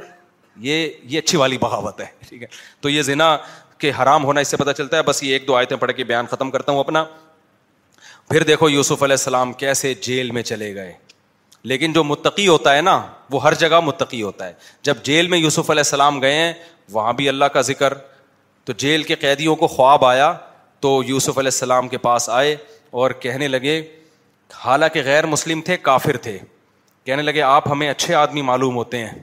یہ 0.62 0.88
یہ 1.10 1.18
اچھی 1.20 1.38
والی 1.38 1.58
بغاوت 1.58 2.00
ہے 2.02 2.06
ٹھیک 2.28 2.42
ہے 2.42 2.48
تو 2.82 2.90
یہ 2.90 3.02
ذنا 3.02 3.36
کہ 3.78 3.92
حرام 4.02 4.24
ہونا 4.26 4.42
اس 4.42 4.48
سے 4.48 4.58
پتا 4.58 4.74
چلتا 4.74 4.98
ہے 4.98 5.02
بس 5.04 5.22
یہ 5.24 5.34
ایک 5.34 5.48
دو 5.48 5.56
آیتیں 5.56 5.78
پڑھ 5.78 5.92
کے 5.98 6.04
بیان 6.04 6.26
ختم 6.32 6.52
کرتا 6.52 6.72
ہوں 6.72 6.80
اپنا 6.80 7.04
پھر 8.30 8.44
دیکھو 8.48 8.70
یوسف 8.70 9.04
علیہ 9.04 9.14
السلام 9.14 9.54
کیسے 9.54 9.94
جیل 10.02 10.32
میں 10.32 10.42
چلے 10.44 10.74
گئے 10.76 10.94
لیکن 11.72 11.94
جو 11.94 12.04
متقی 12.04 12.48
ہوتا 12.48 12.76
ہے 12.76 12.82
نا 12.82 13.02
وہ 13.32 13.42
ہر 13.44 13.54
جگہ 13.60 13.80
متقی 13.84 14.22
ہوتا 14.22 14.48
ہے 14.48 14.54
جب 14.84 14.98
جیل 15.04 15.28
میں 15.28 15.38
یوسف 15.38 15.70
علیہ 15.72 15.80
السلام 15.86 16.22
گئے 16.22 16.34
ہیں 16.34 16.54
وہاں 16.92 17.14
بھی 17.14 17.30
اللہ 17.30 17.46
کا 17.54 17.62
ذکر 17.72 17.94
تو 18.66 18.74
جیل 18.78 19.04
کے 19.04 19.16
قیدیوں 19.20 19.56
کو 19.56 19.68
خواب 19.68 20.06
آیا 20.06 20.32
تو 20.80 21.00
یوسف 21.08 21.38
علیہ 21.38 21.52
السلام 21.54 21.88
کے 21.90 21.98
پاس 21.98 22.30
آئے 22.30 22.56
اور 23.02 23.12
کہنے 23.20 23.48
لگے 23.48 23.82
حالانکہ 24.64 25.02
غیر 25.06 25.26
مسلم 25.26 25.62
تھے 25.66 25.78
کافر 25.82 26.18
تھے 26.24 26.38
کہنے 27.06 27.22
لگے 27.22 27.42
آپ 27.42 27.68
ہمیں 27.72 27.90
اچھے 27.90 28.14
آدمی 28.16 28.42
معلوم 28.42 28.76
ہوتے 28.76 28.98
ہیں 29.06 29.14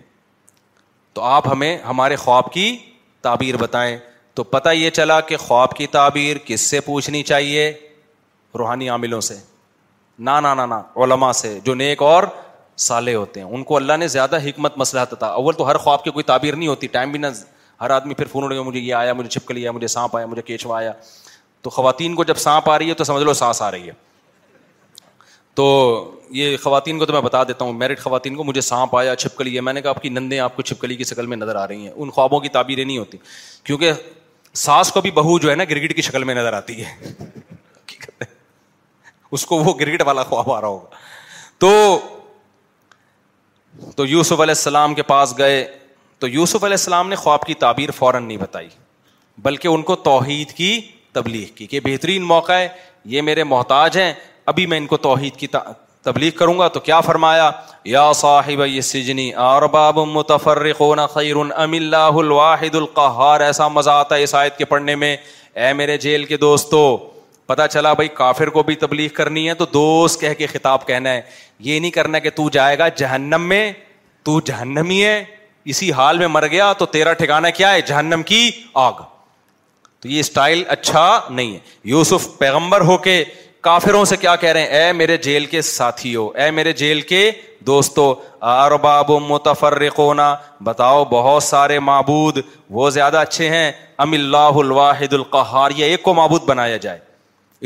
تو 1.15 1.23
آپ 1.29 1.47
ہمیں 1.53 1.77
ہمارے 1.89 2.17
خواب 2.17 2.53
کی 2.53 2.77
تعبیر 3.23 3.57
بتائیں 3.57 3.97
تو 4.35 4.43
پتا 4.45 4.71
یہ 4.73 4.91
چلا 4.99 5.21
کہ 5.21 5.37
خواب 5.37 5.75
کی 5.77 5.87
تعبیر 5.97 6.37
کس 6.45 6.61
سے 6.71 6.81
پوچھنی 6.81 7.23
چاہیے 7.31 7.73
روحانی 8.59 8.89
عاملوں 8.89 9.21
سے 9.21 9.35
نہ 10.29 10.67
علما 10.97 11.33
سے 11.33 11.59
جو 11.65 11.75
نیک 11.75 12.03
اور 12.03 12.25
سالے 12.87 13.15
ہوتے 13.15 13.41
ہیں 13.41 13.47
ان 13.47 13.63
کو 13.65 13.77
اللہ 13.77 13.97
نے 13.99 14.09
زیادہ 14.09 14.39
حکمت 14.45 14.77
مسئلہ 14.79 15.01
تھا 15.19 15.27
اول 15.27 15.55
تو 15.55 15.69
ہر 15.71 15.77
خواب 15.79 16.05
کی 16.05 16.11
کوئی 16.11 16.23
تعبیر 16.25 16.57
نہیں 16.57 16.69
ہوتی 16.69 16.87
ٹائم 16.97 17.11
بھی 17.11 17.19
نہ 17.19 17.27
ہر 17.81 17.91
آدمی 17.91 18.15
پھر 18.15 18.27
فون 18.33 18.45
اڑ 18.45 18.53
گیا 18.53 18.63
مجھے 18.63 18.81
یہ 18.81 18.95
آیا 18.95 19.13
مجھے 19.13 19.29
چھپک 19.31 19.51
لیا 19.51 19.71
مجھے 19.73 19.87
سانپ 19.89 20.17
آیا 20.17 20.27
مجھے 20.27 20.43
کیچوا 20.43 20.79
آیا 20.79 20.93
تو 21.63 21.71
خواتین 21.71 22.15
کو 22.15 22.25
جب 22.25 22.37
سانپ 22.39 22.71
آ 22.71 22.79
رہی 22.79 22.89
ہے 22.89 22.95
تو 22.95 23.05
سمجھ 23.05 23.23
لو 23.23 23.33
سانس 23.35 23.63
آ 23.63 23.71
رہی 23.71 23.87
ہے 23.89 23.93
تو 25.55 25.67
یہ 26.31 26.57
خواتین 26.63 26.99
کو 26.99 27.07
تو 27.07 27.13
میں 27.13 27.21
بتا 27.21 27.43
دیتا 27.45 27.65
ہوں 27.65 27.73
میرٹ 27.73 28.01
خواتین 28.01 28.35
کو 28.37 28.45
مجھے 28.45 28.61
سانپ 28.61 28.97
آیا 28.97 29.15
چھپکلی 29.17 29.55
ہے 29.57 29.61
میں 29.61 29.73
نے 29.73 29.81
کہا 29.83 29.91
آپ 29.91 30.03
کی 30.03 30.09
نندے 30.09 30.39
آپ 30.41 30.57
کو 30.57 30.63
چھپکلی 30.63 30.97
کی 30.97 31.05
شکل 31.05 31.27
میں 31.27 31.37
نظر 31.37 31.57
آ 31.63 31.67
رہی 31.69 31.87
ہیں 31.87 31.93
ان 31.95 32.11
خوابوں 32.19 32.41
کی 32.41 32.49
تعبیریں 32.57 32.85
نہیں 32.85 32.99
ہوتی 32.99 33.19
کیونکہ 33.65 33.93
ساس 34.65 34.93
کو 34.93 35.01
بھی 35.01 35.11
بہو 35.17 35.39
جو 35.39 35.51
ہے 35.51 35.55
نا 35.57 35.65
گرگٹ 35.71 35.95
کی 35.97 36.03
شکل 36.03 36.25
میں 36.25 36.35
نظر 36.35 36.53
آتی 36.53 36.85
ہے 36.85 37.13
اس 39.31 39.47
کو 39.47 39.59
وہ 39.65 39.75
گرگٹ 39.81 40.03
والا 40.07 40.23
خواب 40.31 40.51
آ 40.53 40.61
رہا 40.61 40.69
ہوگا 40.69 40.97
تو 41.59 41.99
تو 43.97 44.07
یوسف 44.07 44.41
علیہ 44.41 44.55
السلام 44.59 44.95
کے 44.95 45.03
پاس 45.11 45.35
گئے 45.39 45.65
تو 46.19 46.29
یوسف 46.29 46.65
علیہ 46.65 46.75
السلام 46.81 47.09
نے 47.09 47.17
خواب 47.17 47.45
کی 47.47 47.55
تعبیر 47.65 47.91
فوراً 47.97 48.23
نہیں 48.25 48.37
بتائی 48.39 48.69
بلکہ 49.43 49.69
ان 49.69 49.83
کو 49.91 49.95
توحید 50.07 50.53
کی 50.57 50.73
تبلیغ 51.13 51.53
کی 51.55 51.67
کہ 51.67 51.81
بہترین 51.85 52.23
موقع 52.23 52.53
ہے 52.53 52.69
یہ 53.13 53.23
میرے 53.23 53.45
محتاج 53.45 53.97
ہیں 53.99 54.13
ابھی 54.51 54.65
میں 54.67 54.77
ان 54.79 54.87
کو 54.91 54.97
توحید 55.07 55.35
کی 55.41 55.47
تبلیغ 56.03 56.31
کروں 56.39 56.59
گا 56.59 56.67
تو 56.75 56.81
کیا 56.87 57.01
فرمایا 57.09 57.51
یا 57.95 58.03
صاحب 58.21 58.61
یہ 58.67 58.81
سجنی 58.87 59.29
ارباب 59.49 59.99
متفرقون 60.15 60.99
خیر 61.15 61.37
ام 61.45 61.73
اللہ 61.79 62.17
الواحد 62.23 62.75
القہار 62.75 63.41
ایسا 63.49 63.69
مزہ 63.75 63.91
آتا 64.05 64.17
ہے 64.17 64.23
اس 64.23 64.35
آیت 64.35 64.57
کے 64.59 64.65
پڑھنے 64.73 64.95
میں 65.03 65.17
اے 65.67 65.73
میرے 65.81 65.97
جیل 66.07 66.25
کے 66.31 66.37
دوستو 66.47 66.81
پتا 67.53 67.67
چلا 67.69 67.93
بھائی 68.01 68.09
کافر 68.23 68.51
کو 68.57 68.63
بھی 68.63 68.75
تبلیغ 68.85 69.09
کرنی 69.21 69.49
ہے 69.49 69.55
تو 69.63 69.67
دوست 69.73 70.21
کہہ 70.21 70.35
کے 70.39 70.47
خطاب 70.55 70.87
کہنا 70.87 71.11
ہے 71.15 71.21
یہ 71.69 71.79
نہیں 71.81 71.91
کرنا 72.01 72.19
کہ 72.27 72.31
تو 72.41 72.49
جائے 72.59 72.79
گا 72.79 72.89
جہنم 73.03 73.43
میں 73.53 73.65
تو 74.29 74.41
جہنمی 74.51 75.03
ہے 75.05 75.17
اسی 75.75 75.93
حال 76.01 76.19
میں 76.19 76.29
مر 76.39 76.47
گیا 76.57 76.73
تو 76.83 76.87
تیرا 76.97 77.13
ٹھکانا 77.23 77.51
کیا 77.61 77.73
ہے 77.75 77.81
جہنم 77.93 78.23
کی 78.33 78.49
آگ 78.89 79.03
تو 80.01 80.09
یہ 80.09 80.21
اسٹائل 80.21 80.63
اچھا 80.77 81.05
نہیں 81.31 81.55
ہے 81.55 81.59
یوسف 81.95 82.29
پیغمبر 82.39 82.81
ہو 82.93 82.97
کے 83.09 83.23
کافروں 83.67 84.05
سے 84.11 84.17
کیا 84.17 84.35
کہہ 84.43 84.49
رہے 84.53 84.61
ہیں 84.77 84.81
اے 84.85 84.93
میرے 84.99 85.17
جیل 85.25 85.47
کے 85.47 85.61
اے 86.43 86.51
میرے 86.59 86.73
جیل 86.73 87.01
کے 87.09 87.31
دوستو 87.67 88.13
ارباب 88.51 89.11
متفرقونا 89.29 90.35
بتاؤ 90.65 91.05
بہت 91.11 91.43
سارے 91.43 91.79
معبود 91.89 92.39
وہ 92.77 92.89
زیادہ 92.91 93.17
اچھے 93.19 93.49
ہیں 93.51 93.71
ام 94.05 94.13
اللہ 94.13 94.57
الواحد 94.61 95.13
القہار 95.13 95.71
یا 95.77 95.87
ایک 95.87 96.03
کو 96.03 96.15
معبود 96.15 96.43
بنایا 96.49 96.77
جائے 96.87 96.99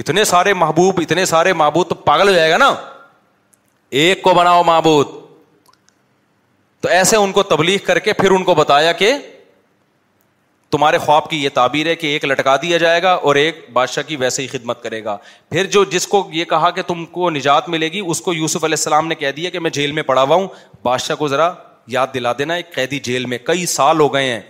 اتنے 0.02 0.24
سارے 0.32 0.54
محبوب 0.62 0.98
اتنے 1.02 1.24
سارے 1.34 1.52
معبود 1.62 1.88
تو 1.88 1.94
پاگل 2.08 2.28
ہو 2.28 2.32
جائے 2.34 2.50
گا 2.50 2.56
نا 2.58 2.72
ایک 4.02 4.22
کو 4.22 4.34
بناؤ 4.34 4.62
معبود 4.66 5.08
تو 6.80 6.88
ایسے 6.98 7.16
ان 7.16 7.32
کو 7.32 7.42
تبلیغ 7.52 7.78
کر 7.86 7.98
کے 8.06 8.12
پھر 8.22 8.30
ان 8.30 8.44
کو 8.44 8.54
بتایا 8.54 8.92
کہ 9.02 9.12
تمہارے 10.74 10.98
خواب 10.98 11.28
کی 11.30 11.42
یہ 11.42 11.48
تعبیر 11.54 11.86
ہے 11.86 11.94
کہ 11.96 12.06
ایک 12.12 12.24
لٹکا 12.24 12.54
دیا 12.62 12.78
جائے 12.78 13.02
گا 13.02 13.10
اور 13.28 13.36
ایک 13.36 13.58
بادشاہ 13.72 14.02
کی 14.06 14.16
ویسے 14.22 14.42
ہی 14.42 14.46
خدمت 14.52 14.82
کرے 14.82 15.02
گا 15.04 15.16
پھر 15.50 15.66
جو 15.74 15.82
جس 15.90 16.06
کو 16.14 16.22
یہ 16.32 16.44
کہا 16.52 16.70
کہ 16.78 16.82
تم 16.86 17.04
کو 17.16 17.28
نجات 17.30 17.68
ملے 17.74 17.88
گی 17.92 18.00
اس 18.06 18.20
کو 18.20 18.32
یوسف 18.34 18.64
علیہ 18.64 18.78
السلام 18.80 19.06
نے 19.08 19.14
کہہ 19.14 19.30
دیا 19.36 19.50
کہ 19.50 19.58
میں 19.66 19.70
جیل 19.76 19.92
میں 19.98 20.02
پڑا 20.08 20.22
ہوا 20.22 20.36
ہوں 20.36 20.48
بادشاہ 20.82 21.16
کو 21.16 21.28
ذرا 21.34 21.50
یاد 21.96 22.06
دلا 22.14 22.32
دینا 22.38 22.54
ایک 22.62 22.74
قیدی 22.74 22.98
جیل 23.10 23.26
میں 23.32 23.38
کئی 23.50 23.64
سال 23.76 24.00
ہو 24.00 24.12
گئے 24.14 24.30
ہیں 24.30 24.40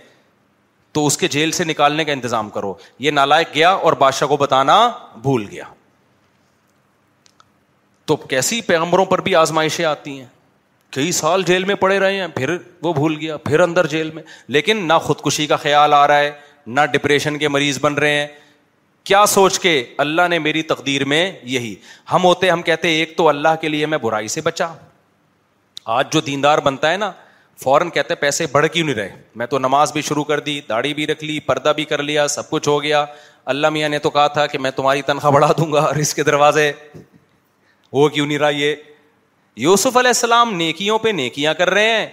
تو 0.93 1.05
اس 1.07 1.17
کے 1.17 1.27
جیل 1.37 1.51
سے 1.59 1.63
نکالنے 1.63 2.03
کا 2.05 2.11
انتظام 2.13 2.49
کرو 2.57 2.73
یہ 3.05 3.11
نالائک 3.11 3.53
گیا 3.55 3.69
اور 3.87 3.93
بادشاہ 4.05 4.27
کو 4.27 4.37
بتانا 4.45 4.79
بھول 5.21 5.47
گیا 5.51 5.65
تو 8.09 8.15
کیسی 8.33 8.61
پیغمبروں 8.71 9.05
پر 9.13 9.21
بھی 9.27 9.35
آزمائشیں 9.35 9.85
آتی 9.85 10.19
ہیں 10.19 10.27
کئی 10.95 11.11
سال 11.11 11.41
جیل 11.45 11.63
میں 11.65 11.75
پڑے 11.75 11.97
رہے 11.99 12.19
ہیں 12.19 12.27
پھر 12.35 12.49
وہ 12.81 12.91
بھول 12.93 13.15
گیا 13.21 13.35
پھر 13.45 13.59
اندر 13.59 13.87
جیل 13.93 14.11
میں 14.13 14.21
لیکن 14.55 14.85
نہ 14.87 14.93
خودکشی 15.03 15.47
کا 15.47 15.55
خیال 15.63 15.93
آ 15.93 16.05
رہا 16.07 16.17
ہے 16.19 16.29
نہ 16.75 16.81
ڈپریشن 16.91 17.37
کے 17.37 17.47
مریض 17.47 17.77
بن 17.81 17.93
رہے 18.03 18.19
ہیں 18.19 18.27
کیا 19.09 19.25
سوچ 19.29 19.57
کے 19.59 19.73
اللہ 20.03 20.27
نے 20.29 20.39
میری 20.39 20.61
تقدیر 20.69 21.05
میں 21.13 21.21
یہی 21.55 21.73
ہم 22.13 22.23
ہوتے 22.25 22.49
ہم 22.49 22.61
کہتے 22.69 22.89
ایک 22.99 23.15
تو 23.17 23.27
اللہ 23.29 23.59
کے 23.61 23.69
لیے 23.69 23.85
میں 23.85 23.97
برائی 24.05 24.27
سے 24.35 24.41
بچا 24.41 24.67
آج 25.97 26.11
جو 26.11 26.21
دیندار 26.27 26.57
بنتا 26.69 26.91
ہے 26.91 26.97
نا 26.97 27.11
فوراً 27.63 27.89
کہتے 27.97 28.13
ہیں 28.13 28.21
پیسے 28.21 28.45
بڑھ 28.51 28.67
کیوں 28.73 28.85
نہیں 28.85 28.95
رہے 28.95 29.15
میں 29.41 29.45
تو 29.51 29.59
نماز 29.59 29.91
بھی 29.93 30.01
شروع 30.07 30.23
کر 30.31 30.39
دی 30.47 30.59
داڑھی 30.69 30.93
بھی 30.93 31.07
رکھ 31.07 31.23
لی 31.23 31.39
پردہ 31.51 31.73
بھی 31.75 31.85
کر 31.91 32.03
لیا 32.03 32.27
سب 32.37 32.49
کچھ 32.49 32.67
ہو 32.69 32.81
گیا 32.83 33.05
اللہ 33.55 33.69
میاں 33.77 33.89
نے 33.89 33.99
تو 33.99 34.09
کہا 34.15 34.27
تھا 34.37 34.47
کہ 34.53 34.57
میں 34.67 34.71
تمہاری 34.75 35.01
تنخواہ 35.11 35.33
بڑھا 35.33 35.51
دوں 35.57 35.71
گا 35.73 35.81
اور 35.85 35.95
اس 36.05 36.13
کے 36.15 36.23
دروازے 36.31 36.71
وہ 37.99 38.07
کیوں 38.09 38.25
نہیں 38.27 38.37
رہا 38.39 38.49
یہ 38.49 38.75
یوسف 39.63 39.97
علیہ 39.97 40.09
السلام 40.09 40.53
نیکیوں 40.55 40.97
پہ 40.99 41.09
نیکیاں 41.15 41.53
کر 41.53 41.69
رہے 41.73 41.89
ہیں 41.97 42.05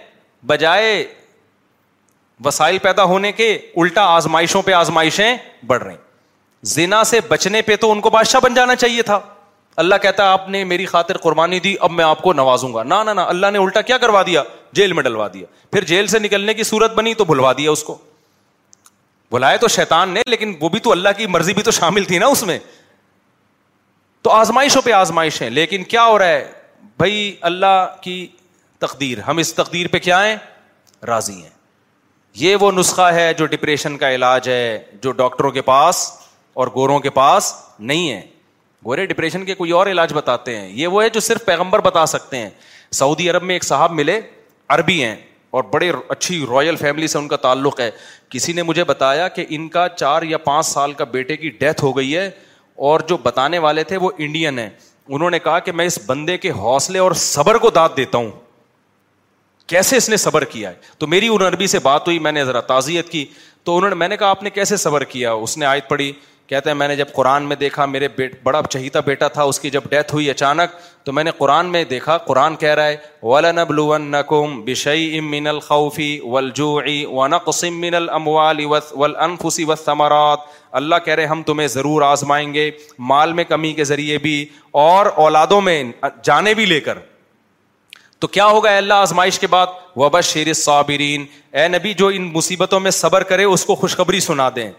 بجائے 0.47 1.03
وسائل 2.45 2.77
پیدا 2.81 3.03
ہونے 3.03 3.31
کے 3.31 3.53
الٹا 3.77 4.01
آزمائشوں 4.15 4.61
پہ 4.65 4.71
آزمائشیں 4.73 5.35
بڑھ 5.67 5.83
رہے 5.83 5.91
ہیں 5.91 6.01
زنا 6.75 7.03
سے 7.03 7.19
بچنے 7.27 7.61
پہ 7.61 7.75
تو 7.81 7.91
ان 7.91 8.01
کو 8.01 8.09
بادشاہ 8.09 8.41
بن 8.43 8.53
جانا 8.53 8.75
چاہیے 8.75 9.01
تھا 9.03 9.19
اللہ 9.83 9.95
کہتا 10.01 10.31
آپ 10.31 10.47
نے 10.49 10.63
میری 10.63 10.85
خاطر 10.85 11.17
قربانی 11.17 11.59
دی 11.59 11.75
اب 11.87 11.91
میں 11.91 12.05
آپ 12.05 12.21
کو 12.21 12.33
نوازوں 12.33 12.73
گا 12.73 12.83
نہ 12.83 13.11
نہ 13.15 13.21
اللہ 13.21 13.51
نے 13.53 13.59
الٹا 13.59 13.81
کیا 13.81 13.97
کروا 13.97 14.21
دیا 14.25 14.43
جیل 14.79 14.93
میں 14.93 15.03
ڈلوا 15.03 15.27
دیا 15.33 15.45
پھر 15.71 15.83
جیل 15.91 16.07
سے 16.07 16.19
نکلنے 16.19 16.53
کی 16.53 16.63
صورت 16.63 16.93
بنی 16.95 17.13
تو 17.13 17.25
بھلوا 17.25 17.53
دیا 17.57 17.71
اس 17.71 17.83
کو 17.83 17.97
بلائے 19.31 19.57
تو 19.57 19.67
شیطان 19.75 20.09
نے 20.13 20.21
لیکن 20.29 20.55
وہ 20.61 20.69
بھی 20.69 20.79
تو 20.79 20.91
اللہ 20.91 21.09
کی 21.17 21.27
مرضی 21.27 21.53
بھی 21.53 21.63
تو 21.63 21.71
شامل 21.71 22.03
تھی 22.05 22.17
نا 22.19 22.25
اس 22.25 22.43
میں 22.43 22.57
تو 24.23 24.29
آزمائشوں 24.31 24.81
پہ 24.81 24.91
آزمائش 24.93 25.41
ہے 25.41 25.49
لیکن 25.49 25.83
کیا 25.83 26.05
ہو 26.05 26.17
رہا 26.19 26.27
ہے 26.27 26.51
بھائی 26.97 27.35
اللہ 27.41 27.95
کی 28.03 28.25
تقدیر 28.79 29.19
ہم 29.27 29.37
اس 29.37 29.53
تقدیر 29.55 29.87
پہ 29.91 29.99
کیا 29.99 30.23
ہیں 30.25 30.35
راضی 31.07 31.33
ہیں 31.41 31.49
یہ 32.35 32.55
وہ 32.61 32.71
نسخہ 32.71 33.07
ہے 33.13 33.33
جو 33.37 33.45
ڈپریشن 33.45 33.97
کا 33.97 34.11
علاج 34.15 34.49
ہے 34.49 34.77
جو 35.01 35.11
ڈاکٹروں 35.21 35.51
کے 35.51 35.61
پاس 35.61 36.05
اور 36.61 36.67
گوروں 36.75 36.99
کے 36.99 37.09
پاس 37.09 37.53
نہیں 37.79 38.11
ہے 38.11 38.21
گورے 38.85 39.05
ڈپریشن 39.05 39.45
کے 39.45 39.53
کوئی 39.55 39.71
اور 39.71 39.87
علاج 39.87 40.13
بتاتے 40.13 40.57
ہیں 40.59 40.69
یہ 40.75 40.87
وہ 40.95 41.03
ہے 41.03 41.09
جو 41.09 41.19
صرف 41.29 41.45
پیغمبر 41.45 41.81
بتا 41.81 42.05
سکتے 42.13 42.37
ہیں 42.37 42.49
سعودی 42.99 43.29
عرب 43.29 43.43
میں 43.43 43.55
ایک 43.55 43.63
صاحب 43.63 43.91
ملے 43.93 44.19
عربی 44.77 45.03
ہیں 45.03 45.15
اور 45.57 45.63
بڑے 45.71 45.91
اچھی 46.09 46.43
رائل 46.49 46.75
فیملی 46.75 47.07
سے 47.07 47.17
ان 47.17 47.27
کا 47.27 47.35
تعلق 47.37 47.79
ہے 47.79 47.89
کسی 48.29 48.53
نے 48.53 48.63
مجھے 48.63 48.83
بتایا 48.83 49.27
کہ 49.37 49.45
ان 49.57 49.67
کا 49.69 49.87
چار 49.95 50.23
یا 50.29 50.37
پانچ 50.49 50.65
سال 50.65 50.93
کا 50.93 51.03
بیٹے 51.15 51.37
کی 51.37 51.49
ڈیتھ 51.59 51.83
ہو 51.83 51.95
گئی 51.97 52.15
ہے 52.17 52.29
اور 52.89 52.99
جو 53.07 53.17
بتانے 53.23 53.57
والے 53.65 53.83
تھے 53.89 53.97
وہ 54.05 54.09
انڈین 54.17 54.59
ہیں 54.59 54.69
انہوں 55.07 55.29
نے 55.29 55.39
کہا 55.39 55.59
کہ 55.59 55.71
میں 55.71 55.85
اس 55.85 55.97
بندے 56.05 56.37
کے 56.37 56.51
حوصلے 56.57 56.99
اور 56.99 57.11
صبر 57.21 57.57
کو 57.63 57.69
داد 57.75 57.89
دیتا 57.97 58.17
ہوں 58.17 58.29
کیسے 59.67 59.97
اس 59.97 60.09
نے 60.09 60.17
صبر 60.17 60.43
کیا 60.45 60.69
ہے 60.69 60.75
تو 60.99 61.07
میری 61.07 61.27
ان 61.33 61.41
عربی 61.47 61.67
سے 61.67 61.79
بات 61.83 62.07
ہوئی 62.07 62.19
میں 62.27 62.31
نے 62.31 62.43
ذرا 62.45 62.59
تعزیت 62.69 63.09
کی 63.09 63.25
تو 63.63 63.75
انہوں 63.77 63.89
نے 63.89 63.95
میں 63.95 64.07
نے 64.07 64.17
کہا 64.17 64.29
آپ 64.29 64.43
نے 64.43 64.49
کیسے 64.49 64.77
صبر 64.77 65.03
کیا 65.13 65.31
اس 65.33 65.57
نے 65.57 65.65
آیت 65.65 65.87
پڑھی 65.89 66.11
کہتے 66.53 66.69
ہیں 66.69 66.75
میں 66.77 66.87
نے 66.87 66.95
جب 66.95 67.11
قرآن 67.13 67.43
میں 67.49 67.55
دیکھا 67.55 67.85
میرے 67.93 68.07
بڑا 68.43 68.61
چہیتا 68.69 68.99
بیٹا 69.05 69.27
تھا 69.37 69.43
اس 69.51 69.59
کی 69.59 69.69
جب 69.75 69.83
ڈیتھ 69.89 70.13
ہوئی 70.13 70.29
اچانک 70.29 70.75
تو 71.05 71.11
میں 71.17 71.23
نے 71.23 71.31
قرآن 71.37 71.71
میں 71.71 71.83
دیکھا 71.93 72.17
قرآن 72.27 72.55
کہہ 72.63 72.75
رہا 72.77 72.85
ہے 72.85 72.97
اللہ 80.77 80.95
کہہ 81.05 81.13
رہے 81.15 81.25
ہم 81.33 81.41
تمہیں 81.49 81.67
ضرور 81.77 82.01
آزمائیں 82.09 82.53
گے 82.53 82.69
مال 83.13 83.33
میں 83.39 83.43
کمی 83.55 83.71
کے 83.79 83.83
ذریعے 83.91 84.17
بھی 84.27 84.35
اور 84.85 85.05
اولادوں 85.25 85.59
میں 85.69 85.81
جانے 86.29 86.53
بھی 86.61 86.65
لے 86.73 86.79
کر 86.89 86.99
تو 88.19 88.27
کیا 88.37 88.45
ہوگا 88.45 88.75
اللہ 88.77 89.05
آزمائش 89.09 89.39
کے 89.39 89.47
بعد 89.57 89.75
و 89.97 90.21
شیر 90.33 90.53
صابرین 90.63 91.25
اے 91.51 91.67
نبی 91.77 91.93
جو 92.03 92.07
ان 92.19 92.31
مصیبتوں 92.39 92.79
میں 92.87 92.91
صبر 93.03 93.23
کرے 93.33 93.43
اس 93.57 93.65
کو 93.65 93.75
خوشخبری 93.83 94.19
سنا 94.31 94.49
دیں 94.55 94.71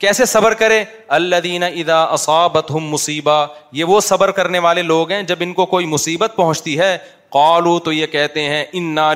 کیسے 0.00 0.24
صبر 0.24 0.54
کرے 0.60 0.84
اللہ 1.14 1.36
دینا 1.44 1.66
ادا 1.80 2.02
اصابت 2.16 2.70
ہم 2.74 2.84
مصیبہ 2.90 3.34
یہ 3.78 3.84
وہ 3.92 4.00
صبر 4.04 4.30
کرنے 4.38 4.58
والے 4.66 4.82
لوگ 4.82 5.10
ہیں 5.10 5.22
جب 5.30 5.38
ان 5.46 5.52
کو 5.54 5.64
کوئی 5.72 5.86
مصیبت 5.86 6.32
پہنچتی 6.36 6.78
ہے 6.78 6.96
قالو 7.34 7.78
تو 7.88 7.92
یہ 7.92 8.06
کہتے 8.12 8.42
ہیں 8.48 8.62
انا 8.80 9.12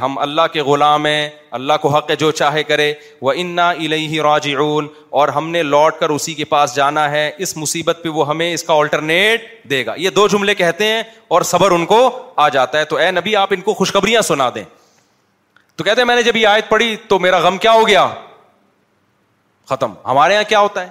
ہم 0.00 0.18
اللہ 0.24 0.46
کے 0.52 0.62
غلام 0.62 1.06
ہیں 1.06 1.28
اللہ 1.58 1.78
کو 1.82 1.88
حق 1.96 2.10
ہے 2.10 2.16
جو 2.22 2.30
چاہے 2.40 2.62
کرے 2.72 2.92
وہ 3.22 3.32
انا 3.36 3.68
الہ 3.70 4.20
راج 4.28 4.48
اور 4.58 5.28
ہم 5.36 5.48
نے 5.50 5.62
لوٹ 5.62 5.98
کر 6.00 6.10
اسی 6.16 6.34
کے 6.40 6.44
پاس 6.54 6.74
جانا 6.76 7.10
ہے 7.10 7.30
اس 7.46 7.56
مصیبت 7.56 8.00
پہ 8.04 8.08
وہ 8.18 8.26
ہمیں 8.28 8.52
اس 8.52 8.62
کا 8.62 8.74
آلٹرنیٹ 8.78 9.44
دے 9.70 9.84
گا 9.86 9.94
یہ 9.98 10.10
دو 10.18 10.26
جملے 10.32 10.54
کہتے 10.54 10.86
ہیں 10.92 11.02
اور 11.36 11.42
صبر 11.52 11.70
ان 11.78 11.84
کو 11.94 12.00
آ 12.36 12.48
جاتا 12.58 12.78
ہے 12.78 12.84
تو 12.90 12.96
اے 13.06 13.10
نبی 13.20 13.36
آپ 13.44 13.52
ان 13.56 13.60
کو 13.70 13.74
خوشخبریاں 13.82 14.22
سنا 14.32 14.50
دیں 14.54 14.64
تو 15.76 15.84
کہتے 15.84 16.00
ہیں 16.00 16.06
میں 16.06 16.16
نے 16.16 16.22
جب 16.22 16.36
یہ 16.36 16.46
آیت 16.46 16.68
پڑھی 16.68 16.94
تو 17.08 17.18
میرا 17.26 17.38
غم 17.48 17.58
کیا 17.66 17.72
ہو 17.72 17.86
گیا 17.88 18.06
ختم 19.70 19.92
ہمارے 20.04 20.34
یہاں 20.34 20.44
کیا 20.48 20.60
ہوتا 20.60 20.82
ہے 20.82 20.88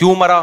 کیوں 0.00 0.14
مرا 0.18 0.40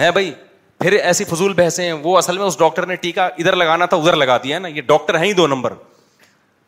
ہے 0.00 0.10
بھائی 0.12 0.32
پھر 0.80 0.92
ایسی 1.00 1.24
فضول 1.24 1.52
ہیں 1.78 1.92
وہ 2.02 2.16
اصل 2.18 2.38
میں 2.38 2.46
اس 2.46 2.58
ڈاکٹر 2.58 2.86
نے 2.86 2.94
ٹیکا 3.06 3.24
ادھر 3.42 3.56
لگانا 3.62 3.86
تھا 3.92 3.96
ادھر 3.96 4.16
لگا 4.22 4.36
دیا 4.42 4.58
نا 4.58 4.68
یہ 4.76 4.82
ڈاکٹر 4.92 5.18
ہے 5.18 5.24
ہی 5.24 5.32
دو 5.40 5.46
نمبر 5.54 5.72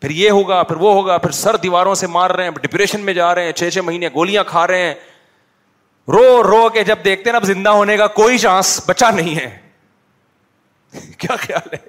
پھر 0.01 0.11
یہ 0.20 0.30
ہوگا 0.38 0.62
پھر 0.70 0.76
وہ 0.86 0.92
ہوگا 0.94 1.16
پھر 1.18 1.30
سر 1.42 1.57
دیواروں 1.62 1.94
سے 2.03 2.07
مار 2.16 2.30
رہے 2.38 2.44
ہیں 2.44 2.51
ڈپریشن 2.62 3.01
میں 3.05 3.14
جا 3.20 3.34
رہے 3.34 3.44
ہیں 3.44 3.53
چھ 3.61 3.70
چھ 3.74 3.80
مہینے 3.84 4.09
گولیاں 4.14 4.44
کھا 4.47 4.66
رہے 4.66 4.86
ہیں 4.86 4.94
رو 6.14 6.26
رو 6.49 6.68
کے 6.74 6.84
جب 6.90 6.99
دیکھتے 7.05 7.30
ہیں 7.30 7.32
نا 7.32 7.38
اب 7.38 7.44
زندہ 7.55 7.68
ہونے 7.80 7.97
کا 7.97 8.07
کوئی 8.20 8.38
چانس 8.49 8.80
بچا 8.86 9.11
نہیں 9.20 9.36
ہے 9.40 9.49
کیا 11.24 11.36
خیال 11.47 11.72
ہے 11.74 11.84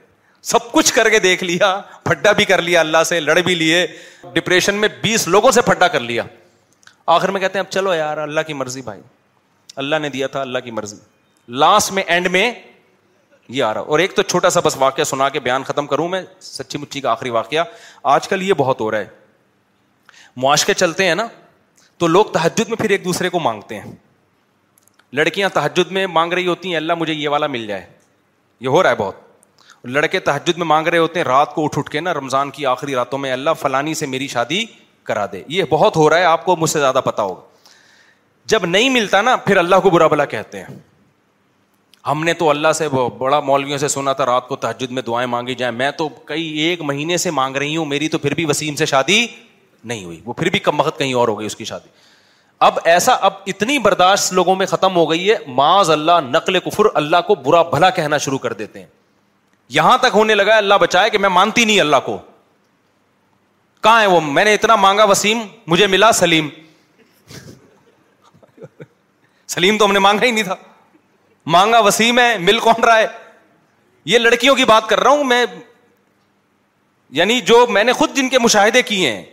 سب 0.54 0.72
کچھ 0.72 0.94
کر 0.94 1.10
کے 1.10 1.20
دیکھ 1.30 1.44
لیا 1.44 1.76
پھڈا 2.04 2.32
بھی 2.40 2.46
کر 2.54 2.62
لیا 2.70 2.80
اللہ 2.80 3.04
سے 3.08 3.20
لڑ 3.30 3.40
بھی 3.46 3.56
لیے 3.62 3.86
ڈپریشن 4.34 4.76
میں 4.86 4.90
بیس 5.02 5.28
لوگوں 5.36 5.52
سے 5.58 5.62
پھڈا 5.70 5.88
کر 5.96 6.00
لیا 6.10 6.24
آخر 7.16 7.30
میں 7.32 7.40
کہتے 7.42 7.58
ہیں 7.60 7.66
اب 7.66 7.72
چلو 7.72 7.94
یار 7.94 8.18
اللہ 8.18 8.42
کی 8.48 8.54
مرضی 8.54 8.82
بھائی 8.82 9.02
اللہ 9.84 9.96
نے 10.02 10.10
دیا 10.10 10.28
تھا 10.28 10.42
اللہ 10.42 10.60
کی 10.64 10.72
مرضی 10.72 10.96
لاسٹ 11.64 11.92
میں 11.94 12.04
اینڈ 12.08 12.28
میں 12.32 12.52
یہ 13.50 13.64
آ 13.64 13.74
رہا 13.74 13.82
اور 13.82 14.00
ایک 14.00 14.16
تو 14.16 14.22
چھوٹا 14.22 14.50
سا 14.50 14.60
بس 14.64 14.76
واقعہ 14.80 15.04
سنا 15.12 15.28
کے 15.30 15.40
بیان 15.40 15.64
ختم 15.64 15.86
کروں 15.88 16.08
میں 16.10 16.22
سچی 16.42 16.78
مچی 16.78 17.02
کا 17.02 17.12
آخری 17.12 17.30
واقعہ 17.30 17.64
آج 18.14 18.28
کل 18.28 18.42
یہ 18.48 18.54
بہت 18.58 18.82
ہو 18.82 18.90
رہا 18.92 18.98
ہے 19.00 19.08
معاشقے 20.46 20.74
چلتے 20.74 21.06
ہیں 21.08 21.14
نا 21.16 21.28
تو 22.00 22.08
لوگ 22.08 22.26
تحجد 22.34 22.70
میں 22.70 22.78
پھر 22.78 22.90
ایک 22.96 23.04
دوسرے 23.06 23.30
کو 23.30 23.40
مانگتے 23.40 23.80
ہیں 23.80 23.92
لڑکیاں 25.20 25.50
تحجد 25.54 25.92
میں 25.92 26.06
مانگ 26.08 26.34
رہی 26.34 26.48
ہوتی 26.48 26.70
ہیں 26.70 26.76
اللہ 26.78 26.94
مجھے 27.00 27.14
یہ 27.14 27.30
والا 27.30 27.48
مل 27.48 27.66
جائے 27.68 27.86
یہ 28.60 28.68
ہو 28.68 28.82
رہا 28.84 28.90
ہے 28.90 28.96
بہت 28.96 29.26
لڑکے 29.88 30.20
تحجد 30.20 30.58
میں 30.58 30.66
مانگ 30.68 30.88
رہے 30.88 30.98
ہوتے 30.98 31.20
ہیں 31.20 31.26
رات 31.26 31.54
کو 31.56 31.64
اٹھ 31.66 31.78
اٹھ 31.80 31.90
کے 31.92 32.00
نا 32.00 32.14
رمضان 32.14 32.50
کی 32.52 32.66
آخری 32.66 32.96
راتوں 32.96 33.20
میں 33.20 33.32
اللہ 33.32 33.50
فلانی 33.60 33.94
سے 33.96 34.06
میری 34.14 34.28
شادی 34.28 34.64
کرا 35.08 35.26
دے 35.32 35.42
یہ 35.58 35.64
بہت 35.70 35.96
ہو 35.96 36.10
رہا 36.10 36.18
ہے 36.18 36.24
آپ 36.26 36.46
کو 36.46 36.56
مجھ 36.64 36.70
سے 36.70 36.80
زیادہ 36.80 37.02
پتا 37.06 37.24
ہوگا 37.24 37.42
جب 38.54 38.66
نہیں 38.66 38.90
ملتا 38.90 39.22
نا 39.22 39.36
پھر 39.46 39.58
اللہ 39.58 39.80
کو 39.84 39.90
برا 39.90 40.08
بلا 40.14 40.26
کہتے 40.34 40.60
ہیں 40.60 40.76
ہم 42.08 42.24
نے 42.24 42.34
تو 42.42 42.50
اللہ 42.50 42.72
سے 42.76 42.88
بڑا 43.18 43.40
مولویوں 43.48 43.78
سے 43.78 43.88
سنا 43.94 44.12
تھا 44.20 44.26
رات 44.26 44.48
کو 44.48 44.56
تحجد 44.66 44.92
میں 44.98 45.02
دعائیں 45.08 45.28
مانگی 45.30 45.56
جائیں 45.62 45.76
میں 45.78 45.90
تو 45.98 46.08
کئی 46.26 46.46
ایک 46.66 46.82
مہینے 46.92 47.18
سے 47.24 47.32
مانگ 47.40 47.56
رہی 47.64 47.76
ہوں 47.78 47.86
میری 47.86 48.08
تو 48.10 48.18
پھر 48.26 48.34
بھی 48.36 48.46
وسیم 48.50 48.76
سے 48.82 48.86
شادی 48.94 49.26
نہیں 49.92 50.04
ہوئی 50.04 50.20
وہ 50.26 50.34
پھر 50.34 50.50
بھی 50.50 50.60
کم 50.68 50.80
وقت 50.80 51.00
کہیں 51.00 51.14
اور 51.24 51.28
ہو 51.28 51.38
گئی 51.40 51.46
اس 51.48 51.56
کی 51.56 51.66
شادی 51.72 51.90
اب 52.68 52.78
ایسا 52.92 53.14
اب 53.30 53.34
اتنی 53.48 53.78
برداشت 53.80 54.32
لوگوں 54.34 54.56
میں 54.56 54.66
ختم 54.66 54.96
ہو 54.96 55.10
گئی 55.10 55.30
ہے 55.30 55.36
معاذ 55.58 55.90
اللہ 55.92 56.20
نقل 56.30 56.60
کفر 56.70 56.86
اللہ 57.02 57.22
کو 57.28 57.36
برا 57.50 57.62
بھلا 57.76 57.90
کہنا 58.00 58.18
شروع 58.28 58.38
کر 58.46 58.54
دیتے 58.62 58.80
ہیں 58.80 58.88
یہاں 59.80 59.98
تک 60.02 60.16
ہونے 60.16 60.36
لگا 60.36 60.56
اللہ 60.58 60.76
بچائے 60.82 61.10
کہ 61.10 61.18
میں 61.26 61.30
مانتی 61.30 61.66
نہیں 61.66 61.80
اللہ 61.80 62.02
کو 62.06 62.18
کہاں 63.84 64.02
ہے 64.02 64.06
وہ 64.08 64.20
میں 64.22 64.44
نے 64.46 64.54
اتنا 64.54 64.76
مانگا 64.76 65.04
وسیم 65.10 65.40
مجھے 65.68 65.88
ملا 65.88 66.12
سلیم 66.22 66.48
سلیم 69.56 69.78
تو 69.78 69.86
ہم 69.86 69.92
نے 69.92 70.00
مانگا 70.00 70.26
ہی 70.26 70.32
نہیں 70.32 70.44
تھا 70.44 70.56
مانگا 71.56 71.80
وسیم 71.86 72.20
ہے 72.20 72.38
مل 72.40 72.60
کون 72.60 72.84
رہا 72.84 72.98
ہے 73.00 73.08
یہ 74.14 74.18
لڑکیوں 74.20 74.56
کی 74.56 74.66
بات 74.66 74.88
کر 74.90 75.00
رہا 75.00 75.10
ہوں 75.10 75.24
میں 75.24 75.46
یعنی 77.20 77.40
جو 77.52 77.66
میں 77.70 77.84
نے 77.84 77.94
خود 77.94 78.16
جن 78.16 78.30
کے 78.30 78.40
مشاہدے 78.40 78.82
کیے 78.84 79.12
ہیں 79.12 79.24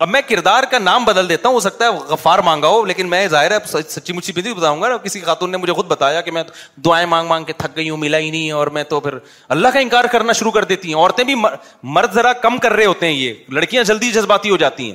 اب 0.00 0.08
میں 0.08 0.20
کردار 0.26 0.62
کا 0.70 0.78
نام 0.78 1.04
بدل 1.04 1.28
دیتا 1.28 1.48
ہوں 1.48 1.54
ہو 1.54 1.60
سکتا 1.60 1.84
ہے 1.84 1.90
غفار 2.08 2.38
مانگا 2.44 2.68
ہو 2.68 2.84
لیکن 2.84 3.08
میں 3.10 3.26
ظاہر 3.28 3.50
ہے 3.50 3.82
سچی 3.88 4.12
مچی 4.12 4.32
بھی 4.32 4.42
نہیں 4.42 4.54
بتاؤں 4.54 4.82
گا 4.82 4.96
کسی 5.04 5.20
خاتون 5.20 5.50
نے 5.50 5.56
مجھے 5.58 5.72
خود 5.72 5.86
بتایا 5.88 6.20
کہ 6.20 6.30
میں 6.32 6.42
دعائیں 6.84 7.06
مانگ 7.08 7.28
مانگ 7.28 7.44
کے 7.44 7.52
تھک 7.58 7.76
گئی 7.76 7.88
ہوں 7.90 7.96
ملا 7.98 8.18
ہی 8.18 8.30
نہیں 8.30 8.50
اور 8.58 8.66
میں 8.76 8.84
تو 8.90 9.00
پھر 9.00 9.14
اللہ 9.56 9.68
کا 9.74 9.80
انکار 9.80 10.04
کرنا 10.12 10.32
شروع 10.40 10.50
کر 10.58 10.64
دیتی 10.64 10.88
ہیں 10.88 10.94
عورتیں 11.00 11.24
بھی 11.24 11.34
مرد 11.94 12.12
ذرا 12.14 12.32
کم 12.42 12.58
کر 12.62 12.72
رہے 12.72 12.84
ہوتے 12.84 13.06
ہیں 13.06 13.12
یہ 13.14 13.34
لڑکیاں 13.52 13.84
جلدی 13.84 14.10
جذباتی 14.12 14.50
ہو 14.50 14.56
جاتی 14.56 14.88
ہیں 14.90 14.94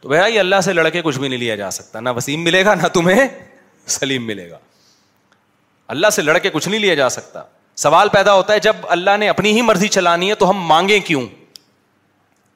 تو 0.00 0.14
یہ 0.14 0.38
اللہ 0.40 0.60
سے 0.64 0.72
لڑکے 0.72 1.02
کچھ 1.04 1.18
بھی 1.18 1.28
نہیں 1.28 1.38
لیا 1.40 1.56
جا 1.56 1.70
سکتا 1.70 2.00
نہ 2.00 2.08
وسیم 2.16 2.44
ملے 2.44 2.64
گا 2.64 2.74
نہ 2.74 2.86
تمہیں 2.94 3.26
سلیم 3.98 4.26
ملے 4.26 4.48
گا 4.50 4.58
اللہ 5.94 6.10
سے 6.12 6.22
لڑکے 6.22 6.50
کچھ 6.50 6.68
نہیں 6.68 6.80
لیا 6.80 6.94
جا 6.94 7.08
سکتا 7.08 7.42
سوال 7.82 8.08
پیدا 8.12 8.32
ہوتا 8.34 8.52
ہے 8.52 8.58
جب 8.70 8.76
اللہ 8.96 9.16
نے 9.20 9.28
اپنی 9.28 9.50
ہی 9.56 9.62
مرضی 9.62 9.88
چلانی 9.98 10.28
ہے 10.30 10.34
تو 10.44 10.50
ہم 10.50 10.64
مانگیں 10.66 10.98
کیوں 11.06 11.24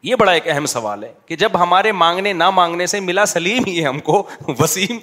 یہ 0.03 0.15
بڑا 0.17 0.33
ایک 0.33 0.47
اہم 0.49 0.67
سوال 0.67 1.03
ہے 1.05 1.13
کہ 1.27 1.37
جب 1.37 1.59
ہمارے 1.63 1.93
مانگنے 1.93 2.33
نہ 2.33 2.51
مانگنے 2.55 2.87
سے 2.87 3.01
ملا 3.01 3.25
سلیم 3.27 3.63
یہ 3.67 3.87
ہم 3.87 3.99
کو 4.09 4.23
وسیم 4.59 4.99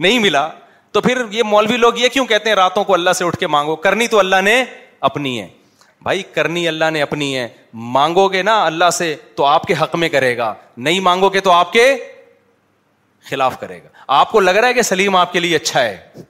نہیں 0.00 0.18
ملا 0.18 0.48
تو 0.92 1.00
پھر 1.00 1.22
یہ 1.30 1.42
مولوی 1.46 1.76
لوگ 1.76 1.98
یہ 1.98 2.08
کیوں 2.12 2.24
کہتے 2.26 2.48
ہیں 2.48 2.56
راتوں 2.56 2.84
کو 2.84 2.94
اللہ 2.94 3.12
سے 3.18 3.24
اٹھ 3.24 3.36
کے 3.40 3.46
مانگو 3.46 3.76
کرنی 3.86 4.06
تو 4.14 4.18
اللہ 4.18 4.40
نے 4.44 4.62
اپنی 5.08 5.40
ہے 5.40 5.46
بھائی 6.02 6.22
کرنی 6.34 6.66
اللہ 6.68 6.90
نے 6.92 7.02
اپنی 7.02 7.36
ہے 7.36 7.46
مانگو 7.96 8.26
گے 8.32 8.42
نا 8.42 8.62
اللہ 8.66 8.90
سے 8.98 9.14
تو 9.36 9.44
آپ 9.44 9.64
کے 9.66 9.74
حق 9.80 9.94
میں 10.04 10.08
کرے 10.08 10.36
گا 10.36 10.52
نہیں 10.76 11.00
مانگو 11.08 11.28
گے 11.32 11.40
تو 11.40 11.50
آپ 11.52 11.72
کے 11.72 11.84
خلاف 13.30 13.58
کرے 13.60 13.82
گا 13.82 13.88
آپ 14.18 14.30
کو 14.32 14.40
لگ 14.40 14.50
رہا 14.56 14.68
ہے 14.68 14.74
کہ 14.74 14.82
سلیم 14.82 15.16
آپ 15.16 15.32
کے 15.32 15.40
لیے 15.40 15.56
اچھا 15.56 15.82
ہے 15.84 16.22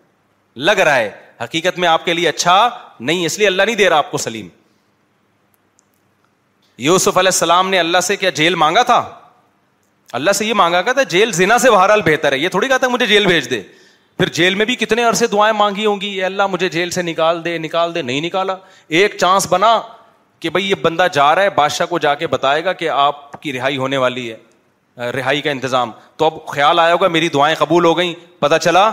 لگ 0.57 0.78
رہا 0.85 0.97
ہے 0.97 1.11
حقیقت 1.43 1.78
میں 1.78 1.89
آپ 1.89 2.05
کے 2.05 2.15
لیے 2.15 2.28
اچھا 2.28 2.69
نہیں 3.01 3.24
اس 3.27 3.39
لیے 3.39 3.47
اللہ 3.47 3.62
نہیں 3.62 3.77
دے 3.77 3.89
رہا 3.91 3.99
آپ 3.99 4.11
کو 4.11 4.19
سلیم 4.19 4.49
یوسف 6.85 7.16
علیہ 7.19 7.35
السلام 7.35 7.69
نے 7.70 7.78
اللہ 7.78 8.01
سے 8.02 8.16
کیا 8.16 8.31
جیل 8.40 8.55
مانگا 8.62 8.82
تھا 8.90 9.02
اللہ 10.19 10.32
سے 10.35 10.44
یہ 10.47 10.55
مانگا 10.61 10.81
کیا 10.82 10.93
تھا 10.93 11.02
جیل 11.15 11.32
زنا 11.32 11.59
سے 11.65 11.70
بہرحال 11.70 12.02
بہتر 12.02 12.32
ہے 12.32 12.39
یہ 12.39 12.48
تھوڑی 12.48 12.69
مجھے 12.90 13.07
جیل 13.07 13.27
بھیج 13.27 13.51
دے 13.51 13.61
پھر 14.19 14.28
جیل 14.36 14.55
میں 14.55 14.65
بھی 14.66 14.74
کتنے 14.77 15.02
عرصے 15.05 15.27
دعائیں 15.32 15.52
مانگی 15.57 15.85
ہوں 15.86 16.01
گی 16.01 16.11
اللہ 16.24 16.47
مجھے 16.51 16.69
جیل 16.69 16.90
سے 16.97 17.02
نکال 17.02 17.44
دے 17.44 17.57
نکال 17.65 17.94
دے 17.94 18.02
نہیں 18.09 18.20
نکالا 18.20 18.57
ایک 18.98 19.16
چانس 19.20 19.47
بنا 19.51 19.70
کہ 20.40 20.51
بھائی 20.51 20.69
یہ 20.70 20.74
بندہ 20.82 21.07
جا 21.12 21.35
رہا 21.35 21.43
ہے 21.43 21.51
بادشاہ 21.57 21.86
کو 21.86 21.98
جا 22.07 22.15
کے 22.23 22.27
بتائے 22.35 22.65
گا 22.65 22.73
کہ 22.82 22.89
آپ 22.90 23.40
کی 23.43 23.52
رہائی 23.52 23.77
ہونے 23.78 23.97
والی 24.05 24.31
ہے 24.31 25.11
رہائی 25.16 25.40
کا 25.43 25.51
انتظام 25.51 25.90
تو 26.16 26.24
اب 26.27 26.44
خیال 26.55 26.78
آیا 26.78 26.93
ہوگا 26.93 27.09
میری 27.16 27.28
دعائیں 27.36 27.55
قبول 27.59 27.85
ہو 27.85 27.97
گئیں 27.98 28.15
پتا 28.40 28.59
چلا 28.66 28.90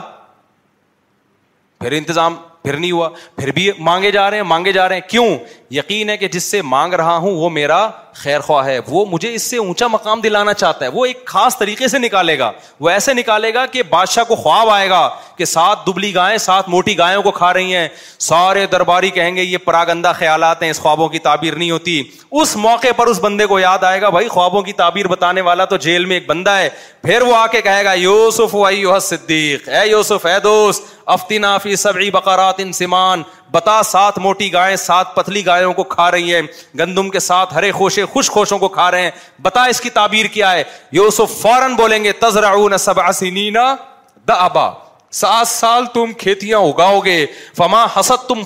پھر 1.79 1.91
انتظام 1.97 2.35
پھر 2.67 2.75
نہیں 2.77 2.91
ہوا 2.91 3.07
پھر 3.35 3.51
بھی 3.55 3.69
مانگے 3.87 4.09
جا 4.11 4.29
رہے 4.29 4.37
ہیں 4.37 4.43
مانگے 4.43 4.71
جا 4.73 4.87
رہے 4.89 4.95
ہیں 4.95 5.09
کیوں 5.09 5.25
یقین 5.73 6.09
ہے 6.09 6.15
کہ 6.17 6.27
جس 6.31 6.43
سے 6.51 6.61
مانگ 6.71 6.93
رہا 7.01 7.15
ہوں 7.25 7.35
وہ 7.41 7.49
میرا 7.49 7.77
خیر 8.21 8.39
خواہ 8.45 8.65
ہے 8.65 8.77
وہ 8.87 9.05
مجھے 9.09 9.33
اس 9.35 9.43
سے 9.49 9.57
اونچا 9.57 9.87
مقام 9.91 10.21
دلانا 10.21 10.53
چاہتا 10.53 10.85
ہے 10.85 10.89
وہ 10.93 11.05
ایک 11.05 11.21
خاص 11.27 11.57
طریقے 11.57 11.87
سے 11.87 11.97
نکالے 11.99 12.37
گا 12.39 12.51
وہ 12.85 12.89
ایسے 12.89 13.13
نکالے 13.13 13.53
گا 13.53 13.65
کہ 13.73 13.83
بادشاہ 13.89 14.23
کو 14.27 14.35
خواب 14.35 14.69
آئے 14.69 14.89
گا 14.89 15.01
کہ 15.37 15.45
سات 15.45 15.85
دبلی 15.87 16.13
گائیں 16.15 16.37
سات 16.47 16.69
موٹی 16.69 16.97
گائےوں 16.97 17.21
کو 17.23 17.31
کھا 17.31 17.53
رہی 17.53 17.75
ہیں 17.75 17.87
سارے 18.29 18.65
درباری 18.71 19.09
کہیں 19.19 19.35
گے 19.35 19.43
یہ 19.43 19.57
پراگندہ 19.65 20.11
خیالات 20.19 20.63
ہیں 20.63 20.69
اس 20.69 20.79
خوابوں 20.81 21.07
کی 21.09 21.19
تعبیر 21.27 21.55
نہیں 21.55 21.71
ہوتی 21.71 22.01
اس 22.41 22.55
موقع 22.65 22.91
پر 22.97 23.07
اس 23.07 23.19
بندے 23.23 23.45
کو 23.47 23.59
یاد 23.59 23.83
آئے 23.89 24.01
گا 24.01 24.09
بھائی 24.17 24.27
خوابوں 24.27 24.61
کی 24.61 24.73
تعبیر 24.81 25.07
بتانے 25.07 25.41
والا 25.49 25.65
تو 25.73 25.77
جیل 25.87 26.05
میں 26.05 26.15
ایک 26.15 26.25
بندہ 26.29 26.55
ہے 26.61 26.69
پھر 27.01 27.21
وہ 27.21 27.35
آ 27.35 27.45
کے 27.47 27.61
کہے 27.61 27.85
گا 27.85 27.93
یوسف 27.93 28.55
صدیق 29.01 29.69
اے 29.69 29.79
اے 29.79 29.87
یوسف 29.89 30.25
دوست 30.43 30.95
افتی 31.09 31.37
نافی 31.37 31.73
افتینافی 31.73 32.09
بقرات 32.11 32.55
ان 32.59 32.71
سمان 32.73 33.21
بتا 33.53 33.81
سات 33.83 34.17
موٹی 34.19 34.51
گائیں 34.53 34.75
سات 34.85 35.13
پتلی 35.15 35.45
گایوں 35.45 35.73
کو 35.73 35.83
کھا 35.93 36.09
رہی 36.11 36.33
ہیں 36.35 36.41
گندم 36.79 37.09
کے 37.09 37.19
ساتھ 37.19 37.53
ہرے 37.53 37.71
خوشے 37.71 38.05
خوش 38.13 38.29
خوشوں 38.31 38.57
کو 38.59 38.67
کھا 38.77 38.89
رہے 38.91 39.01
ہیں 39.01 39.11
بتا 39.41 39.63
اس 39.73 39.81
کی 39.81 39.89
تعبیر 39.99 40.25
کیا 40.33 40.51
ہے 40.51 40.63
یوسف 40.99 41.41
فوراً 41.41 41.75
بولیں 41.75 42.03
گے 42.03 42.11
تزرعون 42.21 42.77
سبع 42.87 43.11
سب 43.19 43.57
دا 44.27 44.35
سات 45.11 45.47
سال 45.47 45.85
تم 45.93 46.11
کھیتیاں 46.19 46.57
اگاؤ 46.69 46.99
گے 47.05 47.25
فما 47.57 47.85
حسد 47.95 48.27
تم 48.29 48.41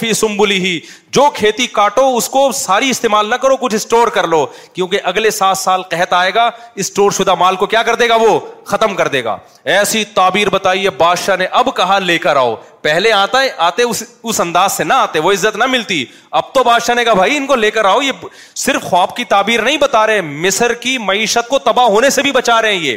فی 0.00 0.12
سمبلی 0.12 0.58
ہی 0.64 0.78
جو 1.16 1.28
کھیتی 1.34 1.66
کاٹو 1.72 2.06
اس 2.16 2.28
کو 2.28 2.50
ساری 2.54 2.88
استعمال 2.90 3.28
نہ 3.30 3.34
کرو 3.42 3.56
کچھ 3.56 3.74
اسٹور 3.74 4.08
کر 4.14 4.26
لو 4.28 4.44
کیونکہ 4.72 5.00
اگلے 5.10 5.30
سات 5.30 5.58
سال 5.58 5.82
قحط 5.90 6.12
آئے 6.14 6.32
گا 6.34 6.48
اسٹور 6.84 7.10
شدہ 7.18 7.34
مال 7.38 7.56
کو 7.56 7.66
کیا 7.74 7.82
کر 7.82 7.94
دے 7.96 8.08
گا 8.08 8.14
وہ 8.20 8.38
ختم 8.66 8.94
کر 8.96 9.08
دے 9.08 9.22
گا 9.24 9.36
ایسی 9.76 10.04
تعبیر 10.14 10.48
بتائیے 10.50 10.90
بادشاہ 10.98 11.36
نے 11.36 11.46
اب 11.62 11.68
کہا 11.76 11.98
لے 11.98 12.16
کر 12.26 12.36
آؤ 12.36 12.54
پہلے 12.82 13.12
آتا 13.12 13.42
ہے 13.42 13.50
آتے 13.66 13.82
اس 13.82 14.02
اس 14.22 14.40
انداز 14.40 14.72
سے 14.76 14.84
نہ 14.84 14.92
آتے 14.94 15.18
وہ 15.26 15.32
عزت 15.32 15.56
نہ 15.56 15.66
ملتی 15.70 16.04
اب 16.40 16.52
تو 16.54 16.62
بادشاہ 16.64 16.94
نے 16.94 17.04
کہا 17.04 17.14
بھائی 17.14 17.36
ان 17.36 17.46
کو 17.46 17.54
لے 17.54 17.70
کر 17.70 17.84
آؤ 17.84 18.00
یہ 18.02 18.26
صرف 18.64 18.82
خواب 18.82 19.14
کی 19.16 19.24
تعبیر 19.36 19.62
نہیں 19.62 19.76
بتا 19.80 20.06
رہے 20.06 20.20
مصر 20.20 20.74
کی 20.80 20.98
معیشت 20.98 21.48
کو 21.48 21.58
تباہ 21.70 21.86
ہونے 21.88 22.10
سے 22.10 22.22
بھی 22.22 22.32
بچا 22.32 22.60
رہے 22.62 22.72
ہیں 22.74 22.80
یہ 22.82 22.96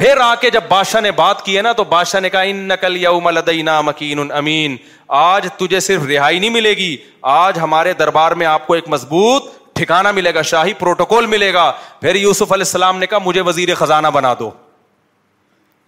پھر 0.00 0.18
آ 0.24 0.34
کے 0.40 0.48
جب 0.50 0.62
بادشاہ 0.68 1.00
نے 1.00 1.10
بات 1.16 1.44
کی 1.44 1.56
ہے 1.56 1.62
نا 1.62 1.70
تو 1.78 1.84
بادشاہ 1.88 2.20
نے 2.20 2.28
کہا 2.30 2.40
ان 2.50 2.56
نقل 2.68 2.96
یا 2.96 3.80
ملے 6.50 6.72
گی 6.76 6.96
آج 7.32 7.58
ہمارے 7.62 7.92
دربار 7.98 8.32
میں 8.42 8.46
آپ 8.46 8.66
کو 8.66 8.74
ایک 8.74 8.88
مضبوط 8.94 9.50
ٹھکانا 9.78 10.10
ملے 10.20 10.32
گا 10.34 10.42
شاہی 10.52 10.72
پروٹوکول 10.78 11.26
ملے 11.34 11.52
گا 11.54 11.70
پھر 12.00 12.14
یوسف 12.22 12.52
علیہ 12.52 12.64
السلام 12.66 12.98
نے 12.98 13.06
کہا 13.06 13.18
مجھے 13.24 13.40
وزیر 13.50 13.74
خزانہ 13.78 14.08
بنا 14.14 14.32
دو 14.38 14.50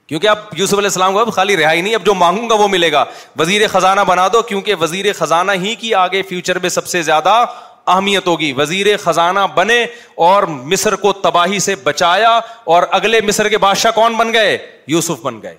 کیونکہ 0.07 0.29
اب 0.29 0.39
یوسف 0.59 0.75
علیہ 0.79 0.93
السلام 0.95 1.15
کو 1.15 1.25
خالی 1.31 1.57
رہائی 1.57 1.81
نہیں 1.81 1.95
اب 1.95 2.07
جو 2.07 2.15
مانگوں 2.25 2.49
گا 2.51 2.55
وہ 2.63 2.69
ملے 2.69 2.93
گا 2.93 3.05
وزیر 3.39 3.67
خزانہ 3.73 4.01
بنا 4.09 4.29
دو 4.33 4.43
کیونکہ 4.53 4.75
وزیر 4.81 5.13
خزانہ 5.19 5.53
ہی 5.63 5.75
کی 5.81 5.95
آگے 6.05 6.23
فیوچر 6.29 6.59
میں 6.63 6.69
سب 6.79 6.87
سے 6.87 7.03
زیادہ 7.03 7.45
اہمیت 7.87 8.27
ہوگی 8.29 8.51
وزیر 8.57 8.87
خزانہ 9.03 9.41
بنے 9.55 9.85
اور 10.27 10.43
مصر 10.73 10.95
کو 10.97 11.13
تباہی 11.23 11.59
سے 11.61 11.75
بچایا 11.85 12.31
اور 12.75 12.83
اگلے 12.99 13.21
مصر 13.27 13.49
کے 13.49 13.59
بادشاہ 13.65 13.93
کون 13.95 14.17
بن 14.17 14.33
گئے 14.33 14.57
یوسف 14.89 15.23
بن 15.23 15.43
گئے 15.43 15.57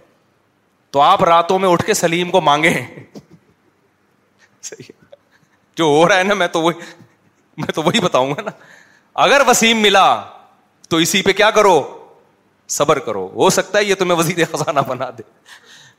تو 0.92 1.02
آپ 1.02 1.24
راتوں 1.24 1.60
میں 1.60 1.70
اٹھ 1.70 1.86
کے 1.86 1.94
سلیم 1.94 2.30
کو 2.32 2.42
مانگے 2.42 2.70
جو 5.78 5.84
ہو 5.86 6.08
رہا 6.08 6.18
ہے 6.18 6.24
نا 6.24 6.34
میں 6.34 6.48
تو 6.48 6.62
وہی 6.62 6.76
میں 7.58 7.74
تو 7.76 7.82
وہی 7.84 8.00
بتاؤں 8.00 8.32
گا 8.36 8.42
نا 8.46 8.52
اگر 9.24 9.42
وسیم 9.48 9.78
ملا 9.82 10.06
تو 10.90 10.98
اسی 10.98 11.22
پہ 11.22 11.32
کیا 11.34 11.50
کرو 11.52 11.82
صبر 12.78 12.98
کرو 13.08 13.26
ہو 13.36 13.50
سکتا 13.50 13.78
ہے 13.80 13.84
یہ 13.84 13.96
تمہیں 13.96 14.18
وزیر 14.20 14.46
خزانہ 14.52 14.80
بنا 14.88 15.10
دے 15.18 15.24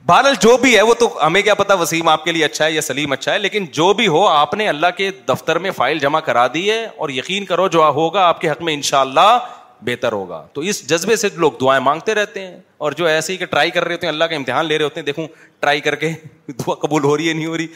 بہرحال 0.07 0.35
جو 0.41 0.57
بھی 0.63 0.75
ہے 0.77 0.81
وہ 0.83 0.95
تو 0.99 1.07
ہمیں 1.27 1.41
کیا 1.43 1.53
پتا 1.55 1.75
وسیم 1.83 2.09
آپ 2.09 2.25
کے 2.25 2.33
لیے 2.33 2.45
اچھا 2.45 2.65
ہے 2.65 2.73
یا 2.73 2.81
سلیم 2.87 3.13
اچھا 3.13 3.33
ہے 3.33 3.39
لیکن 3.39 3.65
جو 3.73 3.93
بھی 4.01 4.07
ہو 4.15 4.27
آپ 4.29 4.53
نے 4.55 4.69
اللہ 4.69 4.87
کے 4.97 5.11
دفتر 5.29 5.59
میں 5.67 5.71
فائل 5.77 5.99
جمع 5.99 6.21
کرا 6.27 6.47
دی 6.55 6.71
ہے 6.71 6.85
اور 7.05 7.09
یقین 7.11 7.45
کرو 7.45 7.69
جو 7.77 7.85
ہوگا 7.95 8.27
آپ 8.29 8.41
کے 8.41 8.51
حق 8.51 8.63
میں 8.69 8.75
ان 8.75 8.83
شاء 8.91 9.01
اللہ 9.01 9.47
بہتر 9.89 10.13
ہوگا 10.13 10.43
تو 10.53 10.61
اس 10.73 10.87
جذبے 10.91 11.17
سے 11.23 11.29
لوگ 11.37 11.53
دعائیں 11.61 11.81
مانگتے 11.85 12.15
رہتے 12.15 12.47
ہیں 12.47 12.57
اور 12.85 12.93
جو 12.99 13.07
ایسے 13.07 13.33
ہی 13.33 13.37
کہ 13.39 13.47
ٹرائی 13.55 13.71
کر 13.71 13.85
رہے 13.85 13.95
ہوتے 13.95 14.07
ہیں 14.07 14.13
اللہ 14.13 14.25
کا 14.33 14.37
امتحان 14.37 14.67
لے 14.67 14.79
رہے 14.79 14.85
ہوتے 14.85 15.01
ہیں 15.01 15.07
دیکھوں 15.07 15.27
ٹرائی 15.61 15.81
کر 15.89 15.95
کے 16.05 16.13
دعا 16.59 16.75
قبول 16.87 17.05
ہو 17.05 17.17
رہی 17.17 17.29
ہے 17.29 17.33
نہیں 17.35 17.47
ہو 17.47 17.57
رہی 17.57 17.67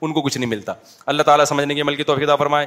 ان 0.00 0.12
کو 0.12 0.22
کچھ 0.22 0.38
نہیں 0.38 0.48
ملتا 0.50 0.72
اللہ 1.14 1.22
تعالیٰ 1.28 1.44
سمجھنے 1.48 1.74
کی 1.74 1.80
عمل 1.82 1.96
کی 1.96 2.04
توفیدہ 2.10 2.36
فرمائے 2.38 2.66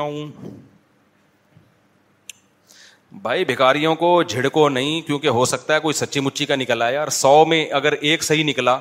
بھائی 3.12 3.44
بھکاریوں 3.44 3.94
کو 3.96 4.22
جھڑکو 4.22 4.68
نہیں 4.68 5.00
کیونکہ 5.06 5.28
ہو 5.28 5.44
سکتا 5.44 5.74
ہے 5.74 5.80
کوئی 5.80 5.92
سچی 5.94 6.20
مچی 6.20 6.46
کا 6.46 6.56
نکلا 6.56 6.88
ہے 6.88 6.96
اور 6.96 7.08
سو 7.12 7.44
میں 7.48 7.64
اگر 7.74 7.92
ایک 7.92 8.22
صحیح 8.24 8.44
نکلا 8.44 8.78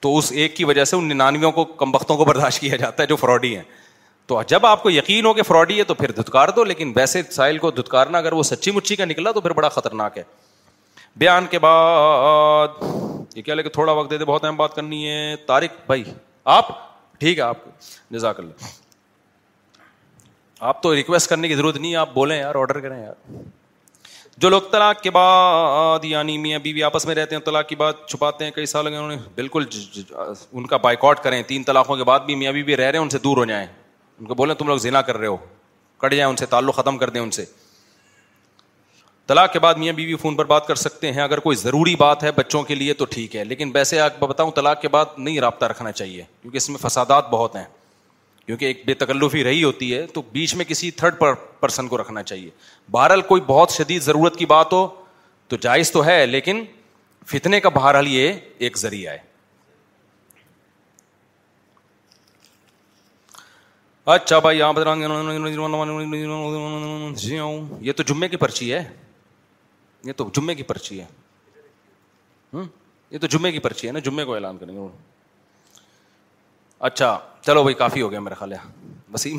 تو 0.00 0.16
اس 0.18 0.30
ایک 0.32 0.56
کی 0.56 0.64
وجہ 0.64 0.84
سے 0.84 0.96
ان 0.96 1.08
ننانویوں 1.08 1.50
کو 1.52 1.64
کم 1.64 1.94
وقتوں 1.94 2.16
کو 2.16 2.24
برداشت 2.24 2.60
کیا 2.60 2.76
جاتا 2.76 3.02
ہے 3.02 3.08
جو 3.08 3.16
فراڈی 3.16 3.56
ہے 3.56 3.62
تو 4.26 4.40
جب 4.48 4.66
آپ 4.66 4.82
کو 4.82 4.90
یقین 4.90 5.24
ہو 5.26 5.32
کہ 5.34 5.42
فراڈی 5.42 5.78
ہے 5.78 5.84
تو 5.84 5.94
پھر 5.94 6.10
دھتکار 6.20 6.48
دو 6.56 6.64
لیکن 6.64 6.92
ویسے 6.96 7.22
سائل 7.30 7.58
کو 7.58 7.70
دھتکارنا 7.70 8.18
اگر 8.18 8.32
وہ 8.32 8.42
سچی 8.42 8.70
مچی 8.70 8.96
کا 8.96 9.04
نکلا 9.04 9.32
تو 9.32 9.40
پھر 9.40 9.52
بڑا 9.52 9.68
خطرناک 9.68 10.18
ہے 10.18 10.22
بیان 11.18 11.46
کے 11.50 11.58
بعد 11.58 12.82
یہ 13.36 13.42
کیا 13.42 13.54
لے 13.54 13.62
کہ 13.62 13.68
تھوڑا 13.70 13.92
وقت 13.92 14.10
دے 14.10 14.18
دے 14.18 14.24
بہت 14.24 14.44
اہم 14.44 14.56
بات 14.56 14.74
کرنی 14.74 15.08
ہے 15.08 15.34
تارک 15.46 15.72
بھائی 15.86 16.04
آپ 16.56 16.68
ٹھیک 17.20 17.38
ہے 17.38 17.42
آپ 17.42 17.64
کو 17.64 17.70
جزاک 18.14 18.38
اللہ 18.40 18.80
آپ 20.70 20.82
تو 20.82 20.92
ریکویسٹ 20.94 21.28
کرنے 21.28 21.48
کی 21.48 21.54
ضرورت 21.56 21.76
نہیں 21.76 21.94
آپ 21.96 22.08
بولیں 22.14 22.36
یار 22.38 22.54
آڈر 22.54 22.78
کریں 22.80 22.98
یار 23.02 23.14
جو 24.40 24.48
لوگ 24.50 24.60
طلاق 24.72 25.00
کے 25.02 25.10
بعد 25.10 26.04
یعنی 26.04 26.36
میاں 26.38 26.58
بیوی 26.62 26.82
آپس 26.82 27.06
میں 27.06 27.14
رہتے 27.14 27.34
ہیں 27.34 27.42
طلاق 27.44 27.68
کی 27.68 27.74
بات 27.76 28.06
چھپاتے 28.08 28.44
ہیں 28.44 28.50
کئی 28.56 28.66
سال 28.66 28.86
ہو 28.94 29.08
گئے 29.08 29.16
بالکل 29.34 29.64
ان 30.52 30.66
کا 30.66 30.76
بائیکاٹ 30.84 31.22
کریں 31.22 31.42
تین 31.46 31.62
طلاقوں 31.64 31.96
کے 31.96 32.04
بعد 32.10 32.20
بھی 32.26 32.34
میاں 32.42 32.52
بیوی 32.52 32.76
رہ 32.76 32.90
رہے 32.90 32.98
ہیں 32.98 33.04
ان 33.04 33.08
سے 33.10 33.18
دور 33.24 33.36
ہو 33.36 33.44
جائیں 33.44 33.66
ان 34.20 34.26
کو 34.26 34.34
بولیں 34.34 34.54
تم 34.54 34.68
لوگ 34.68 34.78
زنا 34.86 35.02
کر 35.02 35.16
رہے 35.18 35.26
ہو 35.26 35.36
کٹ 35.98 36.14
جائیں 36.14 36.28
ان 36.30 36.36
سے 36.36 36.46
تعلق 36.54 36.76
ختم 36.76 36.98
کر 36.98 37.10
دیں 37.10 37.20
ان 37.20 37.30
سے 37.30 37.44
طلاق 39.26 39.52
کے 39.52 39.58
بعد 39.58 39.74
میاں 39.82 39.92
بیوی 39.92 40.16
فون 40.22 40.36
پر 40.36 40.44
بات 40.44 40.66
کر 40.66 40.74
سکتے 40.86 41.12
ہیں 41.12 41.22
اگر 41.22 41.40
کوئی 41.40 41.56
ضروری 41.56 41.94
بات 41.96 42.24
ہے 42.24 42.32
بچوں 42.36 42.62
کے 42.70 42.74
لیے 42.74 42.94
تو 42.94 43.04
ٹھیک 43.10 43.36
ہے 43.36 43.44
لیکن 43.44 43.70
ویسے 43.74 44.00
آپ 44.00 44.20
بتاؤں 44.20 44.50
طلاق 44.56 44.80
کے 44.80 44.88
بعد 44.96 45.18
نہیں 45.18 45.40
رابطہ 45.40 45.64
رکھنا 45.74 45.92
چاہیے 45.92 46.22
کیونکہ 46.42 46.56
اس 46.56 46.68
میں 46.70 46.78
فسادات 46.86 47.30
بہت 47.30 47.56
ہیں 47.56 47.64
کیونکہ 48.46 48.64
ایک 48.64 48.82
بے 48.86 48.94
تکلفی 49.02 49.42
رہی 49.44 49.62
ہوتی 49.64 49.94
ہے 49.96 50.06
تو 50.14 50.22
بیچ 50.32 50.54
میں 50.54 50.64
کسی 50.68 50.90
تھرڈ 51.00 51.22
پرسن 51.60 51.88
کو 51.88 51.98
رکھنا 52.00 52.22
چاہیے 52.22 52.50
بہرحال 52.90 53.20
کوئی 53.28 53.40
بہت 53.46 53.72
شدید 53.72 54.02
ضرورت 54.02 54.36
کی 54.36 54.46
بات 54.54 54.72
ہو 54.72 54.86
تو 55.48 55.56
جائز 55.60 55.90
تو 55.92 56.04
ہے 56.06 56.24
لیکن 56.26 56.64
فتنے 57.32 57.60
کا 57.60 57.68
بہرحال 57.74 58.08
یہ 58.08 58.32
ایک 58.58 58.78
ذریعہ 58.78 59.12
ہے 59.12 59.30
اچھا 64.12 64.38
بھائی 64.44 64.58
یہ 67.80 67.92
تو 67.96 68.02
جمعے 68.06 68.28
کی 68.28 68.36
پرچی 68.36 68.72
ہے 68.72 68.82
یہ 70.04 70.12
تو 70.16 70.28
جمعے 70.36 70.54
کی 70.54 70.62
پرچی 70.62 71.00
ہے 71.00 71.06
یہ 73.10 73.18
تو 73.18 73.26
جمعے 73.26 73.52
کی 73.52 73.58
پرچی 73.58 73.86
ہے 73.86 73.92
نا 73.92 73.98
جمعے 74.04 74.24
کو 74.24 74.34
اعلان 74.34 74.56
کریں 74.58 74.74
گے 74.76 74.80
اچھا 76.90 77.18
چلو 77.46 77.62
بھائی 77.62 77.74
کافی 77.82 78.02
ہو 78.02 78.10
گیا 78.10 78.20
میرا 78.20 78.34
خیال 78.38 78.52
ہے 78.52 78.58
Wasim 79.14 79.38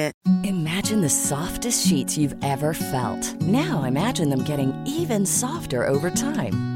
Imagine 0.43 1.01
the 1.01 1.09
softest 1.09 1.85
sheets 1.85 2.17
you've 2.17 2.35
ever 2.43 2.73
felt. 2.73 3.23
Now 3.41 3.83
imagine 3.83 4.29
them 4.29 4.43
getting 4.43 4.73
even 4.87 5.25
softer 5.25 5.87
over 5.87 6.09
time. 6.09 6.69